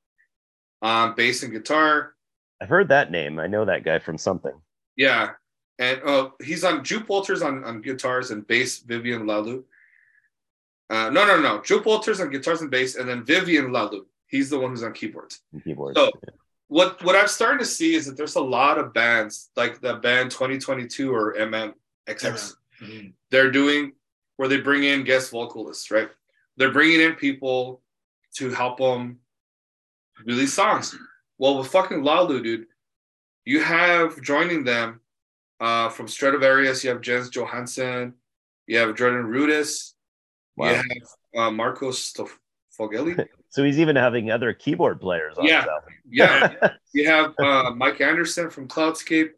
[0.81, 2.15] on bass and guitar.
[2.61, 3.39] I've heard that name.
[3.39, 4.53] I know that guy from something.
[4.95, 5.31] Yeah,
[5.77, 8.79] and uh, he's on Joop Wolters on, on guitars and bass.
[8.79, 9.63] Vivien Lalu.
[10.89, 11.59] Uh, no, no, no.
[11.59, 14.05] Joop Wolters on guitars and bass, and then Vivien Lalu.
[14.27, 15.41] He's the one who's on keyboards.
[15.53, 15.95] and Keyboard.
[15.95, 16.11] So-
[16.67, 19.95] What what I'm starting to see is that there's a lot of bands like the
[19.95, 22.55] band 2022 or MMXX.
[22.81, 23.13] Mhm.
[23.29, 23.93] they're doing
[24.35, 26.09] where they bring in guest vocalists, right?
[26.57, 27.81] They're bringing in people
[28.37, 29.19] to help them
[30.25, 30.93] do these songs.
[31.37, 32.67] Well, with fucking Lalu, dude,
[33.45, 34.99] you have joining them
[35.61, 38.13] uh, from Stratovarius, you have Jens Johansson,
[38.67, 39.93] you have Jordan Rudess,
[40.57, 40.71] Wow.
[40.71, 40.87] you have
[41.47, 42.13] uh, Marcos
[42.79, 43.27] Fogelli.
[43.49, 45.65] So he's even having other keyboard players on Yeah.
[46.09, 46.53] Yeah,
[46.93, 49.31] you have uh, Mike Anderson from Cloudscape.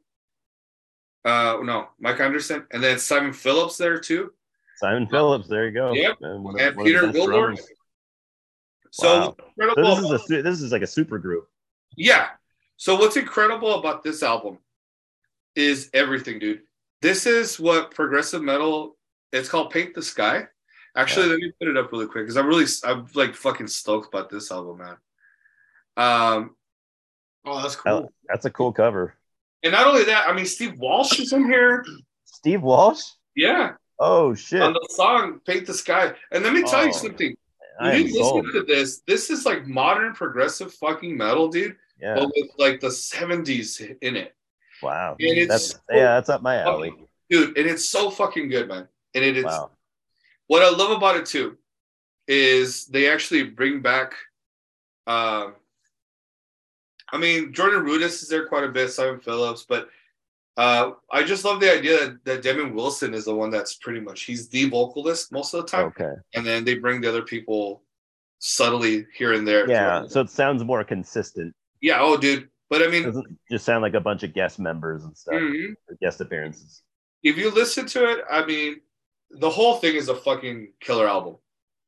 [1.23, 4.31] Uh, no, Mike Anderson, and then Simon Phillips there too.
[4.77, 5.93] Simon Phillips, there you go.
[5.93, 6.17] Yep.
[6.21, 7.73] And, one and one Peter best
[8.91, 9.73] So Wow.
[9.75, 11.47] So this is a this is like a super group.
[11.95, 12.29] yeah.
[12.77, 14.59] So what's incredible about this album
[15.55, 16.61] is everything, dude.
[17.01, 18.97] This is what progressive metal.
[19.33, 20.47] It's called Paint the Sky.
[20.98, 21.32] Actually, Yeah.
[21.34, 24.30] let me put it up really quick because I'm really I'm like fucking stoked about
[24.30, 24.98] this album, man.
[25.95, 26.56] Um,
[27.45, 28.11] Oh, that's cool.
[28.27, 29.14] that's a cool cover.
[29.64, 31.85] and not only that, I mean Steve Walsh is in here.
[32.26, 33.01] Steve Walsh.
[33.35, 34.61] Yeah, Oh shit!
[34.61, 36.14] on the song Paint the Sky.
[36.32, 37.35] And let me tell you Oh, something.
[37.80, 38.45] When you listen sold.
[38.53, 41.76] to this, this is like modern progressive fucking metal, dude.
[42.01, 42.16] Yeah.
[42.16, 44.35] But with like the 70s in it.
[44.82, 45.16] Wow.
[45.19, 46.16] And it's That's so yeah.
[46.16, 46.93] That's up my alley.
[47.30, 48.88] Dude, and it's so fucking good, man.
[49.14, 49.69] And it is Wow.
[50.48, 51.58] What I love about it too
[52.27, 54.14] is they actually bring back
[55.06, 55.56] um
[57.11, 59.90] I mean Jordan Rudess is there quite a bit, Simon Phillips, but
[60.58, 64.00] uh I just love the idea that, that Devin Wilson is the one that's pretty
[64.01, 65.85] much he's the vocalist most of the time.
[65.88, 66.14] Okay.
[66.35, 67.84] And then they bring the other people
[68.40, 69.69] subtly here and there.
[69.69, 70.00] Yeah.
[70.00, 70.11] throughout.
[70.11, 71.53] So it sounds more consistent.
[71.82, 72.50] yeah, oh dude.
[72.69, 75.35] But I It mean doesn't just sound like a bunch of guest members and stuff,
[75.35, 75.74] mhm.
[76.01, 76.84] guest appearances.
[77.24, 78.82] if you listen to it, I mean
[79.31, 81.38] the whole thing is a fucking killer album.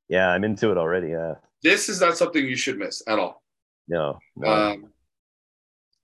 [0.08, 1.10] Yeah, I'm into it already.
[1.10, 1.36] Yeah.
[1.64, 3.44] This is not something you should miss at all.
[3.88, 4.20] No.
[4.36, 4.48] no.
[4.48, 4.94] Um,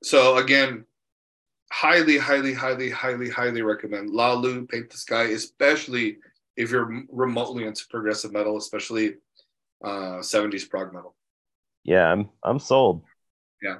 [0.03, 0.85] so again,
[1.71, 6.17] highly, highly, highly, highly, highly recommend Lalu Paint the Sky, especially
[6.57, 9.15] if you're remotely into progressive metal, especially
[9.83, 11.15] uh, 70s prog metal.
[11.83, 13.03] yeah, I'm I'm sold.
[13.61, 13.77] Yeah.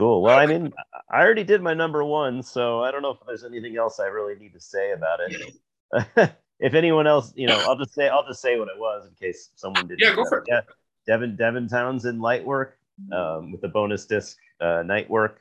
[0.00, 0.22] Cool.
[0.22, 0.72] Well, I mean,
[1.10, 4.06] I already did my number one, so I don't know if there's anything else I
[4.06, 6.32] really need to say about it.
[6.58, 9.12] if anyone else, you know, I'll just say I'll just say what it was in
[9.14, 10.00] case someone didn't.
[10.00, 10.44] Yeah, go for it.
[10.48, 10.62] Yeah,
[11.06, 12.78] Devin Devin Townsend light work
[13.12, 15.38] um, with the bonus disc uh, night work.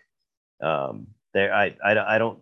[0.59, 2.39] Um, there, I I, I don't.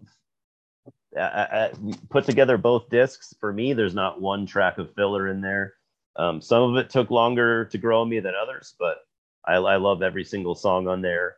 [1.16, 1.72] I, I, I
[2.10, 3.36] put together both discs.
[3.40, 5.76] For me, there's not one track of filler in there.
[6.16, 8.98] Um, some of it took longer to grow on me than others, but
[9.46, 11.36] I, I love every single song on there.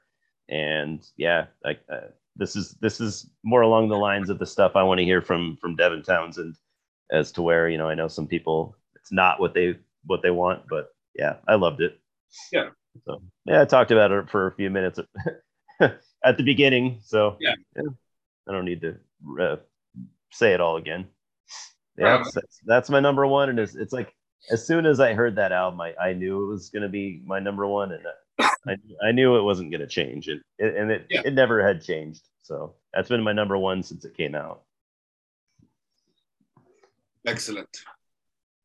[0.50, 4.72] And yeah, like uh, this is this is more along the lines of the stuff
[4.76, 6.56] I want to hear from from Devin Townsend,
[7.12, 10.32] as to where you know I know some people it's not what they what they
[10.32, 12.00] want, but yeah, I loved it.
[12.52, 12.70] Yeah.
[13.06, 15.00] So yeah, I talked about it for a few minutes
[15.80, 17.00] at the beginning.
[17.04, 17.56] So Yeah.
[18.48, 18.96] I don't need to
[19.40, 19.58] uh,
[20.32, 21.08] say it all again.
[21.98, 24.16] Yeah, Um, that's, that's my number one, and it's, it's like
[24.52, 27.40] as soon as I heard that album, I, I knew it was gonna be my
[27.40, 28.04] number one, and
[28.40, 31.22] I, I knew it wasn't gonna change, and it, and it, Yeah.
[31.26, 32.22] it never had changed.
[32.42, 34.64] So that's been my number one since it came out.
[37.26, 37.70] Excellent.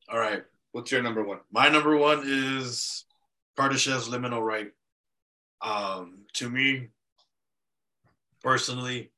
[0.08, 0.44] All right.
[0.72, 1.40] What's your number one?
[1.52, 3.04] My number one is
[3.58, 4.72] Kardashev's Liminal Rite.
[5.60, 6.88] Um, to me,
[8.42, 9.10] personally,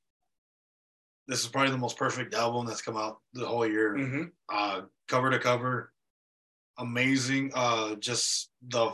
[1.28, 3.94] this is probably the most perfect album that's come out the whole year.
[3.94, 4.22] Mm-hmm.
[4.48, 5.92] Uh, cover to cover,
[6.78, 7.52] amazing.
[7.54, 8.92] Uh, just the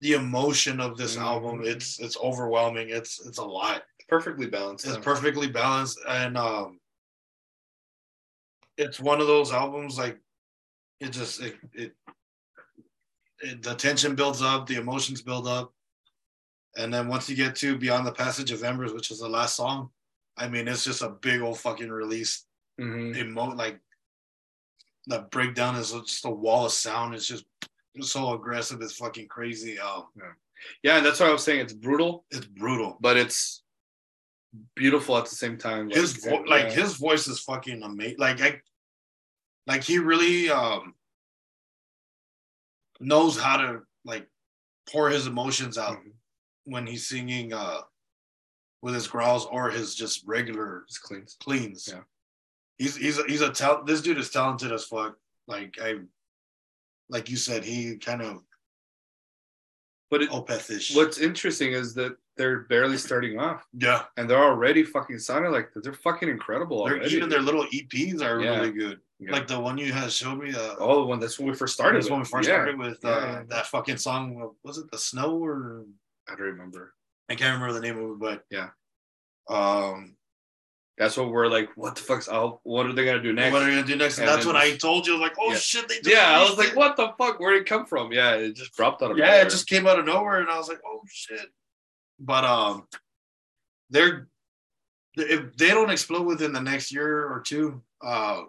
[0.00, 1.22] the emotion of this Mhm.
[1.22, 1.62] album.
[1.64, 2.90] It's it's overwhelming.
[2.90, 3.84] It's it's a lot.
[4.08, 4.86] Perfectly balanced.
[4.86, 5.02] It's huh?
[5.02, 6.80] perfectly balanced, and um,
[8.76, 10.18] it's one of those albums like
[11.00, 11.92] it just it, it,
[13.40, 15.74] it the tension builds up, the emotions build up,
[16.76, 19.56] and then once you get to Beyond the Passage of Embers, which is the last
[19.56, 19.90] song,
[20.36, 22.46] I mean it's just a big old fucking release.
[22.80, 23.16] Mhm.
[23.16, 23.80] Emo like
[25.06, 27.14] the breakdown is just a wall of sound.
[27.14, 27.44] It's just
[28.02, 28.80] so aggressive.
[28.82, 29.78] It's fucking crazy.
[29.78, 30.04] Um,
[30.82, 31.60] Yeah, and that's what I was saying.
[31.60, 32.96] It's brutal, it's brutal.
[33.00, 33.62] but it's
[34.74, 35.88] beautiful at the same time.
[35.90, 38.18] his vo- like his voice is fucking amazing.
[38.18, 38.60] Like I,
[39.66, 40.94] like he really um
[43.00, 44.26] knows how to like
[44.90, 46.12] pour his emotions out Mhm.
[46.64, 47.82] when he's singing uh
[48.82, 51.26] with his growls or his just regular It's clean.
[51.40, 51.88] cleans.
[51.92, 52.02] Yeah.
[52.78, 55.16] He's he's a, he's a tal- this dude is talented as fuck.
[55.46, 56.00] Like I
[57.08, 58.42] like you said, he kind of
[60.10, 60.94] But it, Opeth-ish.
[60.96, 64.04] what's interesting is that they're barely starting off, yeah.
[64.16, 66.84] and they're already fucking sounding like they're fucking incredible.
[66.84, 67.16] They're, already.
[67.16, 68.56] even their little EPs are Yeah.
[68.60, 69.00] really good.
[69.18, 69.32] Yeah.
[69.32, 70.54] Like the one you had showed me.
[70.54, 71.98] Uh, oh, the one that's when we first started.
[72.00, 72.54] That's when we first Yeah.
[72.54, 74.54] started with uh, that fucking song.
[74.62, 75.84] Was it the snow or
[76.28, 76.94] I don't remember.
[77.28, 78.70] I can't remember the name of it, but Yeah.
[79.48, 80.16] Um,
[80.98, 81.70] That's what we're like.
[81.76, 82.28] What the fuck's?
[82.28, 83.52] Oh, what are they gonna do next?
[83.52, 84.18] what are you gonna do next?
[84.18, 85.56] And, And that's when I told you, like, oh Yeah.
[85.58, 87.38] shit, they just yeah, I was like, what the fuck?
[87.40, 88.12] Where did it come from?
[88.12, 89.42] Yeah, it just dropped out of Yeah, nowhere.
[89.46, 91.46] it just came out of nowhere, and I was like, oh shit.
[92.18, 92.86] But um,
[93.90, 94.28] they're
[95.16, 98.42] if they don't explode within the next year or two, uh,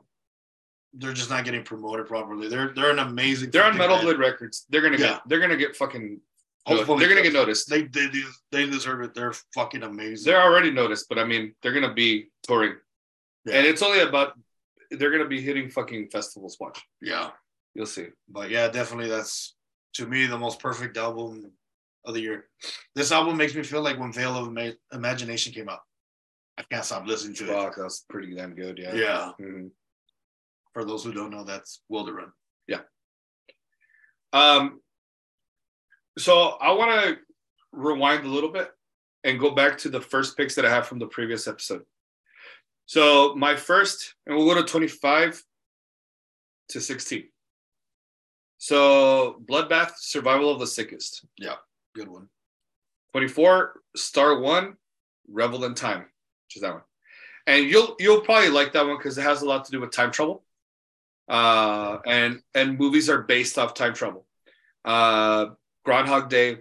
[0.93, 2.47] they're just not getting promoted properly.
[2.47, 3.51] They're they're an amazing.
[3.51, 4.05] They're on Metal band.
[4.07, 4.65] Blade Records.
[4.69, 5.07] They're gonna Yeah.
[5.13, 5.21] get.
[5.27, 6.19] They're gonna get fucking.
[6.65, 7.69] Hopefully they're gonna get noticed.
[7.69, 8.07] They they
[8.51, 9.13] they deserve it.
[9.15, 10.31] They're fucking amazing.
[10.31, 12.75] They're already noticed, but I mean, they're gonna be touring,
[13.45, 13.55] Yeah.
[13.57, 14.33] and it's only about.
[14.91, 16.57] They're gonna be hitting fucking festivals.
[16.59, 17.29] Watch, yeah.
[17.75, 18.07] you'll see.
[18.27, 19.55] But yeah, definitely that's
[19.93, 21.51] to me the most perfect album
[22.05, 22.49] of the year.
[22.95, 25.81] This album makes me feel like when Veil of Ima- Imagination came out.
[26.57, 27.47] I can't stop listening to it.
[27.53, 28.79] Fuck, that's pretty damn good.
[28.79, 28.93] Yeah.
[28.95, 29.31] Yeah.
[29.39, 29.71] Mhm.
[30.73, 32.31] For those who don't know, that's Wilderun.
[34.33, 34.81] Um.
[36.17, 37.17] So I want to
[37.71, 38.69] rewind a little bit
[39.23, 41.83] and go back to the first picks that I have from the previous episode.
[42.89, 45.43] So my first, and we'll go to 25
[46.69, 47.25] to 16.
[48.57, 51.23] So Bloodbath, Survival of the Sickest.
[51.37, 51.57] Yeah,
[51.93, 52.29] good one.
[53.11, 54.75] 24, Star One,
[55.27, 56.81] Revel in Time, which is that one.
[57.45, 59.91] And you'll you'll probably like that one because it has a lot to do with
[59.91, 60.43] time travel.
[61.27, 64.25] Uh, and and movies are based off time travel.
[64.83, 65.49] Uh,
[65.85, 66.57] Groundhog Day,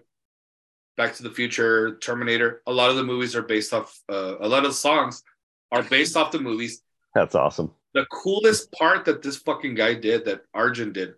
[0.98, 2.60] Back to the Future, Terminator.
[2.66, 3.98] A lot of the movies are based off.
[4.10, 5.22] Uh, a lot of the songs
[5.72, 6.82] are based off the movies.
[7.14, 7.72] That's awesome.
[7.94, 11.14] The coolest part that this fucking guy did, that Arjen did,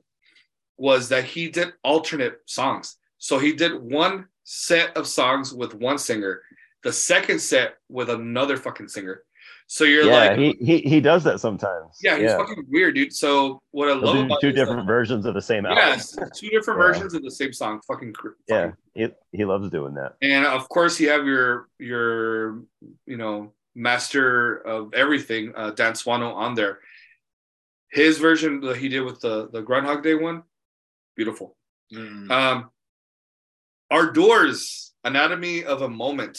[0.77, 2.97] was that he did alternate songs.
[3.19, 6.43] So he did one set of songs with one singer,
[6.83, 9.23] the second set with another fucking singer.
[9.67, 11.97] So you're yeah, like, he, he he does that sometimes.
[12.03, 13.13] yeah, he's fucking weird, dude.
[13.13, 15.85] So what I love about two it is that- different versions of the same album.
[15.85, 16.87] Yes, two different Yeah.
[16.87, 17.81] versions of the same song.
[17.87, 20.15] Fucking, cr- Yeah, he, he loves doing that.
[20.23, 22.63] And of course, you have your your
[23.07, 26.81] you know master of everything, uh, Dan Swano, on there.
[27.91, 30.43] His version that he did with the the Groundhog Day one,
[31.17, 31.57] beautiful.
[31.93, 32.31] Mm.
[32.31, 32.71] Um,
[33.91, 36.39] Ardours, Anatomy of a Moment,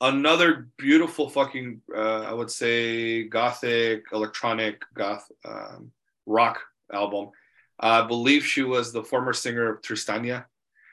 [0.00, 5.92] another beautiful fucking, uh, I would say, gothic, electronic, goth, um,
[6.26, 6.60] rock
[6.92, 7.30] album.
[7.78, 10.46] I believe she was the former singer of Tristania,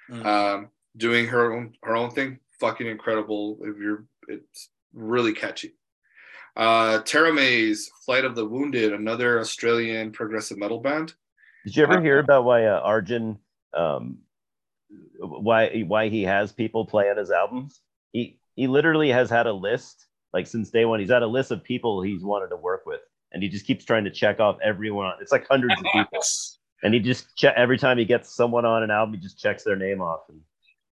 [0.10, 0.26] Mm.
[0.26, 2.40] um, doing her own her own thing.
[2.60, 3.58] Fucking incredible.
[3.62, 5.74] If you're, it's really catchy.
[6.56, 11.14] Uh, Teramaze, Flight of the Wounded, another Australian progressive metal band.
[11.66, 13.40] Did you ever Uh, hear about why uh, Arjen,
[13.74, 14.20] um,
[15.20, 17.82] why why he has people play on his albums?
[18.12, 21.00] He he literally has had a list like since day one.
[21.00, 23.86] He's had a list of people he's wanted to work with, and he just keeps
[23.86, 25.14] trying to check off everyone.
[25.22, 26.22] It's like hundreds of people,
[26.84, 29.64] and he just check every time he gets someone on an album, he just checks
[29.64, 30.22] their name off.
[30.30, 30.42] And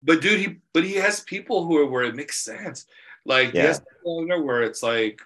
[0.03, 2.87] But dude, he but he has people who are where it makes sense.
[3.27, 3.67] Like he Yeah.
[3.67, 5.20] has people where it's like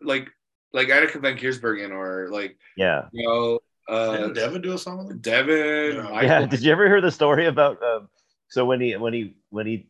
[0.00, 0.28] like
[0.72, 3.08] like Anneke Van Giersbergen or like Yeah.
[3.12, 3.58] you know
[3.88, 5.18] uh Didn't Devin do a song with him?
[5.18, 6.22] Devin, Yeah.
[6.22, 6.46] Yeah.
[6.46, 8.08] Did you ever hear the story about um,
[8.48, 9.88] so when he when he when he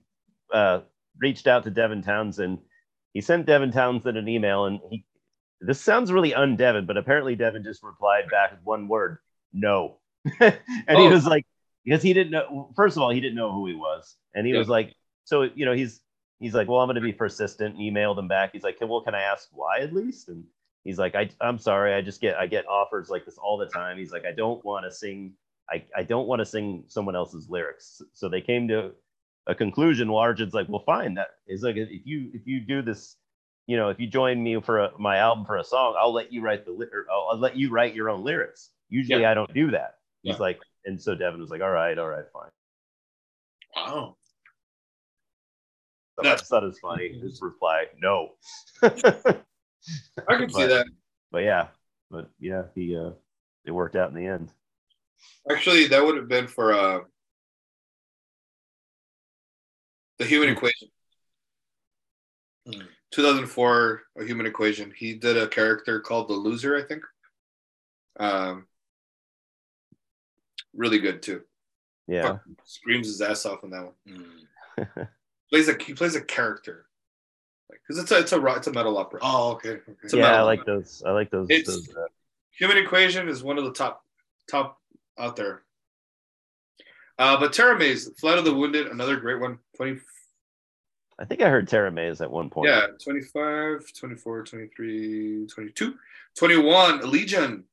[0.53, 0.81] uh,
[1.19, 2.59] reached out to Devin Townsend,
[3.13, 5.05] he sent Devin Townsend an email and he
[5.61, 9.19] this sounds really un-Devin, but apparently Devin just replied back with one word,
[9.53, 9.99] no.
[10.41, 10.55] and
[10.89, 11.11] he Oh.
[11.11, 11.47] was like,
[11.85, 14.17] because he didn't know first of all, he didn't know who he was.
[14.35, 14.59] And he Yeah.
[14.59, 14.93] was like,
[15.25, 16.01] so you know, he's
[16.43, 18.53] he's like, Well, I'm gonna be persistent, emailed him back.
[18.53, 20.29] He's like, Well, can I ask why at least?
[20.29, 20.45] And
[20.85, 23.67] he's like, I, I'm sorry, I just get I get offers like this all the
[23.67, 23.99] time.
[23.99, 25.33] He's like, I don't want to sing,
[25.71, 28.03] I, I don't want to sing someone else's lyrics.
[28.13, 28.93] So they came to
[29.47, 30.11] a conclusion.
[30.11, 31.15] Well, Arjen's like, well, fine.
[31.15, 33.17] That is like if you if you do this,
[33.67, 36.33] you know, if you join me for a, my album for a song, I'll let
[36.33, 38.71] you write the or I'll, I'll let you write your own lyrics.
[38.89, 39.99] Usually, I don't do that.
[40.23, 40.41] He's Yeah.
[40.43, 42.51] like, and so Devin was like, all right, all right, fine.
[43.75, 44.17] Wow.
[46.23, 47.09] So I That's- just thought it was funny.
[47.23, 48.31] His reply, no.
[48.83, 48.89] I
[50.37, 50.87] can see that.
[51.31, 51.69] But yeah,
[52.11, 53.11] but yeah, he uh,
[53.65, 54.53] it worked out in the end.
[55.51, 57.01] Actually, that would have been for uh
[60.19, 60.89] the Human Equation.
[62.67, 62.83] Hmm.
[63.13, 64.93] 2004, A Human Equation.
[64.97, 67.03] He did a character called the Loser, I think.
[68.21, 68.67] Um,
[70.75, 71.43] really good too.
[72.07, 73.95] Yeah, Fuck, screams his ass off in that one.
[74.79, 75.09] Mm.
[75.53, 76.87] Plays a he plays a character,
[77.71, 79.21] because it's a it's a ro- it's a metal opera.
[79.23, 79.71] Oh, okay.
[79.73, 79.93] okay.
[80.03, 80.77] It's a yeah, I like opera.
[80.77, 81.03] those.
[81.05, 81.47] I like those.
[81.51, 82.07] It's- those uh,
[82.59, 84.03] Human Equation is one of the top
[84.51, 84.81] top
[85.19, 85.63] out there.
[87.19, 89.59] Uh, but Teramaze, Flight of the Wounded, another great one.
[89.77, 90.01] 20,
[91.19, 92.71] I think I heard Teramaze at one point.
[92.71, 95.95] yeah, 25, 24, 23, 22,
[96.35, 97.65] 21, Legion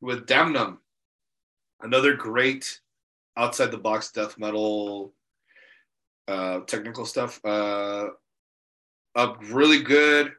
[0.00, 0.78] with Damnum.
[1.80, 2.80] Another great
[3.36, 5.12] outside the box death metal
[6.28, 7.40] uh, technical stuff.
[7.44, 8.08] Uh,
[9.14, 10.32] a really good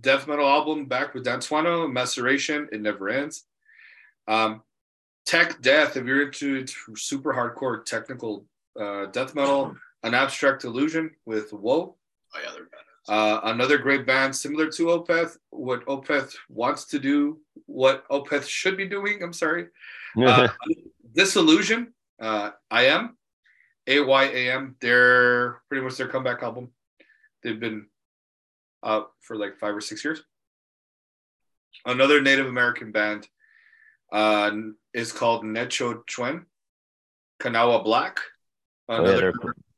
[0.00, 3.44] death metal album back with Dan Swano, Maceration, It Never Ends.
[4.28, 4.62] Um,
[5.24, 8.44] Tech Death, if you're into, into super hardcore technical
[8.78, 11.94] uh, death metal, An Abstract Illusion with Woe.
[12.34, 12.80] Oh, yeah, they're bad.
[13.08, 18.76] Uh, another great band similar to Opeth, what Opeth wants to do, what Opeth should
[18.76, 19.22] be doing.
[19.22, 19.68] I'm sorry.
[20.14, 20.46] Uh,
[21.14, 23.16] Disillusion, uh, I am,
[23.86, 24.76] A Y A M.
[24.80, 26.70] They're pretty much their comeback album.
[27.42, 27.86] They've been
[28.84, 30.22] out for like five or six years.
[31.84, 33.26] Another Native American band
[34.12, 34.50] uh,
[34.94, 36.46] is called Necho Chuen,
[37.40, 38.20] Kanawha Black.
[38.88, 39.32] Oh, yeah, Another,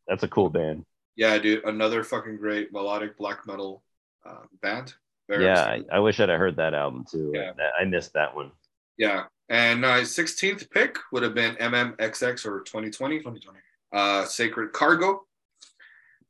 [0.08, 0.84] that's a cool band.
[1.16, 3.82] yeah, dude, another fucking great melodic black metal
[4.26, 4.94] uh, band.
[5.28, 7.32] Very Yeah, I, I wish I'd have heard that album too.
[7.34, 7.52] Yeah.
[7.58, 8.50] I, I missed that one.
[8.98, 9.24] Yeah.
[9.48, 13.58] And my 16th pick would have been MMXX or 2020, 2020.
[13.94, 15.22] Uh, Sacred Cargo.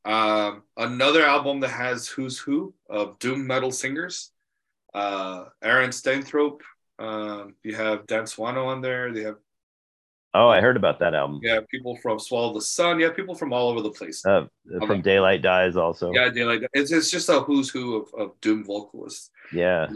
[0.05, 4.31] Um, another album that has who's who of doom metal singers.
[4.93, 6.61] Uh, Aaron Stainthorpe.
[6.99, 9.11] Um, you have Dan Swano on there.
[9.11, 9.37] They have
[10.37, 11.39] Oh, I heard about that album.
[11.41, 12.99] yeah people from Swallow the Sun.
[12.99, 14.23] Have people from all over the place.
[14.25, 14.47] Uh,
[14.85, 16.11] from Daylight Dies also.
[16.13, 16.61] yeah, Daylight.
[16.73, 19.31] it's, it's just a who's who of, of doom vocalists.
[19.53, 19.87] Yeah.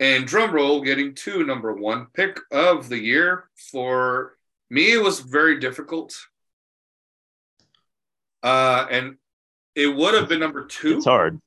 [0.00, 4.36] And drum roll, getting to number one pick of the year for
[4.72, 6.18] me, it was very difficult.
[8.42, 9.16] Uh, and
[9.74, 10.96] it would have been number two.
[10.96, 11.38] It's hard.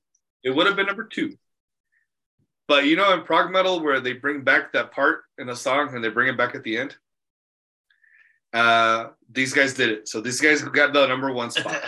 [0.43, 1.35] It would have been number two.
[2.67, 5.93] But you know, in prog metal, where they bring back that part in a song
[5.93, 6.95] and they bring it back at the end,
[8.53, 10.07] uh, these guys did it.
[10.07, 11.81] So these guys got the number one spot.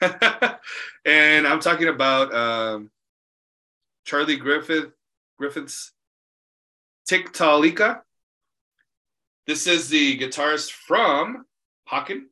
[1.04, 2.90] and I'm talking about um,
[4.04, 4.92] Charlie Griffith,
[5.38, 5.92] Griffith's
[7.10, 8.02] Tiktaalika.
[9.48, 11.46] This is the guitarist from
[11.90, 12.24] Haken.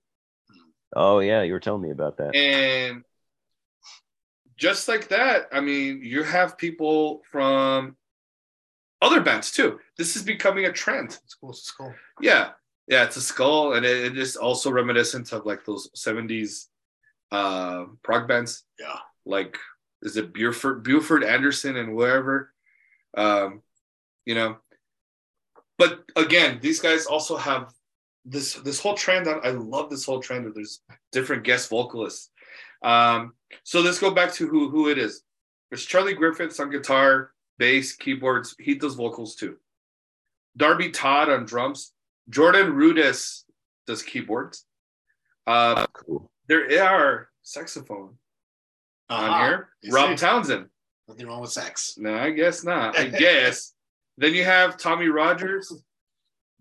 [0.94, 2.36] Oh yeah, you were telling me about that.
[2.36, 3.04] And
[4.58, 7.96] just like that, I mean, you have people from
[9.00, 9.80] other bands too.
[9.96, 11.18] This is becoming a trend.
[11.24, 11.50] It's cool.
[11.50, 11.94] It's cool.
[12.20, 12.50] Yeah.
[12.86, 16.66] Yeah, it's a skull, and it, it is also reminiscent of like those 70s
[17.32, 18.64] uh prog bands.
[18.78, 18.98] Yeah.
[19.24, 19.56] Like
[20.02, 22.52] is it Bruford Bruford Anderson and wherever.
[23.16, 23.62] Um,
[24.26, 24.58] you know.
[25.78, 27.72] But again, these guys also have
[28.24, 29.28] this this whole trend.
[29.28, 30.80] I love this whole trend where there's
[31.12, 32.30] different guest vocalists.
[32.82, 35.22] Um, so let's go back to who who it is.
[35.70, 38.54] There's Charlie Griffiths on guitar, bass, keyboards.
[38.58, 39.56] He does vocals too.
[40.56, 41.92] Darby Todd on drums.
[42.30, 43.44] Jordan Rudess
[43.86, 44.64] does keyboards.
[45.46, 46.30] Uh, Cool.
[46.48, 48.16] there are saxophone
[49.08, 49.44] on Uh-huh.
[49.44, 49.68] here.
[49.82, 50.16] You Rob see?
[50.26, 50.70] Townsend.
[51.06, 51.96] Nothing wrong with sax.
[51.98, 52.98] No, I guess not.
[52.98, 53.74] I guess.
[54.16, 55.72] Then you have Tommy Rogers,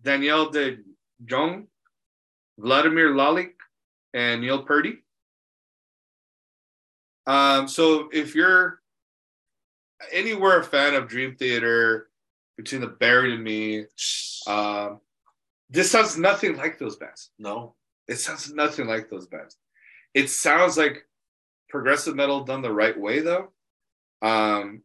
[0.02, 0.78] Danielle De
[1.26, 1.68] Jong,
[2.58, 3.54] Vladimir Lalik,
[4.14, 5.00] and Neil Purdy.
[7.28, 8.80] Um, so if you're
[10.12, 12.10] anywhere a fan of Dream Theater,
[12.58, 13.86] Between the Buried and Me,
[14.48, 15.00] um,
[15.70, 17.32] this sounds nothing like those bands.
[17.40, 17.76] No.
[18.08, 19.58] It sounds nothing like those bands.
[20.14, 21.08] It sounds like
[21.70, 23.52] progressive metal done the right way, though.
[24.22, 24.84] Um,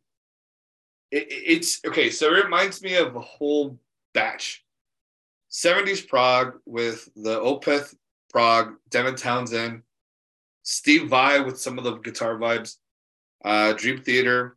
[1.11, 2.11] it, it's okay.
[2.11, 3.79] So it reminds me of a whole
[4.15, 4.65] batch.
[5.51, 7.95] 70s prog with the Opeth
[8.31, 9.83] prog, Devin Townsend,
[10.63, 12.77] Steve Vai with some of the guitar vibes,
[13.45, 14.57] uh, Dream Theater.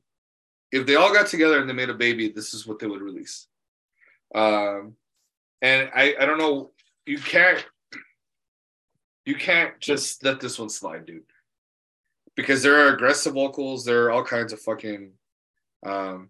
[0.72, 3.02] If they all got together and they made a baby, this is what they would
[3.02, 3.48] release.
[4.36, 4.96] Um,
[5.62, 6.72] and I, I don't know,
[7.06, 7.66] you can't
[9.26, 11.24] you can't just let this one slide, dude.
[12.36, 15.12] Because there are aggressive vocals, there are all kinds of fucking
[15.86, 16.30] um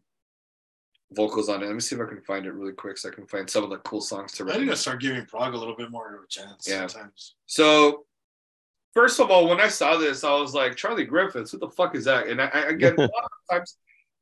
[1.16, 1.66] vocals on it.
[1.66, 3.64] Let me see if I can find it really quick so I can find some
[3.64, 4.56] of the cool songs to write.
[4.58, 6.88] I need to start giving prog a little bit more of a chance Yeah.
[6.88, 7.35] sometimes.
[7.45, 8.06] So
[8.93, 11.95] first of all, when I saw this, I was like, Charlie Griffiths, what the fuck
[11.95, 12.27] is that?
[12.27, 13.77] And I, I again, a lot of times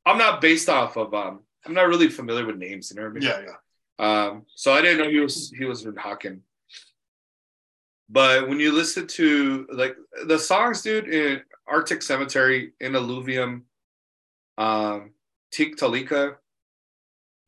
[0.06, 3.12] I'm not based off of um, I'm not really familiar with names, you know what
[3.12, 3.24] I mean?
[3.24, 3.56] Yeah, yeah.
[4.00, 6.40] Um, so I didn't know he was he was in Haken.
[8.10, 9.96] But when you listen to like
[10.26, 13.64] the songs, dude, in Arctic Cemetery, in Alluvium,
[14.58, 15.12] um,
[15.54, 16.36] Tiktaalika,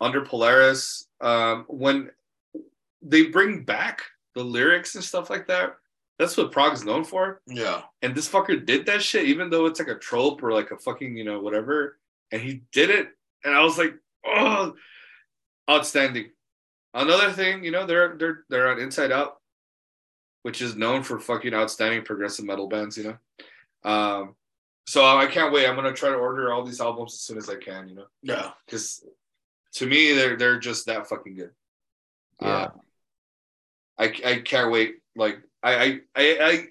[0.04, 2.12] Under Polaris, um, when
[3.02, 4.02] they bring back
[4.36, 5.78] the lyrics and stuff like that,
[6.20, 7.42] that's what prog's known for.
[7.48, 7.82] Yeah.
[8.02, 10.78] And this fucker did that shit, even though it's like a trope or like a
[10.78, 11.98] fucking, you know, whatever.
[12.32, 13.10] And he did it.
[13.44, 14.76] And I was like, oh,
[15.70, 16.32] outstanding.
[16.94, 19.38] Another thing, you know, they're they're they're on Inside Out,
[20.44, 23.90] which is known for fucking outstanding progressive metal bands, you know.
[23.92, 24.36] Um,
[24.86, 25.68] so I can't wait.
[25.68, 28.06] I'm gonna try to order all these albums as soon as I can, you know,
[28.22, 28.52] Yeah.
[28.66, 29.04] because
[29.74, 31.52] to me they're they're just that fucking good.
[32.42, 32.48] Yeah.
[32.48, 32.70] Uh,
[34.00, 34.96] I I can't wait.
[35.16, 36.68] Like I I I I,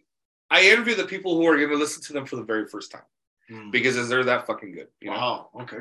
[0.50, 3.02] I envy the people who are gonna listen to them for the very first time
[3.50, 3.70] Mm.
[3.70, 4.88] because they're that fucking good.
[5.00, 5.16] You know?
[5.16, 5.50] Wow.
[5.62, 5.78] Okay.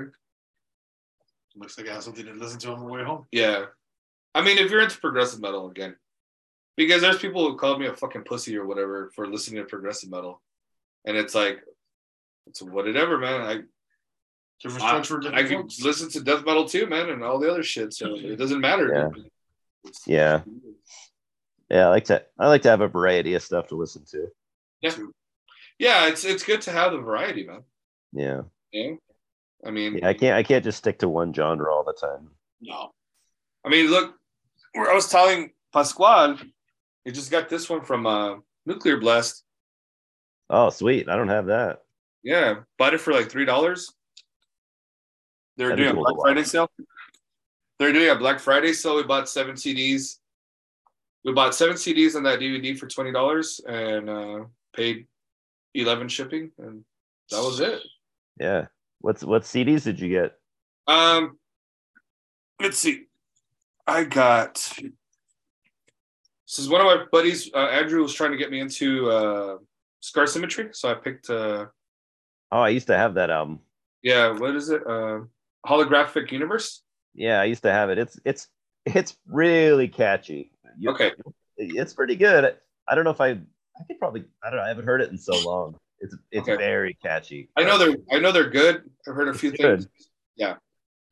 [1.55, 3.27] Looks like I have something to listen to on the way home.
[3.31, 3.65] Yeah.
[4.33, 5.95] I mean, if you're into progressive metal again,
[6.75, 10.09] because there's people who call me a fucking pussy or whatever for listening to progressive
[10.09, 10.41] metal,
[11.05, 11.59] and it's like,
[12.47, 13.67] it's whatever, man.
[14.63, 15.81] I Different I, strokes for I different can folks.
[15.81, 17.93] listen to death metal too, man, and all the other shit.
[17.93, 19.11] So it doesn't matter.
[19.15, 19.91] Yeah.
[20.05, 20.41] Yeah.
[21.69, 24.27] Yeah, I like to I like to have a variety of stuff to listen to.
[24.81, 24.95] Yeah,
[25.79, 27.63] Yeah, it's it's good to have the variety, man.
[28.13, 28.41] Yeah.
[28.71, 28.95] Yeah.
[29.65, 32.29] I mean, Yeah, I can't I can't just stick to one genre all the time.
[32.61, 32.91] No.
[33.65, 34.15] I mean, look,
[34.73, 36.37] where I was telling Pascual,
[37.05, 39.43] he just got this one from uh, Nuclear Blast.
[40.49, 41.07] Oh, sweet.
[41.07, 41.83] I don't have that.
[42.23, 43.91] Yeah, bought it for like three dollars.
[45.61, 46.15] They're That'd doing a Black.
[46.21, 46.71] Friday sale.
[47.77, 48.95] They're doing a Black Friday sale.
[48.95, 50.17] We bought seven CDs.
[51.23, 54.39] We bought seven CDs on that DVD for twenty dollars and uh,
[54.75, 55.05] paid
[55.75, 56.83] eleven shipping, and
[57.29, 57.79] that was it.
[58.39, 58.65] Yeah.
[59.01, 60.33] What's what CDs did you get?
[60.87, 61.37] Um,
[62.59, 63.03] let's see.
[63.85, 64.55] I got.
[66.47, 67.51] This is one of my buddies.
[67.53, 69.57] Uh, Andrew was trying to get me into uh,
[69.99, 71.29] Scar Symmetry, so I picked.
[71.29, 71.67] Uh,
[72.51, 73.59] Oh, I used to have that album.
[74.01, 74.81] yeah, what is it?
[74.85, 75.19] Uh,
[75.65, 76.81] Holographic Universe.
[77.13, 77.97] Yeah, I used to have it.
[77.97, 78.47] It's it's
[78.85, 80.51] it's really catchy.
[80.77, 81.11] You- Okay.
[81.57, 82.57] It's pretty good.
[82.87, 84.63] I don't know if I I could probably I don't know.
[84.65, 85.75] I haven't heard it in so long.
[85.99, 86.57] It's it's Okay.
[86.57, 87.49] very catchy.
[87.55, 87.95] I know they're.
[88.11, 88.89] I know they're good.
[89.07, 89.85] I've heard a few It's things.
[89.85, 89.91] good.
[90.35, 90.55] Yeah.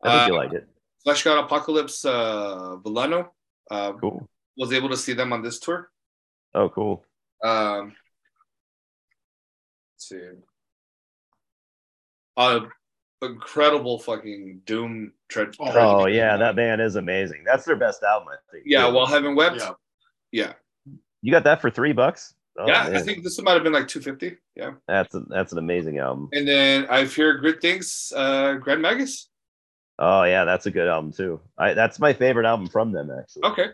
[0.04, 0.68] I think Uh, you like it.
[1.06, 3.30] Fleshgod Apocalypse uh, Veleno
[3.70, 4.28] uh, Cool.
[4.58, 5.92] was able to see them on this tour.
[6.56, 7.06] Oh, cool.
[7.44, 7.96] Um,
[9.94, 10.22] let's see.
[12.36, 12.62] Uh,
[13.22, 15.56] incredible fucking Doom tread.
[15.60, 17.44] Oh, Oh yeah, that band is amazing.
[17.46, 18.64] That's their best album, I think.
[18.66, 18.94] Yeah, too.
[18.94, 19.58] While Heaven Wept.
[19.58, 19.72] Yeah.
[20.32, 20.54] Yeah.
[21.22, 22.34] you got that for three bucks.
[22.58, 24.38] Oh, yeah, I think this one might have been like 250.
[24.56, 24.72] Yeah.
[24.88, 26.28] that's a, that's an amazing album.
[26.34, 29.30] And then I've heard good things, uh, Grand Magus.
[29.98, 31.42] Oh yeah, that's a good album too.
[31.58, 33.44] I that's my favorite album from them actually.
[33.44, 33.66] Okay.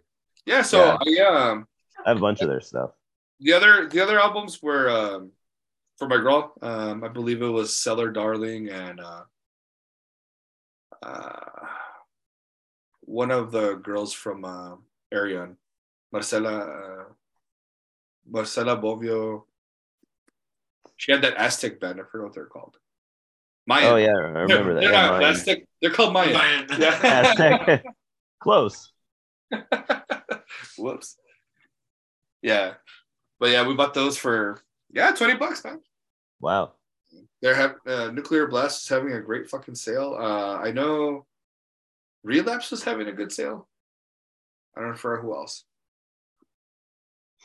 [0.47, 1.23] Yeah, so Yeah.
[1.23, 1.67] I um
[2.03, 2.91] I have a bunch of their stuff.
[3.39, 5.31] the other the other albums were um
[5.99, 6.53] for my girl.
[6.63, 9.21] Um I believe it was Cellar Darling and uh
[11.05, 11.67] uh
[13.01, 14.75] one of the girls from uh
[15.13, 15.55] Ayreon,
[16.11, 17.03] Marcela uh,
[18.27, 19.43] Marcela Bovio.
[20.97, 21.99] She had that Aztec band.
[21.99, 22.77] I forgot what they're called.
[23.67, 23.93] Mayan.
[23.93, 24.81] Oh yeah, I remember that.
[24.81, 25.31] They're Yeah, not mine.
[25.31, 25.59] Aztec.
[25.81, 26.33] They're called Mayan.
[26.33, 26.67] Mayan.
[26.79, 26.99] Yeah.
[27.03, 27.83] Aztec.
[28.39, 28.91] Close.
[30.77, 31.17] Whoops.
[32.41, 32.73] Yeah,
[33.39, 34.61] but yeah, we bought those for
[34.91, 35.81] yeah twenty bucks, man.
[36.39, 36.74] Wow.
[37.45, 40.17] They're have uh, Nuclear Blast is having a great fucking sale.
[40.19, 41.27] Uh, I know
[42.23, 43.67] Relapse was having a good sale.
[44.75, 45.63] I don't know for who else,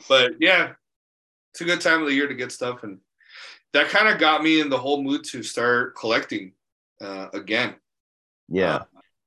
[0.09, 0.71] but yeah,
[1.51, 2.97] it's a good time of the year to get stuff, and
[3.73, 6.53] that kind of got me in the whole mood to start collecting
[6.99, 7.75] uh, again.
[8.49, 8.77] Yeah.
[8.77, 8.83] Uh,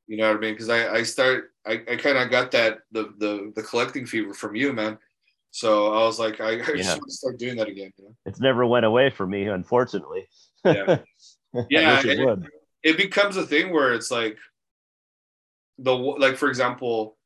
[0.09, 0.55] you know what I mean?
[0.55, 4.35] Because I I start I, I kind of got that the the the collecting fever
[4.35, 4.99] from you, man.
[5.53, 6.75] So I was like, I, I Yeah.
[6.78, 7.93] just want to start doing that again.
[7.97, 8.17] You know?
[8.27, 10.27] It's never went away for me, unfortunately.
[10.65, 10.99] Yeah.
[11.70, 12.18] Yeah, it it-
[12.83, 14.36] It becomes a thing where it's like
[15.78, 17.17] the like for example,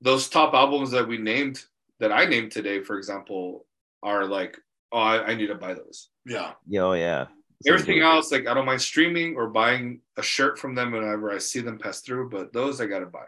[0.00, 1.64] those top albums that we named
[2.00, 3.66] that I named today, for example,
[4.02, 4.56] are like,
[4.92, 6.10] oh, I, I need to buy those.
[6.24, 6.52] Yeah.
[6.68, 7.26] Yeah, Oh yeah.
[7.66, 11.38] Everything else, like I don't mind streaming or buying a shirt from them whenever I
[11.38, 13.26] see them pass through, but those I gotta buy.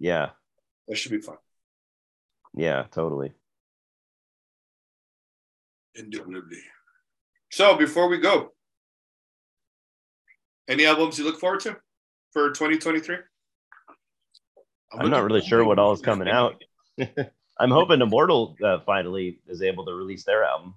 [0.00, 0.30] Yeah.
[0.88, 1.36] That should be fun.
[2.54, 3.32] Yeah, totally.
[5.94, 6.62] Indubitably.
[7.50, 8.52] So before we go,
[10.68, 11.76] any albums you look forward to
[12.32, 13.16] for 2023?
[14.92, 16.62] I'm not really sure what all is coming out.
[17.60, 20.74] I'm hoping Immortal uh, finally is able to release their album.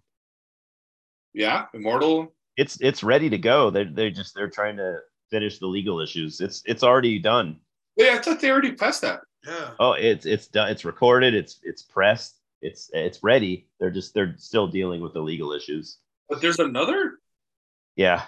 [1.34, 2.34] Yeah, Immortal.
[2.58, 3.70] It's it's ready to go.
[3.70, 6.42] They they just they're trying to finish the legal issues.
[6.42, 7.60] It's it's already done.
[7.96, 9.22] Yeah, I thought they already passed that.
[9.46, 9.72] Yeah.
[9.80, 10.70] Oh, it's it's done.
[10.70, 11.34] It's recorded.
[11.34, 12.38] It's it's pressed.
[12.62, 13.68] It's it's ready.
[13.80, 15.98] They're just they're still dealing with the legal issues.
[16.32, 17.20] But there's another.
[17.98, 18.24] Yeah.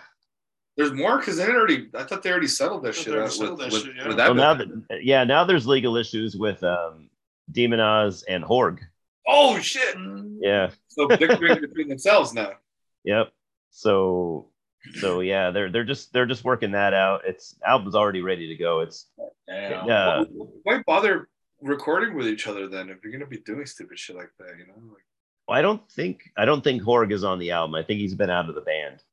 [0.76, 1.88] There's more because they already.
[1.96, 4.08] I thought they already settled that shit out settled with, that with, shit, yeah.
[4.10, 4.68] with Well, now that
[5.02, 7.10] yeah now there's legal issues with um
[7.52, 8.80] Demonaz and Horg.
[9.26, 9.96] oh shit!
[10.42, 10.72] Yeah.
[10.90, 12.52] So bickering between themselves now.
[13.06, 13.34] Yep.
[13.70, 14.48] So
[14.96, 17.24] so yeah, they're they're just they're just working that out.
[17.26, 18.80] It's album's already ready to go.
[18.80, 19.08] It's
[19.46, 19.86] Damn.
[19.86, 20.24] yeah.
[20.64, 21.28] Why bother
[21.62, 24.56] recording with each other then if you're gonna be doing stupid shit like that?
[24.58, 25.04] You know, like
[25.50, 27.76] I don't think I don't think Horg is on the album.
[27.76, 29.04] I think he's been out of the band.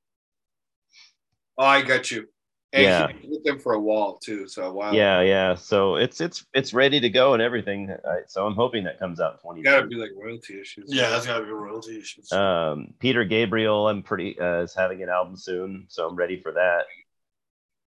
[1.59, 2.29] oh, I got you.
[2.73, 3.09] And Yeah.
[3.25, 4.47] with them for a while too.
[4.47, 4.95] So a while.
[4.95, 5.55] Yeah, yeah.
[5.57, 7.93] So it's it's it's ready to go and everything.
[8.29, 10.85] So I'm hoping that comes out in You gotta be like royalty issues.
[10.87, 12.31] Yeah, that's gotta be royalty issues.
[12.31, 16.53] Um, Peter Gabriel, I'm pretty uh, is having an album soon, so I'm ready for
[16.53, 16.85] that.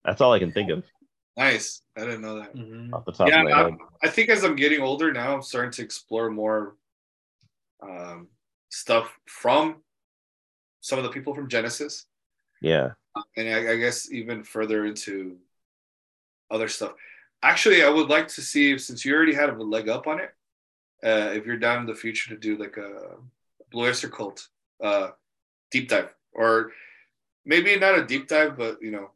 [0.03, 0.83] That's all I can think of
[1.37, 1.81] Nice.
[1.97, 2.53] I didn't know that.
[2.53, 2.93] Mhm.
[2.93, 3.77] off the top Yeah, of my head.
[4.03, 6.75] I think as I'm getting older now, I'm starting to explore more
[7.81, 8.27] um,
[8.73, 9.75] stuff from
[10.81, 12.05] some of the people from Genesis,
[12.59, 12.91] Yeah,
[13.37, 15.37] and I, I guess even further into
[16.49, 16.93] other stuff.
[17.43, 20.33] Actually, I would like to see since you already had a leg up on it,
[21.05, 23.17] uh, if you're down in the future to do like a
[23.71, 24.47] Blue Oyster Cult
[24.81, 25.11] uh,
[25.71, 26.71] deep dive, or
[27.45, 29.11] maybe not a deep dive, but you know,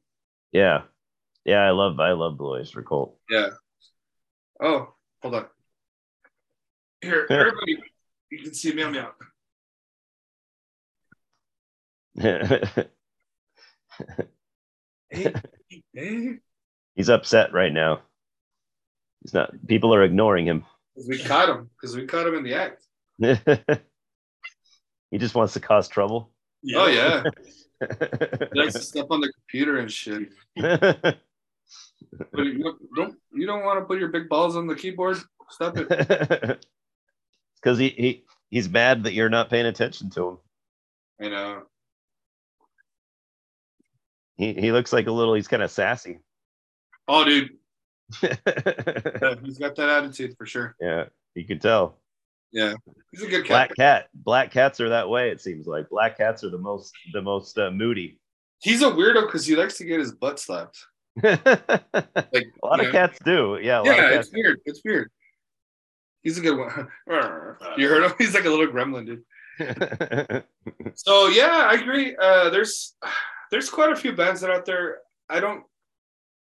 [0.51, 0.83] yeah,
[1.45, 1.61] yeah.
[1.63, 3.17] I love I love Blue Oyster Cult.
[3.29, 3.49] yeah.
[4.61, 5.45] Oh, hold on.
[7.01, 7.77] Here, everybody,
[8.29, 8.83] you can see me.
[8.83, 9.15] I'm out.
[15.09, 15.33] Hey,
[15.93, 16.35] hey.
[16.95, 18.01] he's upset right now.
[19.23, 19.51] He's not.
[19.67, 20.65] People are ignoring him.
[21.07, 22.83] we caught him because we caught him in the act.
[25.11, 26.31] he just wants to cause trouble.
[26.75, 27.23] Oh yeah,
[27.79, 30.29] he likes to step on the computer and shit.
[30.55, 31.17] But
[32.35, 35.17] you don't- don't you don't want to put your big balls on the keyboard?
[35.49, 36.65] Stop it.
[37.61, 40.37] Because he, he he's mad that you're not paying attention to him.
[41.19, 41.63] I know.
[44.37, 45.33] He he looks like a little.
[45.33, 46.19] He's kind of sassy.
[47.07, 47.51] Oh, dude,
[48.21, 50.75] yeah, he's got that attitude for sure.
[50.79, 51.99] yeah, you can tell.
[52.51, 52.73] Yeah,
[53.11, 53.47] he's a good cat.
[53.47, 54.07] Black cat.
[54.13, 55.29] Black cats are that way.
[55.31, 58.19] It seems like black cats are the most the most uh, moody.
[58.59, 60.77] He's a weirdo because he likes to get his butt slapped.
[61.23, 61.65] like a
[62.63, 62.91] lot of know?
[62.91, 63.59] cats do.
[63.61, 64.31] Yeah, a lot Yeah, it's cats.
[64.33, 64.59] weird.
[64.65, 65.11] It's weird.
[66.23, 66.87] He's a good one.
[67.77, 68.13] you heard him?
[68.17, 70.43] He's like a little gremlin, dude.
[70.95, 72.15] So yeah, I agree.
[72.15, 72.95] Uh, there's
[73.51, 74.99] there's quite a few bands that are out there.
[75.29, 75.63] I don't.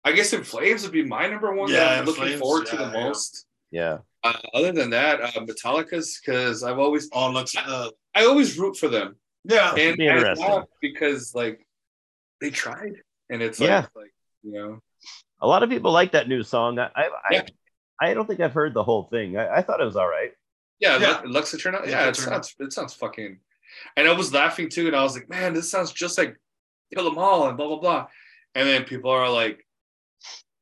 [0.04, 2.66] I guess In Flames would be my number one that Yeah, I'm looking Flames, forward
[2.68, 2.92] to the yeah.
[2.92, 3.46] most.
[3.70, 3.98] yeah.
[4.24, 7.54] Uh, other than that, uh, Metallica's because I've always Oh, looks.
[7.56, 9.74] Uh, I always root for them, yeah.
[9.74, 10.62] and be interesting.
[10.80, 11.66] because like
[12.40, 12.94] they tried,
[13.30, 13.80] and it's Yeah.
[13.80, 14.80] like, like you know,
[15.42, 16.78] A lot of people like that new song.
[16.78, 17.42] I I, Yeah.
[18.00, 19.36] I, I don't think I've heard the whole thing.
[19.38, 20.32] I, I thought it was all right.
[20.80, 21.20] yeah, Yeah.
[21.22, 21.22] yeah.
[21.26, 23.38] Lux Æterna, Yeah, yeah, it sounds it sounds fucking,
[23.96, 26.36] and I was laughing too, and I was like, man, this sounds just like
[26.94, 28.06] Kill 'Em All and blah blah blah,
[28.54, 29.66] and then people are like.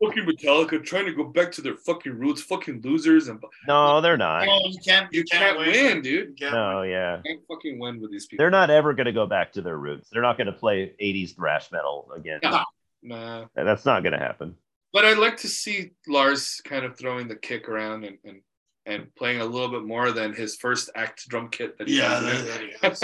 [0.00, 4.16] Fucking Metallica trying to go back to their fucking roots, fucking losers, and No, they're
[4.16, 4.44] not.
[4.46, 5.12] You can't.
[5.12, 6.28] you can't win, dude.
[6.28, 6.90] You can't No, win.
[6.90, 7.16] yeah.
[7.16, 8.40] You can't fucking win with these people.
[8.40, 10.08] They're not ever going to go back to their roots.
[10.08, 12.38] They're not going to play 80s thrash metal again.
[12.44, 12.62] Nah.
[13.02, 13.46] Nah.
[13.56, 14.54] That's not going to happen.
[14.92, 18.40] But I'd like to see Lars kind of throwing the kick around and and,
[18.88, 22.20] and playing a little bit more than his first act drum kit that he Yeah,
[22.20, 22.22] had.
[22.24, 23.02] that, that he has.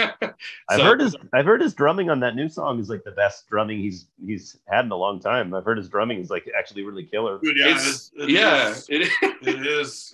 [0.70, 3.10] I've So- heard his I've heard his drumming on that new song is like the
[3.12, 5.54] best drumming he's he's had in a long time.
[5.54, 7.38] I've heard his drumming is like actually really killer.
[7.42, 8.86] Dude, yeah, It's- it, it yeah, is.
[8.88, 9.10] it is.
[9.46, 10.12] It is.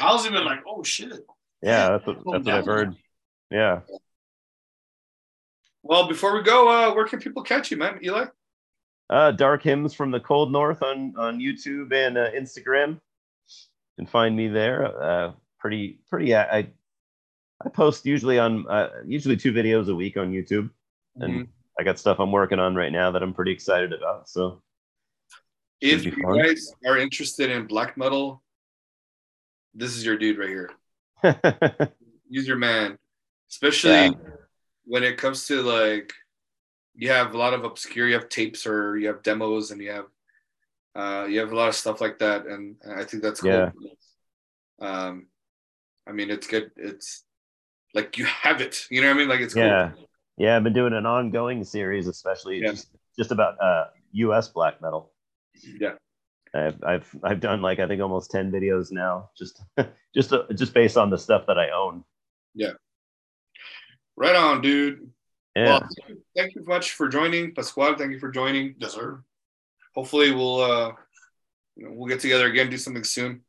[0.00, 1.12] I was even like, oh shit.
[1.62, 2.94] Yeah, that's what, that's what I've heard.
[3.50, 3.80] Yeah.
[5.82, 8.26] Well, before we go, uh, where can people catch you, man, Eli?
[9.10, 13.00] Uh, Dark Hymns from the Cold North on on YouTube and uh, Instagram.
[13.96, 14.86] Can find me there.
[15.02, 16.34] Uh, pretty pretty.
[16.34, 20.70] I I, post usually on uh, usually two videos a week on YouTube,
[21.16, 21.48] and Mhm.
[21.78, 24.28] I got stuff I'm working on right now that I'm pretty excited about.
[24.28, 24.62] So
[25.80, 26.38] If you fun.
[26.38, 28.42] guys are interested in black metal,
[29.74, 30.70] this is your dude right here.
[32.28, 32.98] Use your man,
[33.50, 34.10] especially Yeah.
[34.84, 36.12] when it comes to like
[36.94, 39.90] you have a lot of obscure, you have tapes or you have demos and you
[39.90, 40.06] have
[40.94, 43.50] uh, you have a lot of stuff like that, and I think that's cool.
[43.50, 43.70] Yeah.
[44.80, 45.26] Um,
[46.06, 46.70] I mean, it's good.
[46.76, 47.24] It's
[47.94, 48.86] like you have it.
[48.90, 49.28] You know what I mean?
[49.28, 49.62] Like it's cool.
[49.62, 49.92] yeah,
[50.36, 50.56] yeah.
[50.56, 52.70] I've been doing an ongoing series, especially Yeah.
[52.70, 52.88] just
[53.18, 54.48] just about uh, U.S.
[54.48, 55.12] black metal.
[55.80, 55.94] Yeah.
[56.54, 59.62] I've I've I've done like I think almost ten videos now, just
[60.14, 62.04] just uh, just based on the stuff that I own.
[62.54, 62.72] Yeah.
[64.16, 65.08] Right on, dude.
[65.56, 65.88] Yeah, Well,
[66.36, 67.94] thank you, much for joining, Pascual.
[67.96, 68.74] Thank you for joining.
[68.78, 69.22] Yes, sir.
[69.94, 70.92] Hopefully, we'll uh,
[71.76, 73.42] we'll get together again, do something soon.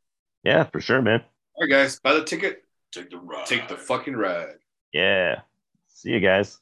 [0.44, 1.20] yeah, for sure, man.
[1.54, 3.46] All right, guys, buy the ticket, Take the ride.
[3.46, 4.56] take the fucking ride.
[4.92, 5.40] Yeah.
[5.88, 6.58] See you guys.